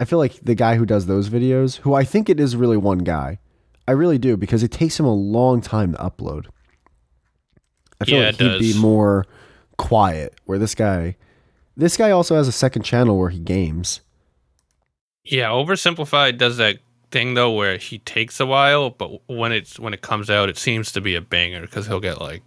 I 0.00 0.04
feel 0.04 0.18
like 0.18 0.40
the 0.42 0.54
guy 0.56 0.74
who 0.76 0.84
does 0.86 1.06
those 1.06 1.28
videos, 1.28 1.76
who 1.78 1.94
I 1.94 2.02
think 2.04 2.28
it 2.28 2.40
is 2.40 2.56
really 2.56 2.76
one 2.76 2.98
guy. 2.98 3.38
I 3.86 3.92
really 3.92 4.18
do 4.18 4.36
because 4.36 4.62
it 4.62 4.70
takes 4.72 4.98
him 4.98 5.06
a 5.06 5.14
long 5.14 5.60
time 5.60 5.92
to 5.92 5.98
upload. 5.98 6.46
I 8.00 8.04
feel 8.04 8.18
Yeah, 8.20 8.26
like 8.26 8.40
it 8.40 8.60
he'd 8.60 8.72
be 8.74 8.78
more 8.80 9.26
quiet 9.78 10.34
where 10.44 10.58
this 10.58 10.74
guy 10.74 11.16
this 11.76 11.96
guy 11.96 12.10
also 12.10 12.34
has 12.36 12.48
a 12.48 12.52
second 12.52 12.82
channel 12.82 13.18
where 13.18 13.30
he 13.30 13.38
games. 13.38 14.00
Yeah, 15.24 15.48
oversimplified 15.50 16.36
does 16.38 16.56
that 16.56 16.78
thing 17.12 17.34
though 17.34 17.52
where 17.52 17.76
he 17.76 17.98
takes 18.00 18.40
a 18.40 18.46
while, 18.46 18.90
but 18.90 19.10
when 19.28 19.52
it's 19.52 19.78
when 19.78 19.94
it 19.94 20.00
comes 20.00 20.28
out, 20.30 20.48
it 20.48 20.56
seems 20.58 20.90
to 20.92 21.00
be 21.00 21.14
a 21.14 21.20
banger 21.20 21.60
because 21.60 21.86
he'll 21.86 22.00
get 22.00 22.20
like 22.20 22.42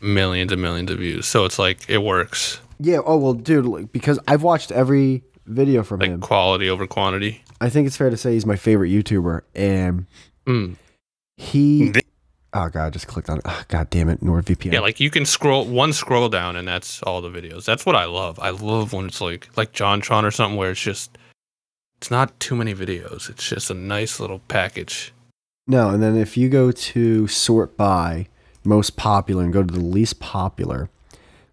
millions 0.00 0.52
and 0.52 0.62
millions 0.62 0.90
of 0.90 0.98
views. 0.98 1.26
So 1.26 1.44
it's 1.44 1.58
like 1.58 1.88
it 1.88 1.98
works, 1.98 2.60
Yeah, 2.80 3.00
oh 3.04 3.18
well 3.18 3.34
dude, 3.34 3.66
like, 3.66 3.92
because 3.92 4.18
I've 4.28 4.42
watched 4.42 4.72
every 4.72 5.22
video 5.46 5.82
from 5.82 6.00
like 6.00 6.10
him. 6.10 6.20
quality 6.20 6.70
over 6.70 6.86
quantity. 6.86 7.42
I 7.60 7.68
think 7.68 7.86
it's 7.86 7.96
fair 7.96 8.10
to 8.10 8.16
say 8.16 8.32
he's 8.32 8.46
my 8.46 8.56
favorite 8.56 8.90
YouTuber 8.90 9.42
and 9.54 10.06
Mm. 10.46 10.76
he 11.36 11.92
Oh 12.56 12.68
god, 12.68 12.86
I 12.86 12.90
just 12.90 13.08
clicked 13.08 13.28
on 13.30 13.38
it. 13.38 13.42
Oh, 13.46 13.62
god 13.66 13.90
damn 13.90 14.08
it, 14.08 14.20
NordVPN. 14.20 14.72
Yeah, 14.72 14.78
like 14.80 15.00
you 15.00 15.10
can 15.10 15.24
scroll 15.26 15.64
one 15.66 15.92
scroll 15.92 16.28
down 16.28 16.54
and 16.54 16.68
that's 16.68 17.02
all 17.02 17.20
the 17.20 17.28
videos. 17.30 17.64
That's 17.64 17.84
what 17.84 17.96
I 17.96 18.04
love. 18.04 18.38
I 18.38 18.50
love 18.50 18.92
when 18.92 19.06
it's 19.06 19.20
like 19.20 19.48
like 19.56 19.72
JonTron 19.72 20.22
or 20.22 20.30
something 20.30 20.56
where 20.56 20.70
it's 20.70 20.80
just 20.80 21.18
it's 22.04 22.10
not 22.10 22.38
too 22.38 22.54
many 22.54 22.74
videos. 22.74 23.30
It's 23.30 23.48
just 23.48 23.70
a 23.70 23.74
nice 23.74 24.20
little 24.20 24.40
package. 24.40 25.14
No, 25.66 25.88
and 25.88 26.02
then 26.02 26.18
if 26.18 26.36
you 26.36 26.50
go 26.50 26.70
to 26.70 27.26
sort 27.28 27.78
by 27.78 28.28
most 28.62 28.98
popular 28.98 29.42
and 29.42 29.50
go 29.50 29.62
to 29.62 29.72
the 29.72 29.80
least 29.80 30.20
popular, 30.20 30.90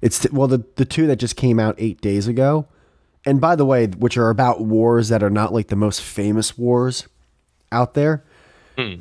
it's 0.02 0.30
well 0.30 0.50
the 0.50 0.66
the 0.76 0.84
two 0.84 1.08
that 1.08 1.16
just 1.16 1.38
came 1.38 1.58
out 1.58 1.76
eight 1.78 2.02
days 2.02 2.28
ago, 2.28 2.68
and 3.26 3.40
by 3.40 3.56
the 3.56 3.66
way, 3.66 3.88
which 3.88 4.18
are 4.18 4.30
about 4.30 4.60
wars 4.60 5.08
that 5.08 5.24
are 5.24 5.30
not 5.30 5.54
like 5.54 5.68
the 5.70 5.78
most 5.78 6.02
famous 6.02 6.58
wars 6.58 7.08
out 7.72 7.94
there. 7.94 8.26
Hmm. 8.78 8.96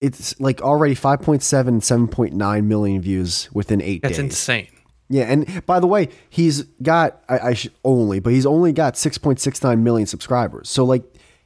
It's 0.00 0.40
like 0.40 0.60
already 0.62 0.96
5.7, 0.96 1.38
7.9 1.38 2.64
million 2.64 3.00
views 3.00 3.48
within 3.52 3.80
eight 3.80 4.02
That's 4.02 4.16
days. 4.16 4.24
That's 4.24 4.34
insane. 4.34 4.81
Yeah, 5.12 5.24
and 5.24 5.64
by 5.66 5.78
the 5.78 5.86
way, 5.86 6.08
he's 6.30 6.62
got 6.82 7.22
I, 7.28 7.38
I 7.38 7.52
should 7.52 7.72
only, 7.84 8.18
but 8.18 8.32
he's 8.32 8.46
only 8.46 8.72
got 8.72 8.94
6.69 8.94 9.80
million 9.80 10.06
subscribers. 10.06 10.70
So 10.70 10.84
like 10.84 11.04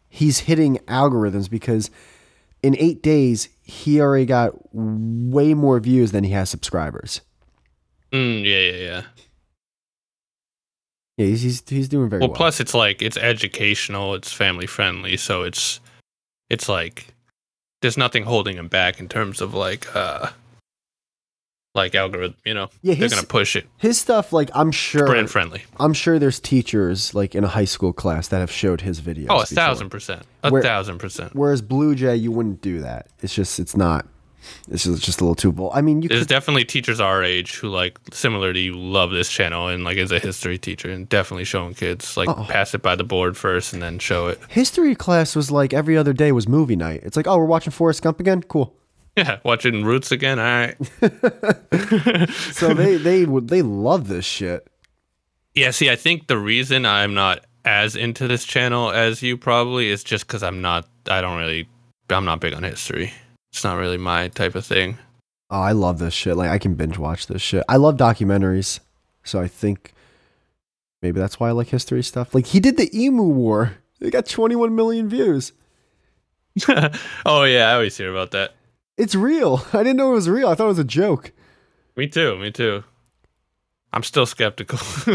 he's 0.08 0.38
hitting 0.38 0.78
algorithms 0.86 1.50
because 1.50 1.90
in 2.62 2.76
8 2.78 3.02
days 3.02 3.48
he 3.64 4.00
already 4.00 4.24
got 4.24 4.52
way 4.72 5.52
more 5.52 5.80
views 5.80 6.12
than 6.12 6.22
he 6.22 6.30
has 6.30 6.48
subscribers. 6.48 7.22
Mm, 8.12 8.44
yeah, 8.44 8.58
yeah, 8.58 8.84
yeah. 8.84 9.02
Yeah, 11.16 11.26
he's 11.26 11.42
he's, 11.42 11.68
he's 11.68 11.88
doing 11.88 12.08
very 12.08 12.20
well, 12.20 12.28
well. 12.28 12.36
plus 12.36 12.60
it's 12.60 12.72
like 12.72 13.02
it's 13.02 13.16
educational, 13.16 14.14
it's 14.14 14.32
family 14.32 14.66
friendly, 14.66 15.16
so 15.16 15.42
it's 15.42 15.80
it's 16.48 16.68
like 16.68 17.08
there's 17.82 17.96
nothing 17.96 18.22
holding 18.22 18.56
him 18.58 18.68
back 18.68 19.00
in 19.00 19.08
terms 19.08 19.40
of 19.40 19.54
like 19.54 19.94
uh 19.96 20.28
like 21.76 21.94
algorithm, 21.94 22.36
you 22.44 22.54
know. 22.54 22.68
Yeah, 22.82 22.94
They're 22.94 23.08
gonna 23.08 23.22
push 23.22 23.54
it. 23.54 23.66
his 23.76 24.00
stuff 24.00 24.32
like 24.32 24.50
I'm 24.54 24.72
sure 24.72 25.06
Brand 25.06 25.30
friendly. 25.30 25.62
I'm 25.78 25.92
sure 25.92 26.18
there's 26.18 26.40
teachers 26.40 27.14
like 27.14 27.34
in 27.34 27.44
a 27.44 27.48
high 27.48 27.64
school 27.66 27.92
class 27.92 28.28
that 28.28 28.38
have 28.40 28.50
showed 28.50 28.80
his 28.80 29.00
videos. 29.00 29.26
Oh, 29.30 29.36
a 29.36 29.40
before. 29.42 29.54
thousand 29.54 29.90
percent. 29.90 30.22
A 30.42 30.50
Where- 30.50 30.62
thousand 30.62 30.98
percent. 30.98 31.34
Whereas 31.36 31.62
Blue 31.62 31.94
Jay, 31.94 32.16
you 32.16 32.32
wouldn't 32.32 32.60
do 32.62 32.80
that. 32.80 33.06
It's 33.22 33.34
just 33.34 33.60
it's 33.60 33.76
not. 33.76 34.06
It's 34.68 34.84
just, 34.84 34.98
it's 34.98 35.04
just 35.04 35.20
a 35.20 35.24
little 35.24 35.34
too 35.34 35.50
bold. 35.50 35.72
I 35.74 35.80
mean, 35.80 36.02
you 36.02 36.08
There's 36.08 36.20
could, 36.20 36.28
definitely 36.28 36.64
teachers 36.64 37.00
our 37.00 37.20
age 37.24 37.56
who 37.56 37.68
like 37.68 37.98
similar 38.12 38.52
to 38.52 38.58
you 38.60 38.74
love 38.78 39.10
this 39.10 39.28
channel 39.28 39.66
and 39.66 39.82
like 39.82 39.96
is 39.96 40.12
a 40.12 40.20
history 40.20 40.56
teacher 40.56 40.88
and 40.88 41.08
definitely 41.08 41.42
showing 41.44 41.74
kids 41.74 42.16
like 42.16 42.28
Oh. 42.28 42.46
pass 42.48 42.72
it 42.72 42.80
by 42.80 42.94
the 42.94 43.02
board 43.02 43.36
first 43.36 43.72
and 43.72 43.82
then 43.82 43.98
show 43.98 44.28
it. 44.28 44.38
history 44.48 44.94
class 44.94 45.34
was 45.34 45.50
like 45.50 45.74
every 45.74 45.96
other 45.96 46.12
day 46.12 46.30
was 46.30 46.46
movie 46.48 46.76
night. 46.76 47.00
It's 47.02 47.16
like, 47.16 47.26
oh, 47.26 47.36
we're 47.38 47.44
watching 47.44 47.72
Forrest 47.72 48.02
Gump 48.02 48.20
again. 48.20 48.40
Cool. 48.44 48.72
Yeah, 49.16 49.38
watching 49.44 49.82
Roots 49.82 50.12
again. 50.12 50.38
All 50.38 50.44
right. 50.44 52.30
So 52.52 52.74
they 52.74 52.96
they 52.96 53.24
would 53.24 53.48
they 53.48 53.62
love 53.62 54.08
this 54.08 54.24
shit. 54.24 54.68
Yeah, 55.54 55.70
see, 55.70 55.90
I 55.90 55.96
think 55.96 56.26
the 56.26 56.38
reason 56.38 56.84
I'm 56.84 57.14
not 57.14 57.44
as 57.64 57.96
into 57.96 58.28
this 58.28 58.44
channel 58.44 58.90
as 58.90 59.22
you 59.22 59.36
probably 59.36 59.88
is 59.88 60.04
just 60.04 60.26
because 60.26 60.42
I'm 60.42 60.60
not. 60.60 60.86
I 61.08 61.20
don't 61.20 61.38
really. 61.38 61.68
I'm 62.10 62.24
not 62.24 62.40
big 62.40 62.54
on 62.54 62.62
history. 62.62 63.12
It's 63.52 63.64
not 63.64 63.78
really 63.78 63.96
my 63.96 64.28
type 64.28 64.54
of 64.54 64.66
thing. 64.66 64.98
Oh, 65.50 65.60
I 65.60 65.72
love 65.72 65.98
this 65.98 66.14
shit. 66.14 66.36
Like 66.36 66.50
I 66.50 66.58
can 66.58 66.74
binge 66.74 66.98
watch 66.98 67.26
this 67.26 67.42
shit. 67.42 67.64
I 67.68 67.76
love 67.76 67.96
documentaries, 67.96 68.80
so 69.24 69.40
I 69.40 69.48
think 69.48 69.92
maybe 71.02 71.18
that's 71.20 71.40
why 71.40 71.48
I 71.48 71.52
like 71.52 71.68
history 71.68 72.02
stuff. 72.02 72.34
Like 72.34 72.46
he 72.46 72.60
did 72.60 72.76
the 72.76 72.90
Emu 72.96 73.22
War. 73.22 73.76
It 74.00 74.10
got 74.10 74.26
21 74.26 74.74
million 74.74 75.08
views. 75.08 75.52
oh 77.24 77.44
yeah, 77.44 77.70
I 77.70 77.74
always 77.74 77.96
hear 77.96 78.10
about 78.10 78.32
that. 78.32 78.54
It's 78.96 79.14
real. 79.14 79.64
I 79.72 79.78
didn't 79.78 79.96
know 79.96 80.12
it 80.12 80.14
was 80.14 80.28
real. 80.28 80.48
I 80.48 80.54
thought 80.54 80.64
it 80.64 80.68
was 80.68 80.78
a 80.78 80.84
joke. 80.84 81.32
Me 81.96 82.06
too. 82.06 82.38
Me 82.38 82.50
too. 82.50 82.84
I'm 83.92 84.02
still 84.02 84.26
skeptical. 84.26 84.78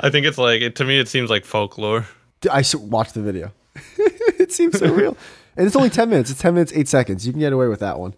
I 0.00 0.10
think 0.10 0.26
it's 0.26 0.38
like 0.38 0.62
it, 0.62 0.76
to 0.76 0.84
me. 0.84 0.98
It 0.98 1.08
seems 1.08 1.30
like 1.30 1.44
folklore. 1.44 2.08
I 2.50 2.64
watched 2.74 3.14
the 3.14 3.22
video. 3.22 3.52
it 4.38 4.52
seems 4.52 4.78
so 4.78 4.92
real. 4.92 5.16
And 5.56 5.66
it's 5.66 5.76
only 5.76 5.90
10 5.90 6.08
minutes. 6.08 6.30
It's 6.30 6.40
10 6.40 6.54
minutes, 6.54 6.72
8 6.74 6.88
seconds. 6.88 7.26
You 7.26 7.32
can 7.32 7.40
get 7.40 7.52
away 7.52 7.68
with 7.68 7.80
that 7.80 7.98
one. 7.98 8.14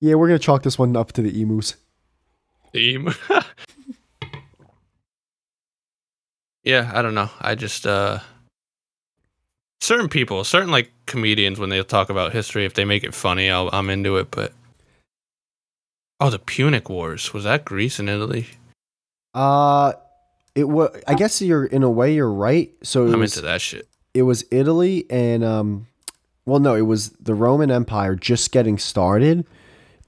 Yeah, 0.00 0.14
we're 0.14 0.28
going 0.28 0.38
to 0.38 0.44
chalk 0.44 0.62
this 0.62 0.78
one 0.78 0.96
up 0.96 1.12
to 1.12 1.22
the 1.22 1.40
emus. 1.40 1.76
Theme. 2.72 3.14
yeah, 6.64 6.90
I 6.94 7.02
don't 7.02 7.14
know. 7.14 7.30
I 7.40 7.54
just 7.54 7.86
uh 7.86 8.20
certain 9.82 10.08
people, 10.08 10.44
certain 10.44 10.70
like 10.70 10.90
comedians, 11.06 11.58
when 11.58 11.68
they 11.68 11.82
talk 11.82 12.08
about 12.08 12.32
history, 12.32 12.64
if 12.64 12.74
they 12.74 12.84
make 12.84 13.04
it 13.04 13.14
funny, 13.14 13.50
I'll, 13.50 13.68
I'm 13.72 13.90
into 13.90 14.16
it. 14.16 14.30
But 14.30 14.52
oh, 16.20 16.30
the 16.30 16.38
Punic 16.38 16.88
Wars 16.88 17.34
was 17.34 17.44
that 17.44 17.64
Greece 17.64 17.98
and 17.98 18.08
Italy? 18.08 18.46
Uh 19.34 19.92
it 20.54 20.68
was. 20.68 20.94
I 21.08 21.14
guess 21.14 21.40
you're 21.40 21.64
in 21.64 21.82
a 21.82 21.90
way 21.90 22.14
you're 22.14 22.30
right. 22.30 22.70
So 22.82 23.06
it 23.06 23.14
I'm 23.14 23.20
was, 23.20 23.34
into 23.36 23.46
that 23.46 23.62
shit. 23.62 23.88
it 24.12 24.22
was 24.22 24.44
Italy 24.50 25.06
and 25.08 25.42
um, 25.42 25.86
well, 26.44 26.60
no, 26.60 26.74
it 26.74 26.82
was 26.82 27.10
the 27.12 27.34
Roman 27.34 27.70
Empire 27.70 28.14
just 28.14 28.52
getting 28.52 28.76
started, 28.76 29.46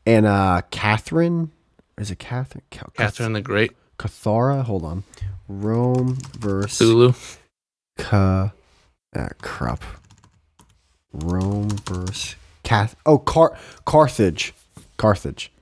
and 0.04 0.26
uh, 0.26 0.60
Catherine, 0.70 1.50
is 1.96 2.10
it 2.10 2.18
Catherine? 2.18 2.64
Ca- 2.70 2.90
Catherine 2.94 3.32
the 3.32 3.40
Great, 3.40 3.72
Cathara. 3.98 4.62
Hold 4.64 4.84
on, 4.84 5.04
Rome 5.48 6.18
versus 6.38 6.76
Zulu. 6.76 7.14
Ca. 7.96 8.52
Ah, 9.16 9.28
crap. 9.40 9.82
Rome 11.12 11.68
versus 11.86 12.36
Cath. 12.64 12.96
Oh, 13.06 13.18
Car- 13.18 13.56
Carthage, 13.84 14.52
Carthage. 14.96 15.52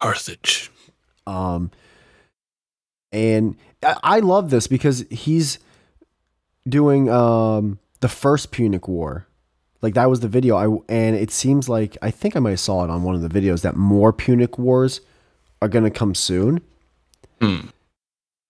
Carthage. 0.00 0.70
Um, 1.26 1.70
and 3.12 3.56
I, 3.82 3.96
I 4.02 4.18
love 4.20 4.50
this 4.50 4.66
because 4.66 5.04
he's 5.10 5.58
doing 6.68 7.08
um 7.08 7.78
the 8.00 8.08
first 8.08 8.50
Punic 8.50 8.88
War. 8.88 9.26
Like 9.82 9.94
that 9.94 10.10
was 10.10 10.20
the 10.20 10.28
video. 10.28 10.56
I 10.56 10.82
and 10.88 11.14
it 11.16 11.30
seems 11.30 11.68
like 11.68 11.96
I 12.02 12.10
think 12.10 12.36
I 12.36 12.40
might 12.40 12.50
have 12.50 12.60
saw 12.60 12.84
it 12.84 12.90
on 12.90 13.02
one 13.02 13.14
of 13.14 13.22
the 13.22 13.28
videos 13.28 13.62
that 13.62 13.76
more 13.76 14.12
Punic 14.12 14.58
Wars 14.58 15.00
are 15.62 15.68
gonna 15.68 15.90
come 15.90 16.14
soon. 16.14 16.60
Hmm. 17.40 17.68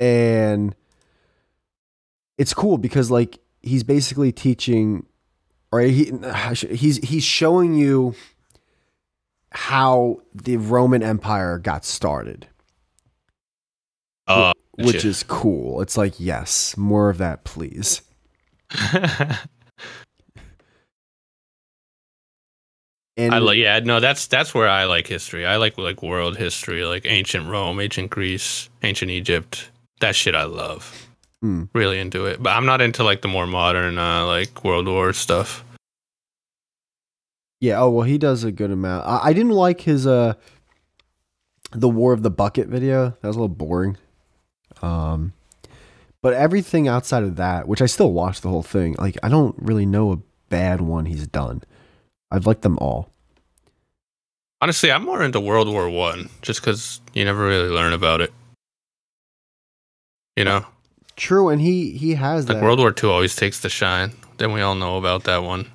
And 0.01 0.75
it's 2.39 2.55
cool 2.55 2.79
because 2.79 3.11
like 3.11 3.39
he's 3.67 3.85
basically 3.85 4.33
teaching, 4.33 5.07
or 5.73 5.81
he 5.81 6.13
he's 6.71 6.97
he's 6.99 7.25
showing 7.25 7.75
you 7.75 8.15
how 9.53 10.21
the 10.35 10.57
Roman 10.59 11.03
Empire 11.03 11.59
got 11.59 11.85
started 11.85 12.47
Uh, 14.27 14.53
which 14.77 15.05
is 15.05 15.23
cool. 15.23 15.81
It's 15.81 15.97
like, 15.97 16.21
yes, 16.21 16.77
more 16.77 17.09
of 17.11 17.19
that, 17.19 17.45
please. 17.45 18.03
And 23.19 23.35
I 23.35 23.39
like 23.39 23.57
yeah 23.57 23.79
no 23.81 24.01
that's 24.01 24.27
that's 24.27 24.55
where 24.55 24.69
I 24.69 24.85
like 24.85 25.07
history. 25.07 25.47
I 25.47 25.57
like 25.57 25.79
like 25.79 26.03
world 26.03 26.37
history, 26.37 26.85
like 26.85 27.07
ancient 27.07 27.49
Rome, 27.49 27.81
ancient 27.81 28.11
Greece, 28.11 28.69
ancient 28.83 29.11
Egypt. 29.11 29.71
That 30.01 30.15
shit 30.15 30.35
I 30.35 30.45
love. 30.45 31.09
Mm. 31.45 31.69
Really 31.75 31.99
into 31.99 32.25
it, 32.27 32.43
but 32.43 32.51
I'm 32.51 32.67
not 32.67 32.81
into 32.81 33.05
like 33.05 33.23
the 33.23 33.29
more 33.29 33.47
modern 33.47 33.99
uh, 33.99 34.27
like 34.27 34.65
World 34.65 34.89
War 34.89 35.13
stuff. 35.13 35.65
yeah, 37.61 37.81
oh 37.81 37.91
well, 37.91 38.07
he 38.07 38.19
does 38.19 38.43
a 38.45 38.53
good 38.53 38.71
amount. 38.71 39.07
I, 39.07 39.29
I 39.29 39.33
didn't 39.33 39.53
like 39.53 39.83
his 39.83 40.07
uh, 40.07 40.35
the 41.73 41.89
War 41.89 42.13
of 42.13 42.23
the 42.23 42.31
Bucket 42.31 42.69
video. 42.69 43.11
That 43.21 43.29
was 43.29 43.37
a 43.37 43.41
little 43.41 43.55
boring. 43.55 43.97
Um, 44.83 45.33
but 46.23 46.35
everything 46.35 46.89
outside 46.89 47.23
of 47.23 47.37
that, 47.37 47.69
which 47.69 47.83
I 47.83 47.87
still 47.87 48.13
watched 48.13 48.43
the 48.43 48.49
whole 48.49 48.63
thing, 48.63 48.97
like 48.99 49.17
I 49.23 49.29
don't 49.29 49.55
really 49.59 49.87
know 49.87 50.13
a 50.13 50.19
bad 50.49 50.81
one 50.81 51.07
he's 51.07 51.27
done. 51.27 51.63
I've 52.31 52.47
liked 52.47 52.63
them 52.63 52.79
all. 52.79 53.11
Honestly, 54.61 54.91
I'm 54.91 55.05
more 55.05 55.23
into 55.23 55.39
World 55.39 55.69
War 55.69 55.89
One, 55.91 56.31
just 56.41 56.61
because 56.61 57.01
you 57.13 57.25
never 57.25 57.47
really 57.47 57.69
learn 57.69 57.93
about 57.93 58.23
it. 58.23 58.33
You 60.35 60.45
know, 60.45 60.67
True, 61.17 61.49
and 61.49 61.61
he 61.61 61.93
he 61.93 62.15
has 62.15 62.49
like 62.49 62.59
that. 62.59 62.65
World 62.65 62.79
War 62.79 62.93
Two 62.93 63.11
always 63.11 63.35
takes 63.35 63.61
the 63.61 63.69
shine. 63.69 64.13
Then 64.39 64.53
we 64.53 64.61
all 64.61 64.75
know 64.75 64.99
about 64.99 65.25
that 65.25 65.43
one. 65.43 65.71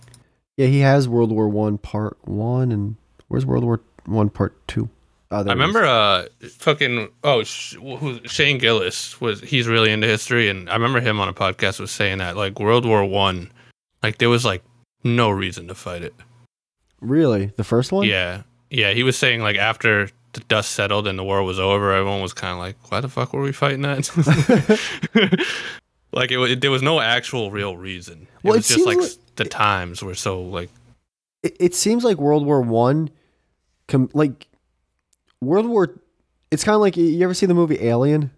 yeah, 0.58 0.68
he 0.68 0.80
has 0.82 1.08
World 1.10 1.32
War 1.32 1.50
One 1.50 1.78
Part 1.78 2.18
One, 2.28 2.72
and 2.72 2.96
where's 3.28 3.46
World 3.46 3.64
War 3.64 3.82
One 4.06 4.30
Part 4.30 4.56
Two? 4.68 4.90
Oh, 5.32 5.40
I 5.40 5.44
there 5.44 5.54
it 5.54 5.58
is. 5.58 5.60
remember, 5.62 5.86
uh, 5.86 6.26
fucking 6.58 7.10
oh, 7.24 7.44
sh- 7.44 7.76
who, 7.76 8.20
Shane 8.28 8.58
Gillis 8.60 9.20
was 9.22 9.42
he's 9.42 9.68
really 9.68 9.92
into 9.92 10.06
history, 10.06 10.50
and 10.50 10.70
I 10.70 10.74
remember 10.74 11.00
him 11.00 11.20
on 11.20 11.28
a 11.28 11.34
podcast 11.34 11.80
was 11.80 11.90
saying 11.90 12.20
that 12.20 12.38
like 12.38 12.60
World 12.60 12.86
War 12.86 13.04
One, 13.06 13.52
like 14.04 14.18
there 14.20 14.30
was 14.30 14.46
like 14.46 14.64
no 15.04 15.30
reason 15.32 15.68
to 15.70 15.74
fight 15.76 16.04
it. 16.04 16.14
Really, 17.00 17.48
the 17.58 17.64
first 17.64 17.92
one? 17.92 18.08
Yeah, 18.08 18.44
yeah. 18.70 18.92
He 18.94 19.02
was 19.02 19.18
saying 19.18 19.42
like 19.42 19.58
after 19.58 20.10
the 20.34 20.40
dust 20.42 20.72
settled 20.72 21.08
and 21.08 21.18
the 21.20 21.24
war 21.24 21.44
was 21.44 21.60
over, 21.60 21.92
everyone 21.94 22.22
was 22.22 22.34
kind 22.34 22.54
of 22.54 22.60
like, 22.60 22.76
"Why 22.92 23.02
the 23.02 23.10
fuck 23.10 23.34
were 23.34 23.42
we 23.42 23.52
fighting 23.52 23.82
that?" 23.82 24.08
like 26.14 26.32
it, 26.32 26.38
wa- 26.38 26.56
there 26.58 26.72
was 26.72 26.82
no 26.82 27.00
actual 27.00 27.52
real 27.52 27.78
reason. 27.78 28.24
It 28.24 28.28
Well, 28.44 28.54
it 28.56 28.64
just 28.64 28.86
like 28.86 28.98
like- 28.98 29.12
the 29.36 29.46
times 29.46 30.02
were 30.04 30.16
so 30.16 30.42
like 30.42 30.70
It, 31.44 31.56
it 31.60 31.76
seems 31.76 32.04
like 32.04 32.18
World 32.18 32.46
War 32.46 32.62
One, 32.62 33.10
com- 33.88 34.10
like 34.14 34.48
World 35.42 35.66
War. 35.68 36.00
It's 36.52 36.64
kind 36.64 36.76
of 36.76 36.82
like 36.82 36.98
you 36.98 37.24
ever 37.24 37.34
see 37.34 37.46
the 37.46 37.54
movie 37.54 37.78
Alien, 37.82 38.32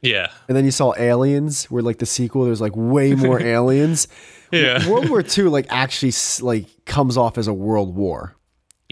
yeah, 0.00 0.30
and 0.48 0.56
then 0.56 0.64
you 0.64 0.70
saw 0.70 0.94
Aliens, 0.96 1.66
where 1.70 1.82
like 1.82 1.98
the 1.98 2.06
sequel, 2.06 2.44
there's 2.46 2.60
like 2.60 2.72
way 2.74 3.14
more 3.14 3.40
aliens. 3.56 4.08
yeah, 4.50 4.88
World 4.88 5.10
War 5.10 5.22
Two, 5.22 5.50
like 5.50 5.66
actually, 5.68 6.12
like 6.40 6.66
comes 6.86 7.16
off 7.18 7.36
as 7.38 7.48
a 7.48 7.52
world 7.52 7.94
war. 7.94 8.34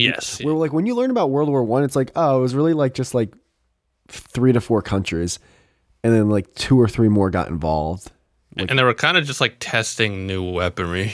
Yes, 0.01 0.43
Where 0.43 0.55
like 0.55 0.73
when 0.73 0.87
you 0.87 0.95
learn 0.95 1.11
about 1.11 1.31
World 1.31 1.49
War 1.49 1.63
One, 1.65 1.85
it's 1.85 1.97
like 1.97 2.11
oh, 2.17 2.39
it 2.39 2.41
was 2.41 2.55
really 2.55 2.73
like 2.75 2.95
just 2.95 3.15
like 3.15 3.33
three 4.09 4.53
to 4.53 4.61
four 4.61 4.83
countries, 4.83 5.39
and 6.03 6.13
then 6.15 6.29
like 6.31 6.55
two 6.55 6.81
or 6.81 6.89
three 6.89 7.09
more 7.09 7.31
got 7.31 7.49
involved. 7.49 8.11
and 8.57 8.79
they 8.79 8.83
were 8.83 8.95
kind 8.95 9.17
of 9.17 9.25
just 9.25 9.41
like 9.41 9.57
testing 9.61 10.27
new 10.27 10.43
weaponry. 10.53 11.13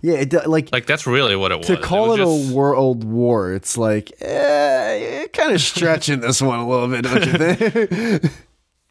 Yeah, 0.00 0.14
it 0.14 0.32
like 0.48 0.72
Like 0.72 0.86
that's 0.86 1.06
really 1.06 1.36
what 1.36 1.52
it 1.52 1.58
was. 1.58 1.66
to 1.68 1.76
call 1.76 2.06
it, 2.14 2.18
was 2.20 2.28
just- 2.40 2.52
a 2.52 2.54
world 2.56 3.04
war, 3.04 3.52
it's 3.52 3.78
like 3.78 4.10
eh, 4.20 5.26
kind 5.32 5.52
of 5.54 5.60
stretching 5.72 6.18
this 6.20 6.42
one 6.42 6.58
a 6.58 6.68
little 6.68 6.88
bit, 6.88 7.02
don't 7.04 7.24
you 7.24 8.18
think? 8.18 8.32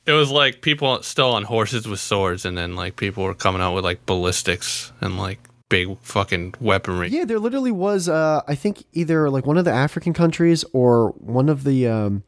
It 0.03 0.13
was 0.13 0.31
like 0.31 0.61
people 0.61 1.03
still 1.03 1.29
on 1.33 1.43
horses 1.43 1.87
with 1.87 1.99
swords, 1.99 2.43
and 2.43 2.57
then 2.57 2.75
like 2.75 2.95
people 2.95 3.23
were 3.23 3.35
coming 3.35 3.61
out 3.61 3.75
with 3.75 3.83
like 3.83 4.03
ballistics 4.07 4.91
and 4.99 5.19
like 5.19 5.37
big 5.71 5.97
fucking 6.01 6.53
weaponry. 6.59 7.07
yeah, 7.09 7.25
there 7.25 7.39
literally 7.39 7.71
was. 7.71 8.07
Uh, 8.07 8.41
I 8.47 8.53
think 8.53 8.83
either 8.93 9.29
like 9.29 9.47
one 9.47 9.57
of 9.57 9.65
the 9.65 9.71
African 9.71 10.13
countries 10.13 10.63
or 10.73 11.11
one 11.11 11.49
of 11.49 11.63
the 11.63 11.87
um, 11.87 12.23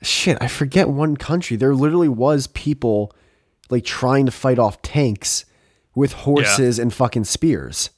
shit. 0.00 0.38
I 0.40 0.46
forget 0.48 0.88
one 0.88 1.16
country. 1.16 1.56
There 1.56 1.74
literally 1.74 2.08
was 2.08 2.46
people 2.46 3.12
like 3.68 3.84
trying 3.84 4.24
to 4.24 4.32
fight 4.32 4.58
off 4.58 4.80
tanks 4.80 5.44
with 5.94 6.12
horses 6.12 6.78
and 6.78 6.94
fucking 6.94 7.24
spears. 7.24 7.90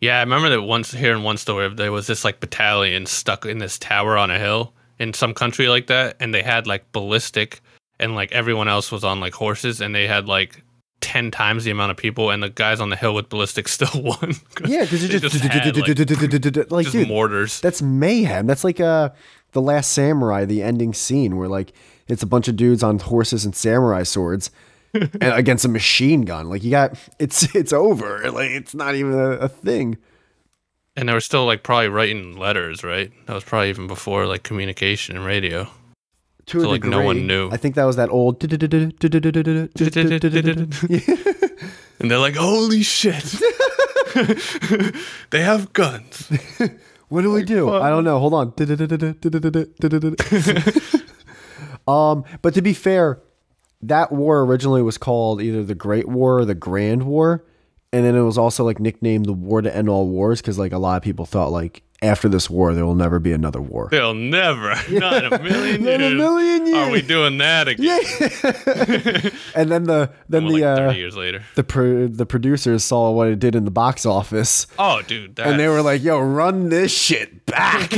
Yeah, 0.00 0.18
I 0.18 0.20
remember 0.20 0.50
that 0.50 0.62
once 0.62 0.92
hearing 0.92 1.22
one 1.22 1.38
story. 1.38 1.72
There 1.74 1.92
was 1.92 2.06
this 2.06 2.24
like 2.24 2.40
battalion 2.40 3.06
stuck 3.06 3.46
in 3.46 3.58
this 3.58 3.78
tower 3.78 4.18
on 4.18 4.30
a 4.30 4.38
hill 4.38 4.74
in 4.98 5.14
some 5.14 5.32
country 5.32 5.68
like 5.68 5.86
that, 5.86 6.16
and 6.20 6.34
they 6.34 6.42
had 6.42 6.66
like 6.66 6.92
ballistic, 6.92 7.60
and 7.98 8.14
like 8.14 8.32
everyone 8.32 8.68
else 8.68 8.92
was 8.92 9.02
on 9.02 9.20
like 9.20 9.32
horses, 9.34 9.80
and 9.80 9.94
they 9.94 10.06
had 10.06 10.28
like 10.28 10.62
ten 11.02 11.30
times 11.30 11.64
the 11.64 11.70
amount 11.70 11.90
of 11.90 11.98
people, 11.98 12.30
and 12.30 12.42
the 12.42 12.48
guys 12.48 12.80
on 12.80 12.88
the 12.88 12.96
hill 12.96 13.14
with 13.14 13.28
ballistics 13.28 13.72
still 13.78 14.02
won. 14.02 14.34
Yeah, 14.66 14.82
because 14.84 15.04
it 15.04 15.20
just, 15.20 15.44
like, 15.44 16.70
like, 16.70 16.84
just 16.84 16.92
dude, 16.92 17.08
mortars. 17.08 17.60
That's 17.60 17.82
mayhem. 17.82 18.46
That's 18.46 18.64
like 18.64 18.80
uh 18.80 19.10
the 19.52 19.60
last 19.60 19.92
samurai, 19.92 20.46
the 20.46 20.62
ending 20.62 20.94
scene 20.94 21.36
where 21.36 21.48
like 21.48 21.72
it's 22.08 22.22
a 22.22 22.26
bunch 22.26 22.48
of 22.48 22.56
dudes 22.56 22.82
on 22.82 22.98
horses 22.98 23.44
and 23.44 23.54
samurai 23.54 24.02
swords 24.02 24.50
and 24.94 25.22
against 25.22 25.64
a 25.64 25.68
machine 25.68 26.22
gun. 26.22 26.48
Like 26.48 26.62
you 26.62 26.70
got 26.70 26.98
it's 27.18 27.54
it's 27.54 27.72
over. 27.72 28.30
Like 28.30 28.50
it's 28.50 28.74
not 28.74 28.94
even 28.94 29.12
a, 29.12 29.30
a 29.32 29.48
thing. 29.48 29.98
And 30.94 31.08
they 31.08 31.12
were 31.14 31.20
still 31.20 31.46
like 31.46 31.62
probably 31.62 31.88
writing 31.88 32.36
letters, 32.36 32.84
right? 32.84 33.10
That 33.26 33.34
was 33.34 33.44
probably 33.44 33.70
even 33.70 33.86
before 33.86 34.26
like 34.26 34.42
communication 34.42 35.16
and 35.16 35.24
radio. 35.24 35.68
To 36.46 36.58
a 36.58 36.62
So, 36.62 36.70
like, 36.70 36.84
no 36.84 37.02
one 37.02 37.26
knew. 37.26 37.50
I 37.50 37.56
think 37.56 37.76
that 37.76 37.84
was 37.84 37.96
that 37.96 38.10
old. 38.10 38.40
And 42.00 42.10
they're 42.10 42.18
like, 42.18 42.34
"Holy 42.34 42.82
shit! 42.82 43.24
they 45.30 45.40
have 45.40 45.72
guns." 45.72 46.30
What 47.08 47.22
do 47.22 47.30
we 47.30 47.44
do? 47.44 47.70
I 47.70 47.90
don't 47.90 48.04
know. 48.04 48.18
Hold 48.18 48.32
on. 48.32 48.52
um, 51.86 52.24
but 52.40 52.54
to 52.54 52.62
be 52.62 52.72
fair, 52.72 53.20
that 53.82 54.10
war 54.10 54.40
originally 54.40 54.82
was 54.82 54.96
called 54.96 55.42
either 55.42 55.62
the 55.62 55.74
Great 55.74 56.08
War 56.08 56.38
or 56.38 56.44
the 56.44 56.54
Grand 56.54 57.04
War, 57.04 57.44
and 57.92 58.04
then 58.04 58.16
it 58.16 58.22
was 58.22 58.38
also 58.38 58.64
like 58.64 58.80
nicknamed 58.80 59.26
the 59.26 59.34
War 59.34 59.60
to 59.60 59.76
End 59.76 59.88
All 59.88 60.08
Wars 60.08 60.40
because 60.40 60.58
like 60.58 60.72
a 60.72 60.78
lot 60.78 60.96
of 60.96 61.02
people 61.02 61.26
thought 61.26 61.52
like 61.52 61.82
after 62.02 62.28
this 62.28 62.50
war 62.50 62.74
there 62.74 62.84
will 62.84 62.94
never 62.96 63.18
be 63.18 63.32
another 63.32 63.60
war. 63.62 63.88
They'll 63.90 64.12
never, 64.14 64.74
not 64.90 65.24
in 65.24 65.32
a 65.32 65.42
million 65.42 65.84
Not 65.84 65.94
in 65.94 66.00
a 66.02 66.08
years, 66.08 66.14
million 66.18 66.74
are 66.74 66.86
we 66.90 66.96
years. 66.98 67.06
doing 67.08 67.38
that 67.38 67.68
again. 67.68 68.00
Yeah. 68.02 69.30
And 69.54 69.70
then 69.70 69.84
the 69.84 70.10
then 70.28 70.44
Well, 70.44 70.54
the 70.54 70.60
like 70.62 70.64
uh, 70.64 70.76
thirty 70.76 70.98
years 70.98 71.16
later. 71.16 71.42
the 71.56 71.62
pro- 71.64 72.06
the 72.08 72.24
producers 72.26 72.82
saw 72.84 73.10
what 73.10 73.28
it 73.28 73.38
did 73.38 73.54
in 73.54 73.64
the 73.64 73.70
box 73.70 74.04
office, 74.06 74.66
Oh, 74.78 75.02
dude, 75.02 75.38
and 75.38 75.60
they 75.60 75.68
were 75.68 75.82
like, 75.82 76.02
"Yo, 76.02 76.18
run 76.20 76.68
this 76.70 76.90
shit 76.92 77.44
back." 77.46 77.92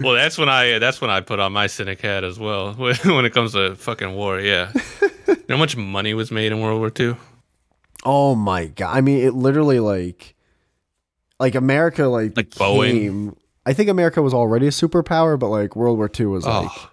"Well, 0.00 0.12
that's 0.14 0.36
when 0.38 0.48
I 0.50 0.78
that's 0.78 1.00
when 1.00 1.10
I 1.10 1.20
put 1.22 1.40
on 1.40 1.52
my 1.52 1.66
cynic 1.66 2.00
hat 2.02 2.24
as 2.24 2.38
well 2.38 2.74
when 2.74 2.94
when 3.04 3.24
it 3.24 3.32
comes 3.32 3.52
to 3.52 3.74
fucking 3.76 4.14
war." 4.14 4.38
Yeah, 4.40 4.70
you 5.26 5.34
know 5.48 5.56
how 5.56 5.56
much 5.56 5.76
money 5.76 6.12
was 6.14 6.30
made 6.30 6.52
in 6.52 6.60
World 6.60 6.78
War 6.80 6.92
II? 6.98 7.16
Oh 8.04 8.34
my 8.34 8.66
god! 8.66 8.96
I 8.96 9.00
mean, 9.00 9.24
it 9.24 9.34
literally 9.34 9.80
like, 9.80 10.34
like 11.40 11.54
America 11.54 12.04
like 12.06 12.36
Like 12.36 12.50
Boeing? 12.50 13.36
I 13.66 13.72
think 13.74 13.88
America 13.90 14.22
was 14.22 14.32
already 14.34 14.66
a 14.66 14.70
superpower, 14.70 15.38
but 15.38 15.48
like 15.48 15.76
World 15.76 15.98
War 15.98 16.10
II 16.18 16.26
was 16.26 16.46
like. 16.46 16.70
Oh, 16.70 16.90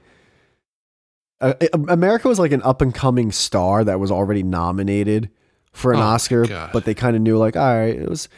Uh, 1.42 1.54
America 1.90 2.28
was 2.28 2.40
like 2.40 2.52
an 2.54 2.62
up 2.64 2.82
and 2.82 2.94
coming 2.94 3.32
star 3.32 3.84
that 3.84 4.00
was 4.00 4.10
already 4.12 4.42
nominated 4.44 5.30
for 5.74 5.92
an 5.92 6.00
Oh 6.00 6.04
Oscar, 6.04 6.46
God. 6.46 6.70
but 6.72 6.86
they 6.86 6.94
kind 6.94 7.16
of 7.16 7.22
knew 7.22 7.38
like, 7.38 7.58
all 7.58 7.76
right, 7.78 7.96
it 7.96 8.10
was 8.10 8.30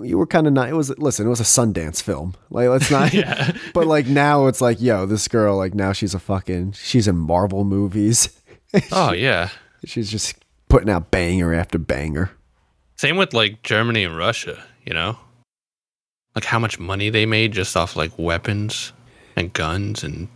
you 0.00 0.16
were 0.16 0.26
kind 0.28 0.46
of 0.46 0.52
not. 0.52 0.68
It 0.68 0.74
was 0.74 0.96
listen, 0.98 1.26
it 1.26 1.28
was 1.28 1.40
a 1.40 1.42
Sundance 1.44 2.00
film. 2.00 2.34
Like 2.50 2.68
let's 2.68 2.90
not. 2.90 3.12
yeah. 3.14 3.50
But 3.74 3.88
like 3.88 4.06
now 4.06 4.46
it's 4.46 4.60
like, 4.60 4.80
yo, 4.80 5.04
this 5.06 5.26
girl 5.26 5.56
like 5.56 5.74
now 5.74 5.92
she's 5.92 6.14
a 6.14 6.20
fucking 6.20 6.72
she's 6.72 7.08
in 7.08 7.16
Marvel 7.16 7.64
movies. 7.64 8.28
Oh 8.92 9.12
yeah. 9.12 9.48
she's 9.86 10.10
just 10.10 10.36
putting 10.68 10.90
out 10.90 11.10
banger 11.10 11.54
after 11.54 11.78
banger. 11.78 12.30
Same 12.96 13.16
with 13.16 13.32
like 13.32 13.62
Germany 13.62 14.04
and 14.04 14.14
Russia, 14.16 14.62
you 14.84 14.92
know? 14.92 15.18
Like 16.38 16.44
how 16.44 16.60
much 16.60 16.78
money 16.78 17.10
they 17.10 17.26
made 17.26 17.50
just 17.50 17.76
off 17.76 17.96
like 17.96 18.16
weapons 18.16 18.92
and 19.34 19.52
guns 19.52 20.04
and 20.04 20.28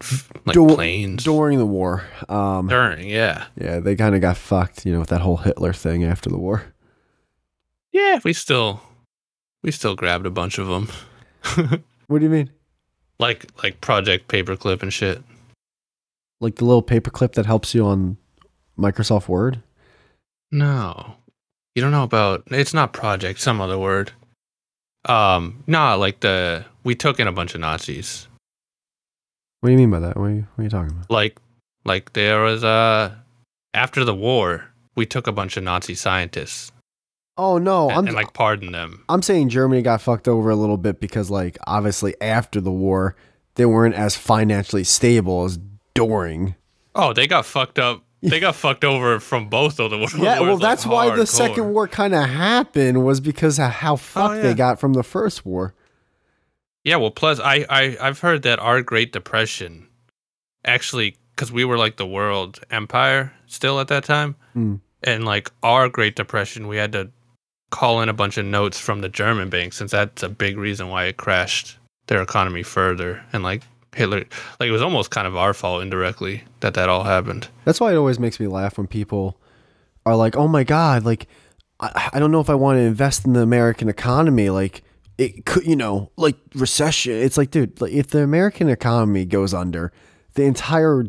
like 0.45 0.55
Dur- 0.55 0.74
planes. 0.74 1.23
during 1.23 1.59
the 1.61 1.65
war. 1.66 2.05
Um, 2.29 2.66
During, 2.66 3.09
yeah. 3.09 3.45
yeah, 3.57 3.79
they 3.79 3.95
kind 3.95 4.16
of 4.16 4.20
got 4.20 4.37
fucked, 4.37 4.85
you 4.85 4.93
know, 4.93 4.99
with 4.99 5.11
that 5.11 5.20
whole 5.20 5.37
Hitler 5.37 5.73
thing 5.73 6.03
after 6.03 6.29
the 6.29 6.39
war. 6.39 6.65
Yeah, 7.93 8.19
we 8.24 8.33
still 8.33 8.81
we 9.62 9.70
still 9.70 9.95
grabbed 9.95 10.27
a 10.27 10.31
bunch 10.31 10.59
of 10.59 10.66
them. 10.66 10.89
What 12.09 12.19
do 12.19 12.24
you 12.24 12.31
mean? 12.31 12.51
like 13.20 13.47
like 13.62 13.81
Project 13.81 14.27
Paperclip 14.27 14.83
and 14.83 14.93
shit. 14.93 15.23
Like 16.41 16.57
the 16.57 16.65
little 16.65 16.83
paperclip 16.83 17.35
that 17.35 17.47
helps 17.47 17.74
you 17.77 17.87
on 17.87 18.16
Microsoft 18.77 19.29
Word? 19.29 19.62
No. 20.51 21.15
You 21.77 21.81
don't 21.83 21.93
know 21.93 22.03
about 22.03 22.43
it's 22.49 22.74
not 22.74 22.93
project, 22.93 23.39
some 23.41 23.61
other 23.61 23.79
word. 23.79 24.11
Um, 25.05 25.65
nah, 25.66 25.95
like 25.95 26.20
the 26.20 26.65
we 26.85 26.95
took 26.95 27.20
in 27.20 27.29
a 27.29 27.33
bunch 27.33 27.55
of 27.55 27.61
Nazis. 27.61 28.29
What 29.61 29.69
do 29.69 29.73
you 29.73 29.79
mean 29.79 29.91
by 29.91 30.01
that? 30.01 30.16
What 30.16 30.27
are 30.27 30.31
you, 30.31 30.47
what 30.55 30.62
are 30.62 30.65
you 30.65 30.70
talking 30.70 30.93
about? 30.93 31.11
Like 31.11 31.39
like 31.85 32.12
there 32.12 32.43
was 32.43 32.65
a 32.65 33.23
after 33.74 34.05
the 34.05 34.15
war, 34.15 34.66
we 34.95 35.07
took 35.07 35.27
a 35.27 35.33
bunch 35.33 35.57
of 35.57 35.65
Nazi 35.65 35.95
scientists 35.95 36.73
Oh 37.39 37.59
no, 37.59 37.89
and, 37.89 37.99
I'm 37.99 38.07
and 38.09 38.16
like 38.16 38.35
pardon 38.35 38.73
them. 38.73 39.05
I'm 39.09 39.23
saying 39.23 39.49
Germany 39.49 39.83
got 39.83 40.03
fucked 40.03 40.29
over 40.29 40.51
a 40.51 40.57
little 40.57 40.77
bit 40.77 41.01
because 41.01 41.31
like 41.31 41.57
obviously 41.66 42.15
after 42.20 42.61
the 42.61 42.73
war 42.73 43.16
they 43.55 43.66
weren't 43.66 43.95
as 43.95 44.16
financially 44.16 44.85
stable 44.85 45.45
as 45.45 45.59
during. 45.95 46.55
Oh, 46.95 47.12
they 47.12 47.27
got 47.27 47.47
fucked 47.47 47.79
up. 47.79 48.05
They 48.23 48.39
got 48.39 48.55
fucked 48.55 48.85
over 48.85 49.19
from 49.19 49.49
both 49.49 49.81
of 49.81 49.90
the 49.90 49.99
world. 49.99 50.12
Yeah, 50.16 50.39
well 50.39 50.51
wars, 50.51 50.61
like, 50.61 50.70
that's 50.70 50.86
why 50.86 51.15
the 51.15 51.27
second 51.27 51.73
war 51.73 51.89
kind 51.89 52.15
of 52.15 52.28
happened 52.28 53.05
was 53.05 53.20
because 53.20 53.59
of 53.59 53.70
how 53.70 53.97
fucked 53.97 54.36
yeah. 54.36 54.43
they 54.43 54.55
got 54.55 54.78
from 54.78 54.93
the 54.93 55.03
first 55.03 55.44
war. 55.44 55.74
Yeah, 56.85 56.97
well, 56.97 57.11
plus 57.11 57.40
I, 57.40 57.66
I 57.69 57.97
I've 58.01 58.20
heard 58.20 58.43
that 58.43 58.59
our 58.59 58.81
Great 58.82 59.12
Depression, 59.12 59.89
actually, 60.65 61.16
because 61.35 61.51
we 61.51 61.65
were 61.65 61.78
like 61.78 61.97
the 61.97 62.07
world 62.07 62.61
empire 62.70 63.32
still 63.47 63.81
at 63.81 63.89
that 63.89 64.05
time, 64.05 64.36
Mm. 64.57 64.81
and 65.03 65.24
like 65.24 65.51
our 65.62 65.89
Great 65.89 66.15
Depression, 66.15 66.69
we 66.69 66.77
had 66.77 66.93
to 66.93 67.11
call 67.70 68.03
in 68.03 68.09
a 68.09 68.12
bunch 68.12 68.36
of 68.36 68.44
notes 68.44 68.78
from 68.78 69.01
the 69.01 69.09
German 69.09 69.49
bank 69.49 69.73
since 69.73 69.90
that's 69.93 70.23
a 70.23 70.28
big 70.28 70.59
reason 70.59 70.89
why 70.89 71.07
it 71.07 71.16
crashed 71.16 71.78
their 72.07 72.20
economy 72.23 72.62
further, 72.62 73.23
and 73.32 73.43
like 73.43 73.62
Hitler, 73.94 74.24
like 74.59 74.69
it 74.69 74.73
was 74.73 74.82
almost 74.82 75.10
kind 75.10 75.27
of 75.27 75.36
our 75.36 75.52
fault 75.55 75.82
indirectly 75.82 76.44
that 76.60 76.74
that 76.74 76.89
all 76.89 77.05
happened. 77.05 77.48
That's 77.64 77.81
why 77.81 77.93
it 77.93 77.97
always 77.97 78.19
makes 78.19 78.40
me 78.40 78.47
laugh 78.47 78.78
when 78.78 78.86
people 78.86 79.39
are 80.06 80.16
like, 80.16 80.36
"Oh 80.36 80.48
my 80.48 80.64
god, 80.64 81.05
like 81.05 81.27
I, 81.81 82.10
I 82.14 82.19
don't 82.19 82.31
know 82.31 82.40
if 82.40 82.48
I 82.51 82.55
want 82.55 82.77
to 82.78 82.82
invest 82.82 83.24
in 83.27 83.35
the 83.35 83.40
American 83.43 83.89
economy." 83.89 84.48
Like 84.51 84.82
it 85.19 85.44
could, 85.44 85.66
you 85.66 85.77
know, 85.77 86.10
like 86.16 86.36
recession. 86.55 87.12
It's 87.12 87.36
like, 87.36 87.51
dude, 87.51 87.81
like 87.81 87.93
if 87.93 88.09
the 88.09 88.23
American 88.23 88.69
economy 88.70 89.24
goes 89.27 89.52
under, 89.52 89.93
the 90.35 90.44
entire 90.44 91.05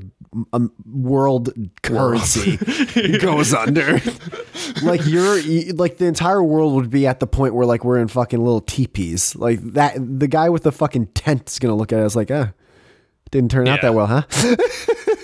um, 0.51 0.71
world 0.85 1.53
currency 1.83 2.57
goes 3.19 3.53
under. 3.53 4.01
like 4.83 5.05
you're 5.05 5.37
you- 5.37 5.73
like 5.73 5.97
the 5.99 6.05
entire 6.05 6.43
world 6.43 6.73
would 6.73 6.89
be 6.89 7.07
at 7.07 7.19
the 7.21 7.27
point 7.27 7.53
where 7.55 7.65
like 7.65 7.85
we're 7.85 7.99
in 7.99 8.09
fucking 8.09 8.39
little 8.43 8.61
teepees. 8.61 9.35
Like 9.37 9.61
that, 9.73 9.95
the 10.19 10.27
guy 10.27 10.49
with 10.49 10.63
the 10.63 10.71
fucking 10.73 11.07
tent 11.07 11.49
is 11.49 11.59
gonna 11.59 11.75
look 11.75 11.93
at 11.93 11.99
us 11.99 12.15
like, 12.15 12.29
"Ah, 12.29 12.51
didn't 13.33 13.51
turn 13.51 13.67
out 13.67 13.81
that 13.81 13.93
well, 13.93 14.07
huh?" 14.07 14.23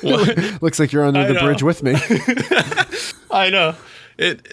Looks 0.62 0.80
like 0.80 0.92
you're 0.92 1.06
under 1.06 1.22
I 1.22 1.26
the 1.28 1.34
know. 1.34 1.42
bridge 1.46 1.64
with 1.64 1.84
me. 1.84 1.94
I 3.32 3.50
know. 3.50 3.76
It 4.18 4.46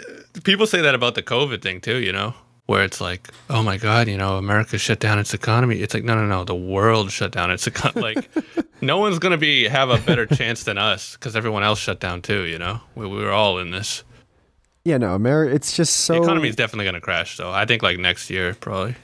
people 0.45 0.67
say 0.67 0.83
that 0.83 0.95
about 0.95 1.15
the 1.15 1.23
COVID 1.23 1.63
thing 1.63 1.81
too, 1.81 1.97
you 1.97 2.13
know, 2.13 2.35
where 2.67 2.85
it's 2.85 3.01
like, 3.01 3.29
oh 3.49 3.63
my 3.63 3.77
god, 3.79 4.09
you 4.09 4.17
know, 4.17 4.37
America 4.37 4.79
shut 4.79 5.01
down 5.01 5.19
its 5.19 5.33
economy. 5.35 5.81
It's 5.81 5.95
like, 5.95 6.05
no, 6.05 6.15
no, 6.15 6.27
no, 6.27 6.45
the 6.45 6.55
world 6.55 7.11
shut 7.11 7.33
down 7.33 7.51
its 7.51 7.67
economy. 7.67 8.03
Like, 8.15 8.29
no 8.81 8.99
one's 8.99 9.19
gonna 9.19 9.39
be 9.39 9.69
have 9.69 9.89
a 9.89 9.99
better 9.99 10.27
chance 10.27 10.65
than 10.65 10.79
us 10.79 11.15
because 11.17 11.35
everyone 11.35 11.63
else 11.63 11.79
shut 11.79 11.99
down 12.01 12.23
too. 12.23 12.43
You 12.45 12.59
know, 12.59 12.81
we, 12.95 13.07
we 13.07 13.17
were 13.25 13.33
all 13.33 13.59
in 13.59 13.71
this. 13.71 14.05
Yeah, 14.85 14.99
no, 14.99 15.15
America. 15.15 15.55
It's 15.55 15.75
just 15.77 15.97
so. 15.97 16.15
The 16.15 16.23
economy 16.23 16.49
is 16.49 16.57
definitely 16.57 16.85
gonna 16.85 17.01
crash, 17.01 17.39
though. 17.39 17.51
I 17.51 17.65
think 17.65 17.83
like 17.83 17.99
next 17.99 18.31
year, 18.31 18.55
probably. 18.55 18.95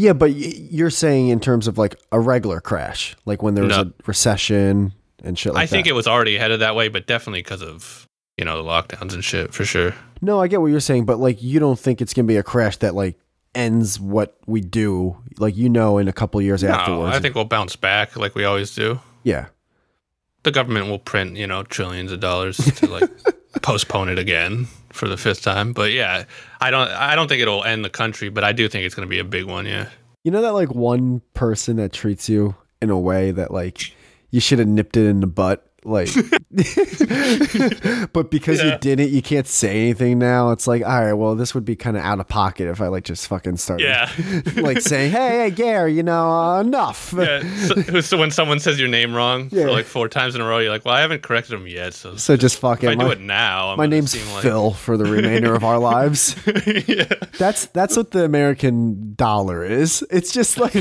Yeah, 0.00 0.12
but 0.12 0.32
you're 0.32 0.90
saying 0.90 1.26
in 1.26 1.40
terms 1.40 1.66
of 1.66 1.76
like 1.76 1.96
a 2.12 2.20
regular 2.20 2.60
crash, 2.60 3.16
like 3.24 3.42
when 3.42 3.54
there 3.56 3.64
was 3.64 3.76
No. 3.76 3.82
a 3.82 3.92
recession 4.06 4.92
and 5.24 5.36
shit 5.36 5.54
like 5.54 5.64
I 5.64 5.66
think 5.66 5.86
that. 5.86 5.90
it 5.90 5.94
was 5.94 6.06
already 6.06 6.38
headed 6.38 6.60
that 6.60 6.76
way, 6.76 6.86
but 6.86 7.08
definitely 7.08 7.40
because 7.40 7.62
of 7.62 8.06
you 8.36 8.44
know 8.44 8.62
the 8.62 8.68
lockdowns 8.68 9.12
and 9.12 9.24
shit 9.24 9.52
for 9.52 9.64
sure. 9.64 9.92
no, 10.22 10.40
I 10.40 10.46
get 10.46 10.60
what 10.60 10.68
you're 10.68 10.78
saying, 10.78 11.04
but 11.04 11.18
like 11.18 11.42
you 11.42 11.58
don't 11.58 11.78
think 11.78 12.00
it's 12.00 12.14
gonna 12.14 12.28
be 12.28 12.36
a 12.36 12.44
crash 12.44 12.76
that 12.76 12.94
like 12.94 13.18
ends 13.56 13.98
what 13.98 14.38
we 14.46 14.60
do, 14.60 15.16
like 15.38 15.56
you 15.56 15.68
know, 15.68 15.98
in 15.98 16.06
a 16.06 16.12
couple 16.12 16.40
years 16.40 16.62
No, 16.62 16.70
afterwards. 16.70 17.16
I 17.16 17.18
think 17.18 17.34
we'll 17.34 17.44
bounce 17.46 17.74
back 17.74 18.16
like 18.16 18.36
we 18.36 18.44
always 18.44 18.72
do. 18.76 19.00
yeah, 19.24 19.46
the 20.44 20.52
government 20.52 20.86
will 20.86 21.00
print, 21.00 21.36
you 21.36 21.48
know, 21.48 21.64
trillions 21.64 22.12
of 22.12 22.20
dollars 22.20 22.58
to 22.58 22.86
like 22.86 23.10
postpone 23.62 24.08
it 24.08 24.18
again 24.18 24.66
for 24.92 25.08
the 25.08 25.16
fifth 25.16 25.42
time. 25.42 25.72
But 25.72 25.92
yeah, 25.92 26.24
I 26.60 26.70
don't 26.70 26.88
I 26.88 27.14
don't 27.14 27.28
think 27.28 27.42
it'll 27.42 27.64
end 27.64 27.84
the 27.84 27.90
country, 27.90 28.28
but 28.28 28.44
I 28.44 28.52
do 28.52 28.68
think 28.68 28.84
it's 28.84 28.94
going 28.94 29.06
to 29.06 29.10
be 29.10 29.18
a 29.18 29.24
big 29.24 29.44
one, 29.44 29.66
yeah. 29.66 29.88
you 30.24 30.30
know 30.30 30.42
that 30.42 30.52
like 30.52 30.74
one 30.74 31.22
person 31.34 31.76
that 31.76 31.92
treats 31.92 32.28
you 32.28 32.56
in 32.80 32.90
a 32.90 32.98
way 32.98 33.30
that 33.30 33.50
like 33.50 33.94
you 34.30 34.40
should 34.40 34.58
have 34.58 34.68
nipped 34.68 34.96
it 34.96 35.06
in 35.06 35.20
the 35.20 35.26
butt, 35.26 35.67
like. 35.84 36.08
but 38.12 38.30
because 38.30 38.62
you 38.62 38.76
didn't, 38.78 39.10
you 39.10 39.22
can't 39.22 39.46
say 39.46 39.82
anything 39.82 40.18
now. 40.18 40.50
It's 40.50 40.66
like, 40.66 40.82
all 40.82 41.04
right, 41.04 41.12
well, 41.12 41.34
this 41.34 41.54
would 41.54 41.64
be 41.64 41.76
kind 41.76 41.96
of 41.96 42.02
out 42.02 42.20
of 42.20 42.28
pocket 42.28 42.68
if 42.68 42.80
I 42.80 42.88
like 42.88 43.04
just 43.04 43.26
fucking 43.28 43.56
started 43.56 43.84
Yeah. 43.84 44.10
like 44.56 44.80
saying, 44.80 45.12
"Hey, 45.12 45.38
hey, 45.44 45.50
Gary, 45.50 45.94
you 45.94 46.02
know, 46.02 46.30
uh, 46.30 46.60
enough." 46.60 47.14
yeah. 47.16 47.42
So, 47.66 48.00
so 48.00 48.18
when 48.18 48.30
someone 48.30 48.60
says 48.60 48.78
your 48.78 48.88
name 48.88 49.14
wrong 49.14 49.48
Yeah. 49.52 49.64
for 49.64 49.70
like 49.70 49.84
four 49.86 50.08
times 50.08 50.34
in 50.34 50.40
a 50.40 50.44
row, 50.46 50.58
you're 50.58 50.70
like, 50.70 50.84
"Well, 50.84 50.94
I 50.94 51.00
haven't 51.00 51.22
corrected 51.22 51.58
them 51.58 51.66
yet." 51.66 51.94
So, 51.94 52.16
So 52.16 52.36
just 52.36 52.58
fuck 52.58 52.82
if 52.82 52.90
it. 52.90 52.98
I 53.00 53.04
do 53.04 53.10
it 53.10 53.20
now, 53.20 53.70
I'm 53.70 53.76
my 53.78 53.86
name's 53.86 54.10
seem 54.12 54.32
like, 54.32 54.42
Phil 54.42 54.72
for 54.72 54.96
the 54.96 55.04
remainder 55.04 55.54
of 55.54 55.64
our 55.64 55.78
lives. 55.78 56.34
yeah. 56.86 57.04
That's 57.38 57.66
that's 57.66 57.96
what 57.96 58.10
the 58.10 58.24
American 58.24 59.14
dollar 59.14 59.64
is. 59.64 60.04
It's 60.10 60.32
just 60.32 60.58
like 60.58 60.72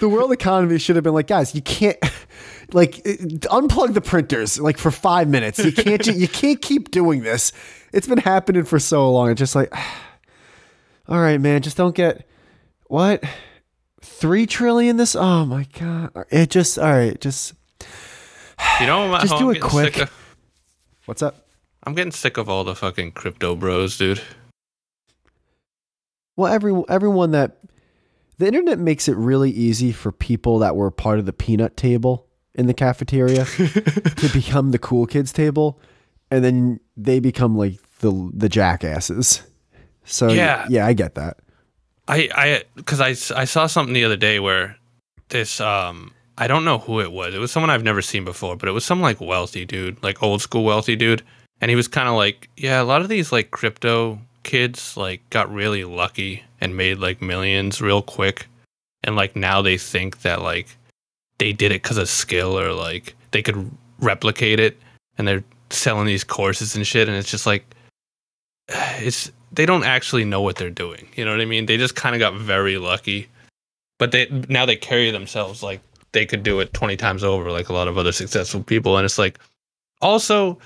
the 0.00 0.08
world 0.08 0.32
economy 0.32 0.78
should 0.78 0.96
have 0.96 1.04
been 1.04 1.14
like, 1.14 1.26
guys, 1.28 1.54
you 1.54 1.62
can't 1.62 1.96
like 2.72 2.98
uh, 3.06 3.12
unplug 3.50 3.94
the 3.94 4.00
printers 4.00 4.58
like 4.58 4.78
for 4.78 4.90
five 4.90 5.28
minutes. 5.28 5.58
You 5.58 5.72
can't 5.72 6.06
you 6.06 6.28
can't 6.28 6.60
keep 6.60 6.90
doing 6.90 7.22
this. 7.22 7.52
It's 7.92 8.06
been 8.06 8.18
happening 8.18 8.64
for 8.64 8.78
so 8.78 9.10
long. 9.12 9.30
It's 9.30 9.38
just 9.38 9.54
like, 9.54 9.72
all 11.08 11.20
right, 11.20 11.40
man, 11.40 11.62
just 11.62 11.76
don't 11.76 11.94
get 11.94 12.26
what 12.86 13.22
three 14.00 14.46
trillion. 14.46 14.96
This 14.96 15.14
oh 15.16 15.44
my 15.44 15.66
god, 15.78 16.10
it 16.30 16.50
just 16.50 16.78
all 16.78 16.90
right, 16.92 17.20
just 17.20 17.54
You 18.80 18.86
know, 18.86 19.08
what, 19.10 19.22
Just 19.22 19.38
do 19.38 19.50
it 19.50 19.60
quick. 19.60 19.98
of- 19.98 20.36
what's 21.06 21.22
up? 21.22 21.46
I'm 21.84 21.94
getting 21.94 22.12
sick 22.12 22.36
of 22.36 22.48
all 22.48 22.64
the 22.64 22.74
fucking 22.74 23.12
crypto 23.12 23.56
bros, 23.56 23.98
dude. 23.98 24.20
Well, 26.36 26.52
every 26.52 26.72
everyone 26.88 27.32
that 27.32 27.58
the 28.38 28.46
internet 28.46 28.78
makes 28.78 29.08
it 29.08 29.16
really 29.16 29.50
easy 29.50 29.92
for 29.92 30.12
people 30.12 30.60
that 30.60 30.76
were 30.76 30.90
part 30.90 31.18
of 31.18 31.26
the 31.26 31.32
peanut 31.32 31.76
table 31.76 32.28
in 32.54 32.66
the 32.66 32.74
cafeteria 32.74 33.44
to 34.16 34.30
become 34.32 34.70
the 34.70 34.78
cool 34.78 35.06
kids 35.06 35.32
table, 35.32 35.80
and 36.30 36.44
then 36.44 36.80
they 36.96 37.20
become 37.20 37.56
like 37.56 37.78
the 38.00 38.30
the 38.34 38.48
jackasses. 38.48 39.42
So 40.04 40.28
Yeah. 40.30 40.66
yeah, 40.68 40.86
I 40.86 40.92
get 40.92 41.14
that. 41.14 41.38
I 42.08 42.28
I 42.34 42.62
because 42.74 43.00
I 43.00 43.10
I 43.40 43.44
saw 43.44 43.66
something 43.66 43.94
the 43.94 44.04
other 44.04 44.16
day 44.16 44.40
where 44.40 44.76
this 45.28 45.60
um 45.60 46.12
I 46.38 46.46
don't 46.46 46.64
know 46.64 46.78
who 46.78 47.00
it 47.00 47.12
was. 47.12 47.34
It 47.34 47.38
was 47.38 47.52
someone 47.52 47.70
I've 47.70 47.84
never 47.84 48.02
seen 48.02 48.24
before, 48.24 48.56
but 48.56 48.68
it 48.68 48.72
was 48.72 48.84
some 48.84 49.00
like 49.00 49.20
wealthy 49.20 49.64
dude, 49.64 50.02
like 50.02 50.22
old 50.22 50.42
school 50.42 50.64
wealthy 50.64 50.96
dude, 50.96 51.22
and 51.60 51.70
he 51.70 51.76
was 51.76 51.88
kind 51.88 52.08
of 52.08 52.14
like, 52.14 52.48
yeah, 52.56 52.82
a 52.82 52.84
lot 52.84 53.02
of 53.02 53.08
these 53.08 53.30
like 53.32 53.50
crypto 53.50 54.18
kids 54.42 54.96
like 54.96 55.20
got 55.30 55.52
really 55.52 55.84
lucky 55.84 56.42
and 56.60 56.76
made 56.76 56.98
like 56.98 57.22
millions 57.22 57.80
real 57.80 58.02
quick, 58.02 58.46
and 59.04 59.14
like 59.14 59.36
now 59.36 59.62
they 59.62 59.78
think 59.78 60.22
that 60.22 60.42
like 60.42 60.76
they 61.42 61.52
did 61.52 61.72
it 61.72 61.82
because 61.82 61.98
of 61.98 62.08
skill 62.08 62.56
or 62.56 62.72
like 62.72 63.16
they 63.32 63.42
could 63.42 63.68
replicate 63.98 64.60
it, 64.60 64.78
and 65.18 65.26
they're 65.26 65.42
selling 65.70 66.06
these 66.06 66.22
courses 66.22 66.76
and 66.76 66.86
shit, 66.86 67.08
and 67.08 67.16
it's 67.16 67.30
just 67.30 67.46
like 67.46 67.64
it's 68.68 69.32
they 69.50 69.66
don't 69.66 69.82
actually 69.82 70.24
know 70.24 70.40
what 70.40 70.54
they're 70.54 70.70
doing. 70.70 71.08
You 71.16 71.24
know 71.24 71.32
what 71.32 71.40
I 71.40 71.44
mean? 71.46 71.66
They 71.66 71.76
just 71.76 71.96
kind 71.96 72.14
of 72.14 72.20
got 72.20 72.34
very 72.34 72.78
lucky, 72.78 73.28
but 73.98 74.12
they 74.12 74.28
now 74.48 74.66
they 74.66 74.76
carry 74.76 75.10
themselves 75.10 75.64
like 75.64 75.80
they 76.12 76.26
could 76.26 76.44
do 76.44 76.60
it 76.60 76.72
twenty 76.74 76.96
times 76.96 77.24
over, 77.24 77.50
like 77.50 77.68
a 77.68 77.72
lot 77.72 77.88
of 77.88 77.98
other 77.98 78.12
successful 78.12 78.62
people. 78.62 78.96
And 78.96 79.04
it's 79.04 79.18
like, 79.18 79.40
also, 80.00 80.60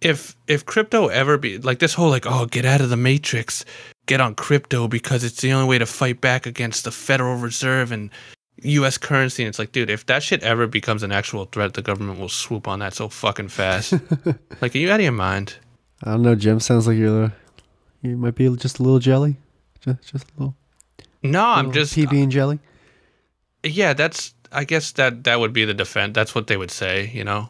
if 0.00 0.34
if 0.46 0.64
crypto 0.64 1.08
ever 1.08 1.36
be 1.36 1.58
like 1.58 1.80
this 1.80 1.92
whole 1.92 2.08
like 2.08 2.24
oh 2.26 2.46
get 2.46 2.64
out 2.64 2.80
of 2.80 2.88
the 2.88 2.96
matrix, 2.96 3.62
get 4.06 4.22
on 4.22 4.34
crypto 4.34 4.88
because 4.88 5.22
it's 5.22 5.42
the 5.42 5.52
only 5.52 5.68
way 5.68 5.76
to 5.76 5.84
fight 5.84 6.22
back 6.22 6.46
against 6.46 6.84
the 6.84 6.92
Federal 6.92 7.36
Reserve 7.36 7.92
and 7.92 8.08
U.S. 8.62 8.98
currency. 8.98 9.42
And 9.42 9.48
it's 9.48 9.58
like, 9.58 9.72
dude, 9.72 9.90
if 9.90 10.06
that 10.06 10.22
shit 10.22 10.42
ever 10.42 10.66
becomes 10.66 11.02
an 11.02 11.12
actual 11.12 11.44
threat, 11.46 11.74
the 11.74 11.82
government 11.82 12.18
will 12.18 12.28
swoop 12.28 12.66
on 12.68 12.80
that 12.80 12.94
so 12.94 13.08
fucking 13.08 13.48
fast. 13.48 13.92
like, 14.60 14.74
are 14.74 14.78
you 14.78 14.90
out 14.90 15.00
of 15.00 15.04
your 15.04 15.12
mind? 15.12 15.56
I 16.02 16.12
don't 16.12 16.22
know, 16.22 16.34
Gem. 16.34 16.60
Sounds 16.60 16.86
like 16.86 16.96
you're 16.96 17.32
you 18.02 18.16
might 18.16 18.34
be 18.34 18.54
just 18.56 18.78
a 18.78 18.82
little 18.82 19.00
jelly, 19.00 19.36
just 19.80 20.02
just 20.02 20.24
a 20.30 20.32
little. 20.38 20.56
No, 21.22 21.44
I'm 21.44 21.72
just 21.72 21.96
PB 21.96 22.22
and 22.22 22.32
jelly. 22.32 22.60
Yeah, 23.64 23.92
that's. 23.92 24.34
I 24.50 24.64
guess 24.64 24.92
that 24.92 25.24
that 25.24 25.40
would 25.40 25.52
be 25.52 25.64
the 25.64 25.74
defense. 25.74 26.14
That's 26.14 26.34
what 26.34 26.46
they 26.46 26.56
would 26.56 26.70
say, 26.70 27.10
you 27.12 27.24
know. 27.24 27.48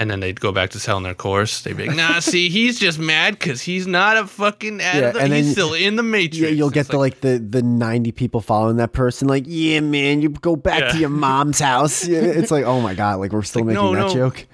And 0.00 0.10
then 0.10 0.20
they'd 0.20 0.40
go 0.40 0.50
back 0.50 0.70
to 0.70 0.80
selling 0.80 1.02
their 1.04 1.14
course. 1.14 1.60
They'd 1.60 1.76
be 1.76 1.86
like, 1.86 1.94
"Nah, 1.94 2.18
see, 2.20 2.48
he's 2.48 2.80
just 2.80 2.98
mad 2.98 3.38
because 3.38 3.60
he's 3.60 3.86
not 3.86 4.16
a 4.16 4.26
fucking. 4.26 4.80
Out 4.80 4.94
Yeah, 4.94 5.10
the, 5.10 5.20
and 5.20 5.30
he's 5.30 5.44
then- 5.44 5.52
still 5.52 5.74
in 5.74 5.96
the 5.96 6.02
matrix." 6.02 6.38
Yeah, 6.38 6.48
you'll 6.48 6.70
get 6.70 6.80
It's 6.80 6.88
the 6.88 6.98
like 6.98 7.20
the 7.20 7.38
the 7.38 7.62
ninety 7.62 8.10
people 8.10 8.40
following 8.40 8.76
that 8.76 8.94
person. 8.94 9.28
Like, 9.28 9.44
yeah, 9.46 9.80
man, 9.80 10.22
you 10.22 10.30
go 10.30 10.56
back 10.56 10.90
to 10.92 10.98
your 10.98 11.10
mom's 11.10 11.60
house. 11.60 12.08
It's 12.08 12.50
like, 12.50 12.64
oh 12.64 12.80
my 12.80 12.94
god, 12.94 13.20
like 13.20 13.32
we're 13.32 13.42
still 13.42 13.60
like, 13.60 13.74
making 13.74 13.82
no, 13.82 13.94
that 13.94 14.00
no. 14.00 14.14
joke. 14.14 14.46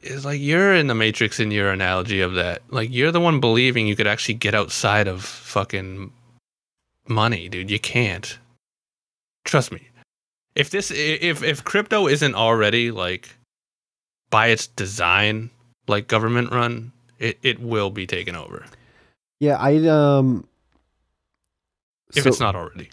It's 0.00 0.24
like 0.24 0.40
you're 0.40 0.74
in 0.74 0.86
the 0.86 0.94
matrix 0.94 1.38
in 1.38 1.50
your 1.50 1.70
analogy 1.70 2.22
of 2.22 2.32
that. 2.34 2.62
Like 2.70 2.88
you're 2.90 3.12
the 3.12 3.20
one 3.20 3.40
believing 3.40 3.86
you 3.86 3.96
could 3.96 4.06
actually 4.06 4.34
get 4.34 4.54
outside 4.54 5.06
of 5.06 5.22
fucking 5.22 6.12
money, 7.08 7.50
dude. 7.50 7.70
You 7.70 7.78
can't. 7.78 8.38
Trust 9.44 9.70
me. 9.70 9.86
If 10.54 10.70
this 10.70 10.90
if 10.90 11.42
if 11.42 11.62
crypto 11.62 12.06
isn't 12.08 12.34
already 12.34 12.90
like 12.90 13.36
by 14.34 14.48
its 14.48 14.66
design 14.66 15.48
like 15.86 16.08
government 16.08 16.50
run, 16.50 16.90
it, 17.20 17.38
it 17.44 17.60
will 17.60 17.88
be 17.90 18.04
taken 18.04 18.34
over. 18.34 18.64
Yeah, 19.38 19.56
I 19.60 19.76
um. 19.86 20.48
If 22.16 22.24
so 22.24 22.30
it's 22.30 22.40
not 22.40 22.56
already. 22.56 22.90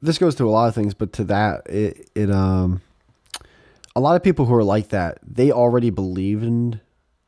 this 0.00 0.16
goes 0.16 0.34
to 0.36 0.48
a 0.48 0.50
lot 0.50 0.68
of 0.68 0.74
things, 0.74 0.94
but 0.94 1.12
to 1.14 1.24
that, 1.24 1.66
it 1.68 2.08
it 2.14 2.30
um. 2.30 2.80
A 3.94 4.00
lot 4.00 4.16
of 4.16 4.22
people 4.22 4.46
who 4.46 4.54
are 4.54 4.64
like 4.64 4.88
that, 4.88 5.18
they 5.22 5.52
already 5.52 5.90
believed 5.90 6.44
in, 6.44 6.80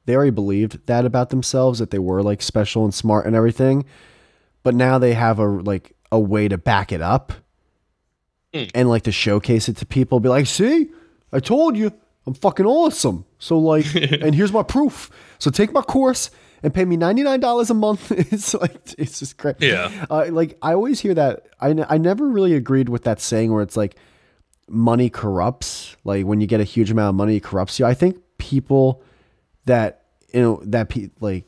they 0.07 0.15
already 0.17 0.31
believed 0.31 0.87
that 0.87 1.05
about 1.05 1.29
themselves 1.29 1.79
that 1.79 1.91
they 1.91 1.99
were 1.99 2.23
like 2.23 2.41
special 2.41 2.85
and 2.85 2.95
smart 2.95 3.27
and 3.27 3.37
everything, 3.37 3.85
but 4.63 4.75
now 4.75 4.97
they 4.99 5.13
have 5.13 5.39
a 5.39 5.47
like 5.47 5.95
a 6.11 6.19
way 6.19 6.49
to 6.49 6.57
back 6.57 6.91
it 6.91 7.03
up, 7.03 7.35
Mm. 8.55 8.71
and 8.75 8.89
like 8.89 9.03
to 9.03 9.13
showcase 9.13 9.69
it 9.69 9.77
to 9.79 9.85
people. 9.87 10.21
Be 10.21 10.29
like, 10.31 10.47
see, 10.47 10.89
I 11.33 11.41
told 11.41 11.77
you, 11.77 11.93
I'm 12.27 12.35
fucking 12.35 12.67
awesome. 12.67 13.25
So 13.39 13.59
like, 13.59 13.87
and 13.95 14.35
here's 14.35 14.53
my 14.53 14.63
proof. 14.63 15.11
So 15.39 15.51
take 15.51 15.73
my 15.73 15.83
course 15.83 16.31
and 16.63 16.73
pay 16.73 16.85
me 16.85 16.97
ninety 16.97 17.23
nine 17.23 17.41
dollars 17.41 17.71
a 17.71 17.75
month. 17.75 18.11
it's 18.33 18.55
like 18.55 18.77
it's 18.99 19.19
just 19.19 19.37
great. 19.37 19.57
Yeah. 19.61 19.91
Uh, 20.11 20.27
like 20.31 20.57
I 20.63 20.75
always 20.75 21.01
hear 21.01 21.15
that. 21.15 21.47
I 21.61 21.71
n- 21.71 21.87
I 21.89 21.99
never 21.99 22.29
really 22.29 22.55
agreed 22.55 22.89
with 22.89 23.03
that 23.05 23.21
saying 23.21 23.53
where 23.53 23.63
it's 23.63 23.77
like 23.77 23.97
money 24.69 25.11
corrupts. 25.11 25.97
Like 26.05 26.25
when 26.25 26.41
you 26.41 26.47
get 26.47 26.61
a 26.61 26.65
huge 26.65 26.91
amount 26.91 27.09
of 27.11 27.15
money, 27.17 27.37
it 27.37 27.43
corrupts 27.43 27.79
you. 27.79 27.87
I 27.87 27.95
think 27.95 28.19
people 28.39 29.03
that 29.65 30.05
you 30.33 30.41
know 30.41 30.61
that 30.65 30.89
pe- 30.89 31.11
like 31.21 31.45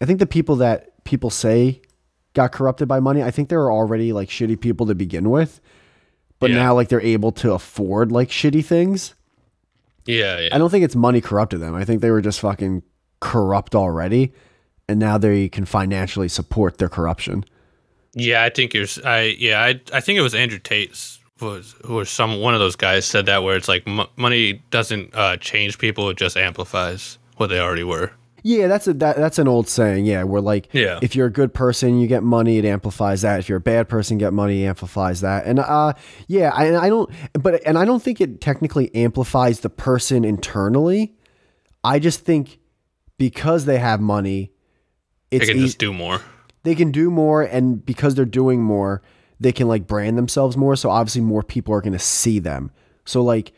I 0.00 0.04
think 0.04 0.18
the 0.18 0.26
people 0.26 0.56
that 0.56 1.02
people 1.04 1.30
say 1.30 1.80
got 2.34 2.52
corrupted 2.52 2.86
by 2.86 3.00
money. 3.00 3.22
I 3.22 3.30
think 3.30 3.48
they're 3.48 3.72
already 3.72 4.12
like 4.12 4.28
shitty 4.28 4.60
people 4.60 4.86
to 4.86 4.94
begin 4.94 5.30
with, 5.30 5.60
but 6.38 6.50
Yeah. 6.50 6.56
now 6.56 6.74
like 6.74 6.88
they're 6.88 7.00
able 7.00 7.32
to 7.32 7.52
afford 7.54 8.12
like 8.12 8.28
shitty 8.28 8.64
things. 8.64 9.14
Yeah, 10.08 10.38
yeah. 10.40 10.48
I 10.54 10.58
don't 10.58 10.70
think 10.70 10.84
it's 10.84 10.96
money 10.96 11.20
corrupted 11.20 11.60
them. 11.60 11.74
I 11.74 11.84
think 11.84 12.00
they 12.00 12.10
were 12.10 12.22
just 12.22 12.40
fucking 12.40 12.82
corrupt 13.20 13.74
already, 13.74 14.32
and 14.88 14.98
now 14.98 15.18
they 15.18 15.48
can 15.50 15.64
financially 15.66 16.28
support 16.28 16.78
their 16.78 16.88
corruption. 16.88 17.44
Yeah, 18.14 18.42
I 18.42 18.48
think 18.48 18.72
you're. 18.72 18.84
s- 18.84 18.98
I 19.04 19.36
yeah, 19.38 19.60
I 19.62 19.80
I 19.92 20.00
think 20.00 20.18
it 20.18 20.22
was 20.22 20.34
Andrew 20.34 20.58
Tate 20.58 20.90
was 21.42 21.74
who 21.84 21.94
was 21.96 22.08
some 22.08 22.40
one 22.40 22.54
of 22.54 22.60
those 22.60 22.74
guys 22.74 23.04
said 23.04 23.26
that 23.26 23.42
where 23.42 23.54
it's 23.54 23.68
like 23.68 23.82
m- 23.86 24.06
money 24.16 24.62
doesn't 24.70 25.14
uh, 25.14 25.36
change 25.36 25.78
people; 25.78 26.08
it 26.08 26.16
just 26.16 26.36
amplifies 26.38 27.18
what 27.36 27.48
they 27.48 27.60
already 27.60 27.84
were. 27.84 28.10
Yeah, 28.42 28.68
that's 28.68 28.86
a 28.86 28.92
that, 28.94 29.16
that's 29.16 29.38
an 29.38 29.48
old 29.48 29.68
saying. 29.68 30.04
Yeah, 30.06 30.22
where 30.22 30.40
like 30.40 30.68
Yeah. 30.72 30.98
if 31.02 31.16
you're 31.16 31.26
a 31.26 31.32
good 31.32 31.52
person, 31.54 31.98
you 31.98 32.06
get 32.06 32.22
money, 32.22 32.58
it 32.58 32.64
amplifies 32.64 33.22
that. 33.22 33.40
If 33.40 33.48
you're 33.48 33.58
a 33.58 33.60
bad 33.60 33.88
person, 33.88 34.16
get 34.18 34.32
money, 34.32 34.62
it 34.62 34.66
amplifies 34.66 35.20
that. 35.22 35.44
And 35.46 35.58
uh, 35.58 35.94
yeah, 36.28 36.50
I, 36.54 36.76
I 36.86 36.88
don't, 36.88 37.10
but 37.34 37.60
and 37.66 37.76
I 37.78 37.84
don't 37.84 38.02
think 38.02 38.20
it 38.20 38.40
technically 38.40 38.94
amplifies 38.94 39.60
the 39.60 39.70
person 39.70 40.24
internally. 40.24 41.14
I 41.84 41.98
just 41.98 42.20
think 42.20 42.58
because 43.18 43.64
they 43.64 43.78
have 43.78 44.00
money, 44.00 44.52
They 45.30 45.38
it's 45.38 45.46
can 45.48 45.56
eas- 45.58 45.64
just 45.64 45.78
do 45.78 45.92
more. 45.92 46.20
they 46.62 46.74
can 46.74 46.92
do 46.92 47.10
more, 47.10 47.42
and 47.42 47.84
because 47.84 48.14
they're 48.14 48.24
doing 48.24 48.62
more, 48.62 49.02
they 49.40 49.52
can 49.52 49.66
like 49.68 49.86
brand 49.86 50.16
themselves 50.18 50.56
more. 50.56 50.76
So 50.76 50.90
obviously, 50.90 51.22
more 51.22 51.42
people 51.42 51.74
are 51.74 51.80
going 51.80 51.92
to 51.92 51.98
see 51.98 52.38
them. 52.38 52.70
So 53.04 53.22
like, 53.22 53.52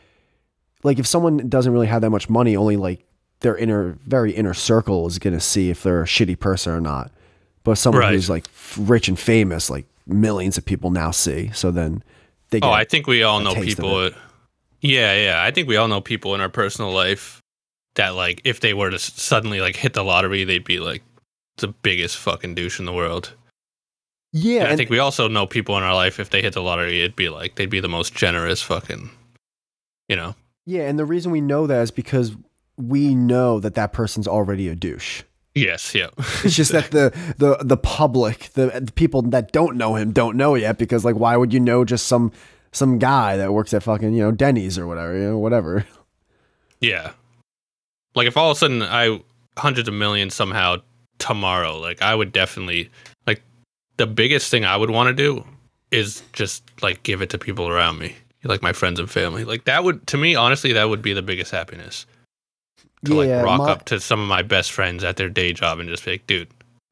like 0.83 0.99
if 0.99 1.07
someone 1.07 1.49
doesn't 1.49 1.73
really 1.73 1.87
have 1.89 2.01
that 2.03 2.11
much 2.11 2.29
money, 2.31 2.57
only 2.57 2.77
like 2.77 3.05
their 3.41 3.57
inner, 3.57 3.97
very 4.07 4.33
inner 4.33 4.55
circle 4.55 5.07
is 5.07 5.19
going 5.19 5.35
to 5.35 5.41
see 5.41 5.71
if 5.71 5.83
they're 5.83 6.03
a 6.03 6.07
shitty 6.07 6.39
person 6.39 6.73
or 6.73 6.81
not. 6.81 7.11
But 7.65 7.77
someone 7.77 8.03
Right. 8.03 8.13
who's 8.15 8.31
like 8.31 8.47
rich 8.79 9.09
and 9.09 9.19
famous, 9.19 9.69
like 9.71 9.87
millions 10.07 10.57
of 10.59 10.65
people 10.65 10.91
now 10.91 11.11
see. 11.11 11.51
So 11.53 11.71
then 11.71 12.03
they 12.51 12.59
oh, 12.59 12.61
get. 12.61 12.67
Oh, 12.69 12.73
I 12.73 12.85
think 12.85 13.07
we 13.07 13.23
all 13.23 13.41
know 13.41 13.55
people. 13.55 14.11
Yeah, 14.81 15.15
yeah. 15.15 15.43
I 15.43 15.51
think 15.51 15.69
we 15.69 15.77
all 15.77 15.89
know 15.89 16.01
people 16.01 16.35
in 16.35 16.41
our 16.41 16.49
personal 16.49 16.91
life 16.93 17.41
that, 17.97 18.11
like, 18.11 18.41
if 18.45 18.61
they 18.61 18.73
were 18.73 18.91
to 18.91 18.99
suddenly 18.99 19.61
like 19.61 19.77
hit 19.77 19.93
the 19.93 20.03
lottery, 20.05 20.45
they'd 20.45 20.65
be 20.65 20.79
like 20.81 21.03
the 21.59 21.69
biggest 21.69 22.17
fucking 22.17 22.55
douche 22.55 22.79
in 22.79 22.87
the 22.87 22.93
world. 22.93 23.35
yeah, 24.33 24.63
And 24.63 24.69
I 24.73 24.77
think 24.77 24.89
we 24.91 24.99
also 24.99 25.29
know 25.29 25.47
people 25.47 25.77
in 25.77 25.83
our 25.83 25.95
life 25.95 26.19
if 26.19 26.31
they 26.31 26.41
hit 26.41 26.55
the 26.55 26.63
lottery, 26.63 27.01
it'd 27.01 27.17
be 27.17 27.29
like 27.29 27.57
they'd 27.57 27.69
be 27.69 27.81
the 27.81 27.89
most 27.89 28.15
generous 28.15 28.63
fucking, 28.63 29.11
you 30.09 30.17
know. 30.17 30.35
yeah, 30.65 30.89
and 30.89 30.99
the 30.99 31.05
reason 31.05 31.31
we 31.33 31.41
know 31.43 31.67
that 31.67 31.83
is 31.83 31.91
because 31.91 32.35
we 32.89 33.15
know 33.15 33.61
that 33.61 33.75
that 33.75 33.93
person's 33.93 34.29
already 34.29 34.69
a 34.69 34.75
douche. 34.75 35.23
Yes, 35.55 35.95
yeah. 35.95 36.11
It's 36.45 36.55
just 36.55 36.73
that 36.73 36.91
the 36.91 37.13
the 37.39 37.57
the 37.63 37.77
public, 37.77 38.51
the, 38.55 38.81
the 38.81 38.93
people 38.93 39.23
that 39.23 39.53
don't 39.53 39.77
know 39.77 39.97
him, 39.97 40.13
don't 40.13 40.37
know 40.37 40.55
yet 40.55 40.79
because 40.79 41.05
like, 41.05 41.17
why 41.17 41.37
would 41.37 41.53
you 41.53 41.61
know 41.61 41.85
just 41.85 42.07
some 42.07 42.33
some 42.73 42.99
guy 42.99 43.37
that 43.37 43.53
works 43.53 43.75
at 43.75 43.83
fucking 43.83 44.15
you 44.15 44.23
know 44.23 44.31
Denny's 44.31 44.79
or 44.79 44.87
whatever, 44.87 45.17
you 45.17 45.25
know, 45.31 45.39
whatever. 45.39 45.87
Yeah. 46.81 47.13
Like 48.15 48.27
if 48.27 48.37
all 48.37 48.51
of 48.51 48.57
a 48.57 48.59
sudden 48.59 48.83
I 48.83 49.21
hundreds 49.57 49.89
of 49.89 49.95
millions 49.95 50.35
somehow 50.35 50.77
tomorrow, 51.19 51.79
like 51.79 52.01
I 52.01 52.15
would 52.15 52.33
definitely 52.33 52.91
like 53.27 53.43
the 53.97 54.07
biggest 54.07 54.51
thing 54.51 54.65
I 54.65 54.77
would 54.77 54.91
want 54.91 55.09
to 55.09 55.15
do 55.15 55.45
is 55.91 56.23
just 56.33 56.63
like 56.83 57.03
give 57.03 57.23
it 57.23 57.31
to 57.31 57.39
people 57.39 57.69
around 57.69 57.99
me, 57.99 58.17
like 58.45 58.63
my 58.63 58.73
friends 58.73 58.99
and 58.99 59.11
family. 59.11 59.45
Like 59.45 59.65
that 59.65 59.85
would 59.85 60.07
to 60.09 60.17
me 60.17 60.35
honestly 60.35 60.73
that 60.73 60.89
would 60.89 61.03
be 61.03 61.13
the 61.13 61.23
biggest 61.23 61.51
happiness. 61.51 62.07
To 63.07 63.15
like 63.15 63.45
rock 63.45 63.59
my- 63.59 63.71
up 63.71 63.85
to 63.87 64.01
some 64.01 64.21
of 64.21 64.29
my 64.29 64.43
best 64.43 64.73
friends 64.73 65.05
at 65.05 65.17
their 65.17 65.29
day 65.31 65.53
job 65.53 65.79
and 65.79 65.89
just 65.89 66.05
be 66.05 66.13
like, 66.13 66.27
dude, 66.27 66.49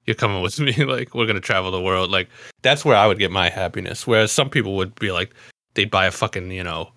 you're 0.06 0.14
coming 0.14 0.40
with 0.42 0.58
me. 0.60 0.72
like 0.84 1.14
we're 1.14 1.26
gonna 1.26 1.40
travel 1.40 1.70
the 1.70 1.80
world. 1.82 2.10
Like 2.10 2.28
that's 2.62 2.84
where 2.84 2.96
I 2.96 3.06
would 3.06 3.18
get 3.18 3.30
my 3.30 3.50
happiness. 3.50 4.06
Whereas 4.06 4.32
some 4.32 4.48
people 4.50 4.76
would 4.76 4.94
be 4.96 5.12
like 5.12 5.34
they'd 5.74 5.90
buy 5.90 6.06
a 6.06 6.10
fucking, 6.10 6.50
you 6.50 6.64
know, 6.64 6.90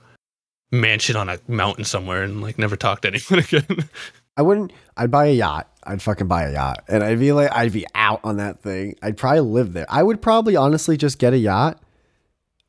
mansion 0.72 1.16
on 1.18 1.28
a 1.30 1.38
mountain 1.48 1.84
somewhere 1.84 2.24
and 2.24 2.42
like 2.42 2.58
never 2.58 2.76
talk 2.78 3.02
to 3.02 3.08
anyone 3.14 3.40
again. 3.40 3.90
I 4.38 4.44
wouldn't. 4.44 4.72
I'd 4.96 5.12
buy 5.12 5.26
a 5.28 5.34
yacht. 5.34 5.68
I'd 5.84 6.02
fucking 6.02 6.28
buy 6.28 6.44
a 6.44 6.54
yacht, 6.54 6.84
and 6.88 7.04
I'd 7.04 7.20
be 7.20 7.32
like, 7.34 7.52
I'd 7.52 7.74
be 7.74 7.86
out 7.96 8.22
on 8.24 8.38
that 8.38 8.62
thing. 8.62 8.96
I'd 9.02 9.18
probably 9.18 9.42
live 9.42 9.74
there. 9.74 9.88
I 9.90 10.04
would 10.04 10.22
probably 10.22 10.56
honestly 10.56 10.96
just 10.96 11.18
get 11.18 11.34
a 11.34 11.38
yacht, 11.38 11.82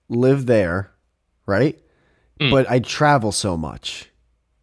live 0.09 0.47
there, 0.47 0.91
right? 1.47 1.79
Mm. 2.41 2.51
But 2.51 2.71
I'd 2.71 2.85
travel 2.85 3.31
so 3.31 3.57
much, 3.57 4.11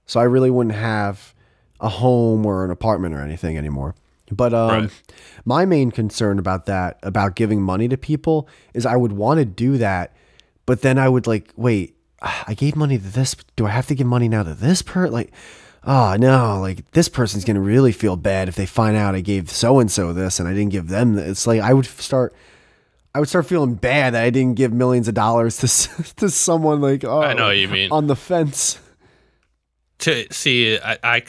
so 0.08 0.20
I 0.20 0.24
really 0.24 0.50
wouldn't 0.50 0.76
have 0.76 1.34
a 1.82 1.90
home 1.90 2.46
or 2.46 2.66
an 2.66 2.72
apartment 2.72 3.16
or 3.16 3.22
anything 3.22 3.58
anymore. 3.58 3.96
But 4.32 4.54
um, 4.54 4.70
Right. 4.70 4.92
my 5.46 5.66
main 5.66 5.90
concern 5.92 6.38
about 6.38 6.66
that, 6.68 7.00
about 7.04 7.36
giving 7.36 7.62
money 7.62 7.88
to 7.88 7.98
people, 7.98 8.48
is 8.74 8.86
I 8.86 8.96
would 8.96 9.12
want 9.14 9.40
to 9.40 9.46
do 9.46 9.78
that, 9.80 10.16
but 10.68 10.82
then 10.82 11.00
I 11.00 11.10
would 11.10 11.26
like, 11.26 11.52
wait, 11.56 11.96
I 12.22 12.54
gave 12.54 12.76
money 12.76 12.98
to 12.98 13.04
this. 13.04 13.36
Do 13.56 13.66
I 13.66 13.70
have 13.70 13.88
to 13.88 13.96
give 13.96 14.06
money 14.06 14.28
now 14.28 14.44
to 14.44 14.54
this 14.54 14.82
person? 14.82 15.14
Like, 15.14 15.32
oh 15.86 16.16
no, 16.20 16.60
like 16.60 16.92
this 16.92 17.08
person's 17.10 17.46
gonna 17.46 17.62
really 17.62 17.92
feel 17.94 18.18
bad 18.18 18.50
if 18.50 18.56
they 18.56 18.66
find 18.68 18.96
out 18.98 19.16
I 19.16 19.22
gave 19.22 19.50
so 19.50 19.80
and 19.80 19.90
so 19.90 20.12
this 20.14 20.40
and 20.40 20.48
I 20.48 20.54
didn't 20.54 20.72
give 20.72 20.90
them. 20.90 21.14
This. 21.16 21.28
It's 21.30 21.48
like 21.48 21.62
I 21.62 21.74
would 21.74 21.86
start. 21.86 22.36
I 23.16 23.20
would 23.20 23.30
start 23.30 23.48
feeling 23.48 23.74
bad 23.74 24.14
that 24.14 24.24
I 24.24 24.30
didn't 24.30 24.56
give 24.58 24.72
millions 24.72 25.08
of 25.08 25.16
dollars 25.16 25.58
to 25.58 26.14
to 26.18 26.30
someone 26.30 26.82
like 26.82 27.04
oh 27.04 27.22
I 27.22 27.34
know 27.34 27.48
what 27.48 27.58
you 27.58 27.68
mean. 27.70 27.92
on 27.92 28.06
the 28.08 28.16
fence. 28.16 28.80
To 30.00 30.32
see, 30.34 30.78
I, 30.80 30.98
I 31.04 31.24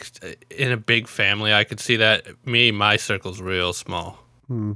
in 0.50 0.72
a 0.72 0.76
big 0.76 1.08
family, 1.08 1.52
I 1.52 1.64
could 1.64 1.80
see 1.80 1.96
that. 1.96 2.26
Me, 2.46 2.70
my 2.70 2.96
circle's 2.96 3.40
real 3.40 3.72
small. 3.72 4.18
Hmm. 4.46 4.72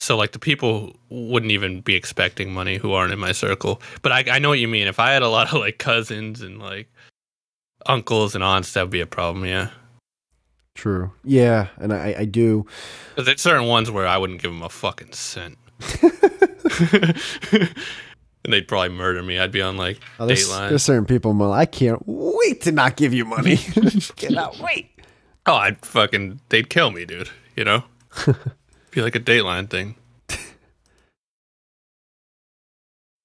So 0.00 0.16
like 0.16 0.32
the 0.32 0.38
people 0.38 0.96
wouldn't 1.10 1.52
even 1.52 1.80
be 1.80 1.94
expecting 1.94 2.52
money 2.52 2.76
who 2.76 2.92
aren't 2.92 3.12
in 3.12 3.18
my 3.18 3.32
circle. 3.32 3.80
But 4.02 4.12
I, 4.12 4.24
I 4.32 4.38
know 4.38 4.48
what 4.48 4.58
you 4.58 4.68
mean. 4.68 4.86
If 4.88 4.98
I 4.98 5.12
had 5.12 5.22
a 5.22 5.28
lot 5.28 5.52
of 5.52 5.60
like 5.60 5.78
cousins 5.78 6.40
and 6.40 6.58
like 6.58 6.92
uncles 7.86 8.34
and 8.34 8.42
aunts, 8.42 8.72
that 8.72 8.82
would 8.82 8.90
be 8.90 9.00
a 9.00 9.06
problem. 9.06 9.44
Yeah. 9.44 9.70
True. 10.74 11.12
Yeah, 11.22 11.68
and 11.76 11.92
I, 11.92 12.14
I 12.20 12.24
do. 12.24 12.66
There's 13.16 13.40
certain 13.40 13.68
ones 13.68 13.90
where 13.90 14.06
I 14.06 14.16
wouldn't 14.16 14.40
give 14.40 14.50
them 14.50 14.62
a 14.62 14.70
fucking 14.70 15.12
cent. 15.12 15.58
and 18.44 18.52
they'd 18.52 18.66
probably 18.68 18.90
murder 18.90 19.22
me. 19.22 19.38
I'd 19.38 19.52
be 19.52 19.62
on 19.62 19.76
like 19.76 20.00
Oh, 20.18 20.26
there's, 20.26 20.48
Dateline. 20.48 20.68
there's 20.70 20.82
certain 20.82 21.06
people. 21.06 21.30
I'm 21.30 21.38
like, 21.40 21.58
I 21.60 21.66
can't 21.66 22.02
wait 22.06 22.62
to 22.62 22.72
not 22.72 22.96
give 22.96 23.12
you 23.14 23.24
money. 23.24 23.56
Cannot 24.16 24.58
wait. 24.58 24.90
Oh, 25.46 25.54
I'd 25.54 25.84
fucking 25.84 26.40
they'd 26.48 26.68
kill 26.70 26.90
me, 26.90 27.04
dude. 27.04 27.30
You 27.56 27.64
know? 27.64 27.84
be 28.90 29.02
like 29.02 29.14
a 29.14 29.20
Dateline 29.20 29.68
thing. 29.70 29.94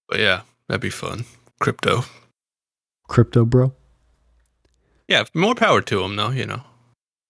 But 0.10 0.20
yeah, 0.20 0.42
that'd 0.68 0.82
be 0.82 0.90
fun. 0.90 1.26
Crypto. 1.60 2.04
Crypto, 3.10 3.44
bro. 3.46 3.74
Yeah, 5.08 5.26
more 5.34 5.56
power 5.56 5.82
to 5.82 6.00
them 6.02 6.16
though, 6.16 6.30
you 6.30 6.46
know. 6.46 6.62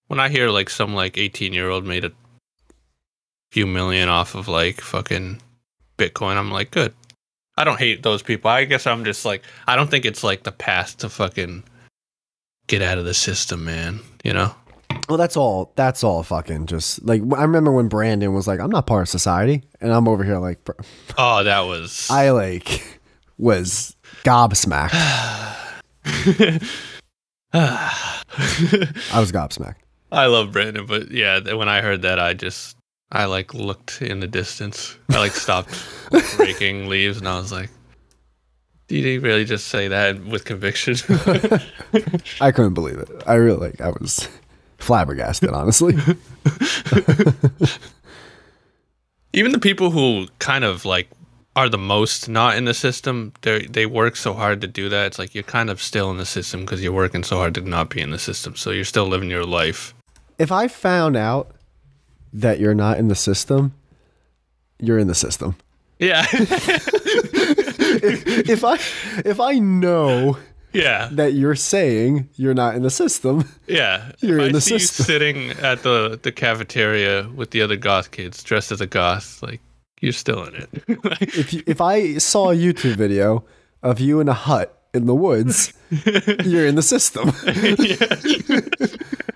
When 0.06 0.20
I 0.20 0.28
hear 0.28 0.48
like 0.50 0.70
some 0.70 0.94
like 0.94 1.18
18 1.18 1.52
year 1.52 1.68
old 1.70 1.84
made 1.84 2.04
a 2.04 2.12
few 3.50 3.66
million 3.66 4.08
off 4.08 4.34
of 4.34 4.48
like 4.48 4.80
fucking 4.80 5.40
Bitcoin, 5.96 6.36
I'm 6.36 6.50
like, 6.50 6.70
good. 6.70 6.94
I 7.58 7.64
don't 7.64 7.78
hate 7.78 8.04
those 8.04 8.22
people. 8.22 8.50
I 8.50 8.64
guess 8.64 8.86
I'm 8.86 9.04
just 9.04 9.24
like, 9.24 9.42
I 9.66 9.74
don't 9.74 9.90
think 9.90 10.04
it's 10.04 10.22
like 10.22 10.44
the 10.44 10.52
path 10.52 10.96
to 10.98 11.08
fucking 11.08 11.64
get 12.68 12.82
out 12.82 12.98
of 12.98 13.04
the 13.04 13.14
system, 13.14 13.64
man. 13.64 13.98
You 14.22 14.32
know? 14.32 14.54
Well, 15.08 15.18
that's 15.18 15.36
all. 15.36 15.72
That's 15.74 16.04
all. 16.04 16.22
Fucking 16.22 16.66
just 16.66 17.04
like 17.04 17.20
I 17.36 17.42
remember 17.42 17.72
when 17.72 17.88
Brandon 17.88 18.32
was 18.32 18.46
like, 18.46 18.60
"I'm 18.60 18.70
not 18.70 18.86
part 18.86 19.02
of 19.02 19.08
society," 19.08 19.64
and 19.80 19.92
I'm 19.92 20.06
over 20.06 20.22
here 20.22 20.38
like, 20.38 20.62
bro, 20.64 20.74
Oh, 21.16 21.44
that 21.44 21.60
was. 21.60 22.08
I 22.12 22.30
like 22.30 23.00
was 23.38 23.96
gobsmacked. 24.22 24.92
I 27.52 28.22
was 29.14 29.32
gobsmacked. 29.32 29.76
I 30.12 30.26
love 30.26 30.52
Brandon, 30.52 30.86
but 30.86 31.10
yeah, 31.10 31.40
when 31.54 31.68
I 31.68 31.80
heard 31.80 32.02
that, 32.02 32.18
I 32.18 32.34
just 32.34 32.77
I 33.10 33.24
like 33.24 33.54
looked 33.54 34.02
in 34.02 34.20
the 34.20 34.26
distance. 34.26 34.96
I 35.10 35.18
like 35.18 35.32
stopped 35.32 35.70
raking 36.38 36.88
leaves, 36.88 37.18
and 37.18 37.26
I 37.26 37.38
was 37.38 37.50
like, 37.50 37.70
"Did 38.88 39.04
he 39.04 39.18
really 39.18 39.44
just 39.44 39.68
say 39.68 39.88
that 39.88 40.22
with 40.24 40.44
conviction?" 40.44 40.96
I 42.40 42.52
couldn't 42.52 42.74
believe 42.74 42.98
it. 42.98 43.08
I 43.26 43.34
really 43.34 43.56
like. 43.58 43.80
I 43.80 43.90
was 43.90 44.28
flabbergasted, 44.78 45.50
honestly. 45.50 45.94
Even 49.32 49.52
the 49.52 49.58
people 49.58 49.90
who 49.90 50.26
kind 50.38 50.64
of 50.64 50.84
like 50.84 51.08
are 51.56 51.68
the 51.68 51.78
most 51.78 52.28
not 52.28 52.56
in 52.56 52.66
the 52.66 52.74
system, 52.74 53.32
they 53.42 53.66
they 53.66 53.86
work 53.86 54.16
so 54.16 54.34
hard 54.34 54.60
to 54.60 54.66
do 54.66 54.88
that. 54.90 55.06
It's 55.06 55.18
like 55.18 55.34
you're 55.34 55.44
kind 55.44 55.70
of 55.70 55.80
still 55.82 56.10
in 56.10 56.18
the 56.18 56.26
system 56.26 56.60
because 56.60 56.82
you're 56.82 56.92
working 56.92 57.24
so 57.24 57.36
hard 57.38 57.54
to 57.54 57.62
not 57.62 57.88
be 57.90 58.00
in 58.00 58.10
the 58.10 58.18
system. 58.18 58.54
So 58.54 58.70
you're 58.70 58.84
still 58.84 59.06
living 59.06 59.30
your 59.30 59.44
life. 59.46 59.94
if 60.38 60.52
I 60.52 60.68
found 60.68 61.16
out 61.16 61.50
that 62.40 62.60
you're 62.60 62.74
not 62.74 62.98
in 62.98 63.08
the 63.08 63.14
system, 63.14 63.72
you're 64.78 64.98
in 64.98 65.06
the 65.08 65.14
system. 65.14 65.56
Yeah, 65.98 66.26
If 67.90 68.64
I 68.64 68.74
if 69.28 69.40
I 69.40 69.58
know 69.58 70.38
yeah, 70.72 71.08
that 71.12 71.32
you're 71.32 71.54
saying 71.56 72.28
you're 72.36 72.54
not 72.54 72.74
in 72.76 72.82
the 72.82 72.90
system, 72.90 73.48
yeah. 73.66 74.12
You're 74.20 74.38
if 74.38 74.44
in 74.44 74.48
I 74.50 74.52
the 74.52 74.60
see 74.60 74.78
system. 74.78 75.02
you 75.02 75.06
sitting 75.06 75.50
at 75.62 75.82
the 75.82 76.18
the 76.22 76.30
cafeteria 76.30 77.28
with 77.34 77.50
the 77.50 77.62
other 77.62 77.76
goth 77.76 78.10
kids 78.10 78.42
dressed 78.42 78.70
as 78.70 78.80
a 78.80 78.86
goth, 78.86 79.42
like 79.42 79.60
you're 80.00 80.12
still 80.12 80.44
in 80.44 80.54
it. 80.54 80.68
if 81.22 81.52
you, 81.54 81.62
if 81.66 81.80
I 81.80 82.18
saw 82.18 82.50
a 82.50 82.54
YouTube 82.54 82.96
video 82.96 83.44
of 83.82 83.98
you 83.98 84.20
in 84.20 84.28
a 84.28 84.34
hut 84.34 84.74
in 84.94 85.06
the 85.06 85.14
woods, 85.14 85.72
you're 86.44 86.66
in 86.66 86.74
the 86.74 86.82
system. 86.82 87.32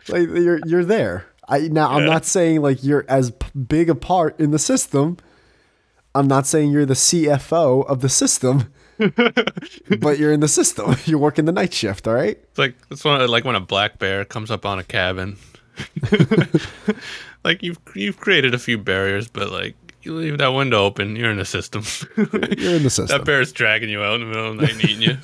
like 0.09 0.29
you're 0.29 0.61
you're 0.67 0.85
there. 0.85 1.27
I 1.53 1.69
now 1.69 1.91
I'm 1.91 2.07
not 2.07 2.25
saying 2.25 2.63
like 2.63 2.83
you're 2.83 3.05
as 3.09 3.31
big 3.31 3.91
a 3.91 3.95
part 3.95 4.41
in 4.41 4.53
the 4.53 4.59
system. 4.59 5.19
I'm 6.15 6.27
not 6.27 6.47
saying 6.47 6.71
you're 6.71 6.87
the 6.87 6.95
CFO 6.95 7.87
of 7.87 8.01
the 8.01 8.09
system, 8.09 8.73
but 8.99 10.19
you're 10.19 10.33
in 10.33 10.41
the 10.41 10.49
system. 10.49 10.97
You're 11.05 11.19
working 11.19 11.45
the 11.45 11.53
night 11.53 11.73
shift, 11.73 12.07
all 12.09 12.15
right? 12.15 12.39
It's 12.39 12.59
like 12.59 12.75
it's 12.91 13.05
one 13.05 13.27
like 13.29 13.45
when 13.45 13.55
a 13.55 13.61
black 13.61 13.99
bear 13.99 14.25
comes 14.25 14.51
up 14.51 14.65
on 14.65 14.79
a 14.79 14.85
cabin. 14.85 15.37
like 17.45 17.63
you've 17.63 17.79
you've 17.95 18.19
created 18.19 18.55
a 18.55 18.59
few 18.59 18.79
barriers, 18.79 19.29
but 19.29 19.51
like 19.51 19.75
you 20.03 20.15
leave 20.15 20.39
that 20.39 20.49
window 20.49 20.85
open, 20.85 21.17
you're 21.17 21.31
in 21.31 21.39
the 21.39 21.45
system. 21.45 21.83
You're 22.17 22.77
in 22.77 22.83
the 22.83 22.91
system. 22.91 23.19
that 23.19 23.27
bear's 23.27 23.53
dragging 23.53 23.91
you 23.91 24.03
out 24.03 24.15
in 24.15 24.21
the 24.21 24.27
middle 24.27 24.51
of 24.51 24.57
the 24.57 24.63
night 24.63 24.73
and 24.73 24.85
eating 24.85 25.03
you. 25.03 25.19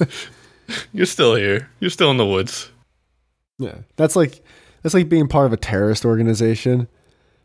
you're 0.92 1.06
still 1.06 1.34
here. 1.34 1.70
You're 1.80 1.90
still 1.90 2.10
in 2.10 2.18
the 2.18 2.26
woods. 2.26 2.70
Yeah, 3.58 3.78
that's 3.96 4.14
like 4.14 4.42
that's 4.82 4.94
like 4.94 5.08
being 5.08 5.28
part 5.28 5.46
of 5.46 5.52
a 5.52 5.56
terrorist 5.56 6.04
organization. 6.04 6.88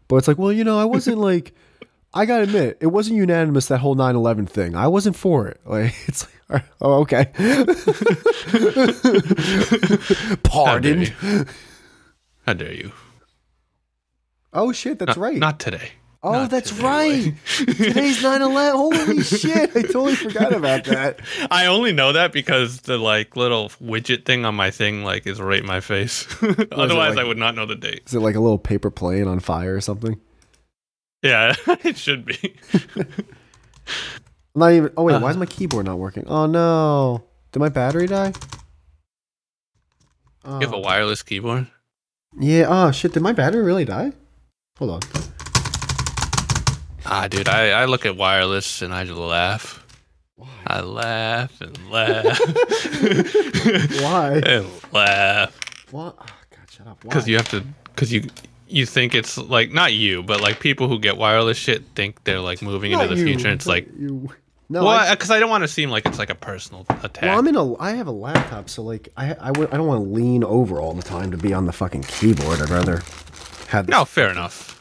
But 0.08 0.18
it's 0.18 0.28
like, 0.28 0.38
well, 0.38 0.52
you 0.52 0.64
know, 0.64 0.80
I 0.80 0.86
wasn't 0.86 1.18
like. 1.30 1.54
I 2.16 2.28
gotta 2.28 2.44
admit, 2.44 2.78
it 2.80 2.86
wasn't 2.88 3.18
unanimous 3.18 3.66
that 3.70 3.80
whole 3.80 3.96
9/11 3.96 4.48
thing. 4.48 4.76
I 4.76 4.88
wasn't 4.88 5.16
for 5.16 5.48
it. 5.48 5.60
Like, 5.66 5.96
it's 6.08 6.28
like, 6.48 6.64
oh, 6.80 7.00
okay. 7.02 7.32
How 7.38 7.48
dare 10.30 10.38
Pardon. 10.44 11.02
you? 11.02 11.46
How 12.46 12.54
dare 12.54 12.74
you? 12.74 12.92
Oh 14.54 14.72
shit, 14.72 15.00
that's 15.00 15.18
Not, 15.18 15.24
right. 15.24 15.38
Not 15.38 15.60
today. 15.60 15.94
Oh, 16.24 16.48
that's 16.48 16.70
today, 16.72 16.84
right. 16.84 17.34
Today's 17.58 18.18
9/11. 18.24 18.72
Holy 18.72 19.22
shit! 19.24 19.76
I 19.76 19.82
totally 19.82 20.16
forgot 20.16 20.54
about 20.56 20.86
that. 20.86 21.20
I 21.52 21.66
only 21.68 21.92
know 21.94 22.14
that 22.14 22.32
because 22.34 22.82
the 22.82 22.98
like 22.98 23.36
little 23.36 23.70
widget 23.82 24.26
thing 24.26 24.46
on 24.46 24.56
my 24.56 24.72
thing 24.72 25.04
like 25.04 25.28
is 25.28 25.42
right 25.42 25.60
in 25.60 25.66
my 25.68 25.80
face. 25.82 26.26
Otherwise, 26.72 27.16
like- 27.16 27.26
I 27.26 27.28
would 27.28 27.38
not 27.38 27.56
know 27.56 27.66
the 27.66 27.76
date. 27.76 28.04
Is 28.08 28.14
it 28.16 28.20
like 28.20 28.36
a 28.36 28.40
little 28.40 28.58
paper 28.60 28.90
plane 28.92 29.28
on 29.28 29.40
fire 29.40 29.76
or 29.76 29.82
something? 29.82 30.20
Yeah, 31.22 31.56
it 31.68 31.98
should 31.98 32.26
be. 32.26 32.56
I'm 32.96 33.06
not 34.56 34.72
even. 34.74 34.92
Oh 34.98 35.04
wait, 35.04 35.22
why 35.22 35.28
Uh. 35.28 35.32
is 35.32 35.38
my 35.38 35.46
keyboard 35.46 35.86
not 35.86 35.98
working? 35.98 36.26
Oh 36.28 36.46
no! 36.46 37.24
Did 37.52 37.60
my 37.60 37.70
battery 37.70 38.08
die? 38.08 38.34
Oh. 40.46 40.60
You 40.60 40.66
have 40.68 40.74
a 40.74 40.80
wireless 40.80 41.24
keyboard. 41.24 41.68
Yeah. 42.40 42.66
Oh 42.68 42.92
shit! 42.92 43.14
Did 43.14 43.24
my 43.24 43.32
battery 43.32 43.64
really 43.64 43.86
die? 43.86 44.12
Hold 44.80 44.92
on. 44.92 45.00
Ah, 47.06 47.28
dude, 47.28 47.50
I, 47.50 47.70
I 47.82 47.86
look 47.86 48.06
at 48.06 48.16
wireless 48.16 48.82
and 48.82 48.94
I 48.94 49.04
just 49.04 49.18
laugh. 49.18 49.86
Why? 50.36 50.48
I 50.66 50.82
laugh 50.82 51.62
and 51.62 51.78
laugh 51.92 52.40
Why? 54.02 54.42
and 54.46 54.68
laugh 54.92 55.56
What? 55.92 56.16
Oh, 56.20 56.26
God, 56.50 56.72
shut 56.72 56.88
up. 56.88 57.00
because 57.02 57.28
you 57.28 57.36
have 57.38 57.50
to 57.50 57.62
because 57.94 58.12
you 58.12 58.28
you 58.68 58.86
think 58.86 59.14
it's 59.14 59.38
like 59.38 59.72
not 59.72 59.94
you 59.94 60.24
but 60.24 60.42
like 60.42 60.60
people 60.60 60.88
who 60.88 60.98
get 60.98 61.18
wireless 61.18 61.58
shit 61.58 61.84
think 61.96 62.24
they're 62.24 62.40
like 62.40 62.62
moving 62.62 62.92
Not 62.94 63.04
into 63.04 63.16
the 63.16 63.22
you, 63.22 63.28
future. 63.28 63.48
And 63.50 63.56
it's 63.56 63.68
like 63.68 63.88
you. 63.98 64.30
No. 64.70 64.84
well 64.86 65.14
because 65.14 65.30
I, 65.30 65.40
don't 65.40 65.50
want 65.52 65.64
to 65.64 65.68
seem 65.68 65.90
like 65.92 66.06
it's 66.08 66.18
like 66.18 66.32
a 66.32 66.36
personal 66.36 66.86
attack. 67.04 67.22
well, 67.24 67.38
I'm 67.38 67.48
in 67.48 67.56
a. 67.56 67.78
I 67.80 67.92
have 67.92 68.08
a 68.08 68.12
laptop, 68.12 68.70
so 68.70 68.82
like, 68.82 69.10
I 69.16 69.34
I, 69.34 69.50
I 69.50 69.52
don't 69.52 69.86
want 69.86 70.04
to 70.04 70.10
lean 70.10 70.44
over 70.44 70.80
all 70.80 70.94
the 70.94 71.04
time 71.04 71.30
to 71.32 71.38
be 71.38 71.54
on 71.54 71.66
the 71.66 71.74
fucking 71.74 72.04
keyboard. 72.04 72.60
I'd 72.60 72.70
rather 72.72 73.04
have. 73.68 73.88
no, 73.88 74.04
fair 74.06 74.32
enough. 74.32 74.80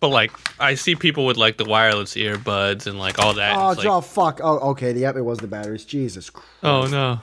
But 0.00 0.08
like 0.08 0.30
I 0.60 0.74
see 0.74 0.94
people 0.94 1.26
with 1.26 1.36
like 1.36 1.56
the 1.56 1.64
wireless 1.64 2.14
earbuds 2.14 2.86
and 2.86 2.98
like 2.98 3.18
all 3.18 3.34
that. 3.34 3.56
Oh, 3.56 3.70
it's 3.70 3.78
like, 3.78 3.88
oh, 3.88 4.00
fuck. 4.00 4.40
Oh, 4.42 4.70
okay. 4.70 4.92
Yep, 4.92 5.16
it 5.16 5.22
was 5.22 5.38
the 5.38 5.48
batteries. 5.48 5.84
Jesus 5.84 6.30
Christ. 6.30 6.48
oh 6.62 6.86
no. 6.86 7.20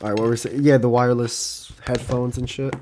All 0.00 0.08
right, 0.08 0.12
what 0.12 0.20
were 0.22 0.30
we 0.30 0.36
saying? 0.36 0.62
Yeah, 0.62 0.78
the 0.78 0.88
wireless 0.88 1.72
headphones 1.86 2.38
and 2.38 2.48
shit. 2.48 2.74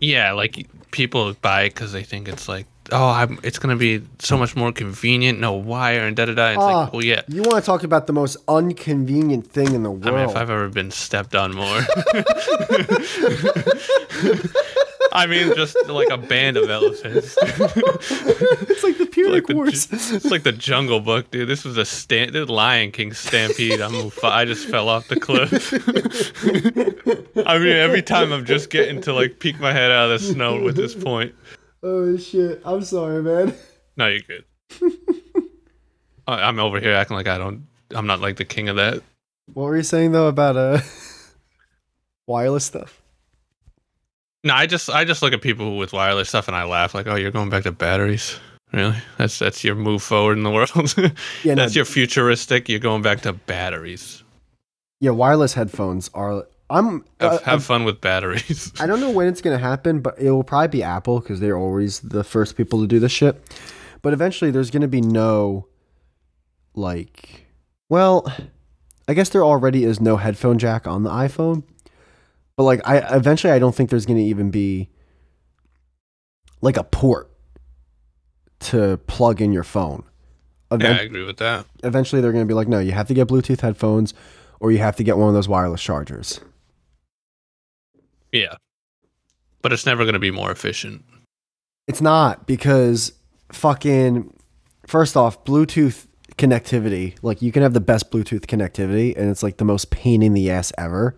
Yeah, 0.00 0.32
like 0.32 0.66
people 0.90 1.32
buy 1.34 1.62
it 1.62 1.74
because 1.74 1.92
they 1.92 2.02
think 2.02 2.26
it's 2.28 2.48
like, 2.48 2.66
oh, 2.90 3.08
I'm, 3.08 3.38
it's 3.44 3.58
gonna 3.60 3.76
be 3.76 4.02
so 4.18 4.36
much 4.36 4.56
more 4.56 4.72
convenient, 4.72 5.38
no 5.38 5.52
wire 5.52 6.00
and 6.08 6.16
da 6.16 6.24
da 6.24 6.34
da. 6.34 6.48
It's 6.48 6.58
Ah, 6.58 6.80
like, 6.84 6.92
well, 6.92 7.04
yeah. 7.04 7.22
You 7.28 7.42
want 7.42 7.54
to 7.54 7.60
talk 7.62 7.84
about 7.84 8.08
the 8.08 8.12
most 8.12 8.36
inconvenient 8.48 9.46
thing 9.46 9.74
in 9.74 9.84
the 9.84 9.90
world? 9.92 10.06
I 10.08 10.10
mean, 10.10 10.28
if 10.28 10.34
I've 10.36 10.50
ever 10.50 10.68
been 10.68 10.90
stepped 10.90 11.34
on 11.36 11.54
more. 11.54 11.80
I 15.16 15.26
mean, 15.26 15.54
just 15.56 15.76
like 15.88 16.10
a 16.10 16.18
band 16.18 16.58
of 16.58 16.68
elephants. 16.68 17.38
it's 17.42 18.82
like 18.84 18.98
the 18.98 19.08
Punic 19.10 19.32
like 19.32 19.46
the, 19.46 19.54
Wars. 19.54 19.88
it's 19.90 20.26
like 20.26 20.42
the 20.42 20.52
Jungle 20.52 21.00
Book, 21.00 21.30
dude. 21.30 21.48
This 21.48 21.64
was 21.64 21.78
a 21.78 21.84
this 21.84 22.48
Lion 22.50 22.92
King 22.92 23.14
stampede. 23.14 23.80
I'm, 23.80 24.12
I 24.22 24.44
just 24.44 24.68
fell 24.68 24.90
off 24.90 25.08
the 25.08 25.18
cliff. 25.18 25.72
I 27.46 27.58
mean, 27.58 27.68
every 27.68 28.02
time 28.02 28.30
I'm 28.30 28.44
just 28.44 28.68
getting 28.68 29.00
to 29.02 29.14
like 29.14 29.38
peek 29.38 29.58
my 29.58 29.72
head 29.72 29.90
out 29.90 30.10
of 30.10 30.20
the 30.20 30.26
snow 30.26 30.62
with 30.62 30.76
this 30.76 30.94
point. 30.94 31.34
oh 31.82 32.16
shit! 32.18 32.60
I'm 32.64 32.82
sorry, 32.82 33.22
man. 33.22 33.54
No, 33.96 34.08
you're 34.08 34.20
good. 34.20 34.44
I- 36.26 36.42
I'm 36.42 36.58
over 36.58 36.78
here 36.78 36.92
acting 36.92 37.16
like 37.16 37.28
I 37.28 37.38
don't. 37.38 37.66
I'm 37.94 38.06
not 38.06 38.20
like 38.20 38.36
the 38.36 38.44
king 38.44 38.68
of 38.68 38.76
that. 38.76 39.02
What 39.54 39.64
were 39.64 39.76
you 39.76 39.82
saying 39.82 40.12
though 40.12 40.28
about 40.28 40.56
uh 40.56 40.80
wireless 42.26 42.64
stuff? 42.64 43.00
No, 44.46 44.54
I 44.54 44.66
just 44.66 44.88
I 44.88 45.04
just 45.04 45.22
look 45.22 45.32
at 45.32 45.42
people 45.42 45.76
with 45.76 45.92
wireless 45.92 46.28
stuff 46.28 46.46
and 46.46 46.56
I 46.56 46.62
laugh 46.62 46.94
like, 46.94 47.08
oh, 47.08 47.16
you're 47.16 47.32
going 47.32 47.50
back 47.50 47.64
to 47.64 47.72
batteries. 47.72 48.38
Really? 48.72 48.94
That's 49.18 49.40
that's 49.40 49.64
your 49.64 49.74
move 49.74 50.04
forward 50.04 50.38
in 50.38 50.44
the 50.44 50.52
world. 50.52 50.94
Yeah, 51.42 51.54
no, 51.54 51.62
that's 51.62 51.74
your 51.74 51.84
futuristic. 51.84 52.68
You're 52.68 52.78
going 52.78 53.02
back 53.02 53.22
to 53.22 53.32
batteries. 53.32 54.22
yeah. 55.00 55.10
Wireless 55.10 55.52
headphones 55.54 56.10
are. 56.14 56.46
I'm. 56.70 57.04
Have, 57.20 57.32
uh, 57.32 57.38
have 57.40 57.64
fun 57.64 57.82
with 57.84 58.00
batteries. 58.00 58.72
I 58.80 58.86
don't 58.86 59.00
know 59.00 59.10
when 59.10 59.26
it's 59.26 59.40
gonna 59.40 59.58
happen, 59.58 60.00
but 60.00 60.16
it 60.16 60.30
will 60.30 60.44
probably 60.44 60.68
be 60.68 60.82
Apple 60.84 61.18
because 61.18 61.40
they're 61.40 61.58
always 61.58 61.98
the 62.00 62.22
first 62.22 62.56
people 62.56 62.80
to 62.82 62.86
do 62.86 63.00
this 63.00 63.10
shit. 63.10 63.42
But 64.02 64.12
eventually, 64.12 64.52
there's 64.52 64.70
gonna 64.70 64.86
be 64.86 65.00
no, 65.00 65.66
like, 66.74 67.46
well, 67.88 68.32
I 69.08 69.14
guess 69.14 69.28
there 69.30 69.44
already 69.44 69.82
is 69.82 70.00
no 70.00 70.16
headphone 70.16 70.58
jack 70.58 70.86
on 70.86 71.02
the 71.02 71.10
iPhone. 71.10 71.64
But 72.56 72.64
like, 72.64 72.80
I 72.84 72.98
eventually, 73.14 73.52
I 73.52 73.58
don't 73.58 73.74
think 73.74 73.90
there's 73.90 74.06
gonna 74.06 74.20
even 74.20 74.50
be 74.50 74.88
like 76.60 76.76
a 76.76 76.84
port 76.84 77.30
to 78.60 78.98
plug 79.06 79.40
in 79.40 79.52
your 79.52 79.64
phone. 79.64 80.04
yeah, 80.70 80.92
I 80.92 81.02
agree 81.02 81.24
with 81.24 81.36
that. 81.38 81.66
eventually, 81.84 82.22
they're 82.22 82.32
gonna 82.32 82.46
be 82.46 82.54
like, 82.54 82.68
no, 82.68 82.78
you 82.78 82.92
have 82.92 83.08
to 83.08 83.14
get 83.14 83.28
Bluetooth 83.28 83.60
headphones, 83.60 84.14
or 84.60 84.72
you 84.72 84.78
have 84.78 84.96
to 84.96 85.04
get 85.04 85.18
one 85.18 85.28
of 85.28 85.34
those 85.34 85.48
wireless 85.48 85.82
chargers. 85.82 86.40
Yeah, 88.32 88.56
but 89.66 89.72
it's 89.72 89.84
never 89.84 90.04
going 90.04 90.12
to 90.12 90.20
be 90.20 90.30
more 90.30 90.52
efficient. 90.52 91.04
It's 91.88 92.00
not 92.00 92.46
because 92.46 93.12
fucking 93.50 94.32
first 94.86 95.16
off, 95.16 95.44
Bluetooth 95.44 96.06
connectivity, 96.38 97.16
like 97.22 97.42
you 97.42 97.50
can 97.50 97.64
have 97.64 97.72
the 97.72 97.80
best 97.80 98.12
Bluetooth 98.12 98.42
connectivity 98.42 99.16
and 99.16 99.28
it's 99.28 99.42
like 99.42 99.56
the 99.56 99.64
most 99.64 99.90
pain 99.90 100.22
in 100.22 100.34
the 100.34 100.52
ass 100.52 100.72
ever. 100.78 101.16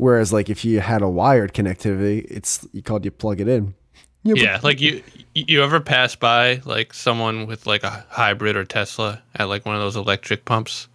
Whereas 0.00 0.32
like 0.32 0.48
if 0.48 0.64
you 0.64 0.80
had 0.80 1.02
a 1.02 1.08
wired 1.10 1.52
connectivity, 1.52 2.26
it's 2.30 2.66
you 2.72 2.82
called 2.82 3.04
you 3.04 3.10
plug 3.10 3.38
it 3.40 3.48
in. 3.48 3.74
Yeah, 4.22 4.32
but- 4.34 4.42
Yeah, 4.42 4.60
like 4.62 4.80
you 4.80 5.02
you 5.34 5.62
ever 5.62 5.78
pass 5.78 6.16
by 6.16 6.62
like 6.64 6.94
someone 6.94 7.46
with 7.46 7.66
like 7.66 7.82
a 7.84 8.06
hybrid 8.08 8.56
or 8.56 8.64
Tesla 8.64 9.22
at 9.36 9.44
like 9.50 9.66
one 9.66 9.74
of 9.76 9.82
those 9.82 9.96
electric 9.96 10.46
pumps, 10.46 10.88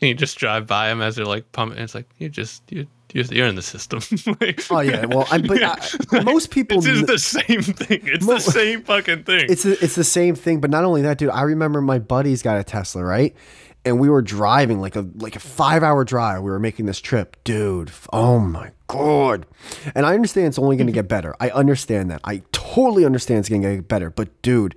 and 0.00 0.08
you 0.08 0.14
just 0.14 0.38
drive 0.38 0.68
by 0.68 0.88
them 0.88 1.02
as 1.02 1.16
they're 1.16 1.24
like 1.26 1.50
pumping. 1.50 1.78
It's 1.78 1.94
like 1.96 2.08
you 2.18 2.28
just 2.28 2.62
you 2.70 2.86
you're, 3.12 3.24
you're 3.24 3.46
in 3.48 3.56
the 3.56 3.62
system. 3.62 4.00
Like- 4.40 4.64
Oh 4.70 4.80
yeah, 4.80 5.04
well, 5.06 5.26
I, 5.30 5.38
but 5.38 5.60
I, 5.60 6.22
most 6.22 6.50
people 6.52 6.78
It's 6.78 6.86
just 6.86 7.06
kn- 7.06 7.06
the 7.06 7.18
same 7.18 7.62
thing. 7.74 8.00
It's 8.04 8.24
Mo- 8.24 8.34
the 8.34 8.40
same 8.40 8.82
fucking 8.84 9.24
thing. 9.24 9.46
it's 9.50 9.64
the- 9.64 9.78
it's 9.84 9.96
the 9.96 10.04
same 10.04 10.34
thing. 10.36 10.60
But 10.60 10.70
not 10.70 10.84
only 10.84 11.02
that, 11.02 11.18
dude. 11.18 11.30
I 11.30 11.42
remember 11.42 11.80
my 11.82 11.98
buddy's 11.98 12.40
got 12.42 12.58
a 12.60 12.62
Tesla, 12.64 13.04
right? 13.04 13.34
And 13.84 13.98
we 13.98 14.08
were 14.08 14.22
driving 14.22 14.80
like 14.80 14.94
a 14.94 15.06
like 15.16 15.34
a 15.34 15.40
five 15.40 15.82
hour 15.82 16.04
drive. 16.04 16.42
We 16.42 16.50
were 16.50 16.60
making 16.60 16.86
this 16.86 17.00
trip, 17.00 17.36
dude. 17.42 17.90
Oh 18.12 18.38
my 18.38 18.70
god! 18.86 19.44
And 19.94 20.06
I 20.06 20.14
understand 20.14 20.46
it's 20.46 20.58
only 20.58 20.76
going 20.76 20.86
to 20.86 20.92
get 20.92 21.08
better. 21.08 21.34
I 21.40 21.50
understand 21.50 22.10
that. 22.10 22.20
I 22.22 22.42
totally 22.52 23.04
understand 23.04 23.40
it's 23.40 23.48
going 23.48 23.62
to 23.62 23.76
get 23.76 23.88
better. 23.88 24.08
But 24.08 24.40
dude, 24.42 24.76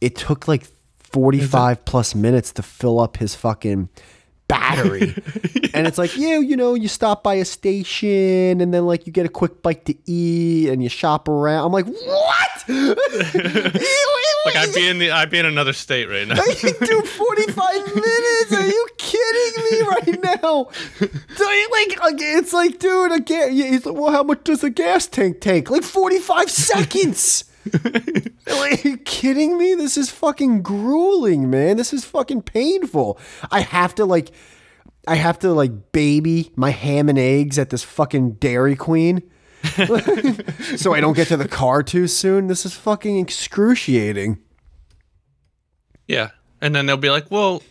it 0.00 0.16
took 0.16 0.48
like 0.48 0.66
forty 0.98 1.40
five 1.40 1.84
plus 1.84 2.14
minutes 2.14 2.50
to 2.52 2.62
fill 2.62 2.98
up 2.98 3.18
his 3.18 3.34
fucking 3.34 3.90
battery. 4.48 5.14
And 5.74 5.86
it's 5.86 5.98
like, 5.98 6.16
yeah, 6.16 6.38
you 6.38 6.56
know, 6.56 6.72
you 6.72 6.88
stop 6.88 7.22
by 7.22 7.34
a 7.34 7.44
station 7.44 8.62
and 8.62 8.72
then 8.72 8.86
like 8.86 9.06
you 9.06 9.12
get 9.12 9.26
a 9.26 9.28
quick 9.28 9.60
bite 9.60 9.84
to 9.84 9.94
eat 10.10 10.70
and 10.70 10.82
you 10.82 10.88
shop 10.88 11.28
around. 11.28 11.66
I'm 11.66 11.72
like, 11.72 11.84
what? 11.84 12.64
like 14.46 14.56
I'd 14.56 14.72
be 14.74 14.88
in 14.88 14.98
the 14.98 15.10
I'd 15.10 15.28
be 15.28 15.38
in 15.38 15.44
another 15.44 15.74
state 15.74 16.08
right 16.08 16.26
now. 16.26 16.36
Dude, 16.62 17.06
45 17.06 17.94
minutes? 17.94 18.52
Are 18.52 18.66
you 18.66 18.86
kidding 18.96 19.64
me 19.70 19.80
right 19.82 20.22
now? 20.22 20.68
So 21.36 21.50
you 21.50 21.68
like, 21.72 22.00
like, 22.00 22.16
it's 22.18 22.54
like, 22.54 22.78
dude, 22.78 23.12
again, 23.12 23.54
yeah, 23.54 23.66
he's 23.66 23.84
like, 23.84 23.96
well, 23.96 24.12
how 24.12 24.22
much 24.22 24.44
does 24.44 24.64
a 24.64 24.70
gas 24.70 25.06
tank 25.06 25.42
take? 25.42 25.68
Like 25.68 25.82
45 25.82 26.50
seconds. 26.50 27.44
are 28.50 28.74
you 28.88 28.96
kidding 28.98 29.58
me? 29.58 29.74
This 29.74 29.96
is 29.96 30.10
fucking 30.10 30.62
grueling, 30.62 31.50
man. 31.50 31.76
This 31.76 31.92
is 31.92 32.04
fucking 32.04 32.42
painful. 32.42 33.18
I 33.50 33.60
have 33.60 33.94
to 33.96 34.04
like, 34.04 34.30
I 35.06 35.16
have 35.16 35.38
to 35.40 35.52
like 35.52 35.92
baby 35.92 36.52
my 36.56 36.70
ham 36.70 37.08
and 37.08 37.18
eggs 37.18 37.58
at 37.58 37.70
this 37.70 37.82
fucking 37.82 38.32
Dairy 38.32 38.76
Queen. 38.76 39.22
so 40.76 40.94
I 40.94 41.00
don't 41.00 41.16
get 41.16 41.28
to 41.28 41.36
the 41.36 41.48
car 41.48 41.82
too 41.82 42.06
soon. 42.06 42.46
This 42.46 42.64
is 42.64 42.74
fucking 42.74 43.18
excruciating. 43.18 44.38
Yeah, 46.06 46.30
and 46.60 46.74
then 46.74 46.86
they'll 46.86 46.96
be 46.96 47.10
like, 47.10 47.30
well. 47.30 47.62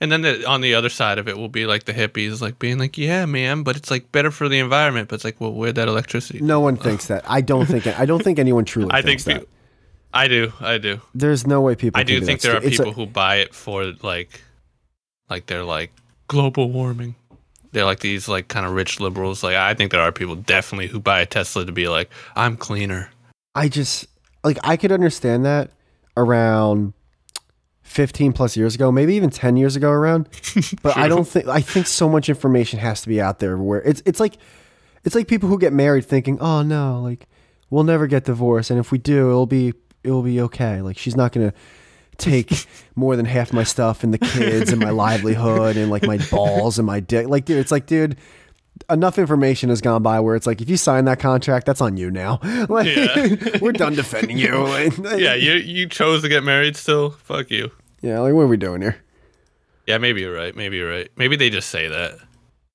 And 0.00 0.12
then 0.12 0.20
the, 0.20 0.46
on 0.46 0.60
the 0.60 0.74
other 0.74 0.90
side 0.90 1.18
of 1.18 1.26
it 1.26 1.38
will 1.38 1.48
be 1.48 1.64
like 1.66 1.84
the 1.84 1.94
hippies, 1.94 2.42
like 2.42 2.58
being 2.58 2.78
like, 2.78 2.98
"Yeah, 2.98 3.24
man, 3.24 3.62
but 3.62 3.76
it's 3.76 3.90
like 3.90 4.12
better 4.12 4.30
for 4.30 4.46
the 4.48 4.58
environment." 4.58 5.08
But 5.08 5.16
it's 5.16 5.24
like, 5.24 5.40
well, 5.40 5.52
where'd 5.52 5.76
that 5.76 5.88
electricity? 5.88 6.40
No 6.40 6.60
one 6.60 6.76
thinks 6.76 7.06
that. 7.12 7.24
I 7.26 7.40
don't 7.40 7.64
think. 7.66 7.86
I 7.86 8.04
don't 8.04 8.22
think 8.22 8.38
anyone 8.38 8.64
truly 8.66 8.90
I 8.92 8.96
think 9.00 9.20
thinks 9.20 9.24
that. 9.24 9.38
peop- 9.40 9.48
I 10.12 10.28
do, 10.28 10.52
I 10.60 10.78
do. 10.78 11.00
There's 11.14 11.46
no 11.46 11.60
way 11.62 11.74
people. 11.76 11.98
I 11.98 12.02
do 12.04 12.18
can 12.18 12.26
think 12.26 12.40
there 12.42 12.56
are 12.56 12.62
It's 12.62 12.78
a- 12.78 12.82
people 12.84 12.92
who 12.92 13.06
buy 13.06 13.36
it 13.36 13.54
for 13.54 13.92
like, 14.02 14.42
like 15.30 15.46
they're 15.46 15.64
like 15.64 15.92
global 16.28 16.70
warming. 16.70 17.14
They're 17.72 17.84
like 17.84 18.00
these 18.00 18.28
like 18.28 18.48
kind 18.48 18.64
of 18.66 18.72
rich 18.72 19.00
liberals. 19.00 19.42
Like 19.42 19.56
I 19.56 19.72
think 19.74 19.92
there 19.92 20.00
are 20.00 20.12
people 20.12 20.34
definitely 20.36 20.88
who 20.88 21.00
buy 21.00 21.20
a 21.20 21.26
Tesla 21.26 21.64
to 21.64 21.72
be 21.72 21.88
like, 21.88 22.10
I'm 22.34 22.56
cleaner. 22.58 23.10
I 23.54 23.68
just 23.68 24.06
like 24.44 24.58
I 24.62 24.76
could 24.76 24.92
understand 24.92 25.44
that 25.46 25.70
around 26.16 26.92
15 27.86 28.32
plus 28.32 28.56
years 28.56 28.74
ago, 28.74 28.90
maybe 28.90 29.14
even 29.14 29.30
10 29.30 29.56
years 29.56 29.76
ago 29.76 29.90
around. 29.90 30.28
But 30.82 30.96
I 30.96 31.08
don't 31.08 31.26
think 31.26 31.46
I 31.48 31.60
think 31.60 31.86
so 31.86 32.08
much 32.08 32.28
information 32.28 32.78
has 32.80 33.00
to 33.02 33.08
be 33.08 33.20
out 33.20 33.38
there 33.38 33.56
where 33.56 33.80
it's 33.82 34.02
it's 34.04 34.20
like 34.20 34.36
it's 35.04 35.14
like 35.14 35.28
people 35.28 35.48
who 35.48 35.58
get 35.58 35.72
married 35.72 36.04
thinking, 36.04 36.38
"Oh 36.40 36.62
no, 36.62 37.00
like 37.00 37.28
we'll 37.70 37.84
never 37.84 38.06
get 38.06 38.24
divorced 38.24 38.70
and 38.70 38.78
if 38.78 38.90
we 38.90 38.98
do, 38.98 39.30
it'll 39.30 39.46
be 39.46 39.72
it'll 40.02 40.22
be 40.22 40.40
okay. 40.42 40.82
Like 40.82 40.98
she's 40.98 41.16
not 41.16 41.32
going 41.32 41.50
to 41.50 41.56
take 42.16 42.66
more 42.94 43.16
than 43.16 43.26
half 43.26 43.52
my 43.52 43.64
stuff 43.64 44.02
and 44.02 44.12
the 44.12 44.18
kids 44.18 44.72
and 44.72 44.80
my 44.80 44.90
livelihood 44.90 45.76
and 45.76 45.90
like 45.90 46.04
my 46.04 46.18
balls 46.30 46.78
and 46.78 46.86
my 46.86 47.00
dick. 47.00 47.28
Like 47.28 47.44
dude, 47.44 47.58
it's 47.58 47.72
like 47.72 47.86
dude, 47.86 48.16
enough 48.90 49.18
information 49.18 49.68
has 49.70 49.80
gone 49.80 50.02
by 50.02 50.20
where 50.20 50.34
it's 50.36 50.46
like 50.46 50.60
if 50.60 50.68
you 50.70 50.76
sign 50.76 51.04
that 51.06 51.18
contract, 51.18 51.66
that's 51.66 51.80
on 51.80 51.96
you 51.96 52.10
now. 52.10 52.38
Like 52.68 52.86
Yeah. 52.94 53.58
we're 53.60 53.72
done 53.72 53.94
defending 53.94 54.38
you. 54.38 54.52
Like, 54.66 54.96
Yeah, 55.18 55.34
you 55.34 55.54
you 55.54 55.88
chose 55.88 56.22
to 56.22 56.28
get 56.28 56.44
married 56.44 56.76
still. 56.76 57.10
Fuck 57.10 57.50
you. 57.50 57.70
Yeah, 58.02 58.20
like 58.20 58.34
what 58.34 58.42
are 58.42 58.46
we 58.48 58.56
doing 58.56 58.82
here? 58.82 58.96
Yeah, 59.86 59.98
maybe 59.98 60.20
you're 60.20 60.34
right. 60.34 60.54
Maybe 60.56 60.76
you're 60.76 60.90
right. 60.90 61.08
Maybe 61.16 61.36
they 61.36 61.48
just 61.50 61.70
say 61.70 61.88
that. 61.88 62.18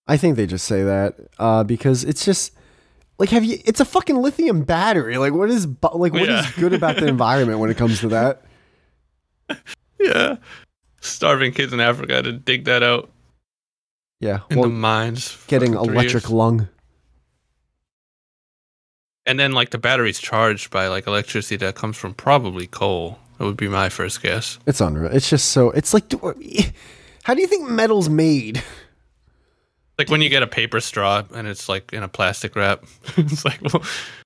I 0.08 0.18
think 0.18 0.36
they 0.36 0.46
just 0.48 0.66
say 0.66 0.84
that 0.84 1.16
uh, 1.40 1.64
because 1.64 2.04
it's 2.04 2.26
just 2.26 2.54
like 3.20 3.30
have 3.30 3.44
you? 3.46 3.60
It's 3.66 3.80
a 3.80 3.86
fucking 3.86 4.16
lithium 4.16 4.64
battery. 4.64 5.18
Like 5.18 5.34
what 5.34 5.50
is 5.52 5.68
like 5.68 6.14
what 6.14 6.24
is 6.24 6.28
Yeah. 6.30 6.52
good 6.58 6.74
about 6.74 6.96
the 6.98 7.08
environment 7.08 7.60
when 7.60 7.70
it 7.70 7.78
comes 7.78 8.00
to 8.00 8.08
that? 8.10 8.42
Yeah, 10.00 10.38
starving 11.02 11.52
kids 11.52 11.74
in 11.74 11.80
Africa 11.80 12.24
to 12.24 12.32
dig 12.32 12.66
that 12.66 12.82
out 12.82 13.10
Yeah, 14.22 14.40
in 14.50 14.60
well, 14.60 14.70
the 14.70 14.76
mines. 14.76 15.38
getting 15.48 15.74
electric 15.74 16.24
years. 16.24 16.30
lung. 16.30 16.70
and 19.26 19.40
then 19.40 19.52
like 19.52 19.72
the 19.72 19.78
battery's 19.78 20.20
charged 20.20 20.72
by 20.72 20.88
like 20.88 21.08
electricity 21.08 21.58
that 21.58 21.76
comes 21.76 21.98
from 21.98 22.14
probably 22.14 22.68
coal. 22.68 23.20
That 23.38 23.46
would 23.46 23.58
be 23.58 23.68
my 23.68 23.90
first 23.90 24.22
guess. 24.22 24.60
It's 24.68 24.80
unreal. 24.82 25.12
It's 25.12 25.30
just 25.30 25.50
so. 25.50 25.72
It's 25.72 25.94
like, 25.94 26.12
how 27.24 27.34
do 27.34 27.42
you 27.42 27.48
think 27.48 27.68
metal's 27.70 28.08
made? 28.10 28.64
Like 29.98 30.10
when 30.10 30.22
you 30.22 30.30
get 30.30 30.44
a 30.44 30.48
paper 30.48 30.80
straw 30.80 31.24
and 31.34 31.48
it's 31.48 31.68
like 31.70 31.94
in 31.94 32.04
a 32.04 32.08
plastic 32.08 32.56
wrap. 32.56 32.84
it's 33.18 33.46
like, 33.46 33.60
well, 33.62 33.84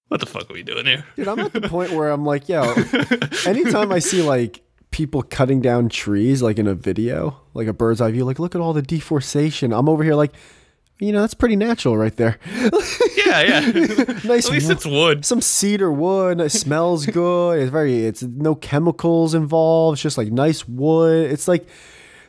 what 0.09 0.19
the 0.19 0.25
fuck 0.25 0.49
are 0.49 0.53
we 0.53 0.63
doing 0.63 0.85
here? 0.85 1.05
Dude, 1.15 1.27
I'm 1.27 1.39
at 1.39 1.53
the 1.53 1.61
point 1.61 1.91
where 1.91 2.11
I'm 2.11 2.25
like, 2.25 2.47
yo, 2.49 2.61
anytime 3.45 3.91
I 3.91 3.99
see 3.99 4.21
like 4.21 4.61
people 4.95 5.21
cutting 5.23 5.59
down 5.59 5.89
trees, 5.89 6.41
like 6.41 6.57
in 6.57 6.67
a 6.67 6.73
video, 6.73 7.37
like 7.53 7.67
a 7.67 7.73
bird's 7.73 7.99
eye 7.99 8.09
view, 8.11 8.23
like 8.23 8.39
look 8.39 8.55
at 8.55 8.61
all 8.61 8.71
the 8.71 8.81
deforestation. 8.81 9.73
I'm 9.73 9.89
over 9.89 10.05
here 10.05 10.15
like, 10.15 10.31
you 10.99 11.11
know, 11.11 11.19
that's 11.19 11.33
pretty 11.33 11.57
natural 11.57 11.97
right 11.97 12.15
there. 12.15 12.39
yeah, 13.17 13.41
yeah. 13.41 13.59
nice 14.23 14.45
At 14.45 14.51
least 14.53 14.69
it's 14.69 14.85
wood. 14.85 15.25
some 15.25 15.41
cedar 15.41 15.91
wood. 15.91 16.39
It 16.39 16.49
smells 16.49 17.05
good. 17.07 17.59
It's 17.59 17.71
very. 17.71 18.05
It's 18.05 18.23
no 18.23 18.55
chemicals 18.55 19.33
involved. 19.33 19.95
It's 19.95 20.01
just 20.01 20.17
like 20.17 20.31
nice 20.31 20.65
wood. 20.65 21.29
It's 21.29 21.49
like, 21.49 21.67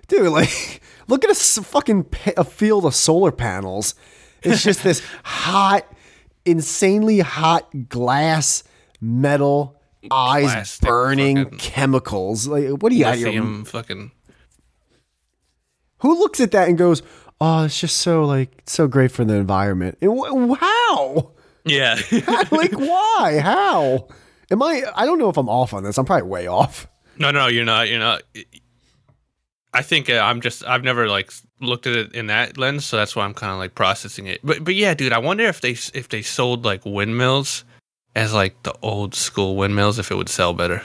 dude, 0.08 0.32
like 0.32 0.80
look 1.06 1.22
at 1.24 1.30
a 1.30 1.62
fucking 1.62 2.04
a 2.36 2.42
field 2.42 2.84
of 2.84 2.96
solar 2.96 3.30
panels. 3.30 3.94
It's 4.42 4.64
just 4.64 4.82
this 4.82 5.02
hot, 5.22 5.86
insanely 6.44 7.20
hot 7.20 7.88
glass 7.88 8.64
metal 9.00 9.75
eyes 10.10 10.78
burning 10.80 11.50
chemicals. 11.58 12.46
Like, 12.46 12.68
what 12.82 12.90
do 12.90 12.96
you 12.96 13.04
got? 13.04 13.18
Your, 13.18 13.64
fucking. 13.64 14.10
who 15.98 16.18
looks 16.18 16.40
at 16.40 16.52
that 16.52 16.68
and 16.68 16.76
goes, 16.78 17.02
"Oh, 17.40 17.64
it's 17.64 17.80
just 17.80 17.98
so 17.98 18.24
like 18.24 18.62
so 18.66 18.88
great 18.88 19.10
for 19.12 19.24
the 19.24 19.34
environment." 19.34 19.98
And 20.00 20.18
wh- 20.18 20.58
how? 20.58 21.32
Yeah. 21.64 21.98
like 22.50 22.72
why 22.72 23.40
how 23.42 24.08
am 24.52 24.62
i 24.62 24.84
i 24.94 25.04
don't 25.04 25.18
know 25.18 25.28
if 25.28 25.36
i'm 25.36 25.48
off 25.48 25.74
on 25.74 25.82
this 25.82 25.98
i'm 25.98 26.04
probably 26.04 26.28
way 26.28 26.46
off 26.46 26.86
no, 27.18 27.30
no, 27.30 27.46
you're 27.46 27.64
not. 27.64 27.88
You're 27.88 27.98
not. 27.98 28.22
I 29.72 29.82
think 29.82 30.08
uh, 30.10 30.20
I'm 30.22 30.40
just. 30.40 30.64
I've 30.64 30.84
never 30.84 31.08
like 31.08 31.32
looked 31.60 31.86
at 31.86 31.96
it 31.96 32.14
in 32.14 32.26
that 32.28 32.58
lens, 32.58 32.84
so 32.84 32.96
that's 32.96 33.16
why 33.16 33.24
I'm 33.24 33.34
kind 33.34 33.52
of 33.52 33.58
like 33.58 33.74
processing 33.74 34.26
it. 34.26 34.40
But, 34.42 34.64
but 34.64 34.74
yeah, 34.74 34.94
dude, 34.94 35.12
I 35.12 35.18
wonder 35.18 35.44
if 35.44 35.60
they 35.60 35.70
if 35.70 36.08
they 36.08 36.22
sold 36.22 36.64
like 36.64 36.84
windmills 36.84 37.64
as 38.16 38.32
like 38.34 38.60
the 38.64 38.74
old 38.82 39.14
school 39.14 39.54
windmills, 39.54 40.00
if 40.00 40.10
it 40.10 40.16
would 40.16 40.28
sell 40.28 40.52
better. 40.54 40.82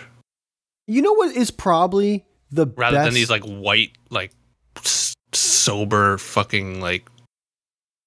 You 0.86 1.02
know 1.02 1.14
what 1.14 1.36
is 1.36 1.50
probably 1.50 2.26
the 2.52 2.68
rather 2.68 2.98
best 2.98 3.06
than 3.06 3.14
these 3.14 3.30
like 3.30 3.44
white, 3.46 3.94
like 4.10 4.32
s- 4.78 5.16
sober, 5.34 6.18
fucking 6.18 6.82
like 6.82 7.08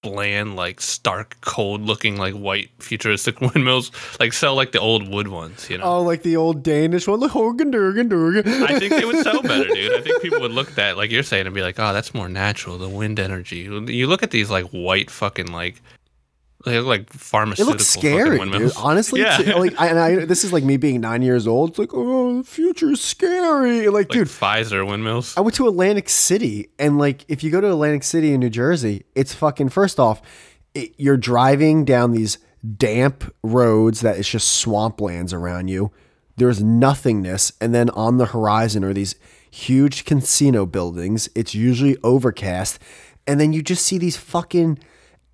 bland, 0.03 0.55
like 0.55 0.83
stark, 0.83 1.41
cold 1.41 1.81
looking, 1.81 2.19
like 2.19 2.35
white 2.35 2.69
futuristic 2.79 3.41
windmills. 3.41 3.91
Like 4.21 4.35
sell 4.35 4.55
like 4.55 4.73
the 4.73 4.81
old 4.81 5.09
wood 5.09 5.29
ones, 5.29 5.71
you 5.71 5.79
know. 5.79 5.85
Oh, 5.85 6.03
like 6.03 6.23
the 6.23 6.37
old 6.37 6.63
Danish 6.63 7.09
one, 7.09 7.21
like 7.21 7.31
Horgen 7.31 7.73
Durgen 7.73 8.11
Durgen. 8.11 8.47
I 8.69 8.79
think 8.79 8.93
they 8.93 9.07
would 9.07 9.23
sell 9.25 9.41
better, 9.41 9.65
dude. 9.69 9.95
I 9.95 10.03
think 10.03 10.21
people 10.21 10.41
would 10.41 10.53
look 10.53 10.69
at 10.69 10.77
that, 10.77 10.97
like 10.99 11.11
you're 11.11 11.23
saying, 11.23 11.47
and 11.47 11.55
be 11.55 11.63
like, 11.63 11.79
"Oh, 11.79 11.95
that's 11.95 12.13
more 12.13 12.29
natural. 12.29 12.77
The 12.77 12.89
wind 12.91 13.19
energy." 13.19 13.61
You 13.61 14.07
look 14.07 14.23
at 14.23 14.31
these 14.31 14.51
like 14.51 14.67
white 14.67 15.11
fucking 15.11 15.47
like 15.51 15.81
they 16.65 16.79
look 16.79 16.87
like 16.89 17.01
It 17.03 17.21
pharmaceutical. 17.21 17.73
looks 17.73 17.87
scary, 17.87 18.39
dude. 18.51 18.73
Honestly, 18.77 19.21
Yeah. 19.21 19.41
it's- 19.41 19.57
like, 19.57 19.81
I, 19.81 19.87
and 19.89 19.99
I, 19.99 20.25
this 20.25 20.45
is 20.45 20.53
like 20.53 20.65
me 20.65 20.77
being 20.77 21.01
nine 21.01 21.23
years 21.23 21.47
old. 21.47 21.71
It's 21.71 21.79
like, 21.79 21.91
oh, 21.93 22.39
the 22.39 22.45
future's 22.45 23.01
scary. 23.01 23.87
Like, 23.87 23.95
like 23.95 24.09
dude, 24.09 24.29
Pfizer 24.29 24.87
windmills. 24.87 25.37
I 25.37 25.41
went 25.41 25.55
to 25.57 25.69
Atlantic 25.69 26.09
City, 26.09 26.71
and 26.79 26.99
like, 26.99 27.25
if 27.29 27.43
you 27.45 27.51
go 27.51 27.61
to 27.61 27.69
Atlantic 27.71 28.03
City 28.05 28.33
in 28.33 28.41
New 28.41 28.51
Jersey, 28.51 29.05
it's 29.15 29.35
fucking. 29.35 29.69
First 29.69 29.99
off, 30.01 30.23
it, 30.75 30.95
you're 30.97 31.17
driving 31.17 31.85
down 31.85 32.13
these 32.13 32.39
damp 32.79 33.33
roads 33.43 34.01
that 34.01 34.19
it's 34.19 34.29
just 34.29 34.65
swamplands 34.65 35.33
around 35.35 35.69
you. 35.69 35.91
There's 36.37 36.63
nothingness, 36.63 37.53
and 37.61 37.75
then 37.75 37.91
on 37.91 38.17
the 38.19 38.27
horizon 38.27 38.83
are 38.85 38.93
these 38.93 39.15
huge 39.51 40.05
casino 40.05 40.67
buildings. 40.67 41.29
It's 41.37 41.55
usually 41.55 41.97
overcast, 42.03 42.79
and 43.27 43.39
then 43.39 43.53
you 43.53 43.63
just 43.63 43.85
see 43.87 43.99
these 43.99 44.17
fucking 44.17 44.79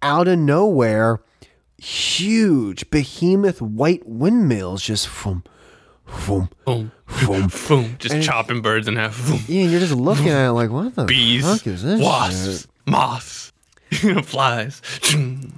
out 0.02 0.28
of 0.28 0.38
nowhere 0.38 1.20
huge 1.78 2.88
behemoth 2.90 3.62
white 3.62 4.06
windmills 4.06 4.82
just 4.82 5.08
from 5.08 5.42
from 6.06 6.50
Boom, 6.66 6.90
from 7.06 7.48
boom, 7.68 7.96
just 8.00 8.22
chopping 8.22 8.62
birds 8.62 8.88
in 8.88 8.96
half. 8.96 9.24
Boom. 9.26 9.38
yeah, 9.46 9.62
and 9.62 9.70
you're 9.70 9.80
just 9.80 9.94
looking 9.94 10.28
at 10.28 10.48
it 10.48 10.52
like, 10.52 10.70
what 10.70 10.94
the 10.96 11.04
Bees, 11.04 11.44
fuck 11.44 11.66
is 11.66 11.82
this? 11.84 12.00
wasps, 12.00 12.62
shit? 12.62 12.66
moths, 12.86 13.52
flies. 14.24 14.82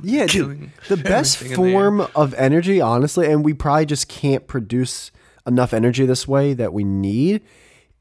Yeah, 0.03 0.27
killing 0.27 0.73
the 0.89 0.99
best 0.99 1.41
in 1.43 1.49
the 1.49 1.55
form 1.55 2.07
of 2.15 2.35
energy, 2.35 2.81
honestly, 2.83 3.31
and 3.33 3.43
we 3.45 3.55
probably 3.55 3.87
just 3.87 4.09
can't 4.09 4.47
produce 4.47 5.11
enough 5.47 5.73
energy 5.73 6.05
this 6.05 6.29
way 6.29 6.53
that 6.55 6.73
we 6.75 6.85
need, 6.85 7.41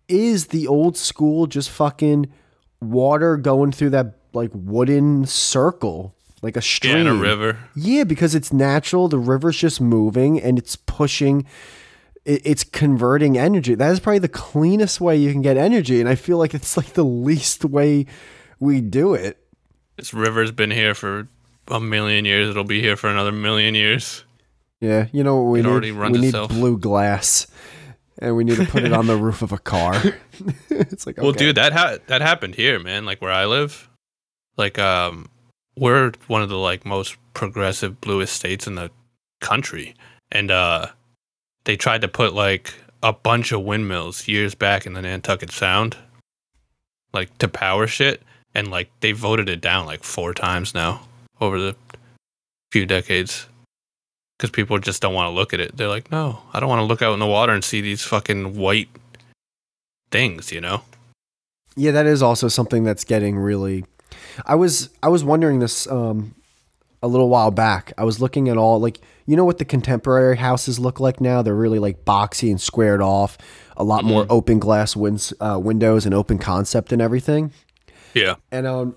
is 0.09 0.47
the 0.47 0.67
old 0.67 0.97
school 0.97 1.47
just 1.47 1.69
fucking 1.69 2.31
water 2.81 3.37
going 3.37 3.71
through 3.71 3.91
that 3.91 4.17
like 4.33 4.51
wooden 4.53 5.25
circle, 5.25 6.15
like 6.41 6.55
a 6.55 6.59
Yeah, 6.59 6.61
stream. 6.61 6.97
in 6.97 7.07
a 7.07 7.13
river. 7.15 7.57
Yeah, 7.75 8.03
because 8.03 8.33
it's 8.35 8.51
natural. 8.53 9.07
The 9.07 9.19
river's 9.19 9.57
just 9.57 9.79
moving 9.81 10.41
and 10.41 10.57
it's 10.57 10.75
pushing. 10.75 11.45
It's 12.23 12.63
converting 12.63 13.37
energy. 13.37 13.73
That 13.73 13.91
is 13.91 13.99
probably 13.99 14.19
the 14.19 14.27
cleanest 14.27 15.01
way 15.01 15.17
you 15.17 15.31
can 15.31 15.41
get 15.41 15.57
energy, 15.57 15.99
and 15.99 16.07
I 16.07 16.13
feel 16.15 16.37
like 16.37 16.53
it's 16.53 16.77
like 16.77 16.93
the 16.93 17.03
least 17.03 17.65
way 17.65 18.05
we 18.59 18.79
do 18.79 19.15
it. 19.15 19.37
This 19.97 20.13
river's 20.13 20.51
been 20.51 20.69
here 20.69 20.93
for 20.93 21.27
a 21.67 21.79
million 21.79 22.25
years. 22.25 22.49
It'll 22.49 22.63
be 22.63 22.79
here 22.79 22.95
for 22.95 23.09
another 23.09 23.31
million 23.31 23.73
years. 23.73 24.23
Yeah, 24.79 25.07
you 25.11 25.23
know 25.23 25.37
what 25.41 25.51
we 25.51 25.59
It 25.59 25.63
need? 25.63 25.69
already 25.69 25.91
runs 25.91 26.13
we 26.13 26.21
need 26.21 26.27
itself. 26.27 26.51
blue 26.51 26.77
glass, 26.77 27.47
and 28.19 28.35
we 28.35 28.43
need 28.43 28.57
to 28.57 28.65
put 28.67 28.83
it 28.83 28.93
on 28.93 29.07
the 29.07 29.17
roof 29.17 29.41
of 29.41 29.51
a 29.51 29.57
car. 29.57 29.95
it's 30.69 31.07
like, 31.07 31.17
Well, 31.17 31.31
dude, 31.31 31.55
that 31.57 31.73
ha- 31.73 31.97
that 32.05 32.21
happened 32.21 32.53
here, 32.53 32.77
man. 32.77 33.03
Like 33.03 33.19
where 33.19 33.31
I 33.31 33.45
live, 33.47 33.89
like 34.57 34.77
um, 34.77 35.27
we're 35.81 36.11
one 36.27 36.43
of 36.43 36.49
the 36.49 36.57
like 36.57 36.85
most 36.85 37.17
progressive 37.33 37.99
bluest 37.99 38.33
states 38.33 38.67
in 38.67 38.75
the 38.75 38.91
country, 39.41 39.95
and 40.31 40.51
uh, 40.51 40.85
they 41.63 41.75
tried 41.75 42.01
to 42.01 42.07
put 42.07 42.33
like 42.35 42.75
a 43.01 43.11
bunch 43.11 43.51
of 43.51 43.63
windmills 43.63 44.27
years 44.27 44.53
back 44.53 44.85
in 44.85 44.93
the 44.93 45.01
Nantucket 45.01 45.51
Sound, 45.51 45.97
like 47.13 47.35
to 47.39 47.47
power 47.47 47.87
shit, 47.87 48.21
and 48.53 48.69
like 48.69 48.91
they 48.99 49.11
voted 49.11 49.49
it 49.49 49.59
down 49.59 49.87
like 49.87 50.03
four 50.03 50.35
times 50.35 50.75
now 50.75 51.01
over 51.41 51.59
the 51.59 51.75
few 52.71 52.85
decades. 52.85 53.47
Because 54.37 54.51
people 54.51 54.79
just 54.79 55.01
don't 55.01 55.13
want 55.13 55.27
to 55.27 55.35
look 55.35 55.53
at 55.53 55.59
it. 55.59 55.77
They're 55.77 55.87
like, 55.87 56.11
no, 56.11 56.41
I 56.51 56.59
don't 56.59 56.69
want 56.69 56.79
to 56.79 56.85
look 56.85 57.03
out 57.03 57.13
in 57.13 57.19
the 57.19 57.27
water 57.27 57.53
and 57.53 57.63
see 57.63 57.79
these 57.79 58.03
fucking 58.03 58.57
white 58.57 58.89
things, 60.09 60.51
you 60.51 60.59
know? 60.59 60.81
Yeah, 61.75 61.91
that 61.91 62.07
is 62.07 62.23
also 62.23 62.47
something 62.47 62.83
that's 62.83 63.03
getting 63.03 63.37
really. 63.37 63.85
I 64.45 64.55
was 64.55 64.89
I 65.01 65.09
was 65.09 65.23
wondering 65.23 65.59
this 65.59 65.87
um, 65.87 66.35
a 67.01 67.07
little 67.07 67.29
while 67.29 67.51
back. 67.51 67.93
I 67.97 68.03
was 68.03 68.19
looking 68.19 68.49
at 68.49 68.57
all 68.57 68.79
like 68.79 68.99
you 69.25 69.35
know 69.35 69.45
what 69.45 69.57
the 69.57 69.65
contemporary 69.65 70.37
houses 70.37 70.79
look 70.79 70.99
like 70.99 71.21
now. 71.21 71.41
They're 71.41 71.55
really 71.55 71.79
like 71.79 72.05
boxy 72.05 72.49
and 72.49 72.59
squared 72.59 73.01
off. 73.01 73.37
A 73.77 73.83
lot 73.83 74.03
more 74.03 74.25
open 74.29 74.59
glass 74.59 74.95
wins, 74.95 75.33
uh, 75.39 75.59
windows 75.61 76.05
and 76.05 76.13
open 76.13 76.37
concept 76.37 76.91
and 76.91 77.01
everything. 77.01 77.51
Yeah. 78.13 78.35
And 78.51 78.67
um, 78.67 78.95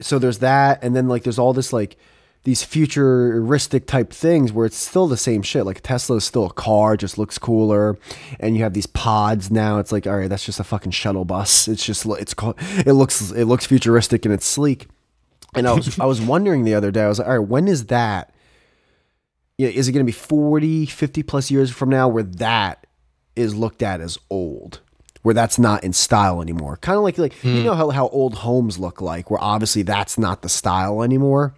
so 0.00 0.18
there's 0.18 0.38
that, 0.38 0.84
and 0.84 0.94
then 0.94 1.08
like 1.08 1.22
there's 1.22 1.38
all 1.38 1.52
this 1.52 1.72
like 1.72 1.96
these 2.44 2.64
futuristic 2.64 3.86
type 3.86 4.12
things 4.12 4.52
where 4.52 4.66
it's 4.66 4.76
still 4.76 5.06
the 5.06 5.16
same 5.16 5.42
shit. 5.42 5.64
Like 5.64 5.80
Tesla 5.80 6.16
is 6.16 6.24
still 6.24 6.46
a 6.46 6.52
car, 6.52 6.96
just 6.96 7.16
looks 7.16 7.38
cooler, 7.38 7.96
and 8.40 8.56
you 8.56 8.64
have 8.64 8.74
these 8.74 8.86
pods 8.86 9.50
now. 9.50 9.78
It's 9.78 9.92
like 9.92 10.06
all 10.06 10.16
right, 10.16 10.28
that's 10.28 10.44
just 10.44 10.60
a 10.60 10.64
fucking 10.64 10.92
shuttle 10.92 11.24
bus. 11.24 11.68
It's 11.68 11.84
just 11.84 12.04
it's 12.06 12.34
called 12.34 12.56
it 12.84 12.92
looks 12.92 13.30
it 13.30 13.44
looks 13.44 13.66
futuristic 13.66 14.24
and 14.24 14.34
it's 14.34 14.46
sleek. 14.46 14.88
And 15.54 15.68
I 15.68 15.72
was 15.74 15.98
I 16.00 16.04
was 16.04 16.20
wondering 16.20 16.64
the 16.64 16.74
other 16.74 16.90
day. 16.90 17.02
I 17.02 17.08
was 17.08 17.18
like, 17.18 17.28
all 17.28 17.38
right, 17.38 17.48
when 17.48 17.68
is 17.68 17.86
that? 17.86 18.34
Yeah, 19.58 19.68
is 19.68 19.86
it 19.86 19.92
going 19.92 20.04
to 20.04 20.08
be 20.08 20.12
40, 20.12 20.86
50 20.86 21.22
plus 21.22 21.50
years 21.50 21.70
from 21.70 21.90
now 21.90 22.08
where 22.08 22.22
that 22.22 22.86
is 23.36 23.54
looked 23.54 23.82
at 23.82 24.00
as 24.00 24.18
old? 24.30 24.80
Where 25.20 25.34
that's 25.34 25.58
not 25.58 25.84
in 25.84 25.92
style 25.92 26.42
anymore. 26.42 26.78
Kind 26.78 26.96
of 26.96 27.04
like 27.04 27.18
like 27.18 27.44
you 27.44 27.58
hmm. 27.58 27.64
know 27.64 27.74
how, 27.74 27.90
how 27.90 28.08
old 28.08 28.34
homes 28.34 28.80
look 28.80 29.00
like, 29.00 29.30
where 29.30 29.40
obviously 29.40 29.82
that's 29.82 30.18
not 30.18 30.42
the 30.42 30.48
style 30.48 31.02
anymore. 31.02 31.54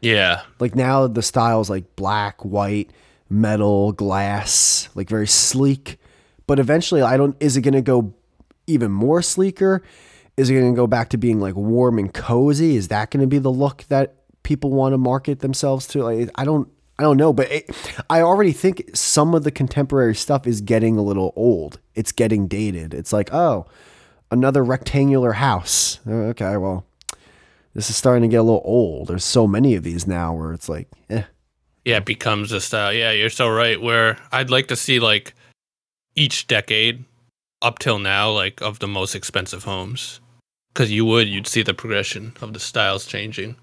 Yeah. 0.00 0.42
Like 0.58 0.74
now 0.74 1.06
the 1.06 1.22
style 1.22 1.60
is 1.60 1.70
like 1.70 1.96
black, 1.96 2.44
white, 2.44 2.90
metal, 3.28 3.92
glass, 3.92 4.88
like 4.94 5.08
very 5.08 5.26
sleek. 5.26 5.98
But 6.46 6.58
eventually 6.58 7.02
I 7.02 7.16
don't 7.16 7.36
is 7.40 7.56
it 7.56 7.62
gonna 7.62 7.82
go 7.82 8.14
even 8.66 8.90
more 8.90 9.22
sleeker? 9.22 9.82
Is 10.36 10.48
it 10.50 10.54
gonna 10.54 10.72
go 10.74 10.86
back 10.86 11.10
to 11.10 11.18
being 11.18 11.40
like 11.40 11.54
warm 11.54 11.98
and 11.98 12.12
cozy? 12.12 12.76
Is 12.76 12.88
that 12.88 13.10
gonna 13.10 13.26
be 13.26 13.38
the 13.38 13.52
look 13.52 13.84
that 13.88 14.16
people 14.42 14.70
want 14.70 14.94
to 14.94 14.98
market 14.98 15.40
themselves 15.40 15.86
to? 15.88 16.02
Like 16.02 16.30
I 16.34 16.44
don't 16.44 16.68
I 16.98 17.02
don't 17.02 17.16
know, 17.16 17.32
but 17.32 17.50
it, 17.50 17.70
I 18.10 18.20
already 18.20 18.52
think 18.52 18.90
some 18.92 19.34
of 19.34 19.42
the 19.42 19.50
contemporary 19.50 20.14
stuff 20.14 20.46
is 20.46 20.60
getting 20.60 20.98
a 20.98 21.02
little 21.02 21.32
old. 21.34 21.80
It's 21.94 22.12
getting 22.12 22.46
dated. 22.46 22.92
It's 22.92 23.10
like, 23.10 23.32
oh, 23.32 23.64
another 24.30 24.62
rectangular 24.62 25.32
house. 25.32 25.98
Oh, 26.06 26.12
Okay, 26.12 26.58
well, 26.58 26.84
this 27.74 27.90
is 27.90 27.96
starting 27.96 28.22
to 28.22 28.28
get 28.28 28.40
a 28.40 28.42
little 28.42 28.62
old. 28.64 29.08
There's 29.08 29.24
so 29.24 29.46
many 29.46 29.74
of 29.74 29.82
these 29.82 30.06
now 30.06 30.34
where 30.34 30.52
it's 30.52 30.68
like, 30.68 30.88
eh. 31.08 31.22
Yeah, 31.84 31.98
it 31.98 32.04
becomes 32.04 32.52
a 32.52 32.60
style. 32.60 32.92
Yeah, 32.92 33.12
you're 33.12 33.30
so 33.30 33.48
right. 33.48 33.80
Where 33.80 34.18
I'd 34.32 34.50
like 34.50 34.68
to 34.68 34.76
see 34.76 35.00
like 35.00 35.34
each 36.14 36.46
decade 36.46 37.04
up 37.62 37.78
till 37.78 37.98
now, 37.98 38.30
like 38.30 38.60
of 38.60 38.78
the 38.78 38.88
most 38.88 39.14
expensive 39.14 39.64
homes. 39.64 40.20
Because 40.72 40.92
you 40.92 41.04
would, 41.04 41.28
you'd 41.28 41.48
see 41.48 41.62
the 41.62 41.74
progression 41.74 42.32
of 42.40 42.52
the 42.52 42.60
styles 42.60 43.06
changing. 43.06 43.56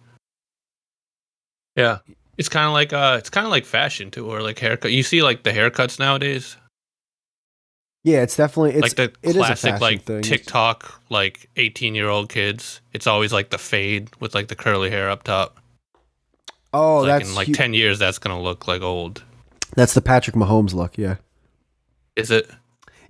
Yeah. 1.76 2.00
It's 2.38 2.50
kind 2.50 2.68
of 2.68 2.74
like 2.74 2.94
uh, 2.94 3.16
it's 3.18 3.30
kind 3.30 3.46
of 3.46 3.52
like 3.52 3.66
fashion 3.66 4.12
too, 4.12 4.30
or 4.30 4.42
like 4.42 4.60
haircut. 4.60 4.92
You 4.92 5.04
see 5.04 5.24
like 5.24 5.44
the 5.44 5.52
haircuts 5.52 6.00
nowadays, 6.00 6.56
Yeah, 8.04 8.22
it's 8.22 8.38
definitely 8.38 8.72
it's 8.74 8.82
like 8.82 8.96
the 8.96 9.04
it 9.28 9.32
is 9.32 9.36
a 9.36 9.40
classic 9.40 9.82
like 9.82 10.04
thing. 10.04 10.22
TikTok 10.22 11.02
like 11.10 11.50
18 11.58 11.94
year 11.96 12.08
old 12.10 12.30
kids. 12.30 12.80
It's 12.94 13.06
always 13.08 13.34
like 13.34 13.50
the 13.50 13.58
fade 13.58 14.10
with 14.20 14.34
like 14.34 14.48
the 14.48 14.56
curly 14.56 14.90
hair 14.90 15.10
up 15.10 15.24
top. 15.24 15.60
Oh, 16.74 17.00
like 17.00 17.08
that's 17.08 17.30
in 17.30 17.36
like 17.36 17.48
hu- 17.48 17.54
10 17.54 17.74
years, 17.74 18.00
that's 18.00 18.20
gonna 18.20 18.42
look 18.42 18.68
like 18.68 18.82
old. 18.82 19.24
that's 19.76 19.94
the 19.94 20.02
Patrick 20.02 20.36
Mahomes 20.36 20.74
look. 20.74 20.98
Yeah, 20.98 21.16
Is 22.16 22.32
it? 22.32 22.50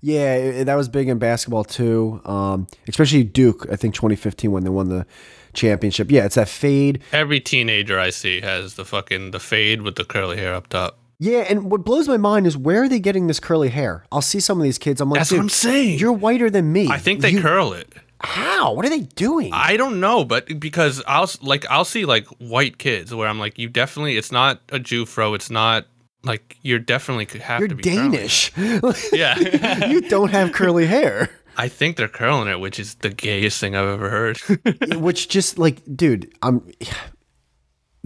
yeah, 0.02 0.36
it- 0.36 0.66
that 0.66 0.76
was 0.76 0.88
big 0.90 1.10
in 1.10 1.18
basketball 1.20 1.64
too. 1.64 2.22
Um, 2.26 2.68
especially 2.88 3.24
Duke. 3.24 3.68
I 3.72 3.76
think 3.76 3.94
2015 3.96 4.52
when 4.52 4.64
they 4.64 4.70
won 4.70 4.90
the 4.90 5.06
championship. 5.54 6.10
Yeah, 6.12 6.26
it's 6.26 6.36
that 6.36 6.50
fade. 6.50 7.02
Every 7.12 7.40
teenager 7.40 8.00
I 8.00 8.10
see 8.12 8.42
has 8.42 8.76
the 8.76 8.86
fucking 8.86 9.32
the 9.32 9.40
fade 9.40 9.82
with 9.82 9.96
the 9.96 10.06
curly 10.06 10.38
hair 10.38 10.54
up 10.54 10.68
top. 10.68 10.98
Yeah, 11.20 11.40
and 11.50 11.72
what 11.72 11.84
blows 11.84 12.08
my 12.08 12.18
mind 12.18 12.46
is 12.46 12.56
where 12.56 12.84
are 12.84 12.90
they 12.90 13.00
getting 13.00 13.28
this 13.28 13.40
curly 13.40 13.70
hair? 13.70 14.04
I'll 14.12 14.22
see 14.22 14.40
some 14.40 14.60
of 14.60 14.64
these 14.64 14.78
kids. 14.78 15.02
I'm 15.02 15.10
like, 15.10 15.20
That's 15.22 15.32
what 15.32 15.40
I'm 15.40 15.50
saying. 15.50 15.98
you're 16.00 16.14
whiter 16.14 16.50
than 16.50 16.72
me. 16.72 16.88
I 16.90 17.00
think 17.00 17.22
they 17.22 17.32
You- 17.32 17.42
curl 17.42 17.74
it. 17.74 17.94
How? 18.22 18.74
What 18.74 18.84
are 18.84 18.90
they 18.90 19.02
doing? 19.02 19.52
I 19.54 19.78
don't 19.78 20.00
know, 20.00 20.26
but 20.26 20.60
because 20.60 21.04
I'll 21.08 21.30
like 21.44 21.66
I'll 21.70 21.86
see 21.86 22.06
like 22.06 22.26
white 22.40 22.80
kids 22.80 23.14
where 23.14 23.28
I'm 23.28 23.38
like, 23.38 23.60
you 23.60 23.70
definitely 23.70 24.18
it's 24.18 24.32
not 24.32 24.60
a 24.70 24.80
Jew 24.80 25.06
fro. 25.06 25.36
It's 25.36 25.52
not 25.52 25.86
like 26.24 26.58
you're 26.64 26.80
definitely 26.80 27.28
could 27.28 27.42
have 27.42 27.60
you're 27.60 27.68
to 27.68 27.76
be. 27.76 27.84
Danish. 27.84 28.52
Yeah. 29.14 29.38
you 29.88 30.02
don't 30.02 30.32
have 30.32 30.52
curly 30.52 30.88
hair. 30.88 31.30
I 31.58 31.68
think 31.68 31.96
they're 31.98 32.08
curling 32.08 32.48
it, 32.48 32.60
which 32.60 32.80
is 32.80 32.96
the 32.96 33.10
gayest 33.10 33.60
thing 33.60 33.76
I've 33.76 33.88
ever 33.88 34.10
heard. 34.10 34.38
Which 34.96 35.28
just 35.30 35.58
like, 35.60 35.82
dude, 35.96 36.32
I'm 36.44 36.62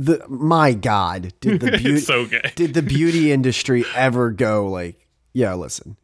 the 0.06 0.26
my 0.30 0.74
God, 0.74 1.34
did 1.40 1.60
the 1.62 1.72
beauty 1.78 1.98
so 2.00 2.28
did 2.56 2.74
the 2.74 2.82
beauty 2.82 3.32
industry 3.32 3.86
ever 3.96 4.32
go 4.32 4.68
like, 4.68 5.08
yeah, 5.34 5.54
listen, 5.54 5.98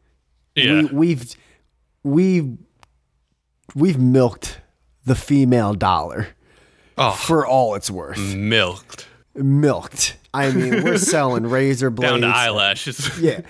Yeah. 0.54 0.82
we, 0.82 0.86
we've 0.92 1.36
we've 2.04 2.56
we've 3.74 3.98
milked 3.98 4.60
the 5.04 5.14
female 5.14 5.74
dollar 5.74 6.28
Oh, 7.00 7.12
for 7.12 7.46
all 7.46 7.74
it's 7.76 7.90
worth. 7.90 8.18
milked 8.34 9.06
Milked. 9.34 10.16
I 10.34 10.50
mean, 10.50 10.82
we're 10.82 10.98
selling 11.14 11.44
razor 11.46 11.90
blades. 11.90 12.10
down 12.10 12.20
to 12.22 12.26
eyelashes. 12.36 13.18
yeah. 13.20 13.42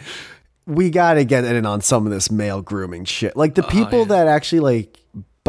We 0.67 0.91
got 0.91 1.15
to 1.15 1.25
get 1.25 1.45
in 1.45 1.65
on 1.65 1.81
some 1.81 2.05
of 2.05 2.13
this 2.13 2.31
male 2.31 2.61
grooming 2.61 3.07
shit. 3.07 3.37
Like 3.37 3.55
the 3.55 3.65
oh, 3.65 3.69
people 3.71 4.01
yeah. 4.01 4.05
that 4.07 4.29
actually 4.29 4.61
like, 4.61 4.99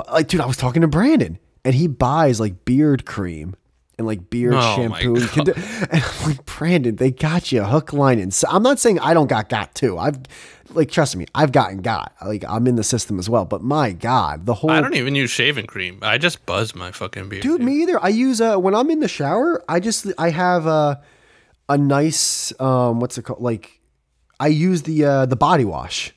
like, 0.09 0.30
dude, 0.30 0.39
I 0.39 0.45
was 0.45 0.55
talking 0.55 0.81
to 0.81 0.88
Brandon 0.88 1.38
and 1.65 1.76
he 1.76 1.88
buys 1.88 2.39
like 2.39 2.63
beard 2.63 3.05
cream 3.05 3.55
and 3.99 4.07
like 4.07 4.30
beard 4.30 4.55
Oh, 4.55 4.76
shampoo. 4.76 5.15
And, 5.91 6.03
I'm 6.03 6.27
like, 6.30 6.45
Brandon, 6.45 6.95
they 6.95 7.11
got 7.11 7.51
you 7.51 7.63
hook, 7.63 7.93
line, 7.93 8.17
and 8.17 8.34
so 8.34 8.47
I'm 8.49 8.63
not 8.63 8.80
saying 8.80 8.97
I 8.99 9.13
don't 9.13 9.27
got 9.27 9.49
got 9.49 9.76
too. 9.76 9.97
I've 9.97 10.17
like, 10.71 10.89
trust 10.89 11.15
me, 11.15 11.26
I've 11.35 11.51
gotten 11.51 11.81
got. 11.81 12.13
Like, 12.23 12.45
I'm 12.47 12.67
in 12.67 12.76
the 12.76 12.84
system 12.84 13.19
as 13.19 13.30
well. 13.30 13.43
But 13.43 13.61
my 13.61 13.91
God, 13.91 14.45
the 14.45 14.53
whole 14.53 14.71
I 14.71 14.81
don't 14.81 14.95
even 14.95 15.15
use 15.15 15.30
shaving 15.30 15.65
cream. 15.65 15.99
I 16.01 16.17
just 16.17 16.45
buzz 16.45 16.73
my 16.73 16.91
fucking 16.91 17.30
beard. 17.30 17.43
Dude, 17.43 17.61
me 17.61 17.81
either. 17.84 18.03
I 18.03 18.09
use 18.09 18.41
uh 18.41 18.57
when 18.57 18.73
I'm 18.73 18.89
in 18.89 18.99
the 18.99 19.07
shower, 19.07 19.63
I 19.67 19.80
just 19.80 20.07
I 20.17 20.30
have 20.30 20.65
a 20.65 21.01
a 21.67 21.77
nice 21.77 22.53
um 22.59 22.99
what's 22.99 23.17
it 23.17 23.23
called? 23.23 23.41
Like 23.41 23.80
I 24.39 24.47
use 24.47 24.84
the 24.84 25.05
uh 25.05 25.26
the 25.26 25.35
body 25.35 25.65
wash. 25.65 26.13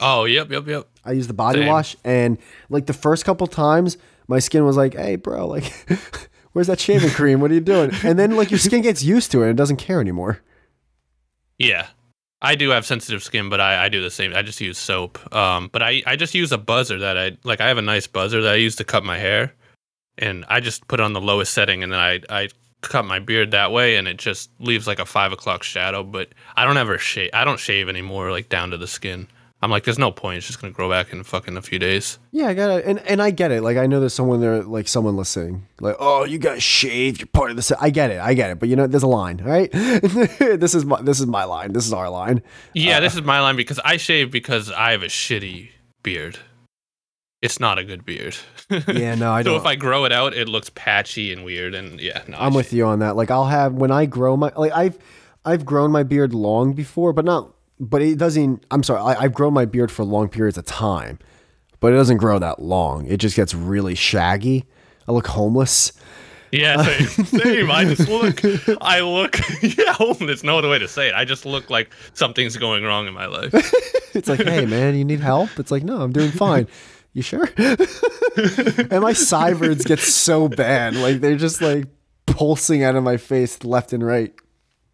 Oh, 0.00 0.24
yep, 0.24 0.50
yep, 0.50 0.66
yep. 0.66 0.86
I 1.04 1.12
use 1.12 1.26
the 1.26 1.34
body 1.34 1.60
Same. 1.60 1.68
wash 1.68 1.96
and 2.04 2.38
like 2.68 2.86
the 2.86 2.92
first 2.92 3.24
couple 3.24 3.46
times 3.46 3.96
my 4.28 4.38
skin 4.38 4.64
was 4.64 4.76
like, 4.76 4.94
"Hey, 4.94 5.16
bro, 5.16 5.46
like 5.46 5.72
where's 6.52 6.66
that 6.66 6.80
shaving 6.80 7.10
cream? 7.10 7.40
What 7.40 7.50
are 7.50 7.54
you 7.54 7.60
doing?" 7.60 7.90
And 8.02 8.18
then 8.18 8.36
like 8.36 8.50
your 8.50 8.58
skin 8.58 8.82
gets 8.82 9.02
used 9.02 9.30
to 9.32 9.42
it 9.42 9.48
and 9.48 9.56
doesn't 9.56 9.76
care 9.76 10.00
anymore. 10.00 10.40
Yeah. 11.58 11.88
I 12.40 12.54
do 12.54 12.70
have 12.70 12.86
sensitive 12.86 13.22
skin, 13.22 13.48
but 13.48 13.60
I, 13.60 13.86
I 13.86 13.88
do 13.88 14.00
the 14.00 14.10
same. 14.10 14.32
I 14.34 14.42
just 14.42 14.60
use 14.60 14.78
soap. 14.78 15.34
Um, 15.34 15.70
but 15.72 15.82
I, 15.82 16.02
I 16.06 16.14
just 16.14 16.34
use 16.34 16.52
a 16.52 16.58
buzzer 16.58 16.98
that 17.00 17.18
I 17.18 17.36
like. 17.42 17.60
I 17.60 17.66
have 17.66 17.78
a 17.78 17.82
nice 17.82 18.06
buzzer 18.06 18.40
that 18.42 18.52
I 18.52 18.56
use 18.56 18.76
to 18.76 18.84
cut 18.84 19.04
my 19.04 19.18
hair, 19.18 19.52
and 20.16 20.44
I 20.48 20.60
just 20.60 20.86
put 20.86 21.00
it 21.00 21.02
on 21.02 21.14
the 21.14 21.20
lowest 21.20 21.52
setting, 21.52 21.82
and 21.82 21.92
then 21.92 21.98
I 21.98 22.20
I 22.30 22.48
cut 22.80 23.04
my 23.04 23.18
beard 23.18 23.50
that 23.50 23.72
way, 23.72 23.96
and 23.96 24.06
it 24.06 24.18
just 24.18 24.50
leaves 24.60 24.86
like 24.86 25.00
a 25.00 25.04
five 25.04 25.32
o'clock 25.32 25.64
shadow. 25.64 26.04
But 26.04 26.28
I 26.54 26.64
don't 26.64 26.76
ever 26.76 26.96
shave. 26.96 27.30
I 27.34 27.44
don't 27.44 27.58
shave 27.58 27.88
anymore, 27.88 28.30
like 28.30 28.48
down 28.48 28.70
to 28.70 28.76
the 28.76 28.86
skin. 28.86 29.26
I'm 29.60 29.70
like, 29.72 29.82
there's 29.82 29.98
no 29.98 30.12
point. 30.12 30.38
It's 30.38 30.46
just 30.46 30.60
gonna 30.60 30.72
grow 30.72 30.88
back 30.88 31.12
in 31.12 31.22
fucking 31.24 31.56
a 31.56 31.62
few 31.62 31.80
days. 31.80 32.18
Yeah, 32.30 32.46
I 32.46 32.54
got 32.54 32.78
it. 32.78 32.84
And 32.84 33.00
and 33.00 33.20
I 33.20 33.32
get 33.32 33.50
it. 33.50 33.62
Like 33.62 33.76
I 33.76 33.86
know 33.86 33.98
there's 33.98 34.14
someone 34.14 34.40
there 34.40 34.62
like 34.62 34.86
someone 34.86 35.16
listening. 35.16 35.66
Like, 35.80 35.96
"Oh, 35.98 36.24
you 36.24 36.38
got 36.38 36.62
shaved. 36.62 37.20
You're 37.20 37.26
part 37.26 37.50
of 37.50 37.56
this." 37.56 37.72
I 37.72 37.90
get 37.90 38.12
it. 38.12 38.20
I 38.20 38.34
get 38.34 38.50
it. 38.50 38.60
But 38.60 38.68
you 38.68 38.76
know, 38.76 38.86
there's 38.86 39.02
a 39.02 39.08
line, 39.08 39.40
all 39.40 39.48
right? 39.48 39.70
this 39.72 40.74
is 40.76 40.84
my 40.84 41.02
this 41.02 41.18
is 41.18 41.26
my 41.26 41.42
line. 41.42 41.72
This 41.72 41.86
is 41.86 41.92
our 41.92 42.08
line. 42.08 42.42
Yeah, 42.72 42.98
uh, 42.98 43.00
this 43.00 43.14
is 43.14 43.22
my 43.22 43.40
line 43.40 43.56
because 43.56 43.80
I 43.84 43.96
shave 43.96 44.30
because 44.30 44.70
I 44.70 44.92
have 44.92 45.02
a 45.02 45.06
shitty 45.06 45.70
beard. 46.04 46.38
It's 47.42 47.58
not 47.58 47.78
a 47.78 47.84
good 47.84 48.04
beard. 48.04 48.36
Yeah, 48.70 49.16
no, 49.16 49.32
I 49.32 49.42
so 49.42 49.50
don't. 49.50 49.60
if 49.60 49.66
I 49.66 49.74
grow 49.74 50.04
it 50.04 50.12
out, 50.12 50.34
it 50.34 50.48
looks 50.48 50.70
patchy 50.70 51.32
and 51.32 51.44
weird, 51.44 51.74
and 51.74 52.00
yeah, 52.00 52.22
no, 52.28 52.36
I'm 52.38 52.54
with 52.54 52.72
you 52.72 52.86
on 52.86 53.00
that. 53.00 53.16
Like 53.16 53.30
I'll 53.32 53.46
have 53.46 53.74
when 53.74 53.90
I 53.90 54.06
grow 54.06 54.36
my 54.36 54.52
like 54.56 54.72
I've 54.72 54.98
I've 55.44 55.64
grown 55.64 55.90
my 55.90 56.04
beard 56.04 56.32
long 56.32 56.74
before, 56.74 57.12
but 57.12 57.24
not 57.24 57.54
but 57.80 58.02
it 58.02 58.18
doesn't 58.18 58.64
I'm 58.70 58.82
sorry, 58.82 59.00
I, 59.00 59.24
I've 59.24 59.34
grown 59.34 59.52
my 59.54 59.64
beard 59.64 59.90
for 59.90 60.04
long 60.04 60.28
periods 60.28 60.58
of 60.58 60.64
time. 60.64 61.18
But 61.80 61.92
it 61.92 61.96
doesn't 61.96 62.16
grow 62.16 62.40
that 62.40 62.60
long. 62.60 63.06
It 63.06 63.18
just 63.18 63.36
gets 63.36 63.54
really 63.54 63.94
shaggy. 63.94 64.64
I 65.06 65.12
look 65.12 65.28
homeless. 65.28 65.92
Yeah, 66.50 66.76
uh, 66.78 66.84
same. 66.84 67.24
same. 67.26 67.70
I 67.70 67.84
just 67.84 68.08
look. 68.08 68.40
I 68.80 69.00
look. 69.00 69.38
Yeah, 69.62 69.94
there's 70.18 70.44
no 70.44 70.58
other 70.58 70.68
way 70.68 70.78
to 70.78 70.88
say 70.88 71.08
it. 71.08 71.14
I 71.14 71.24
just 71.24 71.44
look 71.44 71.68
like 71.70 71.90
something's 72.14 72.56
going 72.56 72.84
wrong 72.84 73.06
in 73.06 73.14
my 73.14 73.26
life. 73.26 73.52
It's 74.14 74.28
like, 74.28 74.42
hey 74.42 74.64
man, 74.64 74.96
you 74.96 75.04
need 75.04 75.20
help? 75.20 75.50
It's 75.58 75.70
like, 75.70 75.84
no, 75.84 76.00
I'm 76.00 76.12
doing 76.12 76.32
fine. 76.32 76.66
You 77.12 77.22
sure? 77.22 77.48
and 77.56 79.00
my 79.00 79.12
sideburns 79.12 79.84
get 79.84 80.00
so 80.00 80.48
bad. 80.48 80.96
Like 80.96 81.20
they're 81.20 81.36
just 81.36 81.60
like 81.60 81.86
pulsing 82.26 82.82
out 82.82 82.96
of 82.96 83.04
my 83.04 83.16
face 83.16 83.62
left 83.62 83.92
and 83.92 84.04
right. 84.04 84.34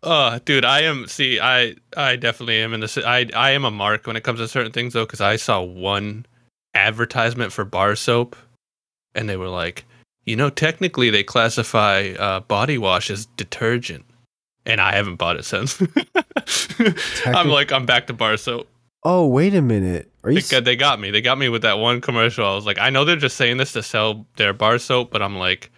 Uh, 0.05 0.39
dude, 0.44 0.66
I 0.66 0.82
am. 0.82 1.06
See, 1.06 1.40
I, 1.40 1.74
I 1.97 2.16
definitely 2.16 2.60
am 2.60 2.74
in 2.74 2.81
this. 2.81 2.98
I, 2.98 3.26
I 3.35 3.52
am 3.52 3.64
a 3.64 3.70
mark 3.70 4.06
when 4.06 4.16
it 4.16 4.22
comes 4.22 4.39
to 4.39 4.47
certain 4.47 4.70
things 4.70 4.93
though, 4.93 5.06
because 5.06 5.22
I 5.22 5.36
saw 5.36 5.62
one 5.62 6.26
advertisement 6.74 7.52
for 7.52 7.64
bar 7.64 7.97
soap, 7.97 8.36
and 9.14 9.28
they 9.28 9.39
were 9.39 9.48
like, 9.48 9.85
you 10.26 10.36
know, 10.36 10.51
technically 10.51 11.09
they 11.09 11.22
classify 11.22 12.12
uh, 12.18 12.40
body 12.40 12.76
wash 12.76 13.10
as 13.10 13.26
detergent, 13.36 14.05
and 14.66 14.81
I 14.81 14.94
haven't 14.94 15.16
bought 15.16 15.36
it 15.36 15.47
since. 15.47 15.82
I'm 17.26 17.48
like, 17.48 17.72
I'm 17.72 17.86
back 17.86 18.06
to 18.09 18.12
bar 18.12 18.36
soap. 18.36 18.68
Oh, 19.05 19.26
wait 19.26 19.55
a 19.55 19.62
minute. 19.62 20.10
Are 20.22 20.31
you 20.31 20.40
They 20.40 20.56
got, 20.56 20.64
they 20.64 20.76
got 20.76 21.01
me. 21.01 21.10
They 21.10 21.20
got 21.20 21.39
me 21.39 21.48
with 21.48 21.62
that 21.62 21.78
one 21.78 22.01
commercial. 22.01 22.47
I 22.47 22.55
was 22.55 22.66
like, 22.66 22.78
I 22.78 22.90
know 22.90 23.05
they're 23.05 23.16
just 23.16 23.36
saying 23.36 23.56
this 23.56 23.72
to 23.72 23.82
sell 23.82 24.26
their 24.36 24.52
bar 24.52 24.78
soap, 24.78 25.10
but 25.10 25.22
I'm 25.22 25.36
like, 25.36 25.70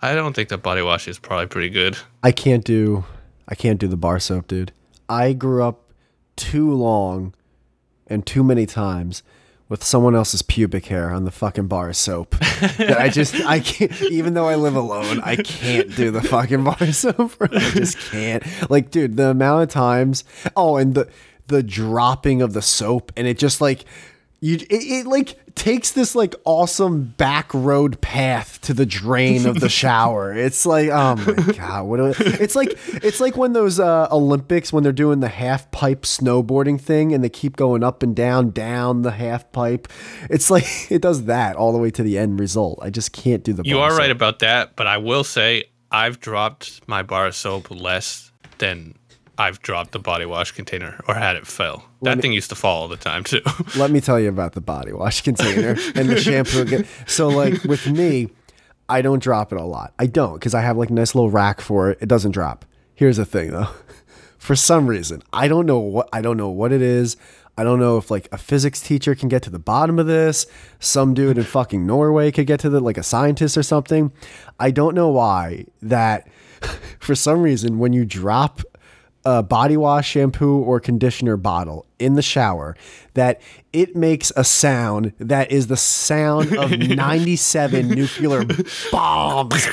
I 0.00 0.14
don't 0.14 0.34
think 0.34 0.48
that 0.50 0.58
body 0.58 0.82
wash 0.82 1.06
is 1.06 1.18
probably 1.18 1.46
pretty 1.46 1.70
good. 1.70 1.96
I 2.24 2.32
can't 2.32 2.64
do 2.64 3.04
I 3.48 3.54
can't 3.54 3.78
do 3.80 3.88
the 3.88 3.96
bar 3.96 4.18
soap, 4.18 4.48
dude. 4.48 4.72
I 5.08 5.32
grew 5.32 5.62
up 5.62 5.92
too 6.36 6.72
long 6.72 7.34
and 8.06 8.26
too 8.26 8.42
many 8.42 8.66
times 8.66 9.22
with 9.68 9.82
someone 9.82 10.14
else's 10.14 10.42
pubic 10.42 10.86
hair 10.86 11.10
on 11.12 11.24
the 11.24 11.30
fucking 11.30 11.66
bar 11.66 11.92
soap. 11.92 12.30
that 12.76 12.96
I 13.00 13.08
just 13.08 13.34
I 13.46 13.60
can't 13.60 14.02
even 14.02 14.34
though 14.34 14.48
I 14.48 14.56
live 14.56 14.76
alone, 14.76 15.20
I 15.24 15.36
can't 15.36 15.94
do 15.96 16.10
the 16.10 16.20
fucking 16.22 16.62
bar 16.64 16.86
soap. 16.92 17.38
bro. 17.38 17.48
I 17.50 17.70
just 17.70 17.98
can't. 17.98 18.44
Like, 18.70 18.90
dude, 18.90 19.16
the 19.16 19.28
amount 19.30 19.62
of 19.62 19.68
times 19.70 20.24
oh 20.56 20.76
and 20.76 20.94
the 20.94 21.08
the 21.46 21.62
dropping 21.62 22.42
of 22.42 22.52
the 22.52 22.62
soap 22.62 23.12
and 23.16 23.26
it 23.26 23.38
just 23.38 23.60
like 23.60 23.84
you 24.42 24.56
it, 24.56 24.66
it 24.70 25.06
like 25.06 25.38
takes 25.54 25.92
this 25.92 26.16
like 26.16 26.34
awesome 26.44 27.14
back 27.16 27.54
road 27.54 28.00
path 28.00 28.60
to 28.62 28.74
the 28.74 28.84
drain 28.84 29.46
of 29.46 29.60
the 29.60 29.68
shower. 29.82 30.34
It's 30.34 30.66
like 30.66 30.90
oh 30.90 31.14
my 31.14 31.52
god, 31.52 31.84
what 31.84 31.98
do 31.98 32.06
I, 32.06 32.14
it's 32.40 32.56
like 32.56 32.76
it's 32.88 33.20
like 33.20 33.36
when 33.36 33.52
those 33.52 33.78
uh, 33.78 34.08
Olympics 34.10 34.72
when 34.72 34.82
they're 34.82 34.92
doing 34.92 35.20
the 35.20 35.28
half 35.28 35.70
pipe 35.70 36.02
snowboarding 36.02 36.80
thing 36.80 37.14
and 37.14 37.22
they 37.22 37.28
keep 37.28 37.56
going 37.56 37.84
up 37.84 38.02
and 38.02 38.16
down 38.16 38.50
down 38.50 39.02
the 39.02 39.12
half 39.12 39.50
pipe. 39.52 39.86
It's 40.28 40.50
like 40.50 40.66
it 40.90 41.00
does 41.00 41.26
that 41.26 41.54
all 41.54 41.70
the 41.72 41.78
way 41.78 41.92
to 41.92 42.02
the 42.02 42.18
end 42.18 42.40
result. 42.40 42.80
I 42.82 42.90
just 42.90 43.12
can't 43.12 43.44
do 43.44 43.52
the. 43.52 43.62
You 43.64 43.78
are 43.78 43.90
soap. 43.90 43.98
right 44.00 44.10
about 44.10 44.40
that, 44.40 44.74
but 44.74 44.88
I 44.88 44.96
will 44.96 45.22
say 45.22 45.66
I've 45.92 46.18
dropped 46.18 46.80
my 46.88 47.04
bar 47.04 47.30
soap 47.30 47.70
less 47.70 48.32
than 48.58 48.96
I've 49.42 49.60
dropped 49.60 49.90
the 49.90 49.98
body 49.98 50.24
wash 50.24 50.52
container 50.52 51.00
or 51.08 51.14
had 51.14 51.34
it 51.34 51.48
fill. 51.48 51.82
That 52.02 52.20
thing 52.20 52.32
used 52.32 52.48
to 52.50 52.54
fall 52.54 52.82
all 52.82 52.88
the 52.88 52.96
time 52.96 53.24
too. 53.24 53.40
Let 53.76 53.90
me 53.90 54.00
tell 54.00 54.20
you 54.20 54.28
about 54.28 54.52
the 54.52 54.60
body 54.60 54.92
wash 54.92 55.22
container 55.22 55.70
and 55.96 56.08
the 56.08 56.20
shampoo. 56.20 56.60
again. 56.60 56.86
So, 57.06 57.26
like 57.28 57.64
with 57.64 57.88
me, 57.88 58.30
I 58.88 59.02
don't 59.02 59.20
drop 59.20 59.52
it 59.52 59.58
a 59.58 59.64
lot. 59.64 59.94
I 59.98 60.06
don't 60.06 60.34
because 60.34 60.54
I 60.54 60.60
have 60.60 60.76
like 60.76 60.90
a 60.90 60.92
nice 60.92 61.16
little 61.16 61.30
rack 61.30 61.60
for 61.60 61.90
it. 61.90 61.98
It 62.00 62.08
doesn't 62.08 62.30
drop. 62.30 62.64
Here's 62.94 63.16
the 63.16 63.24
thing 63.24 63.50
though. 63.50 63.68
For 64.38 64.56
some 64.56 64.86
reason, 64.86 65.22
I 65.32 65.48
don't 65.48 65.66
know 65.66 65.78
what 65.78 66.08
I 66.12 66.20
don't 66.20 66.36
know 66.36 66.50
what 66.50 66.72
it 66.72 66.82
is. 66.82 67.16
I 67.58 67.64
don't 67.64 67.78
know 67.78 67.98
if 67.98 68.10
like 68.10 68.28
a 68.32 68.38
physics 68.38 68.80
teacher 68.80 69.14
can 69.14 69.28
get 69.28 69.42
to 69.42 69.50
the 69.50 69.58
bottom 69.58 69.98
of 69.98 70.06
this. 70.06 70.46
Some 70.80 71.14
dude 71.14 71.36
in 71.36 71.44
fucking 71.44 71.84
Norway 71.86 72.30
could 72.30 72.46
get 72.46 72.60
to 72.60 72.70
the 72.70 72.80
like 72.80 72.96
a 72.96 73.02
scientist 73.02 73.56
or 73.56 73.62
something. 73.62 74.12
I 74.58 74.70
don't 74.70 74.94
know 74.94 75.08
why 75.08 75.66
that 75.82 76.28
for 77.00 77.14
some 77.14 77.42
reason 77.42 77.78
when 77.78 77.92
you 77.92 78.04
drop 78.04 78.62
a 79.24 79.42
body 79.42 79.76
wash, 79.76 80.08
shampoo, 80.08 80.58
or 80.58 80.80
conditioner 80.80 81.36
bottle 81.36 81.86
in 82.02 82.14
the 82.14 82.22
shower 82.22 82.76
that 83.14 83.40
it 83.72 83.94
makes 83.94 84.32
a 84.36 84.44
sound 84.44 85.12
that 85.18 85.50
is 85.52 85.66
the 85.66 85.76
sound 85.76 86.56
of 86.56 86.70
97 86.78 87.88
nuclear 87.88 88.44
bombs. 88.90 89.66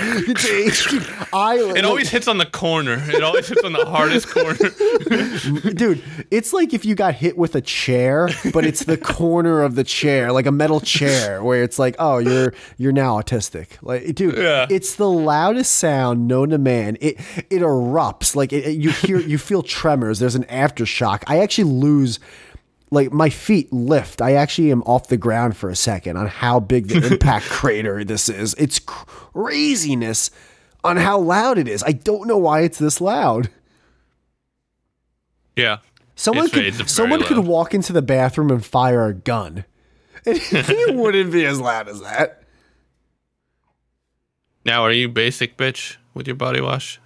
I, 1.33 1.73
it 1.75 1.85
always 1.85 2.09
hits 2.09 2.27
on 2.27 2.37
the 2.37 2.45
corner. 2.45 3.01
It 3.07 3.23
always 3.23 3.47
hits 3.47 3.63
on 3.63 3.73
the 3.73 3.85
hardest 3.85 4.29
corner. 4.29 5.71
dude, 5.73 6.03
it's 6.31 6.53
like 6.53 6.73
if 6.73 6.85
you 6.85 6.95
got 6.95 7.15
hit 7.15 7.37
with 7.37 7.55
a 7.55 7.61
chair, 7.61 8.29
but 8.53 8.65
it's 8.65 8.83
the 8.85 8.97
corner 8.97 9.63
of 9.63 9.75
the 9.75 9.83
chair, 9.83 10.31
like 10.31 10.45
a 10.45 10.51
metal 10.51 10.79
chair, 10.79 11.43
where 11.43 11.63
it's 11.63 11.79
like, 11.79 11.95
oh, 11.99 12.17
you're 12.19 12.53
you're 12.77 12.91
now 12.91 13.19
autistic. 13.21 13.67
Like, 13.81 14.15
dude, 14.15 14.37
Yeah. 14.37 14.67
it's 14.69 14.95
the 14.95 15.09
loudest 15.09 15.75
sound 15.75 16.27
known 16.27 16.49
to 16.49 16.57
man. 16.57 16.97
It 17.01 17.17
it 17.49 17.61
erupts. 17.61 18.35
Like 18.35 18.53
it, 18.53 18.65
it- 18.65 18.79
you 18.79 18.91
hear, 18.91 19.19
you 19.19 19.37
feel 19.37 19.61
tremors. 19.63 20.19
There's 20.19 20.35
an 20.35 20.45
aftershock. 20.45 21.23
I 21.27 21.39
actually 21.39 21.65
lose. 21.71 22.18
Like 22.91 23.11
my 23.11 23.29
feet 23.29 23.71
lift. 23.71 24.21
I 24.21 24.33
actually 24.33 24.71
am 24.71 24.81
off 24.83 25.09
the 25.09 25.17
ground 25.17 25.55
for 25.55 25.69
a 25.69 25.75
second 25.75 26.17
on 26.17 26.27
how 26.27 26.59
big 26.59 26.87
the 26.87 27.05
impact 27.13 27.45
crater 27.45 28.03
this 28.03 28.29
is. 28.29 28.55
It's 28.55 28.79
craziness 28.79 30.31
on 30.83 30.97
how 30.97 31.19
loud 31.19 31.57
it 31.57 31.67
is. 31.67 31.83
I 31.83 31.91
don't 31.91 32.27
know 32.27 32.37
why 32.37 32.61
it's 32.61 32.79
this 32.79 32.99
loud. 32.99 33.49
Yeah. 35.55 35.77
Someone 36.15 36.45
It's 36.45 36.53
could 36.53 36.65
it's 36.65 36.91
someone 36.91 37.23
could 37.23 37.39
walk 37.39 37.73
into 37.73 37.93
the 37.93 38.01
bathroom 38.01 38.49
and 38.49 38.65
fire 38.65 39.05
a 39.05 39.13
gun. 39.13 39.65
it 40.25 40.95
wouldn't 40.95 41.31
be 41.31 41.45
as 41.45 41.59
loud 41.59 41.87
as 41.87 42.01
that. 42.01 42.43
Now, 44.65 44.83
are 44.83 44.91
you 44.91 45.07
basic 45.07 45.57
bitch 45.57 45.95
with 46.13 46.27
your 46.27 46.35
body 46.35 46.59
wash? 46.59 46.99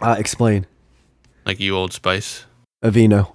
Uh, 0.00 0.16
explain. 0.18 0.66
Like 1.44 1.60
you, 1.60 1.76
Old 1.76 1.92
Spice? 1.92 2.46
Aveeno. 2.82 3.34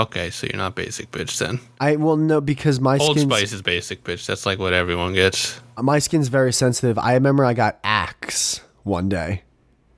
Okay, 0.00 0.30
so 0.30 0.46
you're 0.46 0.56
not 0.56 0.74
basic 0.74 1.10
bitch 1.10 1.36
then. 1.38 1.60
I 1.80 1.96
well 1.96 2.16
no 2.16 2.40
because 2.40 2.80
my 2.80 2.96
Old 2.98 3.18
Spice 3.18 3.52
is 3.52 3.60
basic 3.62 4.02
bitch. 4.02 4.24
That's 4.26 4.46
like 4.46 4.58
what 4.58 4.72
everyone 4.72 5.12
gets. 5.12 5.60
my 5.80 5.98
skin's 5.98 6.28
very 6.28 6.52
sensitive. 6.52 6.98
I 6.98 7.14
remember 7.14 7.44
I 7.44 7.52
got 7.54 7.78
Axe 7.84 8.62
one 8.82 9.08
day, 9.10 9.42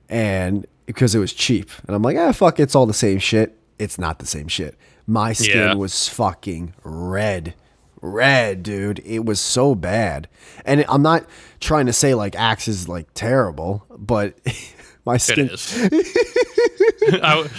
and 0.09 0.65
because 0.85 1.15
it 1.15 1.19
was 1.19 1.31
cheap, 1.33 1.69
and 1.87 1.95
I'm 1.95 2.01
like, 2.01 2.17
ah, 2.17 2.31
fuck, 2.33 2.59
it's 2.59 2.75
all 2.75 2.85
the 2.85 2.93
same 2.93 3.19
shit. 3.19 3.57
It's 3.79 3.97
not 3.97 4.19
the 4.19 4.25
same 4.25 4.47
shit. 4.49 4.77
My 5.07 5.31
skin 5.33 5.57
Yeah. 5.57 5.73
was 5.75 6.07
fucking 6.09 6.73
red, 6.83 7.53
red, 8.01 8.63
dude. 8.63 8.99
It 9.05 9.25
was 9.25 9.39
so 9.39 9.73
bad, 9.75 10.27
and 10.65 10.83
I'm 10.89 11.01
not 11.01 11.25
trying 11.61 11.85
to 11.85 11.93
say 11.93 12.13
like 12.13 12.35
Axe 12.35 12.67
is 12.67 12.89
like 12.89 13.07
terrible, 13.13 13.85
but 13.97 14.37
my 15.05 15.17
skin. 15.17 15.49
is. 15.49 15.73
I 17.21 17.49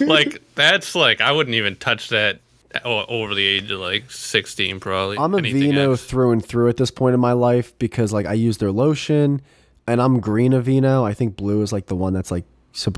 like 0.00 0.42
that's 0.54 0.94
like 0.94 1.20
I 1.20 1.32
wouldn't 1.32 1.54
even 1.54 1.76
touch 1.76 2.08
that 2.10 2.40
over 2.84 3.34
the 3.34 3.44
age 3.44 3.70
of 3.70 3.80
like 3.80 4.10
16 4.10 4.80
probably. 4.80 5.16
I'm 5.18 5.34
a 5.34 5.40
Vino 5.40 5.92
else. 5.92 6.04
through 6.04 6.32
and 6.32 6.44
through 6.44 6.68
at 6.68 6.76
this 6.76 6.90
point 6.90 7.14
in 7.14 7.20
my 7.20 7.32
life 7.32 7.76
because 7.78 8.12
like 8.12 8.26
I 8.26 8.34
use 8.34 8.58
their 8.58 8.72
lotion, 8.72 9.40
and 9.86 10.00
I'm 10.00 10.20
green 10.20 10.52
of 10.52 10.64
Vino. 10.64 11.04
I 11.04 11.14
think 11.14 11.36
blue 11.36 11.62
is 11.62 11.72
like 11.72 11.86
the 11.86 11.96
one 11.96 12.12
that's 12.12 12.30
like 12.30 12.44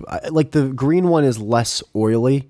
I- 0.08 0.28
like 0.30 0.50
the 0.50 0.68
green 0.68 1.08
one 1.08 1.24
is 1.24 1.38
less 1.38 1.82
oily. 1.94 2.48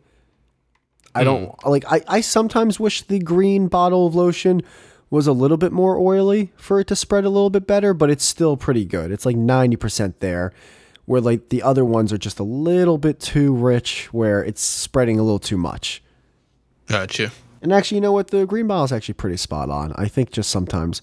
I 1.14 1.24
don't 1.24 1.46
hmm. 1.46 1.68
like. 1.68 1.84
I 1.90 2.02
I 2.08 2.20
sometimes 2.20 2.80
wish 2.80 3.02
the 3.02 3.18
green 3.18 3.68
bottle 3.68 4.06
of 4.06 4.14
lotion 4.14 4.62
was 5.10 5.26
a 5.26 5.32
little 5.32 5.56
bit 5.56 5.72
more 5.72 5.98
oily 5.98 6.52
for 6.56 6.78
it 6.78 6.86
to 6.86 6.96
spread 6.96 7.24
a 7.24 7.28
little 7.28 7.50
bit 7.50 7.66
better, 7.66 7.92
but 7.92 8.10
it's 8.10 8.24
still 8.24 8.56
pretty 8.56 8.84
good. 8.84 9.10
It's 9.10 9.26
like 9.26 9.36
ninety 9.36 9.76
percent 9.76 10.20
there. 10.20 10.52
Where 11.10 11.20
like 11.20 11.48
the 11.48 11.60
other 11.64 11.84
ones 11.84 12.12
are 12.12 12.18
just 12.18 12.38
a 12.38 12.44
little 12.44 12.96
bit 12.96 13.18
too 13.18 13.52
rich, 13.52 14.12
where 14.12 14.44
it's 14.44 14.62
spreading 14.62 15.18
a 15.18 15.24
little 15.24 15.40
too 15.40 15.56
much. 15.56 16.04
Gotcha. 16.86 17.32
And 17.60 17.72
actually, 17.72 17.96
you 17.96 18.00
know 18.00 18.12
what? 18.12 18.28
The 18.28 18.46
green 18.46 18.68
bottle 18.68 18.84
is 18.84 18.92
actually 18.92 19.14
pretty 19.14 19.36
spot 19.36 19.70
on. 19.70 19.92
I 19.96 20.06
think 20.06 20.30
just 20.30 20.50
sometimes 20.50 21.02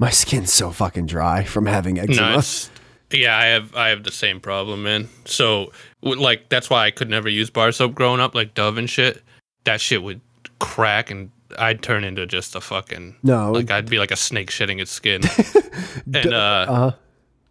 my 0.00 0.10
skin's 0.22 0.52
so 0.52 0.70
fucking 0.72 1.06
dry 1.06 1.44
from 1.44 1.66
having 1.66 2.00
eczema. 2.00 2.38
No, 2.38 2.42
yeah, 3.12 3.38
I 3.38 3.44
have 3.44 3.76
I 3.76 3.90
have 3.90 4.02
the 4.02 4.10
same 4.10 4.40
problem, 4.40 4.82
man. 4.82 5.08
So 5.24 5.70
like 6.02 6.48
that's 6.48 6.68
why 6.68 6.86
I 6.86 6.90
could 6.90 7.08
never 7.08 7.28
use 7.28 7.48
bar 7.48 7.70
soap 7.70 7.94
growing 7.94 8.18
up, 8.20 8.34
like 8.34 8.54
Dove 8.54 8.76
and 8.76 8.90
shit. 8.90 9.22
That 9.62 9.80
shit 9.80 10.02
would 10.02 10.20
crack 10.58 11.12
and 11.12 11.30
I'd 11.56 11.80
turn 11.80 12.02
into 12.02 12.26
just 12.26 12.56
a 12.56 12.60
fucking 12.60 13.14
No. 13.22 13.52
like 13.52 13.70
I'd 13.70 13.88
be 13.88 14.00
like 14.00 14.10
a 14.10 14.16
snake 14.16 14.50
shedding 14.50 14.80
its 14.80 14.90
skin. 14.90 15.22
and 16.12 16.34
uh 16.34 16.66
Uh-huh. 16.68 16.92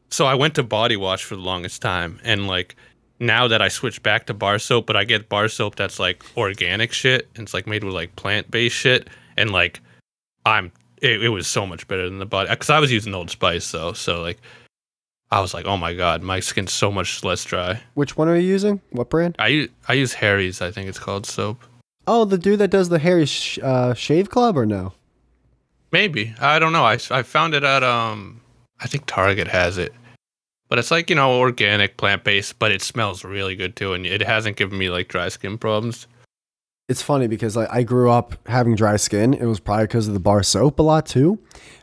So 0.10 0.26
I 0.26 0.36
went 0.36 0.56
to 0.56 0.64
body 0.64 0.98
wash 0.98 1.24
for 1.24 1.36
the 1.36 1.42
longest 1.42 1.82
time 1.82 2.20
and 2.24 2.48
like 2.48 2.76
now 3.20 3.48
that 3.48 3.62
I 3.62 3.68
switched 3.68 4.04
back 4.04 4.28
to 4.28 4.34
bar 4.34 4.60
soap, 4.60 4.86
but 4.86 4.96
I 4.96 5.04
get 5.04 5.28
bar 5.30 5.48
soap 5.48 5.76
that's 5.76 6.00
like 6.00 6.24
organic 6.38 6.92
shit 6.94 7.28
and 7.36 7.44
it's 7.44 7.54
like 7.54 7.68
made 7.68 7.84
with 7.84 7.94
like 7.94 8.16
plant 8.16 8.50
based 8.52 8.76
shit 8.76 9.08
and 9.36 9.52
like 9.52 9.82
I'm 10.46 10.72
it, 11.02 11.24
it 11.24 11.30
was 11.30 11.48
so 11.48 11.66
much 11.66 11.88
better 11.88 12.08
than 12.08 12.20
the 12.20 12.26
body 12.26 12.50
because 12.50 12.70
I 12.70 12.80
was 12.80 12.92
using 12.92 13.14
Old 13.14 13.30
Spice 13.30 13.72
though, 13.72 13.94
so 13.94 14.22
like 14.22 14.40
I 15.30 15.42
was 15.42 15.54
like, 15.54 15.66
oh 15.66 15.78
my 15.78 15.94
god, 15.94 16.22
my 16.22 16.40
skin's 16.40 16.72
so 16.72 16.92
much 16.92 17.24
less 17.24 17.44
dry. 17.44 17.82
Which 17.96 18.16
one 18.16 18.30
are 18.30 18.36
you 18.36 18.48
using? 18.48 18.82
What 18.92 19.10
brand? 19.10 19.36
I 19.40 19.48
use 19.48 19.70
I 19.88 19.94
use 19.94 20.14
Harry's, 20.14 20.62
I 20.62 20.72
think 20.72 20.88
it's 20.88 21.00
called 21.00 21.26
soap. 21.26 21.64
Oh, 22.08 22.24
the 22.24 22.38
dude 22.38 22.60
that 22.60 22.70
does 22.70 22.88
the 22.90 23.00
Harry's 23.00 23.30
sh- 23.30 23.60
uh, 23.62 23.94
Shave 23.94 24.30
Club 24.30 24.58
or 24.58 24.66
no? 24.66 24.94
Maybe 25.92 26.34
I 26.40 26.60
don't 26.60 26.72
know. 26.74 26.86
I 26.86 26.98
I 27.12 27.24
found 27.24 27.54
it 27.54 27.64
at 27.64 27.84
um 27.84 28.42
I 28.80 28.88
think 28.88 29.06
Target 29.06 29.48
has 29.48 29.78
it, 29.78 29.94
but 30.70 30.80
it's 30.80 30.92
like 30.92 31.10
you 31.10 31.16
know 31.16 31.40
organic 31.40 31.98
plant 31.98 32.24
based, 32.24 32.60
but 32.60 32.72
it 32.72 32.82
smells 32.82 33.24
really 33.24 33.56
good 33.56 33.76
too, 33.76 33.94
and 33.94 34.06
it 34.06 34.22
hasn't 34.22 34.58
given 34.58 34.78
me 34.78 34.90
like 34.90 35.08
dry 35.08 35.30
skin 35.30 35.58
problems. 35.58 36.08
It's 36.90 37.02
funny 37.02 37.28
because 37.28 37.56
like 37.56 37.70
I 37.72 37.84
grew 37.84 38.10
up 38.10 38.36
having 38.48 38.76
dry 38.76 38.96
skin. 38.98 39.34
It 39.34 39.46
was 39.46 39.60
probably 39.60 39.86
because 39.86 40.08
of 40.08 40.14
the 40.14 40.20
bar 40.20 40.44
soap 40.44 40.80
a 40.80 40.84
lot 40.84 41.06
too. 41.06 41.40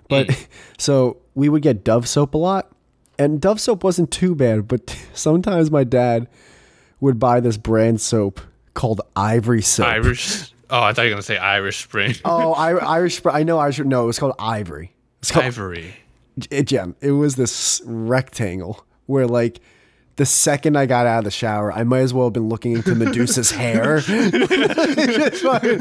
But 0.08 0.28
mm. 0.28 0.46
so 0.78 1.18
we 1.34 1.48
would 1.48 1.62
get 1.62 1.84
Dove 1.84 2.08
soap 2.08 2.34
a 2.34 2.38
lot, 2.38 2.70
and 3.18 3.40
Dove 3.40 3.60
soap 3.60 3.84
wasn't 3.84 4.10
too 4.10 4.34
bad. 4.34 4.68
But 4.68 4.96
sometimes 5.14 5.70
my 5.70 5.84
dad 5.84 6.28
would 7.00 7.18
buy 7.18 7.40
this 7.40 7.56
brand 7.56 8.00
soap 8.00 8.40
called 8.74 9.00
Ivory 9.16 9.62
soap. 9.62 9.86
Irish. 9.86 10.50
Oh, 10.70 10.82
I 10.82 10.94
thought 10.94 11.02
you 11.02 11.10
were 11.10 11.16
gonna 11.16 11.22
say 11.22 11.36
Irish 11.36 11.84
Spring. 11.84 12.14
Oh, 12.24 12.54
I, 12.54 12.72
Irish. 12.72 13.18
Spring. 13.18 13.36
I 13.36 13.42
know 13.42 13.58
Irish. 13.58 13.78
No, 13.80 14.04
it 14.04 14.06
was 14.06 14.18
called 14.18 14.34
Ivory. 14.38 14.92
It's 15.20 15.30
called 15.30 15.44
Ivory. 15.44 15.94
It, 16.50 16.72
It 17.00 17.12
was 17.12 17.36
this 17.36 17.80
rectangle 17.84 18.84
where 19.06 19.26
like 19.26 19.60
the 20.16 20.24
second 20.26 20.76
I 20.76 20.86
got 20.86 21.06
out 21.08 21.18
of 21.18 21.24
the 21.24 21.30
shower, 21.32 21.72
I 21.72 21.82
might 21.82 21.98
as 22.00 22.14
well 22.14 22.26
have 22.26 22.32
been 22.32 22.48
looking 22.48 22.72
into 22.72 22.94
Medusa's 22.94 23.50
hair. 23.60 23.98
Just 23.98 25.42
fucking- 25.42 25.80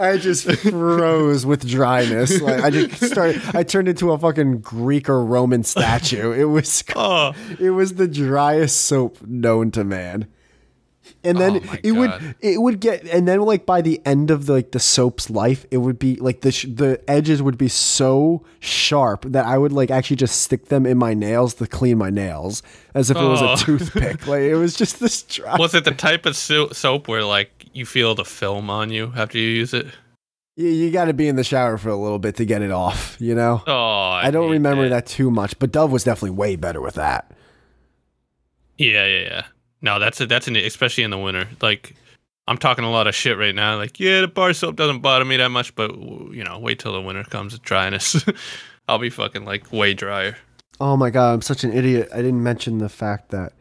I 0.00 0.18
just 0.18 0.50
froze 0.68 1.46
with 1.46 1.66
dryness. 1.66 2.40
Like 2.40 2.62
I 2.62 2.70
just 2.70 3.02
started. 3.04 3.40
I 3.54 3.62
turned 3.62 3.88
into 3.88 4.12
a 4.12 4.18
fucking 4.18 4.58
Greek 4.60 5.08
or 5.08 5.24
Roman 5.24 5.64
statue. 5.64 6.32
It 6.32 6.44
was. 6.44 6.84
Oh, 6.94 7.32
It 7.58 7.70
was 7.70 7.94
the 7.94 8.06
driest 8.08 8.82
soap 8.82 9.18
known 9.26 9.70
to 9.72 9.84
man. 9.84 10.26
And 11.24 11.36
then 11.38 11.60
Oh 11.68 11.76
it 11.82 11.92
would 11.92 12.36
it 12.40 12.62
would 12.62 12.78
get 12.80 13.04
and 13.08 13.26
then 13.26 13.40
like 13.40 13.66
by 13.66 13.82
the 13.82 14.00
end 14.06 14.30
of 14.30 14.46
the, 14.46 14.52
like 14.52 14.70
the 14.70 14.78
soap's 14.78 15.28
life 15.28 15.66
it 15.72 15.78
would 15.78 15.98
be 15.98 16.14
like 16.16 16.42
the 16.42 16.52
sh- 16.52 16.66
the 16.72 17.00
edges 17.10 17.42
would 17.42 17.58
be 17.58 17.66
so 17.68 18.44
sharp 18.60 19.24
that 19.26 19.44
I 19.44 19.58
would 19.58 19.72
like 19.72 19.90
actually 19.90 20.16
just 20.16 20.40
stick 20.42 20.66
them 20.66 20.86
in 20.86 20.96
my 20.96 21.14
nails 21.14 21.54
to 21.54 21.66
clean 21.66 21.98
my 21.98 22.08
nails 22.10 22.62
as 22.94 23.10
if 23.10 23.16
it 23.16 23.22
was 23.24 23.42
Oh. 23.42 23.54
a 23.54 23.56
toothpick 23.56 24.26
like 24.28 24.42
it 24.42 24.54
was 24.54 24.76
just 24.76 25.00
this 25.00 25.22
dry 25.34 25.56
was 25.58 25.74
it 25.74 25.84
the 25.84 25.90
type 25.90 26.24
of 26.24 26.36
so- 26.36 26.70
soap 26.70 27.08
where 27.08 27.24
like 27.24 27.64
you 27.72 27.84
feel 27.84 28.14
the 28.14 28.24
film 28.24 28.70
on 28.70 28.90
you 28.90 29.12
after 29.16 29.38
you 29.38 29.48
use 29.48 29.74
it? 29.74 29.86
you, 30.56 30.68
you 30.68 30.90
got 30.92 31.06
to 31.06 31.12
be 31.12 31.26
in 31.28 31.34
the 31.36 31.44
shower 31.44 31.78
for 31.78 31.88
a 31.88 31.96
little 31.96 32.18
bit 32.20 32.36
to 32.36 32.44
get 32.44 32.62
it 32.62 32.70
off 32.70 33.16
you 33.20 33.34
know 33.34 33.60
Oh, 33.66 33.72
I, 33.72 34.26
I 34.26 34.30
don't 34.30 34.50
remember 34.52 34.88
that 34.88 35.06
too 35.06 35.30
much 35.32 35.58
but 35.58 35.72
Dove 35.72 35.90
was 35.90 36.04
definitely 36.04 36.30
way 36.36 36.54
better 36.54 36.80
with 36.80 36.94
that 36.94 37.32
Yeah, 38.76 39.04
yeah, 39.06 39.20
yeah. 39.22 39.42
No, 39.80 39.98
that's 39.98 40.20
a, 40.20 40.26
that's 40.26 40.48
an 40.48 40.56
especially 40.56 41.04
in 41.04 41.10
the 41.10 41.18
winter. 41.18 41.48
Like 41.60 41.94
I'm 42.46 42.58
talking 42.58 42.84
a 42.84 42.90
lot 42.90 43.06
of 43.06 43.14
shit 43.14 43.36
right 43.36 43.54
now. 43.54 43.76
Like, 43.76 44.00
yeah, 44.00 44.22
the 44.22 44.28
bar 44.28 44.52
soap 44.52 44.76
doesn't 44.76 45.00
bother 45.00 45.24
me 45.24 45.36
that 45.36 45.50
much, 45.50 45.74
but 45.74 45.94
you 45.96 46.42
know, 46.44 46.58
wait 46.58 46.78
till 46.78 46.92
the 46.92 47.00
winter 47.00 47.24
comes 47.24 47.52
with 47.52 47.62
dryness. 47.62 48.24
I'll 48.88 48.98
be 48.98 49.10
fucking 49.10 49.44
like 49.44 49.70
way 49.72 49.94
drier. 49.94 50.36
Oh 50.80 50.96
my 50.96 51.10
god, 51.10 51.34
I'm 51.34 51.42
such 51.42 51.64
an 51.64 51.72
idiot. 51.72 52.08
I 52.12 52.18
didn't 52.18 52.42
mention 52.42 52.78
the 52.78 52.88
fact 52.88 53.30
that 53.30 53.52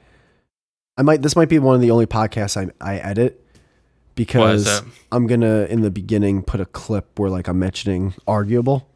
I 0.97 1.01
might 1.01 1.21
this 1.21 1.35
might 1.35 1.49
be 1.49 1.59
one 1.59 1.75
of 1.75 1.81
the 1.81 1.91
only 1.91 2.05
podcasts 2.05 2.55
I 2.57 2.71
I 2.79 2.97
edit 2.97 3.43
because? 4.15 4.81
I'm 5.11 5.27
gonna 5.27 5.65
in 5.69 5.81
the 5.81 5.91
beginning 5.91 6.43
put 6.43 6.59
a 6.59 6.65
clip 6.65 7.19
where 7.19 7.29
like 7.29 7.47
I'm 7.47 7.59
mentioning 7.59 8.13
arguable. 8.27 8.89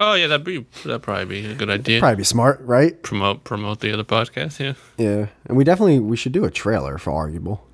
Oh 0.00 0.14
yeah, 0.14 0.28
that'd 0.28 0.44
be 0.44 0.64
that'd 0.84 1.02
probably 1.02 1.24
be 1.42 1.46
a 1.50 1.54
good 1.54 1.70
idea. 1.70 1.98
Probably 1.98 2.16
be 2.16 2.24
smart, 2.24 2.60
right? 2.60 3.00
Promote 3.02 3.42
promote 3.44 3.80
the 3.80 3.92
other 3.92 4.04
podcast. 4.04 4.60
Yeah, 4.60 4.74
Yeah. 4.96 5.26
And 5.46 5.56
we 5.56 5.64
definitely 5.64 5.98
we 5.98 6.16
should 6.16 6.32
do 6.32 6.44
a 6.44 6.50
trailer 6.50 6.98
for 6.98 7.10
arguable. 7.12 7.66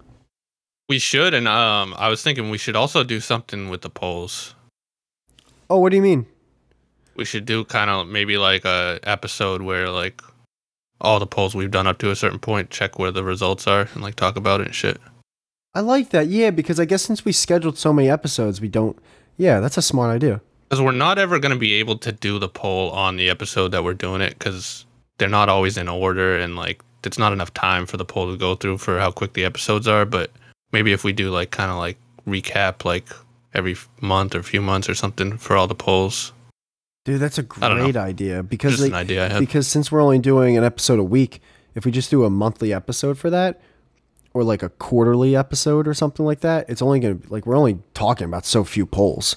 we 0.89 0.99
should. 0.99 1.35
And 1.35 1.47
um, 1.49 1.95
I 1.99 2.09
was 2.09 2.23
thinking 2.23 2.51
we 2.51 2.59
should 2.59 2.77
also 2.77 3.05
do 3.05 3.21
something 3.21 3.69
with 3.69 3.83
the 3.83 3.91
polls. 3.91 4.55
Oh, 5.69 5.79
what 5.79 5.91
do 5.91 5.97
you 5.97 6.03
mean? 6.03 6.27
We 7.17 7.25
should 7.25 7.45
do 7.45 7.65
kind 7.65 7.91
of 7.91 8.07
maybe 8.09 8.37
like 8.39 8.65
a 8.65 8.99
episode 9.03 9.63
where 9.63 9.91
like 9.91 10.23
all 11.01 11.19
the 11.19 11.27
polls 11.27 11.55
we've 11.55 11.71
done 11.71 11.87
up 11.87 11.99
to 11.99 12.11
a 12.11 12.17
certain 12.17 12.39
point, 12.39 12.71
check 12.71 12.99
where 12.99 13.11
the 13.11 13.23
results 13.25 13.67
are, 13.67 13.89
and 13.93 14.03
like 14.03 14.15
talk 14.15 14.37
about 14.37 14.61
it 14.61 14.69
and 14.69 14.75
shit. 14.75 14.99
I 15.75 15.81
like 15.81 16.11
that. 16.11 16.29
Yeah, 16.29 16.51
because 16.51 16.81
I 16.81 16.85
guess 16.87 17.03
since 17.03 17.25
we 17.25 17.33
scheduled 17.33 17.77
so 17.77 17.93
many 17.93 18.09
episodes, 18.09 18.61
we 18.61 18.69
don't 18.69 18.99
Yeah, 19.37 19.61
that's 19.61 19.77
a 19.77 19.83
smart 19.83 20.15
idea. 20.15 20.41
Because 20.69 20.81
we're 20.81 20.93
not 20.93 21.19
ever 21.19 21.39
going 21.39 21.53
to 21.53 21.59
be 21.59 21.75
able 21.75 21.99
to 21.99 22.13
do 22.13 22.39
the 22.39 22.49
poll 22.49 22.91
on 22.91 23.17
the 23.17 23.29
episode 23.29 23.69
that 23.69 23.85
we're 23.85 23.95
doing 23.95 24.21
it 24.21 24.39
because 24.39 24.87
they're 25.19 25.29
not 25.29 25.49
always 25.49 25.77
in 25.77 25.89
order 25.89 26.37
and 26.39 26.57
like 26.57 26.83
it's 27.05 27.19
not 27.19 27.33
enough 27.33 27.53
time 27.55 27.87
for 27.87 27.97
the 27.97 28.05
poll 28.05 28.31
to 28.31 28.37
go 28.37 28.55
through 28.55 28.79
for 28.79 28.99
how 28.99 29.11
quick 29.11 29.35
the 29.35 29.45
episodes 29.45 29.87
are. 29.87 30.05
But 30.05 30.31
maybe 30.73 30.93
if 30.93 31.05
we 31.05 31.13
do 31.13 31.31
like 31.31 31.51
kind 31.51 31.71
of 31.71 31.77
like 31.77 31.99
recap 32.27 32.85
like 32.85 33.09
every 33.53 33.77
month 34.01 34.35
or 34.35 34.43
few 34.43 34.63
months 34.63 34.89
or 34.89 34.95
something 34.95 35.37
for 35.39 35.57
all 35.57 35.67
the 35.67 35.75
polls, 35.75 36.33
Dude, 37.05 37.21
that's 37.21 37.37
a 37.37 37.43
great 37.43 37.97
idea 37.97 38.43
because 38.43 38.81
they, 38.81 38.87
an 38.87 38.95
idea 38.95 39.37
because 39.39 39.69
since 39.69 39.93
we're 39.93 40.01
only 40.01 40.19
doing 40.19 40.57
an 40.57 40.65
episode 40.65 40.99
a 40.99 41.05
week, 41.05 41.43
if 41.75 41.85
we 41.85 41.93
just 41.93 42.11
do 42.11 42.25
a 42.25 42.31
monthly 42.31 42.73
episode 42.73 43.19
for 43.19 43.29
that, 43.29 43.61
or 44.33 44.43
like 44.43 44.63
a 44.63 44.71
quarterly 44.71 45.37
episode 45.37 45.87
or 45.87 45.93
something 45.93 46.25
like 46.25 46.41
that, 46.41 46.69
it's 46.71 46.81
only 46.81 47.01
gonna 47.01 47.19
like 47.29 47.45
we're 47.45 47.59
only 47.59 47.79
talking 47.93 48.25
about 48.25 48.47
so 48.47 48.65
few 48.65 48.87
polls, 48.87 49.37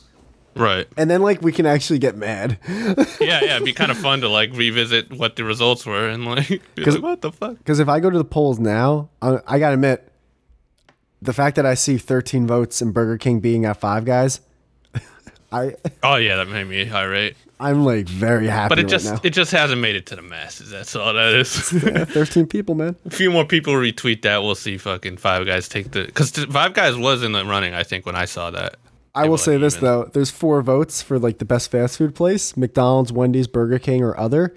right. 0.60 0.88
and 0.98 1.10
then 1.10 1.22
like 1.22 1.42
we 1.42 1.52
can 1.52 1.66
actually 1.66 2.00
get 2.00 2.16
mad. 2.18 2.58
Yeah, 3.20 3.42
yeah. 3.44 3.56
It'd 3.56 3.66
be 3.66 3.74
kind 3.74 3.92
of 3.92 3.98
fun 3.98 4.22
to 4.22 4.30
like 4.30 4.52
revisit 4.54 5.12
what 5.12 5.36
the 5.36 5.44
results 5.44 5.86
were 5.86 6.08
and 6.08 6.26
like, 6.26 6.48
'Cause- 6.76 6.96
like 6.96 7.04
what 7.04 7.22
the 7.22 7.32
fuck? 7.32 7.58
Because 7.58 7.80
if 7.80 7.90
I 7.90 8.00
go 8.00 8.10
to 8.10 8.18
the 8.18 8.24
polls 8.26 8.60
now, 8.60 9.10
I, 9.22 9.40
I 9.48 9.60
gotta 9.60 9.74
admit, 9.74 10.12
the 11.22 11.34
fact 11.34 11.56
that 11.56 11.66
I 11.66 11.74
see 11.74 11.98
13 11.98 12.46
votes 12.48 12.82
and 12.82 12.94
Burger 12.94 13.18
King 13.18 13.40
being 13.40 13.66
at 13.66 13.78
Five 13.80 14.06
Guys, 14.06 14.40
I 15.52 15.76
Oh 16.04 16.16
yeah, 16.18 16.36
that 16.38 16.48
made 16.48 16.66
me 16.66 16.90
irate. 16.92 17.36
I'm 17.60 17.84
like 17.86 18.08
very 18.08 18.46
happy 18.48 18.70
But 18.70 18.78
it 18.80 18.84
right 18.84 18.90
just 18.92 19.06
now. 19.14 19.20
it 19.24 19.32
just 19.32 19.52
hasn't 19.52 19.82
made 19.82 19.96
it 19.96 20.06
to 20.08 20.16
the 20.16 20.22
masses. 20.22 20.70
That's 20.70 20.96
all 20.96 21.12
that 21.14 21.34
is. 21.34 21.74
Yeah, 21.74 22.06
13 22.06 22.46
people, 22.46 22.76
man. 22.76 22.96
a 23.06 23.10
few 23.10 23.32
more 23.32 23.46
people 23.46 23.74
retweet 23.74 24.22
that, 24.22 24.44
we'll 24.44 24.54
see 24.54 24.78
fucking 24.78 25.18
Five 25.18 25.48
Guys 25.48 25.68
take 25.68 25.90
the 25.92 26.04
because 26.06 26.30
Five 26.32 26.74
Guys 26.76 26.96
was 26.96 27.24
in 27.24 27.32
the 27.32 27.44
running. 27.46 27.74
I 27.74 27.82
think 27.84 28.06
when 28.06 28.16
I 28.16 28.26
saw 28.26 28.52
that. 28.52 28.76
I 29.24 29.28
will 29.28 29.38
say 29.38 29.58
this 29.58 29.76
though: 29.78 30.10
there's 30.14 30.32
four 30.32 30.62
votes 30.62 31.02
for 31.02 31.18
like 31.20 31.38
the 31.40 31.46
best 31.46 31.72
fast 31.72 31.98
food 31.98 32.16
place: 32.16 32.56
McDonald's, 32.56 33.12
Wendy's, 33.12 33.48
Burger 33.48 33.80
King, 33.80 34.04
or 34.04 34.18
other. 34.20 34.56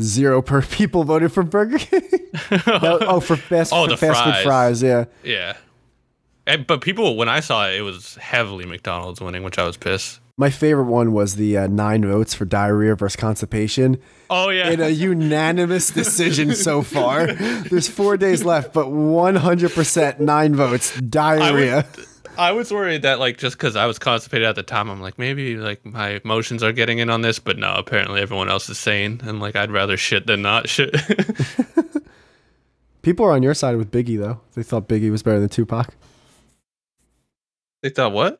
Zero 0.00 0.40
per 0.40 0.62
people 0.78 1.04
voted 1.04 1.32
for 1.32 1.42
Burger 1.42 1.78
King. 1.78 2.02
No, 2.66 2.98
oh, 3.02 3.20
for 3.20 3.36
fast, 3.36 3.72
Oh, 3.74 3.84
for 3.84 3.90
the 3.90 3.96
fast 3.98 4.24
food 4.24 4.32
fries. 4.32 4.44
fries. 4.44 4.82
Yeah, 4.82 5.04
Yeah. 5.22 5.56
And, 6.46 6.66
but 6.66 6.80
people, 6.80 7.14
when 7.16 7.28
I 7.28 7.40
saw 7.40 7.68
it, 7.68 7.74
it 7.76 7.82
was 7.82 8.16
heavily 8.16 8.64
McDonald's 8.64 9.20
winning, 9.20 9.42
which 9.44 9.58
I 9.58 9.64
was 9.64 9.76
pissed. 9.76 10.18
my 10.38 10.48
favorite 10.50 10.86
one 10.86 11.12
was 11.12 11.36
the 11.36 11.56
uh, 11.58 11.66
nine 11.68 12.02
votes 12.02 12.32
for 12.34 12.44
diarrhea 12.46 12.96
versus 12.96 13.14
constipation. 13.16 13.98
Oh 14.30 14.48
yeah. 14.48 14.70
in 14.70 14.80
a 14.80 14.88
unanimous 15.10 15.90
decision 15.90 16.54
so 16.54 16.80
far. 16.82 17.26
There's 17.32 17.86
four 17.88 18.16
days 18.16 18.44
left, 18.44 18.72
but 18.72 18.86
100% 18.86 20.20
nine 20.20 20.54
votes. 20.56 20.98
Diarrhea. 21.00 21.78
I 21.80 22.04
was 22.36 22.72
worried 22.72 23.02
that 23.02 23.18
like 23.18 23.38
just 23.38 23.56
because 23.56 23.76
I 23.76 23.86
was 23.86 23.98
constipated 23.98 24.46
at 24.46 24.56
the 24.56 24.62
time, 24.62 24.90
I'm 24.90 25.00
like 25.00 25.18
maybe 25.18 25.56
like 25.56 25.84
my 25.84 26.20
emotions 26.24 26.62
are 26.62 26.72
getting 26.72 26.98
in 26.98 27.10
on 27.10 27.22
this, 27.22 27.38
but 27.38 27.58
no. 27.58 27.74
Apparently 27.74 28.20
everyone 28.20 28.48
else 28.48 28.68
is 28.68 28.78
sane, 28.78 29.20
and 29.24 29.40
like 29.40 29.56
I'd 29.56 29.70
rather 29.70 29.96
shit 29.96 30.26
than 30.26 30.42
not 30.42 30.68
shit. 30.68 30.94
People 33.02 33.26
are 33.26 33.32
on 33.32 33.42
your 33.42 33.54
side 33.54 33.76
with 33.76 33.90
Biggie, 33.90 34.18
though. 34.18 34.40
They 34.54 34.62
thought 34.62 34.88
Biggie 34.88 35.10
was 35.10 35.22
better 35.22 35.40
than 35.40 35.48
Tupac. 35.48 35.92
they 37.82 37.90
thought 37.90 38.12
what? 38.12 38.38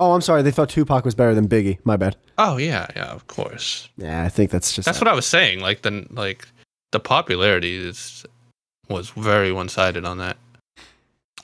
Oh, 0.00 0.12
I'm 0.12 0.20
sorry. 0.20 0.42
They 0.42 0.50
thought 0.50 0.68
Tupac 0.68 1.04
was 1.04 1.14
better 1.14 1.34
than 1.34 1.48
Biggie. 1.48 1.78
My 1.84 1.96
bad. 1.96 2.16
Oh 2.36 2.56
yeah, 2.56 2.88
yeah, 2.96 3.12
of 3.12 3.26
course. 3.28 3.88
Yeah, 3.96 4.24
I 4.24 4.28
think 4.28 4.50
that's 4.50 4.74
just. 4.74 4.86
That's 4.86 5.00
what 5.00 5.08
I 5.08 5.14
was 5.14 5.26
saying. 5.26 5.60
Like 5.60 5.82
the 5.82 6.06
like 6.10 6.48
the 6.90 7.00
popularity 7.00 7.76
is 7.76 8.26
was 8.88 9.10
very 9.10 9.52
one 9.52 9.68
sided 9.68 10.04
on 10.04 10.18
that. 10.18 10.36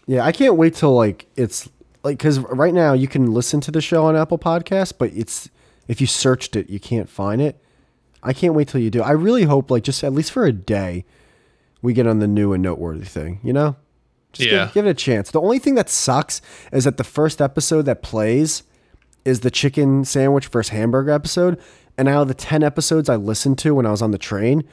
Yeah, 0.06 0.24
I 0.24 0.32
can't 0.32 0.56
wait 0.56 0.74
till 0.74 0.94
like 0.94 1.26
it's 1.36 1.68
like 2.02 2.18
because 2.18 2.38
right 2.40 2.74
now 2.74 2.92
you 2.92 3.06
can 3.08 3.32
listen 3.32 3.60
to 3.62 3.70
the 3.70 3.80
show 3.80 4.04
on 4.06 4.16
Apple 4.16 4.38
Podcasts, 4.38 4.92
but 4.96 5.10
it's 5.14 5.48
if 5.88 6.00
you 6.00 6.06
searched 6.06 6.56
it, 6.56 6.68
you 6.70 6.80
can't 6.80 7.08
find 7.08 7.40
it. 7.40 7.62
I 8.22 8.32
can't 8.32 8.54
wait 8.54 8.68
till 8.68 8.80
you 8.80 8.90
do. 8.90 9.02
I 9.02 9.12
really 9.12 9.44
hope 9.44 9.70
like 9.70 9.82
just 9.84 10.02
at 10.04 10.12
least 10.12 10.32
for 10.32 10.44
a 10.44 10.52
day, 10.52 11.04
we 11.82 11.92
get 11.92 12.06
on 12.06 12.18
the 12.18 12.26
new 12.28 12.52
and 12.52 12.62
noteworthy 12.62 13.04
thing. 13.06 13.40
You 13.42 13.52
know, 13.52 13.76
just 14.32 14.50
Yeah. 14.50 14.66
give, 14.66 14.74
give 14.74 14.86
it 14.86 14.90
a 14.90 14.94
chance. 14.94 15.30
The 15.30 15.40
only 15.40 15.58
thing 15.58 15.74
that 15.76 15.88
sucks 15.88 16.40
is 16.72 16.84
that 16.84 16.96
the 16.96 17.04
first 17.04 17.40
episode 17.40 17.82
that 17.82 18.02
plays 18.02 18.62
is 19.24 19.40
the 19.40 19.50
chicken 19.50 20.04
sandwich 20.04 20.48
versus 20.48 20.70
hamburger 20.70 21.10
episode, 21.12 21.58
and 21.98 22.08
out 22.08 22.22
of 22.22 22.28
the 22.28 22.34
ten 22.34 22.62
episodes 22.62 23.08
I 23.08 23.16
listened 23.16 23.58
to 23.58 23.74
when 23.74 23.86
I 23.86 23.90
was 23.90 24.02
on 24.02 24.10
the 24.10 24.18
train, 24.18 24.64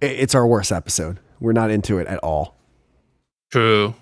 it's 0.00 0.34
our 0.34 0.46
worst 0.46 0.70
episode. 0.72 1.18
We're 1.40 1.52
not 1.52 1.70
into 1.70 1.98
it 1.98 2.06
at 2.06 2.18
all. 2.18 2.56
True. 3.50 3.94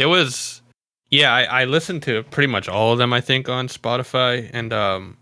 There 0.00 0.08
was, 0.08 0.62
yeah, 1.10 1.30
I, 1.30 1.42
I 1.42 1.64
listened 1.66 2.02
to 2.04 2.22
pretty 2.22 2.46
much 2.50 2.70
all 2.70 2.92
of 2.92 2.98
them. 2.98 3.12
I 3.12 3.20
think 3.20 3.50
on 3.50 3.68
Spotify, 3.68 4.48
and 4.50 4.72
um, 4.72 5.18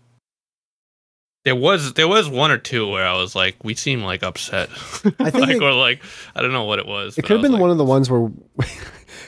there 1.43 1.53
was 1.55 1.95
there 1.95 2.07
was 2.07 2.29
one 2.29 2.49
or 2.49 2.57
two 2.57 2.87
where 2.89 3.05
I 3.05 3.17
was 3.17 3.35
like, 3.35 3.61
we 3.61 3.73
seem 3.75 4.03
like 4.03 4.23
upset, 4.23 4.69
I 5.19 5.29
think 5.31 5.33
like 5.35 5.49
it- 5.57 5.61
or 5.63 5.73
like 5.73 6.01
I 6.33 6.41
don't 6.41 6.53
know 6.53 6.63
what 6.63 6.79
it 6.79 6.85
was. 6.87 7.17
It 7.17 7.23
could 7.23 7.31
have 7.31 7.41
been 7.41 7.59
one 7.59 7.71
of 7.71 7.77
the 7.77 7.83
ones 7.83 8.09
where 8.09 8.31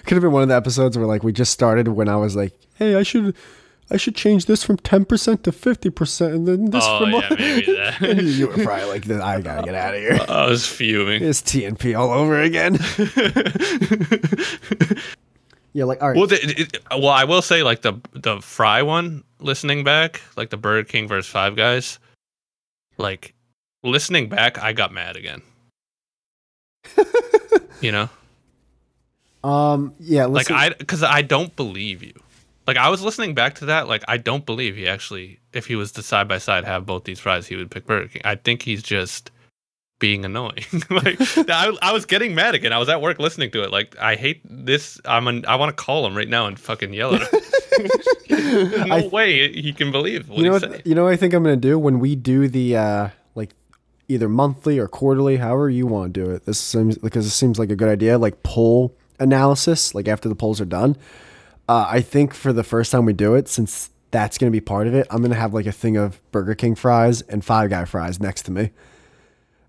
could 0.05 0.13
have 0.15 0.21
been 0.21 0.31
one 0.31 0.43
of 0.43 0.47
the 0.47 0.55
episodes 0.55 0.97
where 0.97 1.05
like 1.05 1.21
we 1.21 1.33
just 1.33 1.51
started 1.51 1.89
when 1.89 2.07
I 2.07 2.15
was 2.15 2.33
like, 2.37 2.53
"Hey, 2.75 2.95
I 2.95 3.03
should 3.03 3.35
I 3.93 3.97
should 3.97 4.15
change 4.15 4.45
this 4.45 4.63
from 4.63 4.77
10% 4.77 5.43
to 5.43 5.51
50% 5.51 6.33
and 6.33 6.47
then 6.47 6.65
this 6.71 6.81
Oh 6.87 6.99
from 6.99 7.11
yeah, 7.11 7.27
maybe 7.37 7.67
you, 7.67 7.75
that. 7.99 8.23
you 8.23 8.47
were 8.47 8.63
probably 8.63 8.85
like, 8.85 9.09
I 9.09 9.41
got 9.41 9.57
to 9.59 9.63
get 9.65 9.75
out 9.75 9.95
of 9.95 9.99
here. 9.99 10.17
I 10.29 10.47
was 10.47 10.65
fuming. 10.65 11.21
It's 11.21 11.41
TNP 11.41 11.99
all 11.99 12.09
over 12.11 12.39
again. 12.39 12.77
Yeah, 15.73 15.85
like 15.85 16.01
all 16.01 16.09
right. 16.09 16.17
well, 16.17 16.27
the, 16.27 16.61
it, 16.61 16.77
well, 16.91 17.09
I 17.09 17.23
will 17.23 17.41
say 17.41 17.63
like 17.63 17.81
the 17.81 17.93
the 18.13 18.41
Fry 18.41 18.81
one. 18.81 19.23
Listening 19.39 19.83
back, 19.83 20.21
like 20.35 20.51
the 20.51 20.57
Burger 20.57 20.87
King 20.87 21.07
versus 21.07 21.31
Five 21.31 21.55
Guys, 21.55 21.97
like 22.97 23.33
listening 23.83 24.29
back, 24.29 24.61
I 24.61 24.73
got 24.73 24.93
mad 24.93 25.15
again. 25.15 25.41
you 27.81 27.91
know. 27.91 28.09
um 29.43 29.93
yeah, 29.99 30.25
like 30.25 30.51
I 30.51 30.69
because 30.69 31.03
I 31.03 31.21
don't 31.21 31.55
believe 31.55 32.03
you. 32.03 32.13
Like 32.67 32.77
I 32.77 32.89
was 32.89 33.01
listening 33.01 33.33
back 33.33 33.55
to 33.55 33.65
that, 33.65 33.87
like 33.87 34.03
I 34.07 34.17
don't 34.17 34.45
believe 34.45 34.75
he 34.75 34.87
actually, 34.87 35.39
if 35.53 35.65
he 35.65 35.75
was 35.75 35.91
to 35.93 36.03
side 36.03 36.27
by 36.27 36.37
side 36.37 36.63
have 36.65 36.85
both 36.85 37.05
these 37.05 37.19
fries, 37.19 37.47
he 37.47 37.55
would 37.55 37.71
pick 37.71 37.85
Burger 37.87 38.09
King. 38.09 38.21
I 38.25 38.35
think 38.35 38.61
he's 38.61 38.83
just 38.83 39.31
being 40.01 40.25
annoying. 40.25 40.65
like 40.89 41.17
I, 41.49 41.71
I 41.81 41.93
was 41.93 42.05
getting 42.05 42.35
mad 42.35 42.53
again. 42.55 42.73
I 42.73 42.77
was 42.77 42.89
at 42.89 43.01
work 43.01 43.19
listening 43.19 43.51
to 43.51 43.63
it. 43.63 43.71
Like 43.71 43.97
I 43.97 44.15
hate 44.17 44.41
this. 44.43 44.99
I'm 45.05 45.27
an, 45.29 45.45
I 45.45 45.55
want 45.55 45.69
to 45.69 45.81
call 45.81 46.05
him 46.05 46.17
right 46.17 46.27
now 46.27 46.47
and 46.47 46.59
fucking 46.59 46.91
yell 46.93 47.15
at 47.15 47.21
him. 47.21 47.39
No 48.29 49.07
way 49.07 49.51
he 49.53 49.71
can 49.71 49.91
believe 49.91 50.27
what 50.27 50.37
you 50.39 50.43
know 50.43 50.53
he's 50.53 50.61
what 50.61 50.71
saying. 50.71 50.81
you 50.85 50.93
know 50.93 51.05
what 51.05 51.13
I 51.13 51.15
think 51.15 51.33
I'm 51.33 51.41
going 51.41 51.59
to 51.59 51.67
do 51.67 51.79
when 51.79 51.99
we 51.99 52.15
do 52.15 52.47
the 52.47 52.75
uh 52.75 53.09
like 53.33 53.51
either 54.09 54.27
monthly 54.27 54.77
or 54.77 54.87
quarterly, 54.87 55.37
however 55.37 55.69
you 55.69 55.87
want 55.87 56.13
to 56.13 56.23
do 56.25 56.29
it. 56.31 56.45
This 56.45 56.59
seems 56.59 56.97
because 56.97 57.25
it 57.25 57.31
seems 57.31 57.57
like 57.57 57.71
a 57.71 57.75
good 57.75 57.87
idea 57.87 58.17
like 58.17 58.43
poll 58.43 58.93
analysis 59.19 59.95
like 59.95 60.07
after 60.07 60.27
the 60.27 60.35
polls 60.35 60.59
are 60.59 60.65
done. 60.65 60.97
Uh, 61.69 61.85
I 61.89 62.01
think 62.01 62.33
for 62.33 62.51
the 62.51 62.63
first 62.63 62.91
time 62.91 63.05
we 63.05 63.13
do 63.13 63.35
it, 63.35 63.47
since 63.47 63.89
that's 64.11 64.37
going 64.37 64.51
to 64.51 64.55
be 64.55 64.59
part 64.61 64.87
of 64.87 64.93
it, 64.93 65.07
I'm 65.09 65.19
going 65.19 65.31
to 65.31 65.37
have 65.37 65.53
like 65.53 65.65
a 65.65 65.71
thing 65.71 65.95
of 65.95 66.21
Burger 66.31 66.55
King 66.55 66.75
fries 66.75 67.21
and 67.21 67.43
Five 67.45 67.69
Guy 67.69 67.85
fries 67.85 68.19
next 68.19 68.43
to 68.43 68.51
me, 68.51 68.71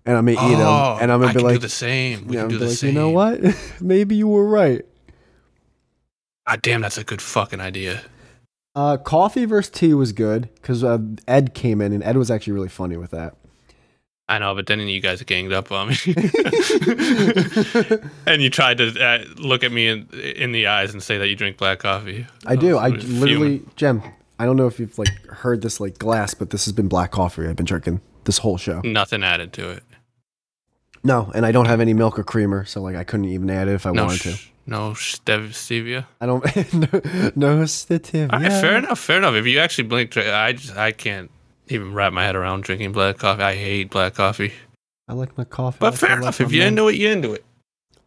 and 0.05 0.17
I'm 0.17 0.25
going 0.25 0.37
to 0.37 0.43
eat 0.45 0.57
them, 0.57 0.61
Oh, 0.67 0.97
and 1.01 1.11
I'm 1.11 1.19
going 1.19 1.29
I 1.29 1.33
be 1.33 1.39
can 1.39 1.45
like, 1.47 1.55
do 1.55 1.59
the 1.59 1.69
same. 1.69 2.27
We 2.27 2.35
yeah, 2.35 2.41
can 2.41 2.49
do 2.49 2.57
the 2.59 2.65
like, 2.67 2.77
same. 2.77 2.89
you 2.89 2.99
know 2.99 3.09
what? 3.09 3.39
Maybe 3.81 4.15
you 4.15 4.27
were 4.27 4.45
right. 4.47 4.83
God 6.47 6.61
damn, 6.61 6.81
that's 6.81 6.97
a 6.97 7.03
good 7.03 7.21
fucking 7.21 7.61
idea. 7.61 8.01
Uh, 8.75 8.97
coffee 8.97 9.45
versus 9.45 9.71
tea 9.71 9.93
was 9.93 10.11
good 10.13 10.49
because 10.55 10.83
uh, 10.83 10.97
Ed 11.27 11.53
came 11.53 11.79
in, 11.79 11.93
and 11.93 12.03
Ed 12.03 12.17
was 12.17 12.29
actually 12.31 12.53
really 12.53 12.69
funny 12.69 12.97
with 12.97 13.11
that. 13.11 13.35
I 14.27 14.39
know, 14.39 14.55
but 14.55 14.67
then 14.67 14.79
you 14.79 14.99
guys 15.01 15.21
ganged 15.23 15.53
up 15.53 15.71
on 15.71 15.89
me, 15.89 15.95
and 18.25 18.41
you 18.41 18.49
tried 18.49 18.77
to 18.77 18.99
uh, 18.99 19.25
look 19.37 19.63
at 19.63 19.71
me 19.71 19.87
in 19.89 20.07
in 20.11 20.51
the 20.53 20.67
eyes 20.67 20.93
and 20.93 21.03
say 21.03 21.17
that 21.17 21.27
you 21.27 21.35
drink 21.35 21.57
black 21.57 21.79
coffee. 21.79 22.25
I 22.45 22.55
do. 22.55 22.77
I 22.77 22.87
literally, 22.89 23.59
fuming. 23.59 23.71
Gem. 23.75 24.01
I 24.39 24.45
don't 24.45 24.55
know 24.55 24.67
if 24.67 24.79
you've 24.79 24.97
like 24.97 25.09
heard 25.27 25.61
this 25.61 25.79
like 25.79 25.97
glass, 25.99 26.33
but 26.33 26.49
this 26.49 26.65
has 26.65 26.71
been 26.73 26.87
black 26.87 27.11
coffee 27.11 27.45
I've 27.47 27.55
been 27.55 27.65
drinking 27.65 28.01
this 28.23 28.39
whole 28.39 28.57
show. 28.57 28.81
nothing 28.83 29.23
added 29.23 29.53
to 29.53 29.69
it. 29.69 29.83
No, 31.03 31.31
and 31.35 31.45
I 31.45 31.51
don't 31.51 31.65
have 31.65 31.79
any 31.81 31.93
milk 31.93 32.17
or 32.17 32.23
creamer, 32.23 32.65
so 32.65 32.81
like 32.81 32.95
I 32.95 33.03
couldn't 33.03 33.25
even 33.25 33.49
add 33.49 33.67
it 33.67 33.73
if 33.73 33.85
I 33.85 33.91
No, 33.91 34.05
wanted 34.05 34.19
sh- 34.21 34.23
to. 34.45 34.51
no 34.65 34.91
stev- 34.91 35.49
stevia. 35.49 36.05
I 36.21 36.25
don't. 36.25 36.43
no, 36.73 36.87
no 37.57 37.63
stevia. 37.63 38.31
All 38.31 38.39
right, 38.39 38.51
fair 38.51 38.77
enough. 38.77 38.99
Fair 38.99 39.17
enough. 39.17 39.33
If 39.35 39.45
you 39.45 39.59
actually 39.59 39.87
blink, 39.87 40.15
I 40.17 40.53
just 40.53 40.77
I 40.77 40.91
can't 40.91 41.29
even 41.67 41.93
wrap 41.93 42.13
my 42.13 42.23
head 42.23 42.35
around 42.35 42.63
drinking 42.63 42.93
black 42.93 43.17
coffee. 43.17 43.43
I 43.43 43.55
hate 43.55 43.89
black 43.89 44.13
coffee. 44.15 44.53
I 45.07 45.13
like 45.13 45.37
my 45.37 45.43
coffee. 45.43 45.77
But 45.79 45.91
like 45.93 45.99
fair 45.99 46.17
enough. 46.17 46.39
If 46.39 46.51
you're 46.53 46.65
into 46.67 46.87
it, 46.87 46.95
you're 46.95 47.11
into 47.11 47.33
it. 47.33 47.43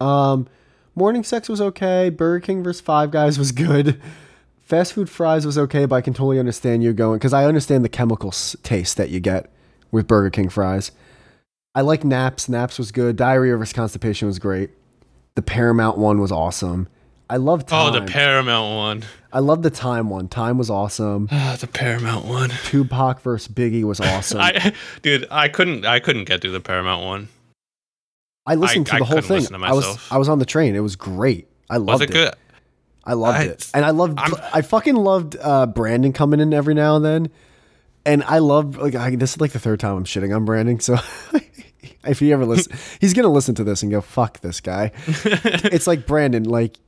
Um, 0.01 0.47
morning 0.95 1.23
sex 1.23 1.47
was 1.49 1.61
okay. 1.61 2.09
Burger 2.09 2.43
King 2.43 2.63
versus 2.63 2.81
Five 2.81 3.11
Guys 3.11 3.37
was 3.37 3.51
good. 3.51 4.01
Fast 4.61 4.93
food 4.93 5.09
fries 5.09 5.45
was 5.45 5.57
okay, 5.57 5.85
but 5.85 5.95
I 5.95 6.01
can 6.01 6.13
totally 6.13 6.39
understand 6.39 6.83
you 6.83 6.91
going 6.93 7.19
because 7.19 7.33
I 7.33 7.45
understand 7.45 7.85
the 7.85 7.89
chemical 7.89 8.31
taste 8.63 8.97
that 8.97 9.09
you 9.09 9.19
get 9.19 9.49
with 9.91 10.07
Burger 10.07 10.29
King 10.31 10.49
fries. 10.49 10.91
I 11.77 11.81
like 11.81 12.03
naps. 12.03 12.49
Naps 12.49 12.79
was 12.79 12.91
good. 12.91 13.15
Diarrhea 13.17 13.55
versus 13.55 13.71
constipation 13.71 14.27
was 14.27 14.39
great. 14.39 14.71
The 15.35 15.43
Paramount 15.43 15.99
one 15.99 16.19
was 16.19 16.31
awesome. 16.31 16.87
I 17.29 17.37
love 17.37 17.67
time. 17.67 17.93
Oh, 17.93 17.99
the 17.99 18.05
Paramount 18.11 18.75
one. 18.75 19.03
I 19.31 19.39
love 19.39 19.61
the 19.61 19.69
time 19.69 20.09
one. 20.09 20.27
Time 20.27 20.57
was 20.57 20.71
awesome. 20.71 21.27
Ah, 21.31 21.55
the 21.59 21.67
Paramount 21.67 22.25
one. 22.25 22.49
Tupac 22.65 23.21
versus 23.21 23.47
Biggie 23.53 23.83
was 23.83 23.99
awesome. 24.13 24.39
I, 24.41 24.53
I, 24.55 24.73
dude, 25.03 25.27
I 25.29 25.49
couldn't, 25.49 25.85
I 25.85 25.99
couldn't 25.99 26.23
get 26.23 26.41
through 26.41 26.53
the 26.53 26.61
Paramount 26.61 27.05
one. 27.05 27.27
I 28.47 28.55
listened 28.55 28.87
to 28.87 28.95
I 28.95 28.99
the 28.99 29.05
whole 29.05 29.21
thing. 29.21 29.45
to 29.45 29.55
I 29.57 29.73
was. 29.73 29.99
I 30.09 30.17
was 30.17 30.29
on 30.29 30.39
the 30.39 30.45
train. 30.45 30.75
It 30.75 30.79
was 30.79 30.95
great. 30.95 31.47
I 31.69 31.77
loved 31.77 32.01
Was 32.01 32.09
it 32.09 32.11
good? 32.13 32.33
I 33.03 33.13
loved 33.13 33.37
I- 33.37 33.43
it, 33.43 33.69
and 33.75 33.85
I 33.85 33.91
loved. 33.91 34.17
I'm- 34.17 34.33
I 34.51 34.61
fucking 34.61 34.95
loved 34.95 35.35
uh, 35.39 35.67
Brandon 35.67 36.11
coming 36.13 36.39
in 36.39 36.53
every 36.55 36.73
now 36.73 36.95
and 36.95 37.05
then, 37.05 37.29
and 38.07 38.23
I 38.23 38.39
love 38.39 38.77
like 38.77 38.95
I, 38.95 39.15
this 39.15 39.33
is 39.33 39.41
like 39.41 39.51
the 39.51 39.59
third 39.59 39.79
time 39.79 39.97
I'm 39.97 40.05
shitting 40.05 40.35
on 40.35 40.45
Brandon. 40.45 40.79
So 40.79 40.95
if 42.05 42.19
he 42.19 42.31
ever 42.33 42.45
listen, 42.45 42.75
he's 42.99 43.13
gonna 43.13 43.27
listen 43.27 43.53
to 43.55 43.63
this 43.63 43.83
and 43.83 43.91
go 43.91 44.01
fuck 44.01 44.39
this 44.39 44.61
guy. 44.61 44.91
it's 45.05 45.85
like 45.85 46.07
Brandon, 46.07 46.45
like 46.45 46.79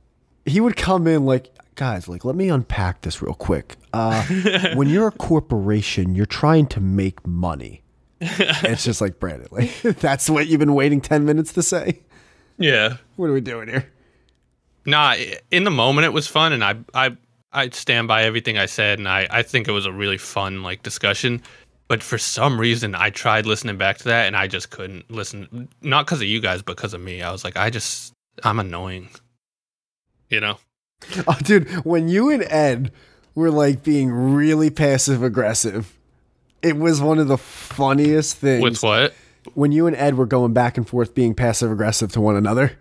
he 0.46 0.60
would 0.60 0.76
come 0.76 1.06
in 1.06 1.26
like 1.26 1.54
guys, 1.74 2.08
like 2.08 2.24
let 2.24 2.34
me 2.34 2.48
unpack 2.48 3.02
this 3.02 3.20
real 3.22 3.34
quick. 3.34 3.76
Uh, 3.92 4.24
when 4.74 4.88
you're 4.88 5.08
a 5.08 5.12
corporation, 5.12 6.14
you're 6.14 6.26
trying 6.26 6.66
to 6.68 6.80
make 6.80 7.24
money. 7.26 7.82
It's 8.22 8.84
just 8.84 9.00
like 9.00 9.20
Brandon, 9.20 9.48
like 9.50 9.80
that's 9.82 10.28
what 10.28 10.46
you've 10.46 10.60
been 10.60 10.74
waiting 10.74 11.02
ten 11.02 11.26
minutes 11.26 11.52
to 11.52 11.62
say. 11.62 12.00
Yeah. 12.58 12.96
What 13.16 13.26
are 13.26 13.32
we 13.32 13.40
doing 13.40 13.68
here? 13.68 13.90
Nah, 14.86 15.16
in 15.50 15.64
the 15.64 15.70
moment 15.70 16.06
it 16.06 16.12
was 16.14 16.26
fun, 16.26 16.54
and 16.54 16.64
I 16.64 16.76
I 16.94 17.16
I 17.52 17.68
stand 17.70 18.08
by 18.08 18.22
everything 18.24 18.58
I 18.58 18.66
said, 18.66 18.98
and 18.98 19.08
I 19.08 19.26
I 19.30 19.42
think 19.42 19.68
it 19.68 19.72
was 19.72 19.86
a 19.86 19.92
really 19.92 20.18
fun 20.18 20.62
like 20.62 20.82
discussion. 20.82 21.42
But 21.90 22.04
for 22.04 22.18
some 22.18 22.60
reason, 22.60 22.94
I 22.94 23.10
tried 23.10 23.46
listening 23.46 23.76
back 23.76 23.98
to 23.98 24.04
that 24.04 24.28
and 24.28 24.36
I 24.36 24.46
just 24.46 24.70
couldn't 24.70 25.10
listen. 25.10 25.68
Not 25.82 26.06
because 26.06 26.20
of 26.20 26.28
you 26.28 26.40
guys, 26.40 26.62
but 26.62 26.76
because 26.76 26.94
of 26.94 27.00
me. 27.00 27.20
I 27.20 27.32
was 27.32 27.42
like, 27.42 27.56
I 27.56 27.68
just, 27.68 28.12
I'm 28.44 28.60
annoying. 28.60 29.08
You 30.28 30.38
know? 30.38 30.58
Oh, 31.26 31.36
dude, 31.42 31.68
when 31.84 32.08
you 32.08 32.30
and 32.30 32.44
Ed 32.44 32.92
were 33.34 33.50
like 33.50 33.82
being 33.82 34.12
really 34.12 34.70
passive 34.70 35.24
aggressive, 35.24 35.98
it 36.62 36.76
was 36.76 37.00
one 37.00 37.18
of 37.18 37.26
the 37.26 37.38
funniest 37.38 38.36
things. 38.36 38.62
With 38.62 38.80
what? 38.84 39.12
When 39.54 39.72
you 39.72 39.88
and 39.88 39.96
Ed 39.96 40.16
were 40.16 40.26
going 40.26 40.52
back 40.52 40.76
and 40.76 40.88
forth 40.88 41.12
being 41.12 41.34
passive 41.34 41.72
aggressive 41.72 42.12
to 42.12 42.20
one 42.20 42.36
another. 42.36 42.78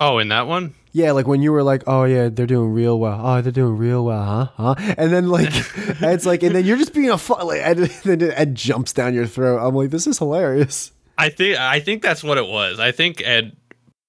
Oh, 0.00 0.18
in 0.18 0.28
that 0.28 0.46
one? 0.46 0.74
Yeah, 0.94 1.12
like 1.12 1.26
when 1.26 1.40
you 1.40 1.52
were 1.52 1.62
like, 1.62 1.84
"Oh 1.86 2.04
yeah, 2.04 2.28
they're 2.28 2.46
doing 2.46 2.70
real 2.72 2.98
well. 3.00 3.18
Oh, 3.22 3.40
they're 3.40 3.50
doing 3.50 3.78
real 3.78 4.04
well, 4.04 4.22
huh? 4.22 4.74
Huh?" 4.74 4.94
And 4.98 5.10
then 5.10 5.28
like, 5.28 5.48
it's 6.02 6.26
like, 6.26 6.42
and 6.42 6.54
then 6.54 6.66
you're 6.66 6.76
just 6.76 6.92
being 6.92 7.08
a 7.08 7.16
fun. 7.16 7.46
Like, 7.46 7.62
Ed, 7.62 7.78
then 8.04 8.22
Ed 8.22 8.54
jumps 8.54 8.92
down 8.92 9.14
your 9.14 9.26
throat. 9.26 9.66
I'm 9.66 9.74
like, 9.74 9.88
this 9.90 10.06
is 10.06 10.18
hilarious. 10.18 10.92
I 11.16 11.30
think 11.30 11.58
I 11.58 11.80
think 11.80 12.02
that's 12.02 12.22
what 12.22 12.36
it 12.36 12.46
was. 12.46 12.78
I 12.78 12.92
think 12.92 13.22
Ed 13.24 13.56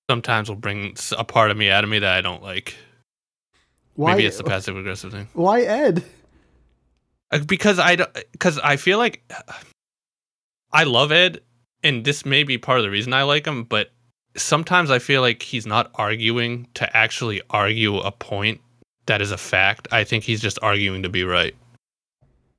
sometimes 0.10 0.50
will 0.50 0.58
bring 0.58 0.98
a 1.18 1.24
part 1.24 1.52
of 1.52 1.58
me 1.58 1.70
out 1.70 1.86
of 1.86 1.90
me 1.90 2.00
that 2.00 2.18
I 2.18 2.20
don't 2.20 2.44
like. 2.44 2.76
Why? 3.96 4.12
Maybe 4.12 4.26
it's 4.26 4.38
the 4.38 4.44
passive 4.44 4.76
aggressive 4.76 5.14
thing. 5.14 5.30
Why 5.34 5.62
Ed? 5.62 6.04
Uh, 7.32 7.40
Because 7.40 7.80
I 7.80 7.96
because 8.34 8.60
I 8.60 8.76
feel 8.76 8.98
like 8.98 9.24
I 10.74 10.84
love 10.84 11.14
Ed, 11.14 11.40
and 11.82 12.04
this 12.04 12.26
may 12.26 12.44
be 12.44 12.58
part 12.58 12.80
of 12.80 12.84
the 12.84 12.90
reason 12.90 13.14
I 13.14 13.24
like 13.24 13.48
him. 13.48 13.64
But 13.64 13.93
sometimes 14.36 14.92
I 14.92 15.00
feel 15.00 15.22
like 15.22 15.42
he's 15.42 15.66
not 15.66 15.92
arguing 15.96 16.68
to 16.76 16.96
actually 16.98 17.42
argue 17.50 17.98
a 17.98 18.12
point 18.12 18.62
that 19.06 19.22
is 19.22 19.32
a 19.32 19.38
fact. 19.38 19.88
I 19.92 20.04
think 20.04 20.24
he's 20.24 20.42
just 20.42 20.58
arguing 20.62 21.04
to 21.04 21.10
be 21.10 21.24
right. 21.24 21.56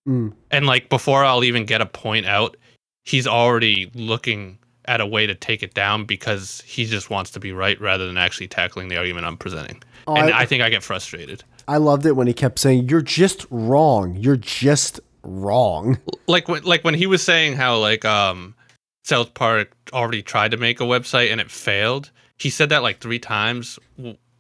Mm. 0.09 0.33
And 0.51 0.67
like 0.67 0.89
before 0.89 1.25
I'll 1.25 1.45
even 1.45 1.65
get 1.65 1.81
a 1.81 1.87
point 1.87 2.27
out, 2.27 2.57
he's 3.05 3.27
already 3.27 3.91
looking 3.95 4.59
at 4.87 5.01
a 5.01 5.07
way 5.07 5.27
to 5.27 5.35
take 5.35 5.63
it 5.63 5.73
down 5.73 6.05
because 6.05 6.63
he 6.67 6.85
just 6.85 7.09
wants 7.09 7.31
to 7.31 7.41
be 7.41 7.53
right 7.53 7.81
rather 7.81 8.07
than 8.07 8.19
actually 8.19 8.49
tackling 8.49 8.89
the 8.89 8.99
argument 8.99 9.27
I'm 9.27 9.39
presenting. 9.39 9.83
Oh, 10.07 10.15
and 10.15 10.33
I- 10.33 10.41
I, 10.41 10.47
think 10.47 10.63
I 10.63 10.69
get 10.69 10.83
frustrated. 10.83 11.43
I 11.67 11.79
loved 11.79 12.05
it 12.05 12.13
when 12.13 12.27
he 12.27 12.35
kept 12.35 12.59
saying, 12.59 12.91
"You're 12.91 13.01
just 13.01 13.47
wrong. 13.51 14.17
You're 14.17 14.37
just 14.37 15.01
wrong." 15.23 15.99
Like 16.27 16.49
when 16.49 16.63
like 16.63 16.85
when 16.85 16.95
he 16.95 17.07
was 17.07 17.23
saying 17.23 17.55
how 17.55 17.77
like 17.77 18.05
um 18.05 18.55
South 19.05 19.35
Park 19.35 19.70
already 19.93 20.22
tried 20.22 20.51
to 20.51 20.56
make 20.56 20.81
a 20.81 20.85
website 20.85 21.31
and 21.31 21.40
it 21.40 21.51
failed. 21.51 22.10
He 22.39 22.51
said 22.51 22.70
that 22.70 22.82
like 22.82 22.98
three 23.01 23.18
times. 23.20 23.78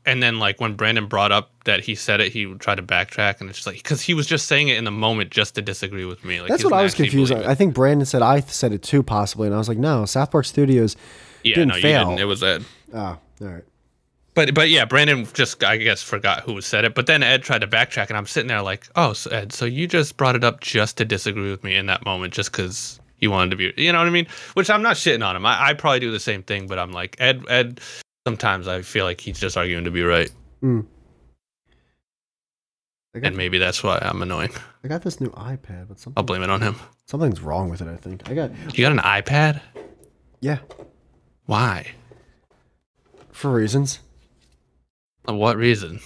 And 0.06 0.22
then 0.22 0.38
like 0.38 0.60
when 0.60 0.74
Brandon 0.74 1.06
brought 1.06 1.32
up 1.32 1.50
that 1.64 1.80
he 1.84 1.94
said 1.94 2.20
it, 2.20 2.32
he 2.32 2.46
would 2.46 2.60
try 2.60 2.74
to 2.74 2.82
backtrack 2.82 3.40
and 3.40 3.48
it's 3.48 3.58
just 3.58 3.66
like 3.66 3.76
because 3.76 4.00
he 4.02 4.14
was 4.14 4.26
just 4.26 4.46
saying 4.46 4.68
it 4.68 4.76
in 4.78 4.84
the 4.84 4.90
moment 4.90 5.30
just 5.30 5.54
to 5.54 5.62
disagree 5.62 6.04
with 6.06 6.24
me. 6.24 6.40
Like 6.40 6.50
That's 6.50 6.64
what 6.64 6.72
I 6.72 6.82
was 6.82 6.94
confused. 6.94 7.30
believe 7.30 7.44
on. 7.44 7.50
it. 7.50 7.52
I 7.52 7.54
think 7.54 7.74
Brandon 7.74 8.04
said 8.06 8.22
I 8.22 8.40
said 8.40 8.72
it 8.72 8.82
too, 8.82 9.02
possibly, 9.02 9.46
and 9.46 9.54
I 9.54 9.58
was 9.58 9.68
like, 9.68 9.78
"No, 9.78 10.04
South 10.06 10.30
Park 10.30 10.44
Studios." 10.46 10.96
yeah, 11.42 11.54
didn't 11.56 11.68
no, 11.68 11.80
fail. 11.80 12.08
didn't. 12.08 12.20
It 12.20 12.24
was 12.24 12.42
Ed. 12.42 12.64
Oh, 12.92 12.98
all 12.98 13.18
right. 13.40 13.64
But 14.34 14.52
but 14.54 14.68
yeah, 14.68 14.84
Brandon 14.84 15.26
just 15.32 15.62
I 15.62 15.76
guess 15.78 16.02
forgot 16.02 16.42
who 16.42 16.60
said 16.60 16.84
it. 16.84 16.94
But 16.94 17.06
then 17.06 17.22
Ed 17.22 17.42
tried 17.42 17.60
to 17.60 17.66
backtrack, 17.66 18.08
and 18.08 18.16
I'm 18.16 18.26
sitting 18.26 18.48
there 18.48 18.62
like, 18.62 18.88
oh, 18.96 19.12
so 19.12 19.30
Ed, 19.30 19.52
so 19.52 19.64
you 19.64 19.86
just 19.86 20.16
brought 20.16 20.36
it 20.36 20.42
up 20.44 20.60
just 20.60 20.96
to 20.98 21.04
disagree 21.04 21.50
with 21.50 21.62
me 21.64 21.76
in 21.76 21.86
that 21.86 22.04
moment, 22.04 22.34
just 22.34 22.50
because 22.52 22.98
you 23.24 23.30
wanted 23.32 23.50
to 23.50 23.56
be, 23.56 23.72
you 23.82 23.90
know 23.92 23.98
what 23.98 24.06
I 24.06 24.10
mean? 24.10 24.26
Which 24.52 24.70
I'm 24.70 24.82
not 24.82 24.94
shitting 24.96 25.26
on 25.26 25.34
him. 25.34 25.44
I, 25.44 25.70
I 25.70 25.74
probably 25.74 25.98
do 26.00 26.12
the 26.12 26.20
same 26.20 26.42
thing, 26.44 26.68
but 26.68 26.78
I'm 26.78 26.92
like 26.92 27.16
Ed. 27.18 27.42
Ed. 27.48 27.80
Sometimes 28.26 28.68
I 28.68 28.82
feel 28.82 29.04
like 29.04 29.20
he's 29.20 29.38
just 29.40 29.56
arguing 29.56 29.84
to 29.84 29.90
be 29.90 30.02
right, 30.02 30.30
Mm. 30.62 30.86
Got, 33.14 33.24
and 33.26 33.36
maybe 33.36 33.58
that's 33.58 33.82
why 33.82 33.98
I'm 34.02 34.22
annoying. 34.22 34.50
I 34.82 34.88
got 34.88 35.02
this 35.02 35.20
new 35.20 35.28
iPad, 35.30 35.86
but 35.88 36.04
I'll 36.16 36.24
blame 36.24 36.42
it 36.42 36.50
on 36.50 36.60
him. 36.60 36.74
something's 37.06 37.40
wrong 37.40 37.68
with 37.68 37.80
it. 37.80 37.86
I 37.88 37.96
think 37.96 38.28
I 38.28 38.34
got 38.34 38.50
You 38.76 38.84
got 38.84 38.92
an 38.92 38.98
iPad? 38.98 39.60
yeah 40.40 40.58
Why? 41.46 41.92
for 43.30 43.52
reasons. 43.52 44.00
For 45.26 45.34
What 45.34 45.56
reason? 45.56 46.00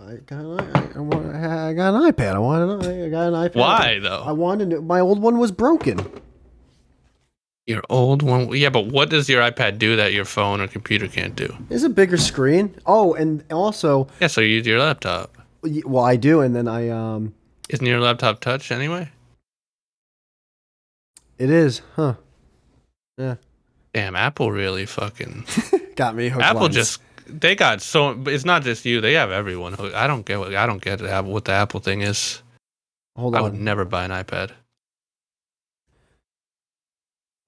I 0.00 0.14
got 0.26 0.40
an, 0.40 0.60
I, 0.60 0.88
I, 0.96 1.00
want, 1.00 1.26
I 1.36 1.72
got 1.74 1.94
an 1.94 2.12
iPad. 2.12 2.34
I 2.34 2.38
wanted 2.38 2.86
an, 2.86 3.04
I 3.04 3.08
got 3.08 3.28
an 3.28 3.34
iPad. 3.34 3.54
Why 3.56 3.98
though? 4.00 4.22
I 4.26 4.32
wanted. 4.32 4.82
My 4.84 5.00
old 5.00 5.20
one 5.20 5.38
was 5.38 5.52
broken. 5.52 5.98
Your 7.68 7.82
old 7.90 8.22
one. 8.22 8.48
Yeah, 8.56 8.70
but 8.70 8.86
what 8.86 9.10
does 9.10 9.28
your 9.28 9.42
iPad 9.42 9.76
do 9.78 9.94
that 9.96 10.14
your 10.14 10.24
phone 10.24 10.60
or 10.62 10.66
computer 10.68 11.06
can't 11.06 11.36
do? 11.36 11.54
It's 11.68 11.84
a 11.84 11.90
bigger 11.90 12.16
screen. 12.16 12.74
Oh, 12.86 13.12
and 13.12 13.44
also, 13.52 14.08
Yeah, 14.20 14.28
so 14.28 14.40
you 14.40 14.48
use 14.56 14.66
your 14.66 14.78
laptop. 14.80 15.36
well, 15.84 16.02
I 16.02 16.16
do, 16.16 16.40
and 16.40 16.56
then 16.56 16.66
I 16.66 16.88
um, 16.88 17.34
Isn't 17.68 17.84
your 17.84 18.00
laptop 18.00 18.40
touch 18.40 18.72
anyway? 18.72 19.10
it 21.38 21.50
is, 21.50 21.82
huh? 21.94 22.14
Yeah, 23.18 23.34
Damn, 23.92 24.16
Apple 24.16 24.50
really 24.50 24.86
fucking. 24.86 25.44
got 25.96 26.14
me. 26.16 26.28
Apple 26.30 26.62
lines. 26.62 26.74
just 26.74 27.00
they 27.26 27.54
got 27.54 27.82
so. 27.82 28.18
It's 28.26 28.44
not 28.46 28.62
just 28.62 28.84
you. 28.86 29.00
They 29.02 29.12
have 29.12 29.30
everyone. 29.30 29.74
hooked. 29.74 29.94
I 29.94 30.06
don't 30.06 30.24
get 30.24 30.38
what 30.38 30.54
I 30.54 30.66
don't 30.66 30.80
get 30.82 31.00
what 31.26 31.44
the 31.44 31.52
Apple 31.52 31.80
thing 31.80 32.00
is. 32.00 32.42
hold 33.16 33.34
on. 33.34 33.38
I 33.40 33.42
would 33.42 33.54
never 33.54 33.84
buy 33.84 34.04
an 34.04 34.10
iPad. 34.10 34.52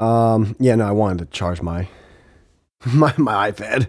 Um, 0.00 0.56
yeah, 0.58 0.74
no, 0.76 0.86
I 0.88 0.92
wanted 0.92 1.18
to 1.30 1.36
charge 1.36 1.62
my 1.62 1.88
my 2.86 3.14
my 3.18 3.50
iPad. 3.50 3.88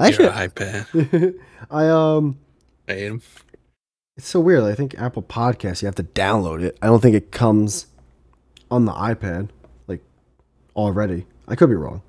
Your 0.00 0.08
Actually, 0.08 0.28
iPad. 0.30 1.38
I 1.70 1.88
um, 1.88 2.38
I 2.88 2.92
hate 2.94 3.06
'em. 3.08 3.22
it's 4.16 4.28
so 4.28 4.40
weird. 4.40 4.62
I 4.64 4.74
think 4.74 4.96
Apple 4.98 5.22
Podcasts 5.22 5.82
you 5.82 5.86
have 5.86 5.96
to 5.96 6.04
download 6.04 6.62
it. 6.62 6.78
I 6.80 6.86
don't 6.86 7.00
think 7.00 7.16
it 7.16 7.32
comes 7.32 7.86
on 8.70 8.84
the 8.84 8.92
iPad 8.92 9.48
like 9.88 10.02
already. 10.76 11.26
I 11.48 11.56
could 11.56 11.68
be 11.68 11.74
wrong. 11.74 12.02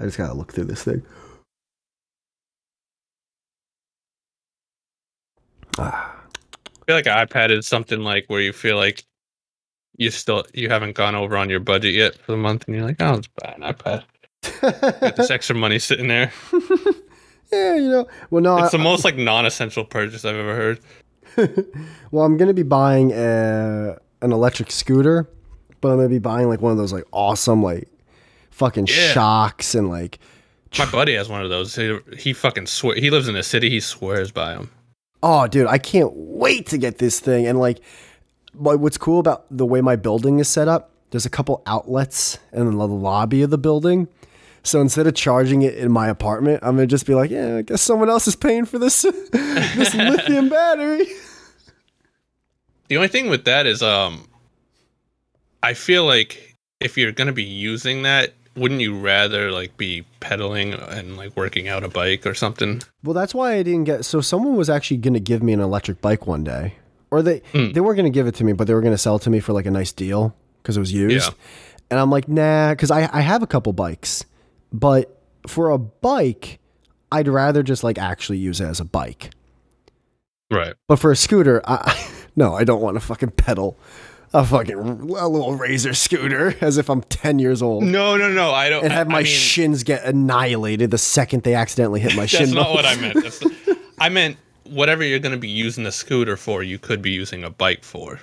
I 0.00 0.04
just 0.04 0.16
gotta 0.18 0.34
look 0.34 0.52
through 0.52 0.64
this 0.64 0.82
thing. 0.84 1.02
Ah, 5.78 6.24
I 6.66 6.84
feel 6.86 6.96
like 6.96 7.06
an 7.06 7.26
iPad 7.26 7.50
is 7.50 7.66
something 7.66 8.00
like 8.00 8.26
where 8.28 8.40
you 8.40 8.52
feel 8.52 8.76
like 8.76 9.04
you 9.96 10.10
still 10.10 10.44
you 10.54 10.68
haven't 10.68 10.94
gone 10.96 11.14
over 11.14 11.36
on 11.36 11.48
your 11.50 11.60
budget 11.60 11.94
yet 11.94 12.16
for 12.16 12.32
the 12.32 12.38
month, 12.38 12.64
and 12.66 12.76
you're 12.76 12.84
like, 12.84 12.96
oh, 13.00 13.14
let's 13.14 13.28
buy 13.28 13.54
an 13.56 13.62
iPad. 13.62 14.04
Got 15.00 15.16
this 15.16 15.30
extra 15.30 15.56
money 15.56 15.78
sitting 15.78 16.08
there. 16.08 16.32
yeah, 17.52 17.74
you 17.76 17.88
know. 17.88 18.06
Well, 18.30 18.42
no, 18.42 18.58
It's 18.58 18.74
I, 18.74 18.76
the 18.78 18.82
most 18.82 19.04
like 19.04 19.16
non-essential 19.16 19.84
purchase 19.84 20.24
I've 20.24 20.36
ever 20.36 20.54
heard. 20.56 20.80
well, 22.10 22.24
I'm 22.24 22.36
gonna 22.36 22.54
be 22.54 22.62
buying 22.62 23.12
a, 23.12 23.96
an 24.22 24.32
electric 24.32 24.70
scooter, 24.70 25.28
but 25.80 25.90
I'm 25.90 25.96
gonna 25.96 26.08
be 26.08 26.18
buying 26.18 26.48
like 26.48 26.60
one 26.60 26.72
of 26.72 26.78
those 26.78 26.92
like 26.92 27.04
awesome 27.12 27.62
like 27.62 27.88
fucking 28.50 28.86
Yeah. 28.86 29.12
shocks 29.12 29.74
and 29.74 29.88
like 29.88 30.18
My 30.78 30.86
buddy 30.90 31.14
has 31.14 31.28
one 31.28 31.42
of 31.42 31.50
those. 31.50 31.74
He, 31.74 31.98
he 32.16 32.32
fucking 32.32 32.66
swear. 32.66 32.96
He 32.96 33.10
lives 33.10 33.28
in 33.28 33.34
the 33.34 33.42
city. 33.42 33.70
He 33.70 33.80
swears 33.80 34.30
by 34.30 34.54
them. 34.54 34.70
oh 35.22 35.46
dude, 35.48 35.66
I 35.66 35.78
can't 35.78 36.12
wait 36.14 36.66
to 36.68 36.78
get 36.78 36.98
this 36.98 37.18
thing. 37.20 37.46
And 37.46 37.58
like, 37.58 37.80
what's 38.54 38.98
cool 38.98 39.20
about 39.20 39.44
the 39.50 39.66
way 39.66 39.80
my 39.80 39.96
building 39.96 40.38
is 40.38 40.48
set 40.48 40.68
up? 40.68 40.90
There's 41.10 41.26
a 41.26 41.30
couple 41.30 41.62
outlets 41.66 42.38
in 42.52 42.76
the 42.76 42.86
lobby 42.86 43.42
of 43.42 43.50
the 43.50 43.58
building. 43.58 44.08
So 44.62 44.80
instead 44.80 45.06
of 45.06 45.14
charging 45.14 45.62
it 45.62 45.74
in 45.74 45.92
my 45.92 46.08
apartment, 46.08 46.60
I'm 46.62 46.76
gonna 46.76 46.86
just 46.86 47.06
be 47.06 47.14
like, 47.14 47.30
yeah, 47.30 47.56
I 47.56 47.62
guess 47.62 47.82
someone 47.82 48.08
else 48.08 48.26
is 48.26 48.34
paying 48.34 48.64
for 48.64 48.78
this 48.78 49.02
this 49.32 49.94
lithium 49.94 50.48
battery. 50.48 51.06
The 52.88 52.96
only 52.96 53.08
thing 53.08 53.28
with 53.28 53.44
that 53.44 53.66
is, 53.66 53.82
um, 53.82 54.26
I 55.62 55.74
feel 55.74 56.04
like 56.04 56.56
if 56.80 56.96
you're 56.96 57.12
gonna 57.12 57.32
be 57.32 57.44
using 57.44 58.02
that, 58.02 58.34
wouldn't 58.56 58.80
you 58.80 58.98
rather 58.98 59.50
like 59.50 59.76
be 59.76 60.04
pedaling 60.20 60.74
and 60.74 61.16
like 61.16 61.36
working 61.36 61.68
out 61.68 61.84
a 61.84 61.88
bike 61.88 62.26
or 62.26 62.34
something? 62.34 62.82
Well, 63.02 63.14
that's 63.14 63.34
why 63.34 63.54
I 63.54 63.62
didn't 63.62 63.84
get. 63.84 64.04
So 64.04 64.20
someone 64.20 64.56
was 64.56 64.70
actually 64.70 64.98
going 64.98 65.14
to 65.14 65.20
give 65.20 65.42
me 65.42 65.52
an 65.52 65.60
electric 65.60 66.00
bike 66.00 66.26
one 66.26 66.44
day, 66.44 66.74
or 67.14 67.22
they 67.22 67.42
Hmm. 67.52 67.72
they 67.72 67.80
weren't 67.80 67.96
going 67.96 68.10
to 68.10 68.14
give 68.14 68.26
it 68.26 68.34
to 68.36 68.44
me, 68.44 68.52
but 68.52 68.66
they 68.66 68.74
were 68.74 68.80
going 68.80 68.94
to 68.94 68.98
sell 68.98 69.16
it 69.16 69.22
to 69.22 69.30
me 69.30 69.40
for 69.40 69.52
like 69.52 69.66
a 69.66 69.70
nice 69.70 69.92
deal 69.92 70.34
because 70.62 70.76
it 70.76 70.80
was 70.80 70.92
used. 70.92 71.28
Yeah. 71.28 71.34
And 71.90 72.00
I'm 72.00 72.10
like, 72.10 72.28
nah, 72.28 72.70
because 72.70 72.90
I 72.90 73.08
I 73.12 73.20
have 73.20 73.42
a 73.42 73.46
couple 73.46 73.72
bikes, 73.72 74.24
but 74.72 75.20
for 75.46 75.70
a 75.70 75.78
bike, 75.78 76.58
I'd 77.12 77.28
rather 77.28 77.62
just 77.62 77.84
like 77.84 77.98
actually 77.98 78.38
use 78.38 78.60
it 78.60 78.66
as 78.66 78.80
a 78.80 78.84
bike. 78.84 79.30
Right. 80.50 80.74
But 80.88 80.96
for 80.98 81.10
a 81.10 81.16
scooter, 81.16 81.62
I 81.64 81.96
no, 82.36 82.54
I 82.54 82.64
don't 82.64 82.80
want 82.82 82.96
to 82.96 83.00
fucking 83.00 83.30
pedal 83.32 83.78
a 84.32 84.44
fucking 84.44 84.74
a 84.76 85.28
little 85.28 85.54
razor 85.54 85.94
scooter 85.94 86.56
as 86.60 86.76
if 86.76 86.90
I'm 86.90 87.02
ten 87.02 87.38
years 87.38 87.62
old. 87.62 87.84
No, 87.84 88.16
no, 88.16 88.28
no. 88.28 88.50
I 88.50 88.68
don't. 88.68 88.82
And 88.84 88.92
have 88.92 89.08
I 89.08 89.12
my 89.12 89.18
mean, 89.18 89.26
shins 89.26 89.84
get 89.84 90.04
annihilated 90.04 90.90
the 90.90 90.98
second 90.98 91.44
they 91.44 91.54
accidentally 91.54 92.00
hit 92.00 92.16
my 92.16 92.22
That's 92.22 92.32
shin. 92.32 92.40
That's 92.46 92.54
not 92.54 92.70
what 92.74 92.84
I 92.84 92.96
meant. 92.96 93.22
That's 93.22 93.42
I 93.98 94.08
meant 94.08 94.36
whatever 94.64 95.04
you're 95.04 95.18
gonna 95.18 95.36
be 95.36 95.48
using 95.48 95.86
a 95.86 95.92
scooter 95.92 96.36
for, 96.36 96.62
you 96.62 96.78
could 96.78 97.02
be 97.02 97.10
using 97.10 97.44
a 97.44 97.50
bike 97.50 97.84
for, 97.84 98.20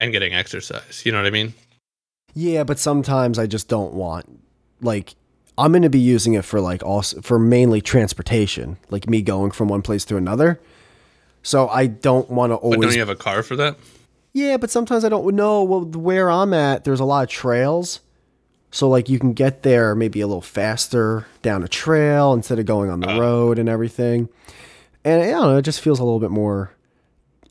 and 0.00 0.12
getting 0.12 0.34
exercise. 0.34 1.04
You 1.04 1.12
know 1.12 1.18
what 1.18 1.26
I 1.26 1.30
mean? 1.30 1.54
Yeah, 2.34 2.64
but 2.64 2.78
sometimes 2.78 3.38
I 3.38 3.46
just 3.46 3.68
don't 3.68 3.92
want 3.92 4.40
like 4.80 5.14
I'm 5.58 5.72
going 5.72 5.82
to 5.82 5.90
be 5.90 5.98
using 5.98 6.34
it 6.34 6.44
for 6.44 6.60
like 6.60 6.82
also 6.82 7.20
for 7.20 7.38
mainly 7.38 7.80
transportation, 7.80 8.78
like 8.90 9.08
me 9.08 9.22
going 9.22 9.50
from 9.50 9.68
one 9.68 9.82
place 9.82 10.04
to 10.06 10.16
another. 10.16 10.60
So 11.42 11.68
I 11.68 11.86
don't 11.86 12.30
want 12.30 12.52
to 12.52 12.56
But 12.56 12.62
don't 12.62 12.74
always 12.74 12.94
you 12.94 13.00
have 13.00 13.08
a 13.08 13.16
car 13.16 13.42
for 13.42 13.56
that? 13.56 13.76
Yeah, 14.32 14.56
but 14.56 14.70
sometimes 14.70 15.04
I 15.04 15.08
don't 15.08 15.34
know. 15.34 15.62
Well, 15.62 15.84
where 15.84 16.30
I'm 16.30 16.54
at, 16.54 16.84
there's 16.84 17.00
a 17.00 17.04
lot 17.04 17.24
of 17.24 17.28
trails. 17.28 18.00
So, 18.72 18.88
like, 18.88 19.08
you 19.08 19.18
can 19.18 19.34
get 19.34 19.62
there 19.62 19.94
maybe 19.94 20.20
a 20.22 20.26
little 20.26 20.42
faster 20.42 21.26
down 21.42 21.62
a 21.62 21.68
trail 21.68 22.32
instead 22.32 22.58
of 22.58 22.66
going 22.66 22.90
on 22.90 23.00
the 23.00 23.20
road 23.20 23.58
and 23.58 23.68
everything. 23.68 24.28
And 25.04 25.22
I 25.22 25.30
don't 25.30 25.42
know, 25.42 25.58
it 25.58 25.62
just 25.62 25.80
feels 25.80 26.00
a 26.00 26.04
little 26.04 26.18
bit 26.18 26.30
more 26.30 26.72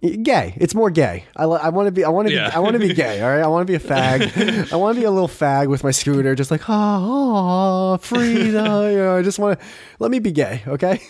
gay. 0.02 0.56
It's 0.58 0.74
more 0.74 0.90
gay. 0.90 1.26
I, 1.36 1.44
I 1.44 1.70
want 1.70 1.88
to 1.88 1.92
be. 1.92 2.04
I 2.04 2.10
want 2.10 2.28
to. 2.28 2.34
Yeah. 2.34 2.50
Be, 2.50 2.56
I 2.56 2.60
want 2.60 2.74
to 2.74 2.80
be 2.80 2.94
gay. 2.94 3.22
All 3.24 3.30
right. 3.30 3.44
I 3.44 3.48
want 3.48 3.68
to 3.68 3.72
be 3.72 3.76
a 3.76 3.88
fag. 3.88 4.74
I 4.74 4.76
want 4.76 4.96
to 4.96 5.02
be 5.02 5.06
a 5.06 5.12
little 5.12 5.28
fag 5.28 5.68
with 5.68 5.84
my 5.84 5.92
scooter, 5.92 6.34
just 6.36 6.52
like 6.52 6.68
ah, 6.70 7.94
oh, 7.94 7.98
freedom. 7.98 8.92
you 8.92 8.98
know, 8.98 9.16
I 9.16 9.22
just 9.22 9.40
want 9.40 9.60
to 9.60 9.66
let 10.00 10.12
me 10.12 10.20
be 10.20 10.32
gay. 10.32 10.64
Okay. 10.68 11.02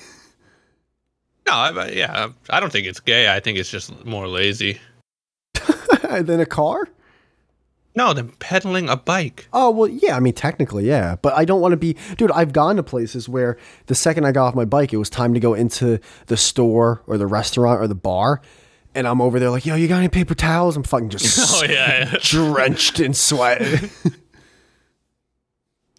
No, 1.47 1.53
I, 1.53 1.89
yeah, 1.89 2.29
I 2.49 2.59
don't 2.59 2.71
think 2.71 2.85
it's 2.85 2.99
gay. 2.99 3.33
I 3.33 3.39
think 3.39 3.57
it's 3.57 3.69
just 3.69 4.05
more 4.05 4.27
lazy. 4.27 4.79
than 6.21 6.39
a 6.39 6.45
car. 6.45 6.88
No, 7.93 8.13
than 8.13 8.30
pedaling 8.39 8.88
a 8.88 8.95
bike. 8.95 9.47
Oh 9.51 9.69
well, 9.69 9.88
yeah. 9.89 10.15
I 10.15 10.22
mean, 10.22 10.34
technically, 10.34 10.88
yeah. 10.88 11.18
But 11.22 11.34
I 11.34 11.43
don't 11.43 11.59
want 11.59 11.73
to 11.73 11.77
be, 11.77 11.97
dude. 12.18 12.31
I've 12.31 12.53
gone 12.53 12.77
to 12.77 12.84
places 12.84 13.27
where 13.27 13.57
the 13.88 13.95
second 13.95 14.26
I 14.26 14.31
got 14.31 14.47
off 14.47 14.55
my 14.55 14.63
bike, 14.65 14.93
it 14.93 14.97
was 14.97 15.09
time 15.09 15.34
to 15.34 15.39
go 15.41 15.53
into 15.53 15.99
the 16.27 16.38
store 16.38 17.01
or 17.05 17.18
the 17.18 17.27
restaurant 17.27 17.81
or 17.81 17.88
the 17.89 17.95
bar, 17.95 18.41
and 18.95 19.05
I'm 19.05 19.19
over 19.19 19.39
there 19.39 19.49
like, 19.49 19.65
yo, 19.65 19.76
you 19.76 19.89
got 19.89 19.97
any 19.97 20.07
paper 20.07 20.34
towels? 20.35 20.77
I'm 20.77 20.84
fucking 20.84 21.09
just 21.09 21.38
Oh 21.63 21.65
yeah, 21.65 22.11
yeah. 22.13 22.18
drenched 22.22 23.01
in 23.01 23.13
sweat. 23.13 23.61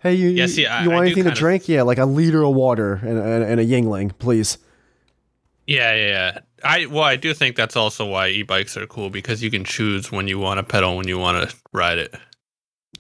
hey, 0.03 0.15
you, 0.15 0.29
Yeah, 0.29 0.45
you- 0.45 0.49
see, 0.49 0.67
I- 0.67 0.85
you 0.85 0.91
want 0.91 1.03
I 1.03 1.07
anything 1.07 1.25
to 1.25 1.31
kind 1.31 1.37
of- 1.37 1.39
drink? 1.39 1.69
Yeah, 1.69 1.83
like 1.83 1.99
a 1.99 2.07
liter 2.07 2.43
of 2.45 2.55
water 2.55 2.95
and, 3.03 3.19
and, 3.19 3.45
and 3.45 3.61
a 3.61 3.65
Yuengling, 3.65 4.13
please. 4.19 4.59
Yeah, 5.67 5.95
yeah, 5.95 6.07
yeah. 6.09 6.39
I 6.65 6.87
well, 6.87 7.05
I 7.05 7.17
do 7.17 7.35
think 7.35 7.57
that's 7.57 7.77
also 7.77 8.07
why 8.07 8.29
e-bikes 8.29 8.77
are 8.77 8.87
cool 8.87 9.11
because 9.11 9.43
you 9.43 9.51
can 9.51 9.65
choose 9.65 10.13
when 10.13 10.29
you 10.29 10.39
want 10.39 10.59
to 10.59 10.63
pedal, 10.63 10.97
when 10.97 11.09
you 11.09 11.19
want 11.19 11.49
to 11.49 11.57
ride 11.73 11.99
it. 11.99 12.15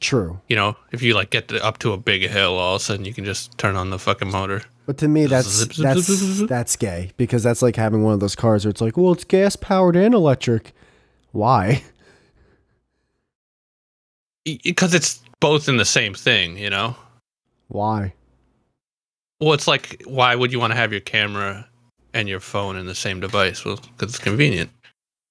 True. 0.00 0.40
You 0.48 0.56
know, 0.56 0.76
if 0.90 1.02
you 1.02 1.14
like 1.14 1.30
get 1.30 1.48
to, 1.48 1.64
up 1.64 1.78
to 1.78 1.92
a 1.92 1.96
big 1.96 2.22
hill, 2.22 2.54
all 2.54 2.76
of 2.76 2.82
a 2.82 2.84
sudden 2.84 3.04
you 3.04 3.14
can 3.14 3.24
just 3.24 3.56
turn 3.58 3.76
on 3.76 3.90
the 3.90 3.98
fucking 3.98 4.30
motor. 4.30 4.62
But 4.86 4.98
to 4.98 5.08
me, 5.08 5.26
that's 5.26 5.76
that's 5.76 6.46
that's 6.46 6.76
gay 6.76 7.12
because 7.16 7.42
that's 7.42 7.62
like 7.62 7.76
having 7.76 8.02
one 8.02 8.14
of 8.14 8.20
those 8.20 8.34
cars 8.34 8.64
where 8.64 8.70
it's 8.70 8.80
like, 8.80 8.96
well, 8.96 9.12
it's 9.12 9.24
gas 9.24 9.54
powered 9.54 9.94
and 9.96 10.12
electric. 10.14 10.72
Why? 11.30 11.84
Because 14.44 14.92
it's 14.92 15.22
both 15.38 15.68
in 15.68 15.76
the 15.76 15.84
same 15.84 16.14
thing, 16.14 16.58
you 16.58 16.68
know. 16.68 16.96
Why? 17.68 18.12
Well, 19.40 19.52
it's 19.52 19.68
like, 19.68 20.02
why 20.04 20.34
would 20.34 20.52
you 20.52 20.58
want 20.58 20.72
to 20.72 20.76
have 20.76 20.90
your 20.90 21.00
camera 21.00 21.68
and 22.14 22.28
your 22.28 22.40
phone 22.40 22.76
in 22.76 22.86
the 22.86 22.94
same 22.94 23.20
device? 23.20 23.64
Well, 23.64 23.76
because 23.76 24.14
it's 24.14 24.18
convenient. 24.22 24.70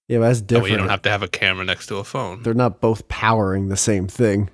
Yeah, 0.08 0.20
but 0.20 0.28
that's 0.28 0.42
That 0.42 0.56
way 0.56 0.60
different. 0.62 0.72
you 0.72 0.78
don't 0.78 0.90
have 0.90 1.02
to 1.04 1.10
have 1.10 1.24
a 1.24 1.28
camera 1.28 1.64
next 1.66 1.88
to 1.88 1.98
a 1.98 2.04
phone. 2.04 2.44
They're 2.44 2.54
not 2.54 2.82
both 2.82 3.08
powering 3.08 3.70
the 3.70 3.78
same 3.78 4.08
thing. 4.08 4.50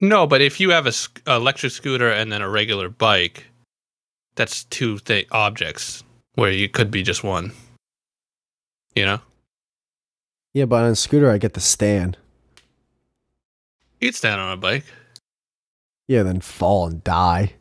No, 0.00 0.26
but 0.26 0.40
if 0.42 0.60
you 0.60 0.70
have 0.70 0.86
a 0.86 0.92
sc- 0.92 1.22
electric 1.26 1.72
scooter 1.72 2.10
and 2.10 2.30
then 2.30 2.42
a 2.42 2.48
regular 2.48 2.88
bike, 2.88 3.46
that's 4.34 4.64
two 4.64 4.98
th- 4.98 5.26
objects 5.32 6.04
where 6.34 6.52
you 6.52 6.68
could 6.68 6.90
be 6.90 7.02
just 7.02 7.24
one. 7.24 7.52
You 8.94 9.06
know, 9.06 9.20
Yeah, 10.54 10.66
but 10.66 10.84
on 10.84 10.90
a 10.92 10.96
scooter, 10.96 11.30
I 11.30 11.38
get 11.38 11.54
the 11.54 11.60
stand. 11.60 12.16
you'd 14.00 14.14
stand 14.14 14.40
on 14.40 14.52
a 14.52 14.56
bike. 14.56 14.84
Yeah, 16.08 16.22
then 16.22 16.40
fall 16.40 16.86
and 16.86 17.02
die. 17.02 17.54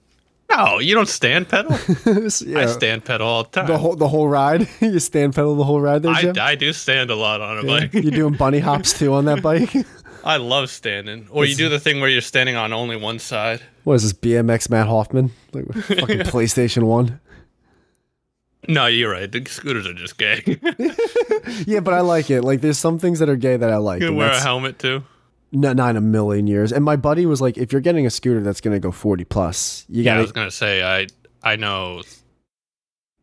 No, 0.49 0.80
you 0.80 0.93
don't 0.93 1.07
stand 1.09 1.49
pedal. 1.49 1.72
yeah. 2.45 2.59
I 2.59 2.65
stand 2.67 3.03
pedal 3.03 3.27
all 3.27 3.43
the 3.43 3.49
time. 3.49 3.67
the 3.67 3.77
whole 3.77 3.95
the 3.95 4.07
whole 4.07 4.27
ride. 4.27 4.67
you 4.80 4.99
stand 4.99 5.34
pedal 5.35 5.55
the 5.55 5.63
whole 5.63 5.81
ride 5.81 6.03
there, 6.03 6.13
I, 6.13 6.22
Gem. 6.22 6.35
I 6.39 6.55
do 6.55 6.72
stand 6.72 7.09
a 7.09 7.15
lot 7.15 7.41
on 7.41 7.59
a 7.59 7.63
Yeah. 7.67 7.80
bike. 7.80 7.93
You're 7.93 8.11
doing 8.11 8.34
bunny 8.38 8.59
hops 8.59 8.97
too 8.97 9.13
on 9.13 9.26
that 9.26 9.41
bike. 9.41 9.76
I 10.23 10.38
love 10.38 10.69
standing. 10.69 11.27
Or 11.30 11.45
you 11.45 11.55
do 11.55 11.67
the 11.69 11.80
thing 11.80 11.99
where 11.99 12.09
you're 12.09 12.22
standing 12.22 12.55
on 12.55 12.73
only 12.73 12.95
one 12.95 13.19
side. 13.19 13.61
What 13.84 13.95
is 13.95 14.03
this 14.03 14.13
BMX 14.13 14.69
Mat 14.69 14.88
Hoffman? 14.88 15.31
Like 15.51 15.65
fucking 15.73 16.19
PlayStation 16.22 16.84
One. 16.84 17.19
No, 18.67 18.88
you're 18.88 19.11
right. 19.11 19.31
The 19.31 19.45
scooters 19.45 19.85
are 19.85 19.93
just 19.93 20.17
gay. 20.17 20.41
Yeah, 21.67 21.81
but 21.81 21.93
I 21.93 21.99
like 22.01 22.31
it. 22.31 22.41
Like, 22.41 22.61
there's 22.61 22.80
some 22.80 22.97
things 22.97 23.19
that 23.19 23.30
are 23.30 23.35
gay 23.35 23.55
that 23.57 23.69
I 23.69 23.77
like. 23.77 24.01
can 24.01 24.15
wear 24.15 24.31
a 24.31 24.39
helmet 24.39 24.80
too. 24.80 25.03
No, 25.56 25.73
not 25.73 25.91
in 25.91 25.95
a 25.98 26.02
million 26.02 26.48
years. 26.48 26.72
And 26.73 26.84
my 26.84 26.95
buddy 26.98 27.26
was 27.26 27.41
like, 27.41 27.57
if 27.57 27.72
you're 27.72 27.82
getting 27.82 28.06
a 28.06 28.10
scooter 28.10 28.41
that's 28.41 28.60
gonna 28.61 28.80
go 28.80 28.91
40 28.91 29.23
plus, 29.26 29.86
you 29.88 30.03
Yeah, 30.03 30.18
I 30.18 30.22
was 30.22 30.32
gonna 30.32 30.52
say 30.52 30.84
I 30.84 31.07
I 31.44 31.56
know 31.56 32.02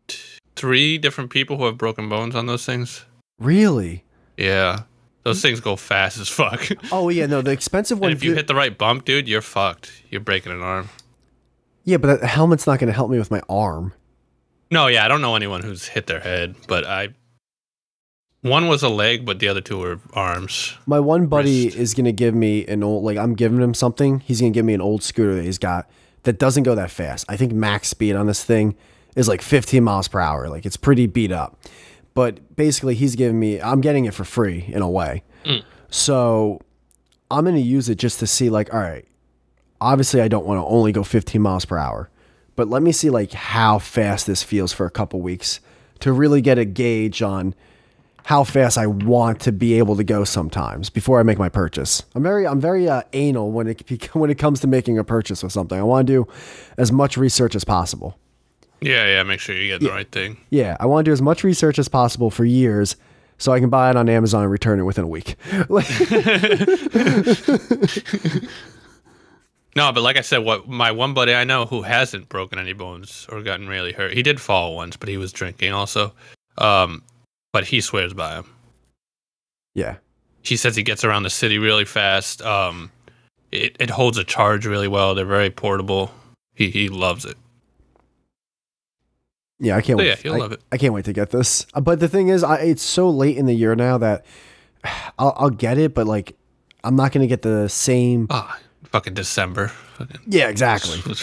t- 0.09 0.19
three 0.57 0.99
different 0.99 1.31
people 1.31 1.57
who 1.59 1.65
have 1.67 1.77
broken 1.79 2.09
bones 2.09 2.35
on 2.35 2.47
those 2.47 2.65
things. 2.65 3.05
really? 3.39 4.05
Yeah, 4.39 4.85
those 5.25 5.43
things 5.43 5.61
go 5.61 5.77
fast 5.77 6.19
as 6.19 6.29
fuck. 6.29 6.67
Oh 6.93 7.09
yeah, 7.11 7.27
no, 7.27 7.43
the 7.43 7.51
expensive 7.51 7.97
and 7.99 8.03
one. 8.03 8.13
if 8.13 8.25
you 8.25 8.35
hit 8.35 8.47
the 8.47 8.55
right 8.55 8.77
bump, 8.77 9.05
dude, 9.05 9.29
you're 9.29 9.43
fucked. 9.43 9.93
You're 10.11 10.21
breaking 10.23 10.53
an 10.53 10.63
arm. 10.63 10.89
yeah, 11.85 11.99
but 11.99 12.21
the 12.21 12.27
helmet's 12.27 12.67
not 12.67 12.79
gonna 12.79 12.93
help 12.93 13.11
me 13.11 13.19
with 13.19 13.31
my 13.31 13.43
arm. 13.49 13.93
No, 14.71 14.87
yeah, 14.87 15.05
I 15.05 15.09
don't 15.09 15.21
know 15.21 15.37
anyone 15.37 15.63
who's 15.63 15.87
hit 15.87 16.07
their 16.07 16.21
head, 16.21 16.55
but 16.67 16.87
I. 16.87 17.09
One 18.43 18.67
was 18.67 18.83
a 18.83 18.89
leg, 18.89 19.25
but 19.25 19.39
the 19.39 19.47
other 19.47 19.61
two 19.61 19.79
were 19.79 20.01
arms. 20.13 20.77
My 20.85 20.99
one 20.99 21.27
buddy 21.27 21.67
Wrist. 21.67 21.77
is 21.77 21.95
gonna 21.95 22.13
give 22.13 22.35
me 22.35 22.67
an 22.67 22.83
old 22.83 23.05
like 23.05 23.17
I'm 23.17 23.35
giving 23.35 23.61
him 23.61 23.73
something. 23.73 24.19
He's 24.21 24.41
gonna 24.41 24.51
give 24.51 24.65
me 24.65 24.75
an 24.75 24.81
old 24.81 25.03
scooter 25.05 25.37
that 25.37 25.45
he's 25.45 25.59
got 25.59 25.89
that 26.25 26.39
doesn't 26.39 26.65
go 26.65 26.75
that 26.75 26.91
fast. 26.91 27.25
I 27.29 27.37
think 27.37 27.53
max 27.53 27.89
speed 27.89 28.17
on 28.17 28.27
this 28.27 28.43
thing 28.45 28.77
is 29.15 29.29
like 29.29 29.43
15 29.43 29.83
miles 29.85 30.09
per 30.09 30.19
hour. 30.19 30.49
Like 30.49 30.67
it's 30.67 30.77
pretty 30.77 31.07
beat 31.07 31.31
up. 31.31 31.57
But 32.15 32.57
basically, 32.57 32.95
he's 32.97 33.15
giving 33.17 33.39
me. 33.39 33.61
I'm 33.61 33.81
getting 33.81 34.07
it 34.07 34.15
for 34.15 34.25
free 34.25 34.65
in 34.69 34.83
a 34.83 34.91
way. 34.91 35.23
Mm. 35.45 35.63
So 35.89 36.61
I'm 37.31 37.45
gonna 37.45 37.59
use 37.59 37.89
it 37.89 37.95
just 37.95 38.19
to 38.21 38.27
see 38.27 38.51
like, 38.51 38.75
all 38.75 38.81
right. 38.81 39.07
Obviously, 39.81 40.21
I 40.21 40.29
don't 40.29 40.47
want 40.47 40.59
to 40.61 40.65
only 40.65 40.93
go 40.93 41.03
15 41.03 41.43
miles 41.43 41.65
per 41.65 41.77
hour, 41.77 42.09
but 42.55 42.69
let 42.69 42.83
me 42.83 42.93
see 42.93 43.11
like 43.11 43.33
how 43.33 43.81
fast 43.81 44.29
this 44.29 44.43
feels 44.43 44.73
for 44.73 44.87
a 44.87 44.91
couple 44.91 45.21
weeks 45.21 45.59
to 46.01 46.13
really 46.13 46.41
get 46.41 46.57
a 46.57 46.65
gauge 46.65 47.21
on 47.21 47.55
how 48.25 48.45
fast 48.45 48.79
I 48.79 48.87
want 48.87 49.41
to 49.41 49.53
be 49.53 49.75
able 49.75 49.97
to 49.97 50.05
go 50.05 50.25
sometimes 50.25 50.91
before 50.91 51.21
I 51.21 51.23
make 51.23 51.39
my 51.39 51.49
purchase. 51.49 52.03
I'm 52.15 52.23
very 52.23 52.47
I'm 52.47 52.61
very 52.61 52.89
uh, 52.89 53.03
anal 53.13 53.53
when 53.53 53.69
it 53.69 54.05
when 54.15 54.31
it 54.31 54.39
comes 54.39 54.61
to 54.61 54.67
making 54.67 54.99
a 54.99 55.05
purchase 55.05 55.43
with 55.43 55.53
something. 55.53 55.79
I 55.79 55.83
want 55.83 56.07
to 56.07 56.13
do 56.13 56.33
as 56.79 56.93
much 56.93 57.17
research 57.17 57.55
as 57.55 57.65
possible. 57.65 58.19
Yeah, 58.81 59.07
yeah. 59.07 59.23
Make 59.23 59.41
sure 59.41 59.55
you 59.55 59.69
get 59.69 59.81
the 59.81 59.91
right 59.91 60.11
thing. 60.11 60.39
Yeah, 60.51 60.77
I 60.81 60.87
want 60.87 61.05
to 61.05 61.09
do 61.09 61.13
as 61.13 61.23
much 61.23 61.45
research 61.45 61.79
as 61.79 61.89
possible 61.89 62.31
for 62.31 62.45
years 62.45 62.97
so 63.39 63.53
I 63.53 63.61
can 63.61 63.71
buy 63.71 63.91
it 63.91 63.97
on 63.97 64.09
Amazon 64.09 64.43
and 64.43 64.51
return 64.51 64.81
it 64.81 64.85
within 64.85 65.05
a 65.05 65.09
week. 65.09 65.37
No, 69.75 69.91
but 69.93 70.03
like 70.03 70.19
I 70.19 70.21
said, 70.21 70.39
what 70.39 70.69
my 70.69 70.93
one 70.93 71.15
buddy 71.15 71.35
I 71.35 71.45
know 71.45 71.65
who 71.65 71.83
hasn't 71.83 72.29
broken 72.29 72.59
any 72.59 72.75
bones 72.75 73.27
or 73.31 73.43
gotten 73.43 73.69
really 73.69 73.93
hurt. 73.93 74.13
He 74.13 74.23
did 74.23 74.41
fall 74.41 74.77
once, 74.77 74.97
but 74.97 75.09
he 75.09 75.17
was 75.17 75.33
drinking 75.33 75.73
also. 75.73 76.13
Um, 76.59 77.03
but 77.53 77.65
he 77.65 77.81
swears 77.81 78.15
by 78.15 78.37
him. 78.37 78.45
yeah. 79.75 79.97
He 80.45 80.57
says 80.57 80.75
he 80.75 80.83
gets 80.83 81.05
around 81.05 81.23
the 81.23 81.31
city 81.31 81.59
really 81.59 81.85
fast. 81.85 82.43
Um, 82.43 82.91
it 83.53 83.77
it 83.79 83.91
holds 83.91 84.19
a 84.19 84.25
charge 84.25 84.67
really 84.67 84.89
well. 84.89 85.15
They're 85.15 85.25
very 85.25 85.51
portable. 85.51 86.11
He 86.55 86.69
he 86.71 86.89
loves 86.89 87.25
it. 87.25 87.37
Yeah, 89.61 89.77
I 89.77 89.81
can't 89.83 89.99
So 89.99 90.05
wait. 90.05 90.09
yeah, 90.09 90.17
you'll 90.25 90.35
I, 90.35 90.39
love 90.39 90.51
it. 90.53 90.61
I 90.73 90.77
can't 90.79 90.93
wait 90.93 91.05
to 91.05 91.13
get 91.13 91.31
this. 91.31 91.67
Uh, 91.75 91.81
But 91.81 92.01
the 92.01 92.09
thing 92.09 92.27
is, 92.27 92.43
I, 92.43 92.57
it's 92.57 92.83
so 92.83 93.09
late 93.09 93.37
in 93.37 93.47
the 93.47 93.55
year 93.55 93.77
now 93.77 93.99
that 93.99 94.27
I'll, 95.19 95.35
I'll 95.37 95.51
get 95.51 95.79
it, 95.79 95.95
but 95.95 96.09
like 96.09 96.37
I'm 96.83 96.97
not 96.97 97.13
going 97.13 97.23
to 97.23 97.29
get 97.29 97.43
the 97.43 97.69
same. 97.69 98.27
Ah, 98.31 98.59
fucking 98.87 99.15
December. 99.15 99.69
Fucking 99.69 100.21
Yeah, 100.27 100.49
exactly. 100.49 100.99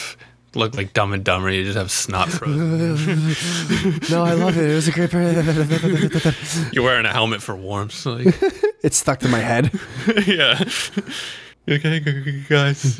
look 0.55 0.75
like 0.75 0.93
Dumb 0.93 1.13
and 1.13 1.23
Dumber. 1.23 1.49
You 1.49 1.63
just 1.63 1.77
have 1.77 1.91
snot 1.91 2.29
frozen. 2.29 2.95
no, 4.09 4.23
I 4.23 4.33
love 4.33 4.57
it. 4.57 4.69
It 4.69 4.75
was 4.75 4.87
a 4.87 4.91
great. 4.91 5.13
You're 6.73 6.83
wearing 6.83 7.05
a 7.05 7.11
helmet 7.13 7.41
for 7.41 7.55
warmth. 7.55 8.05
Like, 8.05 8.27
it's 8.83 8.97
stuck 8.97 9.19
to 9.19 9.29
my 9.29 9.39
head. 9.39 9.71
yeah. 10.25 10.63
Okay, 11.67 11.99
guys. 12.49 12.99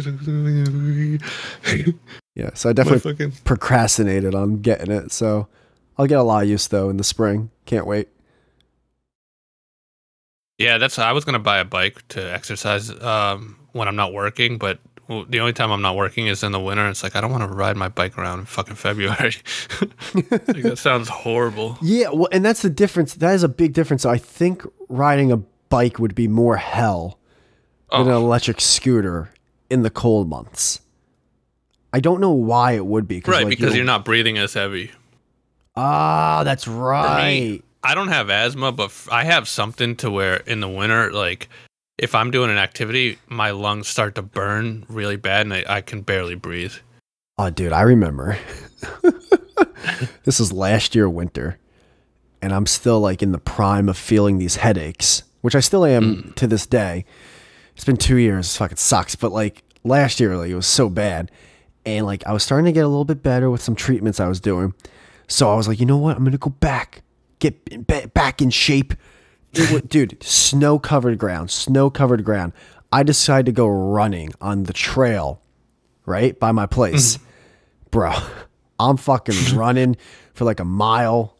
Yeah, 2.36 2.52
so 2.54 2.70
I 2.70 2.74
definitely 2.74 3.12
fucking 3.12 3.32
procrastinated 3.44 4.36
on 4.36 4.62
getting 4.62 4.92
it. 4.92 5.12
So 5.12 5.48
I'll 5.98 6.08
get 6.08 6.20
a 6.20 6.24
lot 6.24 6.44
of 6.44 6.50
use 6.50 6.68
though 6.68 6.90
in 6.90 6.98
the 6.98 7.04
spring. 7.04 7.50
Can't 7.66 7.86
wait. 7.86 8.10
Yeah, 10.58 10.78
that's. 10.78 11.00
I 11.00 11.14
was 11.14 11.26
gonna 11.26 11.40
buy 11.40 11.60
a 11.60 11.66
bike 11.66 12.08
to 12.10 12.22
exercise 12.34 12.90
um, 13.02 13.58
when 13.72 13.88
I'm 13.88 13.96
not 13.96 14.14
working, 14.14 14.58
but 14.58 14.80
well, 15.10 15.26
the 15.28 15.40
only 15.42 15.52
time 15.54 15.72
I'm 15.72 15.82
not 15.82 15.98
working 15.98 16.28
is 16.28 16.44
in 16.44 16.54
the 16.54 16.60
winter. 16.60 16.88
It's 16.88 17.04
like 17.04 17.16
I 17.18 17.22
don't 17.22 17.32
want 17.32 17.44
to 17.44 17.50
ride 17.54 17.76
my 17.76 17.90
bike 17.90 18.18
around 18.18 18.40
in 18.40 18.46
fucking 18.46 18.76
February. 18.76 19.34
like, 20.14 20.30
that 20.62 20.78
sounds 20.78 21.10
horrible. 21.10 21.78
Yeah, 21.82 22.10
well, 22.14 22.30
and 22.32 22.46
that's 22.46 22.62
the 22.62 22.70
difference. 22.70 23.16
That 23.16 23.34
is 23.34 23.44
a 23.44 23.50
big 23.50 23.74
difference. 23.74 24.06
I 24.06 24.18
think 24.18 24.64
riding 24.88 25.32
a 25.32 25.38
bike 25.70 26.00
would 26.00 26.16
be 26.16 26.28
more 26.30 26.56
hell 26.56 27.20
than 27.92 28.02
an 28.02 28.08
Oh, 28.10 28.18
electric 28.18 28.62
scooter 28.62 29.32
in 29.70 29.82
the 29.84 29.90
cold 29.90 30.30
months. 30.30 30.80
I 31.92 32.00
don't 32.00 32.22
know 32.22 32.32
why 32.32 32.74
it 32.74 32.86
would 32.86 33.08
be. 33.08 33.22
right, 33.26 33.46
like, 33.46 33.50
because 33.50 33.76
you're 33.76 33.84
not 33.84 34.06
breathing 34.06 34.38
as 34.38 34.54
heavy. 34.54 34.92
Ah, 35.76 36.44
that's 36.44 36.68
right. 36.68 37.64
I 37.84 37.96
don't 37.96 38.10
have 38.10 38.30
asthma, 38.30 38.72
but 38.72 38.86
f- 38.86 39.08
I 39.12 39.24
have 39.24 39.48
something 39.48 39.96
to 39.98 40.12
where 40.12 40.36
in 40.38 40.60
the 40.60 40.68
winter, 40.70 41.12
like 41.12 41.50
if 42.00 42.16
I'm 42.16 42.32
doing 42.32 42.50
an 42.50 42.58
activity, 42.58 43.20
my 43.28 43.52
lungs 43.52 43.88
start 43.88 44.16
to 44.16 44.22
burn 44.22 44.86
really 44.88 45.18
bad, 45.18 45.42
and 45.42 45.54
I, 45.54 45.66
I 45.68 45.82
can 45.82 46.02
barely 46.02 46.36
breathe. 46.36 46.74
Oh, 47.38 47.50
dude, 47.50 47.74
I 47.74 47.82
remember. 47.82 48.38
this 50.24 50.40
was 50.40 50.54
last 50.54 50.96
year 50.96 51.10
winter, 51.10 51.60
and 52.42 52.54
I'm 52.54 52.66
still 52.66 53.02
like 53.02 53.22
in 53.22 53.34
the 53.34 53.38
prime 53.38 53.90
of 53.90 53.98
feeling 53.98 54.38
these 54.38 54.56
headaches, 54.56 55.24
which 55.42 55.56
I 55.56 55.60
still 55.60 55.84
am 55.84 56.16
mm. 56.16 56.36
to 56.36 56.48
this 56.48 56.66
day. 56.66 57.04
It's 57.76 57.86
been 57.86 57.98
two 57.98 58.18
years. 58.18 58.56
Fucking 58.56 58.78
sucks. 58.78 59.16
But 59.16 59.34
like 59.34 59.64
last 59.84 60.22
year, 60.22 60.38
like 60.38 60.50
it 60.50 60.56
was 60.56 60.68
so 60.68 60.90
bad, 60.90 61.32
and 61.86 62.06
like 62.06 62.26
I 62.26 62.32
was 62.32 62.44
starting 62.44 62.66
to 62.66 62.72
get 62.72 62.86
a 62.86 62.88
little 62.88 63.06
bit 63.06 63.22
better 63.22 63.50
with 63.50 63.62
some 63.62 63.76
treatments 63.76 64.22
I 64.22 64.30
was 64.30 64.40
doing. 64.40 64.74
So 65.28 65.52
I 65.52 65.56
was 65.56 65.68
like, 65.68 65.82
you 65.82 65.86
know 65.86 65.98
what? 65.98 66.16
I'm 66.16 66.24
gonna 66.24 66.38
go 66.38 66.50
back, 66.50 67.02
get 67.40 68.14
back 68.14 68.42
in 68.42 68.52
shape. 68.52 68.94
It 69.54 69.72
wa- 69.72 69.80
dude, 69.88 70.22
snow 70.22 70.80
covered 70.80 71.18
ground, 71.18 71.52
snow 71.52 71.90
covered 71.90 72.24
ground. 72.24 72.54
I 72.92 73.04
decided 73.04 73.46
to 73.48 73.52
go 73.52 73.68
running 73.68 74.34
on 74.42 74.64
the 74.64 74.74
trail, 74.74 75.42
right 76.06 76.40
by 76.40 76.52
my 76.52 76.66
place, 76.66 77.18
mm-hmm. 77.18 77.26
bro. 77.92 78.14
I'm 78.80 78.98
fucking 78.98 79.36
running 79.56 79.98
for 80.34 80.46
like 80.46 80.60
a 80.60 80.66
mile. 80.66 81.36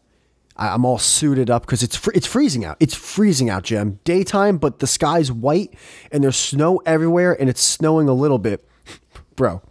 I- 0.56 0.70
I'm 0.70 0.86
all 0.86 0.98
suited 0.98 1.50
up 1.50 1.66
because 1.66 1.84
it's 1.84 1.96
fr- 1.96 2.12
it's 2.14 2.28
freezing 2.28 2.66
out. 2.66 2.78
It's 2.80 2.96
freezing 2.96 3.50
out, 3.50 3.64
Gem. 3.64 4.00
Daytime, 4.04 4.58
but 4.58 4.80
the 4.80 4.88
sky's 4.88 5.32
white 5.32 5.74
and 6.12 6.24
there's 6.24 6.38
snow 6.38 6.82
everywhere, 6.86 7.40
and 7.40 7.50
it's 7.50 7.62
snowing 7.62 8.10
a 8.10 8.14
little 8.14 8.40
bit, 8.40 8.68
bro. 9.36 9.62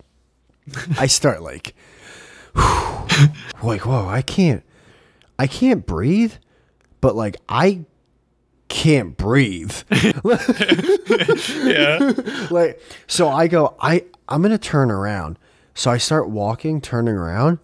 I 0.98 1.06
start 1.06 1.42
like, 1.42 1.74
like 3.62 3.86
whoa, 3.86 4.06
I 4.06 4.22
can't, 4.22 4.62
I 5.38 5.46
can't 5.46 5.86
breathe, 5.86 6.34
but 7.00 7.16
like 7.16 7.36
I 7.48 7.84
can't 8.68 9.16
breathe. 9.16 9.72
Yeah. 11.64 12.12
like 12.50 12.80
so 13.06 13.28
I 13.28 13.48
go 13.48 13.74
I 13.80 14.04
I'm 14.28 14.42
going 14.42 14.52
to 14.52 14.58
turn 14.58 14.90
around. 14.90 15.38
So 15.74 15.90
I 15.90 15.98
start 15.98 16.28
walking, 16.28 16.80
turning 16.80 17.14
around, 17.14 17.58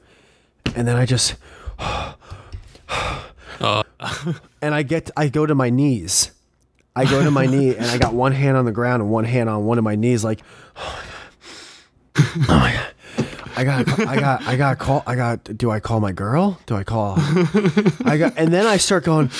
and 0.74 0.86
then 0.86 0.96
I 0.96 1.04
just 1.04 1.34
uh. 1.78 2.14
and 4.62 4.74
I 4.74 4.82
get 4.82 5.10
I 5.16 5.28
go 5.28 5.46
to 5.46 5.54
my 5.54 5.70
knees. 5.70 6.30
I 6.96 7.06
go 7.06 7.22
to 7.24 7.30
my 7.30 7.46
knee 7.46 7.74
and 7.74 7.86
I 7.86 7.98
got 7.98 8.14
one 8.14 8.32
hand 8.32 8.56
on 8.56 8.64
the 8.64 8.72
ground 8.72 9.02
and 9.02 9.10
one 9.10 9.24
hand 9.24 9.48
on 9.48 9.64
one 9.64 9.78
of 9.78 9.84
my 9.84 9.96
knees 9.96 10.22
like 10.22 10.40
Oh 12.16 12.46
my 12.48 12.72
god. 12.72 12.86
I 13.56 13.64
got 13.64 14.00
I 14.00 14.20
got 14.20 14.42
I 14.42 14.56
got 14.56 14.78
call 14.78 15.02
I 15.06 15.14
got 15.16 15.44
do 15.44 15.70
I 15.70 15.80
call 15.80 16.00
my 16.00 16.12
girl? 16.12 16.58
Do 16.66 16.76
I 16.76 16.84
call 16.84 17.14
I 18.04 18.16
got 18.18 18.34
and 18.36 18.52
then 18.52 18.66
I 18.66 18.76
start 18.76 19.04
going 19.04 19.30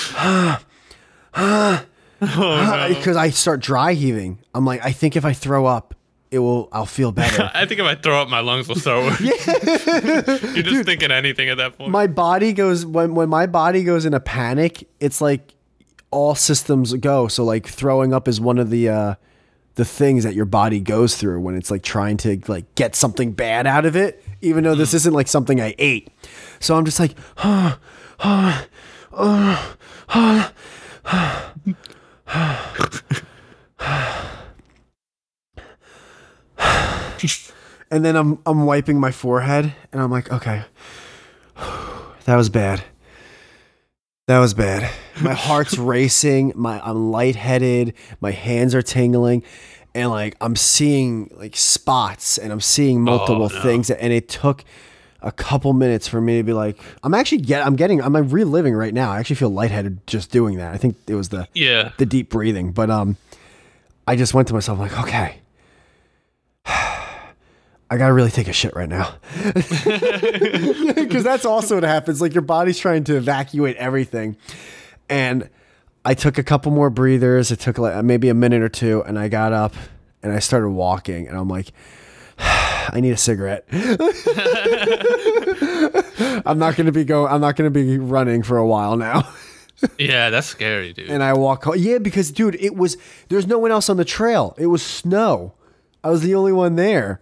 because 1.35 3.17
I 3.17 3.31
start 3.31 3.61
dry 3.61 3.95
heaving. 3.95 4.39
I'm 4.55 4.65
like, 4.65 4.85
I 4.85 4.93
think 4.93 5.17
if 5.17 5.25
I 5.25 5.33
throw 5.33 5.67
up, 5.67 5.95
it 6.31 6.39
will. 6.39 6.69
I'll 6.73 6.87
feel 6.87 7.13
better. 7.13 7.51
I 7.55 7.67
think 7.67 7.81
if 7.81 7.87
I 7.87 7.95
throw 7.95 8.21
up, 8.21 8.29
my 8.29 8.41
lungs 8.41 8.69
will 8.69 8.77
start 8.77 9.05
working. 9.05 9.27
You're 9.27 10.63
just 10.65 10.85
thinking 10.85 11.11
anything 11.11 11.49
at 11.49 11.59
that 11.59 11.77
point. 11.79 11.91
my 11.91 12.07
body 12.07 12.53
goes 12.53 12.85
when 12.87 13.15
when 13.15 13.29
my 13.29 13.47
body 13.47 13.85
goes 13.85 14.05
in 14.07 14.15
a 14.15 14.21
panic. 14.21 14.89
It's 15.01 15.21
like 15.21 15.55
all 16.11 16.35
systems 16.35 16.93
go. 16.95 17.29
So 17.29 17.45
like 17.45 17.67
throwing 17.67 18.13
up 18.13 18.27
is 18.29 18.41
one 18.41 18.59
of 18.59 18.71
the 18.71 18.89
uh, 18.89 19.15
the 19.75 19.85
things 19.85 20.25
that 20.25 20.35
your 20.35 20.45
body 20.47 20.81
goes 20.81 21.17
through 21.17 21.41
when 21.41 21.57
it's 21.57 21.71
like 21.71 21.83
trying 21.83 22.17
to 22.19 22.41
like 22.49 22.73
get 22.75 22.95
something 22.97 23.33
bad 23.33 23.67
out 23.67 23.85
of 23.87 23.95
it, 23.97 24.25
even 24.41 24.65
though 24.65 24.75
this 24.75 24.95
isn't 24.95 25.13
like 25.15 25.29
something 25.29 25.61
I 25.61 25.75
ate. 25.79 26.11
So 26.61 26.77
I'm 26.77 26.85
just 26.85 26.99
like, 27.01 27.15
and 37.91 38.05
then 38.05 38.17
I'm 38.17 38.39
I'm 38.47 38.65
wiping 38.67 38.99
my 38.99 39.11
forehead 39.11 39.75
and 39.93 40.01
I'm 40.01 40.11
like, 40.11 40.33
okay, 40.33 40.65
that 42.25 42.37
was 42.37 42.49
bad. 42.49 42.83
That 44.27 44.39
was 44.39 44.55
bad. 44.55 44.91
My 45.21 45.35
heart's 45.35 45.77
racing. 45.79 46.53
My 46.55 46.81
I'm 46.81 47.11
lightheaded. 47.11 47.93
My 48.21 48.31
hands 48.31 48.75
are 48.75 48.83
tingling, 48.83 49.43
and 49.95 50.11
like 50.11 50.37
I'm 50.41 50.57
seeing 50.57 51.31
like 51.37 51.57
spots, 51.57 52.39
and 52.39 52.51
I'm 52.51 52.61
seeing 52.61 52.99
oh, 52.99 53.01
multiple 53.01 53.51
no. 53.51 53.63
things. 53.63 53.91
And 53.91 54.13
it 54.13 54.29
took 54.29 54.65
a 55.25 55.33
couple 55.33 55.73
minutes 55.73 56.07
for 56.07 56.21
me 56.21 56.37
to 56.37 56.43
be 56.43 56.53
like, 56.53 56.79
I'm 57.03 57.15
actually 57.15 57.39
get. 57.39 57.67
I'm 57.67 57.77
getting. 57.77 58.01
I'm 58.03 58.15
reliving 58.15 58.75
right 58.75 58.95
now. 58.95 59.11
I 59.11 59.19
actually 59.19 59.37
feel 59.37 59.51
lightheaded 59.51 60.07
just 60.07 60.31
doing 60.31 60.59
that. 60.59 60.73
I 60.73 60.77
think 60.77 60.97
it 61.09 61.15
was 61.15 61.31
the 61.31 61.49
yeah. 61.55 61.93
the 61.97 62.07
deep 62.07 62.29
breathing. 62.29 62.73
But 62.73 62.91
um, 62.91 63.17
I 64.07 64.17
just 64.17 64.35
went 64.35 64.49
to 64.49 64.55
myself 64.55 64.79
like, 64.79 64.97
okay, 65.01 65.39
I 66.67 67.97
gotta 67.97 68.13
really 68.13 68.31
take 68.31 68.49
a 68.49 68.53
shit 68.53 68.77
right 68.77 68.89
now, 68.89 69.15
because 70.95 71.25
that's 71.25 71.47
also 71.47 71.77
what 71.77 71.85
happens. 71.85 72.21
Like 72.21 72.35
your 72.35 72.43
body's 72.43 72.79
trying 72.79 73.05
to 73.05 73.17
evacuate 73.17 73.77
everything, 73.77 74.37
and 75.09 75.49
I 76.05 76.15
took 76.15 76.37
a 76.37 76.43
couple 76.43 76.71
more 76.71 76.91
breathers. 76.91 77.51
It 77.51 77.61
took 77.61 77.79
like 77.79 78.05
maybe 78.05 78.29
a 78.29 78.35
minute 78.35 78.63
or 78.63 78.69
two, 78.69 79.03
and 79.05 79.19
I 79.19 79.29
got 79.29 79.53
up 79.55 79.75
and 80.23 80.33
I 80.33 80.39
started 80.39 80.69
walking, 80.69 81.27
and 81.29 81.37
I'm 81.37 81.49
like. 81.49 81.73
I 82.93 83.01
need 83.01 83.11
a 83.13 83.17
cigarette. 83.17 83.65
I'm 86.47 86.59
not 86.59 86.77
gonna 86.77 86.93
be 86.93 87.05
go. 87.05 87.27
I'm 87.27 87.41
not 87.41 87.57
gonna 87.57 87.71
be 87.71 87.99
running 87.99 88.43
for 88.43 88.57
a 88.59 88.67
while 88.67 88.97
now. 88.97 89.29
Yeah, 89.99 90.31
that's 90.31 90.47
scary, 90.47 90.95
dude. 90.95 91.11
and 91.11 91.23
I 91.23 91.35
walk 91.35 91.65
home. 91.65 91.75
Yeah, 91.77 91.99
because 91.99 92.31
dude, 92.31 92.55
it 92.55 92.75
was 92.75 92.97
there's 93.29 93.47
no 93.47 93.59
one 93.59 93.71
else 93.71 93.91
on 93.91 93.99
the 93.99 94.05
trail. 94.05 94.55
It 94.57 94.69
was 94.69 94.83
snow. 94.83 95.53
I 96.03 96.09
was 96.09 96.23
the 96.23 96.37
only 96.37 96.53
one 96.53 96.77
there. 96.77 97.21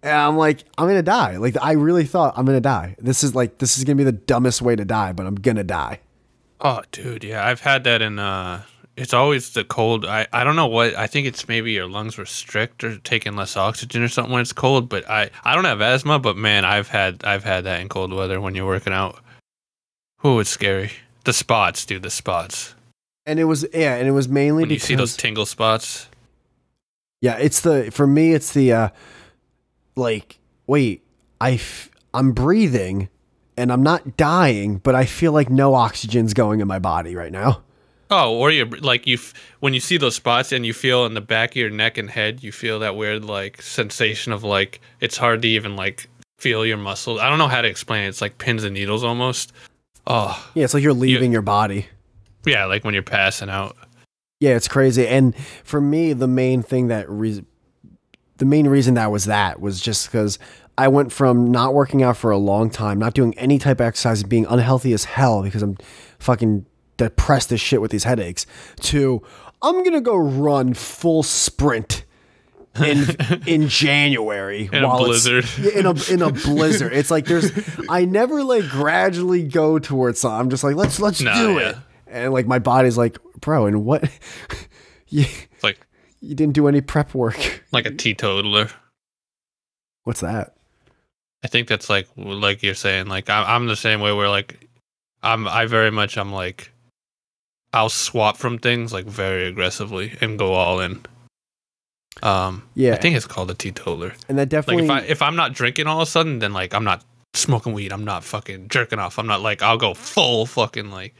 And 0.00 0.12
I'm 0.16 0.36
like, 0.36 0.64
I'm 0.78 0.86
gonna 0.86 1.02
die. 1.02 1.38
Like 1.38 1.56
I 1.60 1.72
really 1.72 2.04
thought 2.04 2.34
I'm 2.36 2.44
gonna 2.46 2.60
die. 2.60 2.94
This 3.00 3.24
is 3.24 3.34
like 3.34 3.58
this 3.58 3.76
is 3.78 3.84
gonna 3.84 3.96
be 3.96 4.04
the 4.04 4.12
dumbest 4.12 4.62
way 4.62 4.76
to 4.76 4.84
die, 4.84 5.12
but 5.12 5.26
I'm 5.26 5.34
gonna 5.34 5.64
die. 5.64 6.00
Oh, 6.60 6.82
dude, 6.92 7.24
yeah, 7.24 7.44
I've 7.44 7.60
had 7.62 7.82
that 7.84 8.00
in. 8.00 8.20
uh 8.20 8.62
It's 8.96 9.12
always 9.12 9.50
the 9.50 9.64
cold. 9.64 10.04
I 10.04 10.26
I 10.32 10.44
don't 10.44 10.54
know 10.56 10.66
what. 10.68 10.94
I 10.96 11.06
think 11.08 11.26
it's 11.26 11.48
maybe 11.48 11.72
your 11.72 11.88
lungs 11.88 12.16
restrict 12.16 12.84
or 12.84 12.96
taking 12.98 13.34
less 13.34 13.56
oxygen 13.56 14.02
or 14.02 14.08
something 14.08 14.32
when 14.32 14.42
it's 14.42 14.52
cold. 14.52 14.88
But 14.88 15.08
I 15.10 15.30
I 15.44 15.54
don't 15.54 15.64
have 15.64 15.80
asthma, 15.80 16.18
but 16.20 16.36
man, 16.36 16.64
I've 16.64 16.88
had 16.88 17.24
I've 17.24 17.42
had 17.44 17.64
that 17.64 17.80
in 17.80 17.88
cold 17.88 18.12
weather 18.12 18.40
when 18.40 18.54
you're 18.54 18.66
working 18.66 18.92
out. 18.92 19.18
Oh, 20.22 20.38
it's 20.38 20.50
scary. 20.50 20.92
The 21.24 21.32
spots, 21.32 21.84
dude. 21.84 22.02
The 22.02 22.10
spots. 22.10 22.74
And 23.26 23.40
it 23.40 23.44
was 23.44 23.66
yeah, 23.74 23.96
and 23.96 24.06
it 24.06 24.12
was 24.12 24.28
mainly 24.28 24.62
When 24.62 24.70
you 24.70 24.78
see 24.78 24.94
those 24.94 25.16
tingle 25.16 25.46
spots. 25.46 26.08
yeah, 27.20 27.36
it's 27.38 27.60
the 27.60 27.90
for 27.90 28.06
me 28.06 28.32
it's 28.32 28.52
the 28.52 28.72
uh 28.72 28.88
like 29.96 30.38
wait, 30.66 31.02
I 31.40 31.52
f- 31.54 31.90
I'm 32.12 32.32
breathing 32.32 33.08
and 33.56 33.72
I'm 33.72 33.82
not 33.82 34.16
dying, 34.16 34.78
but 34.78 34.94
I 34.94 35.04
feel 35.04 35.32
like 35.32 35.50
no 35.50 35.74
oxygen's 35.74 36.34
going 36.34 36.60
in 36.60 36.68
my 36.68 36.78
body 36.78 37.16
right 37.16 37.32
now. 37.32 37.62
Oh, 38.16 38.36
or 38.36 38.50
you 38.52 38.64
like 38.66 39.06
you 39.08 39.18
when 39.58 39.74
you 39.74 39.80
see 39.80 39.96
those 39.96 40.14
spots 40.14 40.52
and 40.52 40.64
you 40.64 40.72
feel 40.72 41.04
in 41.06 41.14
the 41.14 41.20
back 41.20 41.50
of 41.50 41.56
your 41.56 41.70
neck 41.70 41.98
and 41.98 42.08
head, 42.08 42.42
you 42.44 42.52
feel 42.52 42.78
that 42.78 42.94
weird 42.94 43.24
like 43.24 43.60
sensation 43.60 44.32
of 44.32 44.44
like 44.44 44.80
it's 45.00 45.16
hard 45.16 45.42
to 45.42 45.48
even 45.48 45.74
like 45.74 46.08
feel 46.38 46.64
your 46.64 46.76
muscles. 46.76 47.18
I 47.20 47.28
don't 47.28 47.38
know 47.38 47.48
how 47.48 47.60
to 47.62 47.68
explain 47.68 48.04
it. 48.04 48.08
It's 48.08 48.20
like 48.20 48.38
pins 48.38 48.62
and 48.62 48.74
needles 48.74 49.02
almost. 49.02 49.52
Oh, 50.06 50.50
Yeah, 50.54 50.64
it's 50.64 50.74
like 50.74 50.82
you're 50.82 50.92
leaving 50.92 51.32
your 51.32 51.42
body. 51.42 51.86
yeah, 52.46 52.66
like 52.66 52.84
when 52.84 52.94
you're 52.94 53.02
passing 53.02 53.48
out. 53.48 53.74
Yeah, 54.38 54.54
it's 54.54 54.68
crazy. 54.68 55.08
And 55.08 55.34
for 55.64 55.80
me, 55.80 56.12
the 56.12 56.28
main 56.28 56.62
thing 56.62 56.88
that 56.88 57.08
re- 57.08 57.44
the 58.36 58.44
main 58.44 58.66
reason 58.68 58.94
that 58.94 59.10
was 59.10 59.24
that 59.24 59.60
was 59.60 59.80
just 59.80 60.06
because 60.06 60.38
I 60.76 60.88
went 60.88 61.10
from 61.12 61.50
not 61.50 61.72
working 61.72 62.02
out 62.02 62.16
for 62.16 62.30
a 62.30 62.36
long 62.36 62.68
time, 62.68 62.98
not 62.98 63.14
doing 63.14 63.32
any 63.38 63.58
type 63.58 63.80
of 63.80 63.86
exercise, 63.86 64.22
being 64.22 64.44
unhealthy 64.46 64.92
as 64.92 65.04
hell 65.04 65.42
because 65.42 65.62
I'm 65.62 65.78
fucking 66.18 66.66
depressed 66.96 67.52
as 67.52 67.60
shit 67.60 67.80
with 67.80 67.90
these 67.90 68.04
headaches, 68.04 68.46
to 68.80 69.22
I'm 69.62 69.82
gonna 69.84 70.00
go 70.00 70.16
run 70.16 70.74
full 70.74 71.22
sprint 71.22 72.04
in 72.82 73.04
in 73.46 73.68
January 73.68 74.68
In 74.72 74.82
a 74.84 74.88
while 74.88 75.04
it's- 75.06 75.24
blizzard. 75.26 75.74
in 75.74 75.86
a 75.86 75.94
in 76.12 76.22
a 76.22 76.32
blizzard. 76.32 76.92
It's 76.92 77.10
like 77.10 77.26
there's 77.26 77.50
I 77.88 78.04
never 78.04 78.42
like 78.44 78.68
gradually 78.68 79.42
go 79.44 79.78
towards 79.78 80.20
something. 80.20 80.38
I'm 80.40 80.50
just 80.50 80.64
like 80.64 80.76
let's 80.76 80.98
let's 81.00 81.20
No, 81.20 81.34
do 81.34 81.52
yeah. 81.60 81.68
it, 81.70 81.76
and 82.08 82.32
like 82.32 82.46
my 82.46 82.58
body's 82.58 82.98
like, 82.98 83.18
bro, 83.40 83.66
and 83.66 83.84
what? 83.84 84.02
you 85.08 85.22
It's 85.52 85.64
like 85.64 85.78
you 86.20 86.34
didn't 86.34 86.54
do 86.54 86.66
any 86.68 86.80
prep 86.80 87.14
work. 87.14 87.64
like 87.72 87.86
a 87.86 87.90
teetotaler. 87.90 88.68
What's 90.04 90.20
that? 90.20 90.54
I 91.42 91.46
think 91.48 91.68
that's 91.68 91.88
like 91.88 92.08
like 92.16 92.62
you're 92.62 92.74
saying. 92.74 93.06
Like 93.06 93.30
I'm 93.30 93.44
I'm 93.46 93.66
the 93.66 93.76
same 93.76 94.00
way. 94.00 94.12
Where 94.12 94.28
like 94.28 94.68
I'm 95.22 95.46
I 95.46 95.66
very 95.66 95.90
much 95.90 96.18
I'm 96.18 96.32
like 96.32 96.72
I'll 97.74 97.88
swap 97.88 98.36
from 98.36 98.58
things 98.58 98.92
like 98.92 99.04
very 99.04 99.46
aggressively 99.46 100.16
and 100.20 100.38
go 100.38 100.54
all 100.54 100.80
in. 100.80 101.04
Um, 102.22 102.62
Yeah. 102.74 102.94
I 102.94 102.96
think 102.96 103.16
it's 103.16 103.26
called 103.26 103.50
a 103.50 103.54
teetotaler. 103.54 104.14
And 104.28 104.38
that 104.38 104.48
definitely, 104.48 104.86
Like 104.86 105.02
if 105.04 105.08
I 105.08 105.12
if 105.12 105.22
I'm 105.22 105.36
not 105.36 105.52
drinking 105.52 105.86
all 105.86 106.00
of 106.00 106.08
a 106.08 106.10
sudden, 106.10 106.38
then 106.38 106.52
like 106.52 106.72
I'm 106.72 106.84
not 106.84 107.04
smoking 107.34 107.72
weed. 107.72 107.92
I'm 107.92 108.04
not 108.04 108.22
fucking 108.24 108.68
jerking 108.68 108.98
off. 109.00 109.18
I'm 109.18 109.26
not 109.26 109.40
like 109.42 109.60
I'll 109.62 109.76
go 109.76 109.92
full 109.94 110.46
fucking 110.46 110.90
like 110.90 111.14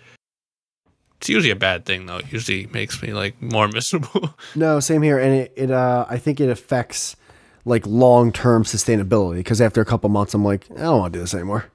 It's 1.18 1.28
usually 1.28 1.50
a 1.50 1.56
bad 1.56 1.84
thing 1.84 2.06
though. 2.06 2.18
It 2.18 2.32
usually 2.32 2.66
makes 2.66 3.02
me 3.02 3.12
like 3.12 3.40
more 3.42 3.66
miserable. 3.76 4.34
No, 4.54 4.78
same 4.80 5.02
here, 5.02 5.18
and 5.18 5.34
it, 5.34 5.52
it 5.56 5.70
uh, 5.72 6.06
I 6.08 6.18
think 6.18 6.40
it 6.40 6.48
affects 6.48 7.16
like 7.64 7.84
long 7.86 8.30
term 8.30 8.62
sustainability 8.62 9.36
because 9.36 9.60
after 9.60 9.80
a 9.80 9.84
couple 9.84 10.08
months, 10.10 10.34
I'm 10.34 10.44
like, 10.44 10.70
I 10.76 10.82
don't 10.82 11.00
want 11.00 11.12
to 11.12 11.18
do 11.18 11.22
this 11.22 11.34
anymore. 11.34 11.66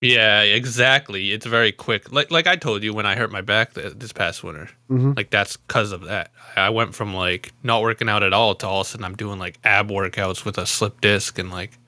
Yeah, 0.00 0.42
exactly. 0.42 1.32
It's 1.32 1.46
very 1.46 1.72
quick. 1.72 2.10
Like 2.12 2.30
like 2.30 2.46
I 2.46 2.56
told 2.56 2.82
you 2.82 2.94
when 2.94 3.06
I 3.06 3.16
hurt 3.16 3.30
my 3.30 3.40
back 3.42 3.74
th- 3.74 3.94
this 3.96 4.12
past 4.12 4.42
winter. 4.42 4.70
Mhm. 4.88 5.16
Like 5.16 5.30
that's 5.30 5.56
because 5.56 5.92
of 5.92 6.04
that. 6.04 6.30
I 6.56 6.70
went 6.70 6.94
from 6.94 7.14
like 7.14 7.52
not 7.62 7.82
working 7.82 8.08
out 8.08 8.22
at 8.22 8.32
all 8.32 8.54
to 8.56 8.66
all 8.66 8.80
of 8.80 8.86
a 8.86 8.90
sudden 8.90 9.04
I'm 9.04 9.16
doing 9.16 9.38
like 9.38 9.58
ab 9.64 9.90
workouts 9.90 10.44
with 10.44 10.58
a 10.58 10.66
slip 10.66 11.00
disc 11.00 11.38
and 11.38 11.50
like 11.50 11.78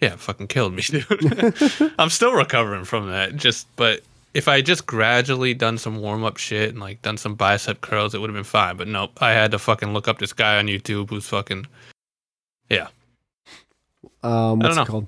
yeah, 0.00 0.14
it 0.14 0.20
fucking 0.20 0.46
killed 0.46 0.72
me, 0.72 0.82
dude. 0.86 1.92
I'm 1.98 2.08
still 2.10 2.32
recovering 2.32 2.84
from 2.84 3.10
that. 3.10 3.36
Just 3.36 3.66
but 3.76 4.00
if 4.32 4.48
I 4.48 4.62
just 4.62 4.86
gradually 4.86 5.54
done 5.54 5.76
some 5.76 6.00
warm 6.00 6.24
up 6.24 6.36
shit 6.38 6.70
and 6.70 6.80
like 6.80 7.02
done 7.02 7.16
some 7.18 7.34
bicep 7.34 7.80
curls, 7.80 8.14
it 8.14 8.20
would 8.20 8.30
have 8.30 8.34
been 8.34 8.44
fine. 8.44 8.76
But 8.76 8.88
nope, 8.88 9.20
I 9.20 9.32
had 9.32 9.50
to 9.50 9.58
fucking 9.58 9.92
look 9.92 10.08
up 10.08 10.18
this 10.18 10.32
guy 10.32 10.58
on 10.58 10.66
YouTube 10.66 11.10
who's 11.10 11.26
fucking 11.26 11.66
yeah. 12.70 12.88
Um, 14.22 14.60
what's 14.60 14.76
know. 14.76 14.82
it 14.82 14.88
called? 14.88 15.06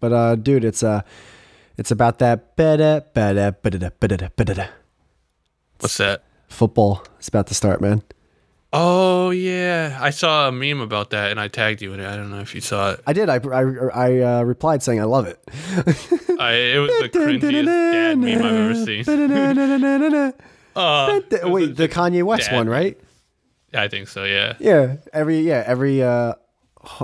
But 0.00 0.12
uh, 0.12 0.34
dude, 0.34 0.64
it's 0.64 0.82
uh, 0.82 1.02
it's 1.76 1.90
about 1.90 2.18
that 2.20 2.56
what's 5.80 5.96
that? 5.98 6.22
Football 6.48 7.04
It's 7.18 7.28
about 7.28 7.46
to 7.48 7.54
start, 7.54 7.80
man. 7.80 8.02
Oh 8.76 9.30
yeah, 9.30 9.98
I 10.00 10.10
saw 10.10 10.48
a 10.48 10.52
meme 10.52 10.80
about 10.80 11.10
that 11.10 11.30
and 11.30 11.38
I 11.38 11.46
tagged 11.46 11.80
you 11.80 11.92
in 11.92 12.00
it. 12.00 12.06
I 12.08 12.16
don't 12.16 12.30
know 12.30 12.40
if 12.40 12.56
you 12.56 12.60
saw 12.60 12.92
it. 12.92 13.00
I 13.06 13.12
did. 13.12 13.28
I 13.28 13.36
I, 13.36 13.62
I 13.94 14.20
uh, 14.20 14.42
replied 14.42 14.82
saying 14.82 15.00
I 15.00 15.04
love 15.04 15.26
it. 15.28 15.38
I, 16.40 16.54
it 16.54 16.78
was 16.78 16.90
the 17.02 17.08
cringiest 17.08 17.66
dad 17.66 18.18
meme 18.18 18.42
I've 18.42 18.52
ever 18.52 18.74
seen. 18.84 20.32
Uh, 20.76 21.20
Wait, 21.44 21.76
the 21.76 21.88
Kanye 21.88 22.24
West 22.24 22.50
dad 22.50 22.56
one, 22.56 22.68
right? 22.68 22.98
Yeah, 23.72 23.82
I 23.82 23.86
think 23.86 24.08
so. 24.08 24.24
Yeah, 24.24 24.54
Yeah. 24.58 24.96
Every 25.12 25.38
yeah 25.38 25.62
every 25.64 26.02
uh 26.02 26.34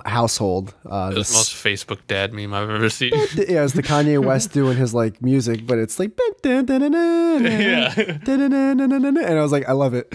household. 0.07 0.75
Uh, 0.85 1.11
the 1.11 1.17
most 1.17 1.53
Facebook 1.55 1.99
dad 2.07 2.33
meme 2.33 2.53
I've 2.55 2.71
ever 2.71 2.89
seen. 2.91 3.13
yeah, 3.15 3.65
it's 3.65 3.73
the 3.75 3.83
Kanye 3.83 4.23
West 4.25 4.53
doing 4.53 4.77
his 4.77 4.93
like 4.95 5.21
music, 5.23 5.67
but 5.67 5.79
it's 5.79 5.99
like 5.99 6.19
yeah, 6.41 7.95
and 7.97 9.39
I 9.39 9.43
was 9.43 9.53
like, 9.53 9.69
I 9.69 9.73
love 9.73 9.95
it. 9.95 10.09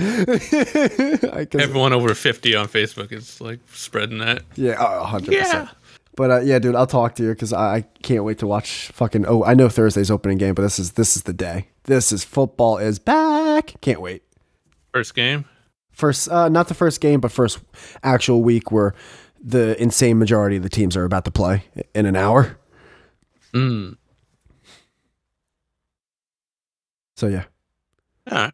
Everyone 1.56 1.94
over 1.94 2.14
fifty 2.14 2.56
on 2.56 2.68
Facebook 2.68 3.12
is 3.12 3.40
like 3.42 3.60
spreading 3.74 4.20
that. 4.20 4.44
yeah, 4.56 4.76
oh, 4.80 5.04
hundred 5.04 5.34
Yeah. 5.34 5.44
percent. 5.44 5.70
But 6.18 6.32
uh, 6.32 6.40
yeah, 6.42 6.60
dude, 6.60 6.76
I'll 6.76 6.88
talk 6.88 7.16
to 7.16 7.24
you 7.24 7.30
because 7.30 7.52
I, 7.52 7.76
I 7.76 7.82
can't 8.02 8.24
wait 8.24 8.38
to 8.40 8.48
watch 8.48 8.88
fucking. 8.94 9.26
Oh, 9.28 9.44
I 9.44 9.54
know 9.54 9.68
Thursday's 9.68 10.10
opening 10.10 10.38
game, 10.38 10.54
but 10.54 10.62
this 10.62 10.80
is 10.80 10.94
this 10.94 11.18
is 11.18 11.24
the 11.24 11.34
day. 11.34 11.68
This 11.84 12.12
is 12.14 12.24
football 12.24 12.78
is 12.78 13.00
back. 13.00 13.74
Can't 13.82 14.00
wait. 14.02 14.24
First 14.94 15.14
game. 15.14 15.44
First, 15.92 16.30
uh, 16.30 16.50
not 16.50 16.68
the 16.68 16.74
first 16.74 17.00
game, 17.02 17.20
but 17.22 17.32
first 17.32 17.60
actual 18.04 18.44
week 18.44 18.72
where 18.72 18.94
the 19.46 19.80
insane 19.82 20.18
majority 20.18 20.58
of 20.58 20.64
the 20.64 20.70
teams 20.70 20.98
are 20.98 21.06
about 21.06 21.24
to 21.26 21.32
play 21.32 21.66
in 21.94 22.08
an 22.08 22.16
hour. 22.16 22.58
Mm. 23.54 23.96
So 27.16 27.28
yeah, 27.28 27.44
All 28.30 28.38
right. 28.40 28.54